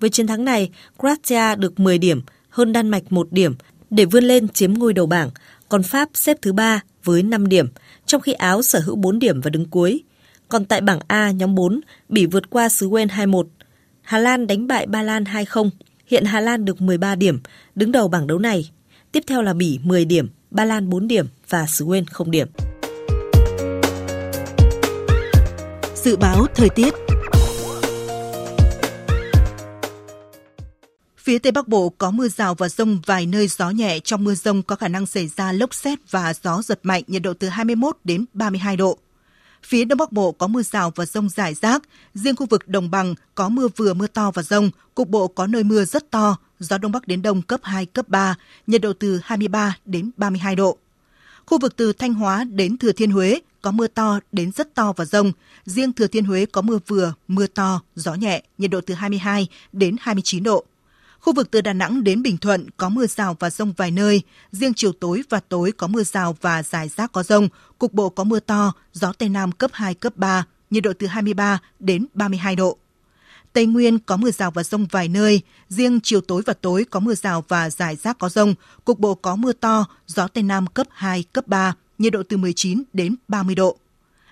Với 0.00 0.10
chiến 0.10 0.26
thắng 0.26 0.44
này, 0.44 0.70
Croatia 0.98 1.56
được 1.56 1.80
10 1.80 1.98
điểm, 1.98 2.22
hơn 2.48 2.72
Đan 2.72 2.88
Mạch 2.88 3.12
1 3.12 3.28
điểm 3.30 3.54
để 3.90 4.04
vươn 4.04 4.24
lên 4.24 4.48
chiếm 4.48 4.74
ngôi 4.74 4.92
đầu 4.92 5.06
bảng, 5.06 5.30
còn 5.68 5.82
Pháp 5.82 6.08
xếp 6.14 6.36
thứ 6.42 6.52
3 6.52 6.80
với 7.04 7.22
5 7.22 7.48
điểm, 7.48 7.68
trong 8.06 8.20
khi 8.20 8.32
Áo 8.32 8.62
sở 8.62 8.80
hữu 8.80 8.96
4 8.96 9.18
điểm 9.18 9.40
và 9.40 9.50
đứng 9.50 9.64
cuối. 9.64 10.02
Còn 10.48 10.64
tại 10.64 10.80
bảng 10.80 11.00
A 11.06 11.30
nhóm 11.30 11.54
4, 11.54 11.80
Bỉ 12.08 12.26
vượt 12.26 12.50
qua 12.50 12.68
xứ 12.68 12.90
Wales 12.90 13.06
2-1. 13.06 13.44
Hà 14.02 14.18
Lan 14.18 14.46
đánh 14.46 14.66
bại 14.66 14.86
Ba 14.86 15.02
Lan 15.02 15.24
2-0. 15.24 15.70
Hiện 16.06 16.24
Hà 16.24 16.40
Lan 16.40 16.64
được 16.64 16.80
13 16.80 17.14
điểm, 17.14 17.40
đứng 17.74 17.92
đầu 17.92 18.08
bảng 18.08 18.26
đấu 18.26 18.38
này. 18.38 18.70
Tiếp 19.12 19.22
theo 19.26 19.42
là 19.42 19.54
Bỉ 19.54 19.78
10 19.82 20.04
điểm, 20.04 20.28
Ba 20.50 20.64
Lan 20.64 20.88
4 20.88 21.08
điểm 21.08 21.26
và 21.48 21.66
Sứ 21.66 21.84
Quên 21.84 22.06
0 22.06 22.30
điểm. 22.30 22.48
Dự 25.94 26.16
báo 26.16 26.46
thời 26.54 26.68
tiết 26.68 26.94
Phía 31.18 31.38
Tây 31.38 31.52
Bắc 31.52 31.68
Bộ 31.68 31.88
có 31.88 32.10
mưa 32.10 32.28
rào 32.28 32.54
và 32.54 32.68
rông 32.68 33.00
vài 33.06 33.26
nơi 33.26 33.48
gió 33.48 33.70
nhẹ, 33.70 33.98
trong 34.00 34.24
mưa 34.24 34.34
rông 34.34 34.62
có 34.62 34.76
khả 34.76 34.88
năng 34.88 35.06
xảy 35.06 35.28
ra 35.28 35.52
lốc 35.52 35.74
xét 35.74 35.98
và 36.10 36.34
gió 36.42 36.62
giật 36.62 36.80
mạnh, 36.82 37.02
nhiệt 37.06 37.22
độ 37.22 37.34
từ 37.34 37.48
21 37.48 37.96
đến 38.04 38.24
32 38.34 38.76
độ. 38.76 38.98
Phía 39.64 39.84
Đông 39.84 39.98
Bắc 39.98 40.12
Bộ 40.12 40.32
có 40.32 40.46
mưa 40.46 40.62
rào 40.62 40.92
và 40.94 41.06
rông 41.06 41.28
rải 41.28 41.54
rác, 41.54 41.82
riêng 42.14 42.36
khu 42.36 42.46
vực 42.46 42.68
đồng 42.68 42.90
bằng 42.90 43.14
có 43.34 43.48
mưa 43.48 43.68
vừa 43.76 43.94
mưa 43.94 44.06
to 44.06 44.30
và 44.30 44.42
rông, 44.42 44.70
cục 44.94 45.08
bộ 45.08 45.28
có 45.28 45.46
nơi 45.46 45.64
mưa 45.64 45.84
rất 45.84 46.10
to, 46.10 46.36
gió 46.58 46.78
Đông 46.78 46.92
Bắc 46.92 47.08
đến 47.08 47.22
Đông 47.22 47.42
cấp 47.42 47.60
2, 47.62 47.86
cấp 47.86 48.08
3, 48.08 48.34
nhiệt 48.66 48.80
độ 48.80 48.92
từ 48.92 49.20
23 49.24 49.76
đến 49.84 50.10
32 50.16 50.56
độ. 50.56 50.78
Khu 51.46 51.58
vực 51.58 51.76
từ 51.76 51.92
Thanh 51.92 52.14
Hóa 52.14 52.44
đến 52.44 52.78
Thừa 52.78 52.92
Thiên 52.92 53.10
Huế 53.10 53.40
có 53.62 53.70
mưa 53.70 53.86
to 53.86 54.20
đến 54.32 54.52
rất 54.52 54.74
to 54.74 54.92
và 54.96 55.04
rông. 55.04 55.32
Riêng 55.64 55.92
Thừa 55.92 56.06
Thiên 56.06 56.24
Huế 56.24 56.46
có 56.46 56.62
mưa 56.62 56.78
vừa, 56.86 57.14
mưa 57.28 57.46
to, 57.46 57.80
gió 57.94 58.14
nhẹ, 58.14 58.42
nhiệt 58.58 58.70
độ 58.70 58.80
từ 58.86 58.94
22 58.94 59.48
đến 59.72 59.96
29 60.00 60.42
độ. 60.42 60.64
Khu 61.22 61.32
vực 61.32 61.50
từ 61.50 61.60
Đà 61.60 61.72
Nẵng 61.72 62.04
đến 62.04 62.22
Bình 62.22 62.38
Thuận 62.38 62.70
có 62.76 62.88
mưa 62.88 63.06
rào 63.06 63.36
và 63.40 63.50
rông 63.50 63.72
vài 63.72 63.90
nơi. 63.90 64.22
Riêng 64.52 64.72
chiều 64.76 64.92
tối 64.92 65.22
và 65.28 65.40
tối 65.48 65.72
có 65.72 65.86
mưa 65.86 66.02
rào 66.02 66.36
và 66.40 66.62
rải 66.62 66.88
rác 66.88 67.12
có 67.12 67.22
rông. 67.22 67.48
Cục 67.78 67.92
bộ 67.92 68.08
có 68.08 68.24
mưa 68.24 68.40
to, 68.40 68.72
gió 68.92 69.12
Tây 69.12 69.28
Nam 69.28 69.52
cấp 69.52 69.70
2, 69.74 69.94
cấp 69.94 70.16
3, 70.16 70.46
nhiệt 70.70 70.82
độ 70.82 70.92
từ 70.98 71.06
23 71.06 71.58
đến 71.78 72.06
32 72.14 72.56
độ. 72.56 72.76
Tây 73.52 73.66
Nguyên 73.66 73.98
có 73.98 74.16
mưa 74.16 74.30
rào 74.30 74.50
và 74.50 74.62
rông 74.62 74.86
vài 74.90 75.08
nơi, 75.08 75.40
riêng 75.68 76.00
chiều 76.02 76.20
tối 76.20 76.42
và 76.46 76.52
tối 76.52 76.84
có 76.90 77.00
mưa 77.00 77.14
rào 77.14 77.44
và 77.48 77.70
rải 77.70 77.96
rác 77.96 78.18
có 78.18 78.28
rông, 78.28 78.54
cục 78.84 78.98
bộ 78.98 79.14
có 79.14 79.36
mưa 79.36 79.52
to, 79.52 79.86
gió 80.06 80.28
Tây 80.28 80.42
Nam 80.42 80.66
cấp 80.66 80.86
2, 80.90 81.22
cấp 81.22 81.48
3, 81.48 81.74
nhiệt 81.98 82.12
độ 82.12 82.22
từ 82.28 82.36
19 82.36 82.82
đến 82.92 83.16
30 83.28 83.54
độ. 83.54 83.78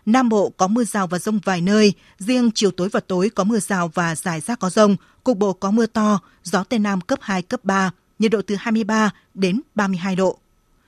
Nam 0.06 0.28
Bộ 0.28 0.52
có 0.56 0.66
mưa 0.66 0.84
rào 0.84 1.06
và 1.06 1.18
rông 1.18 1.38
vài 1.44 1.60
nơi, 1.60 1.92
riêng 2.18 2.50
chiều 2.54 2.70
tối 2.70 2.88
và 2.88 3.00
tối 3.00 3.30
có 3.34 3.44
mưa 3.44 3.58
rào 3.58 3.90
và 3.94 4.14
rải 4.14 4.40
rác 4.40 4.58
có 4.58 4.70
rông, 4.70 4.96
cục 5.30 5.38
bộ 5.38 5.52
có 5.52 5.70
mưa 5.70 5.86
to, 5.86 6.20
gió 6.42 6.64
Tây 6.64 6.78
Nam 6.78 7.00
cấp 7.00 7.18
2, 7.22 7.42
cấp 7.42 7.64
3, 7.64 7.90
nhiệt 8.18 8.30
độ 8.30 8.40
từ 8.46 8.54
23 8.54 9.10
đến 9.34 9.60
32 9.74 10.16
độ. 10.16 10.38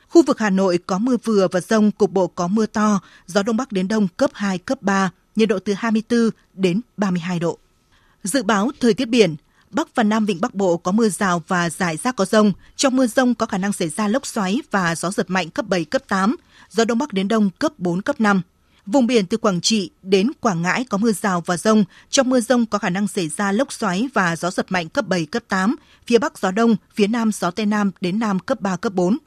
Khu 0.09 0.23
vực 0.23 0.39
Hà 0.39 0.51
Nội 0.51 0.79
có 0.87 0.99
mưa 0.99 1.17
vừa 1.25 1.49
và 1.53 1.61
rông, 1.61 1.91
cục 1.91 2.13
bộ 2.13 2.27
có 2.27 2.49
mưa 2.49 2.67
to, 2.67 3.01
gió 3.27 3.43
Đông 3.43 3.57
Bắc 3.57 3.73
đến 3.73 3.89
Đông 3.89 4.09
cấp 4.17 4.31
2, 4.35 4.59
cấp 4.59 4.83
3, 4.83 5.11
nhiệt 5.37 5.49
độ 5.49 5.59
từ 5.59 5.73
24 5.73 6.31
đến 6.55 6.81
32 6.97 7.39
độ. 7.39 7.59
Dự 8.23 8.43
báo 8.43 8.71
thời 8.81 8.95
tiết 8.95 9.09
biển, 9.09 9.37
Bắc 9.71 9.95
và 9.95 10.03
Nam 10.03 10.27
Vịnh 10.27 10.41
Bắc 10.41 10.55
Bộ 10.55 10.77
có 10.77 10.93
mưa 10.93 11.09
rào 11.09 11.43
và 11.49 11.71
rải 11.71 11.97
rác 11.97 12.17
có 12.17 12.25
rông. 12.25 12.53
Trong 12.77 12.97
mưa 12.97 13.07
rông 13.07 13.35
có 13.35 13.47
khả 13.47 13.59
năng 13.59 13.73
xảy 13.73 13.89
ra 13.89 14.09
lốc 14.09 14.27
xoáy 14.27 14.59
và 14.71 14.95
gió 14.95 15.11
giật 15.11 15.31
mạnh 15.31 15.51
cấp 15.51 15.67
7, 15.69 15.85
cấp 15.85 16.03
8, 16.09 16.37
gió 16.71 16.85
Đông 16.85 16.99
Bắc 16.99 17.13
đến 17.13 17.29
Đông 17.29 17.51
cấp 17.51 17.73
4, 17.79 18.03
cấp 18.03 18.21
5. 18.21 18.43
Vùng 18.87 19.07
biển 19.07 19.27
từ 19.27 19.37
Quảng 19.37 19.61
Trị 19.61 19.91
đến 20.03 20.31
Quảng 20.41 20.63
Ngãi 20.63 20.85
có 20.85 20.99
mưa 20.99 21.13
rào 21.13 21.43
và 21.47 21.57
rông. 21.57 21.85
Trong 22.11 22.31
mưa 22.31 22.41
rông 22.41 22.67
có 22.67 22.79
khả 22.79 22.91
năng 22.91 23.09
xảy 23.09 23.29
ra 23.29 23.53
lốc 23.53 23.73
xoáy 23.73 24.09
và 24.15 24.37
gió 24.37 24.51
giật 24.51 24.67
mạnh 24.69 24.89
cấp 24.89 25.09
7, 25.09 25.27
cấp 25.27 25.43
8. 25.49 25.77
Phía 26.07 26.19
Bắc 26.19 26.39
gió 26.39 26.51
Đông, 26.51 26.77
phía 26.95 27.07
Nam 27.07 27.33
gió 27.33 27.51
Tây 27.51 27.67
Nam 27.67 27.91
đến 28.01 28.19
Nam 28.19 28.39
cấp 28.39 28.61
3, 28.61 28.77
cấp 28.77 28.93
4. 28.95 29.19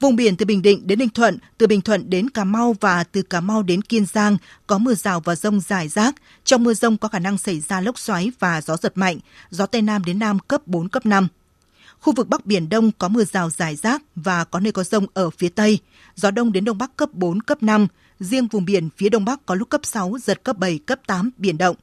Vùng 0.00 0.16
biển 0.16 0.36
từ 0.36 0.46
Bình 0.46 0.62
Định 0.62 0.86
đến 0.86 0.98
Ninh 0.98 1.08
Thuận, 1.08 1.38
từ 1.58 1.66
Bình 1.66 1.80
Thuận 1.80 2.10
đến 2.10 2.30
Cà 2.30 2.44
Mau 2.44 2.76
và 2.80 3.04
từ 3.04 3.22
Cà 3.22 3.40
Mau 3.40 3.62
đến 3.62 3.82
Kiên 3.82 4.06
Giang 4.06 4.36
có 4.66 4.78
mưa 4.78 4.94
rào 4.94 5.20
và 5.20 5.36
rông 5.36 5.60
rải 5.60 5.88
rác. 5.88 6.14
Trong 6.44 6.64
mưa 6.64 6.74
rông 6.74 6.96
có 6.96 7.08
khả 7.08 7.18
năng 7.18 7.38
xảy 7.38 7.60
ra 7.60 7.80
lốc 7.80 7.98
xoáy 7.98 8.32
và 8.38 8.60
gió 8.60 8.76
giật 8.76 8.92
mạnh, 8.98 9.18
gió 9.50 9.66
Tây 9.66 9.82
Nam 9.82 10.04
đến 10.04 10.18
Nam 10.18 10.38
cấp 10.38 10.66
4, 10.66 10.88
cấp 10.88 11.06
5. 11.06 11.28
Khu 12.00 12.12
vực 12.12 12.28
Bắc 12.28 12.46
Biển 12.46 12.68
Đông 12.68 12.90
có 12.98 13.08
mưa 13.08 13.24
rào 13.24 13.50
rải 13.50 13.76
rác 13.76 14.02
và 14.16 14.44
có 14.44 14.60
nơi 14.60 14.72
có 14.72 14.84
rông 14.84 15.06
ở 15.14 15.30
phía 15.30 15.48
Tây. 15.48 15.78
Gió 16.14 16.30
Đông 16.30 16.52
đến 16.52 16.64
Đông 16.64 16.78
Bắc 16.78 16.96
cấp 16.96 17.08
4, 17.12 17.42
cấp 17.42 17.62
5. 17.62 17.86
Riêng 18.20 18.46
vùng 18.46 18.64
biển 18.64 18.88
phía 18.96 19.08
Đông 19.08 19.24
Bắc 19.24 19.46
có 19.46 19.54
lúc 19.54 19.70
cấp 19.70 19.80
6, 19.84 20.16
giật 20.22 20.44
cấp 20.44 20.58
7, 20.58 20.78
cấp 20.78 21.00
8, 21.06 21.30
biển 21.36 21.58
động. 21.58 21.76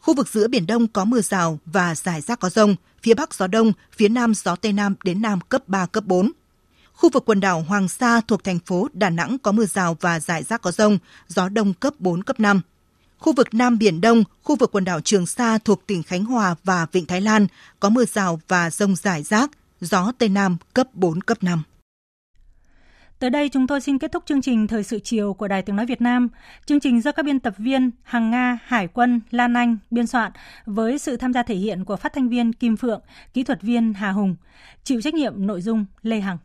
Khu 0.00 0.14
vực 0.14 0.28
giữa 0.28 0.48
Biển 0.48 0.66
Đông 0.66 0.88
có 0.88 1.04
mưa 1.04 1.20
rào 1.20 1.58
và 1.66 1.94
rải 1.94 2.20
rác 2.20 2.40
có 2.40 2.50
rông. 2.50 2.76
Phía 3.02 3.14
Bắc 3.14 3.34
gió 3.34 3.46
Đông, 3.46 3.72
phía 3.92 4.08
Nam 4.08 4.34
gió 4.34 4.56
Tây 4.56 4.72
Nam 4.72 4.94
đến 5.04 5.22
Nam 5.22 5.40
cấp 5.40 5.68
3, 5.68 5.86
cấp 5.86 6.04
4. 6.06 6.30
Khu 6.94 7.10
vực 7.12 7.22
quần 7.26 7.40
đảo 7.40 7.64
Hoàng 7.68 7.88
Sa 7.88 8.20
thuộc 8.20 8.44
thành 8.44 8.58
phố 8.58 8.88
Đà 8.92 9.10
Nẵng 9.10 9.38
có 9.38 9.52
mưa 9.52 9.66
rào 9.66 9.96
và 10.00 10.20
rải 10.20 10.42
rác 10.42 10.62
có 10.62 10.70
rông, 10.70 10.98
gió 11.28 11.48
đông 11.48 11.74
cấp 11.74 11.94
4, 11.98 12.22
cấp 12.22 12.40
5. 12.40 12.60
Khu 13.18 13.32
vực 13.32 13.54
Nam 13.54 13.78
Biển 13.78 14.00
Đông, 14.00 14.24
khu 14.42 14.56
vực 14.56 14.72
quần 14.72 14.84
đảo 14.84 15.00
Trường 15.00 15.26
Sa 15.26 15.58
thuộc 15.58 15.86
tỉnh 15.86 16.02
Khánh 16.02 16.24
Hòa 16.24 16.54
và 16.64 16.86
Vịnh 16.92 17.06
Thái 17.06 17.20
Lan 17.20 17.46
có 17.80 17.88
mưa 17.88 18.04
rào 18.04 18.40
và 18.48 18.70
rông 18.70 18.96
rải 18.96 19.22
rác, 19.22 19.50
gió 19.80 20.12
Tây 20.18 20.28
Nam 20.28 20.56
cấp 20.74 20.86
4, 20.94 21.20
cấp 21.20 21.42
5. 21.42 21.62
Tới 23.18 23.30
đây 23.30 23.48
chúng 23.48 23.66
tôi 23.66 23.80
xin 23.80 23.98
kết 23.98 24.12
thúc 24.12 24.22
chương 24.26 24.42
trình 24.42 24.66
Thời 24.66 24.82
sự 24.82 24.98
chiều 24.98 25.34
của 25.34 25.48
Đài 25.48 25.62
Tiếng 25.62 25.76
Nói 25.76 25.86
Việt 25.86 26.00
Nam. 26.00 26.28
Chương 26.66 26.80
trình 26.80 27.00
do 27.00 27.12
các 27.12 27.22
biên 27.22 27.40
tập 27.40 27.54
viên 27.58 27.90
Hằng 28.02 28.30
Nga, 28.30 28.58
Hải 28.64 28.88
quân, 28.88 29.20
Lan 29.30 29.54
Anh 29.54 29.78
biên 29.90 30.06
soạn 30.06 30.32
với 30.66 30.98
sự 30.98 31.16
tham 31.16 31.32
gia 31.32 31.42
thể 31.42 31.54
hiện 31.54 31.84
của 31.84 31.96
phát 31.96 32.12
thanh 32.12 32.28
viên 32.28 32.52
Kim 32.52 32.76
Phượng, 32.76 33.00
kỹ 33.34 33.44
thuật 33.44 33.62
viên 33.62 33.92
Hà 33.92 34.10
Hùng, 34.10 34.36
chịu 34.84 35.00
trách 35.00 35.14
nhiệm 35.14 35.46
nội 35.46 35.60
dung 35.60 35.84
Lê 36.02 36.20
Hằng. 36.20 36.38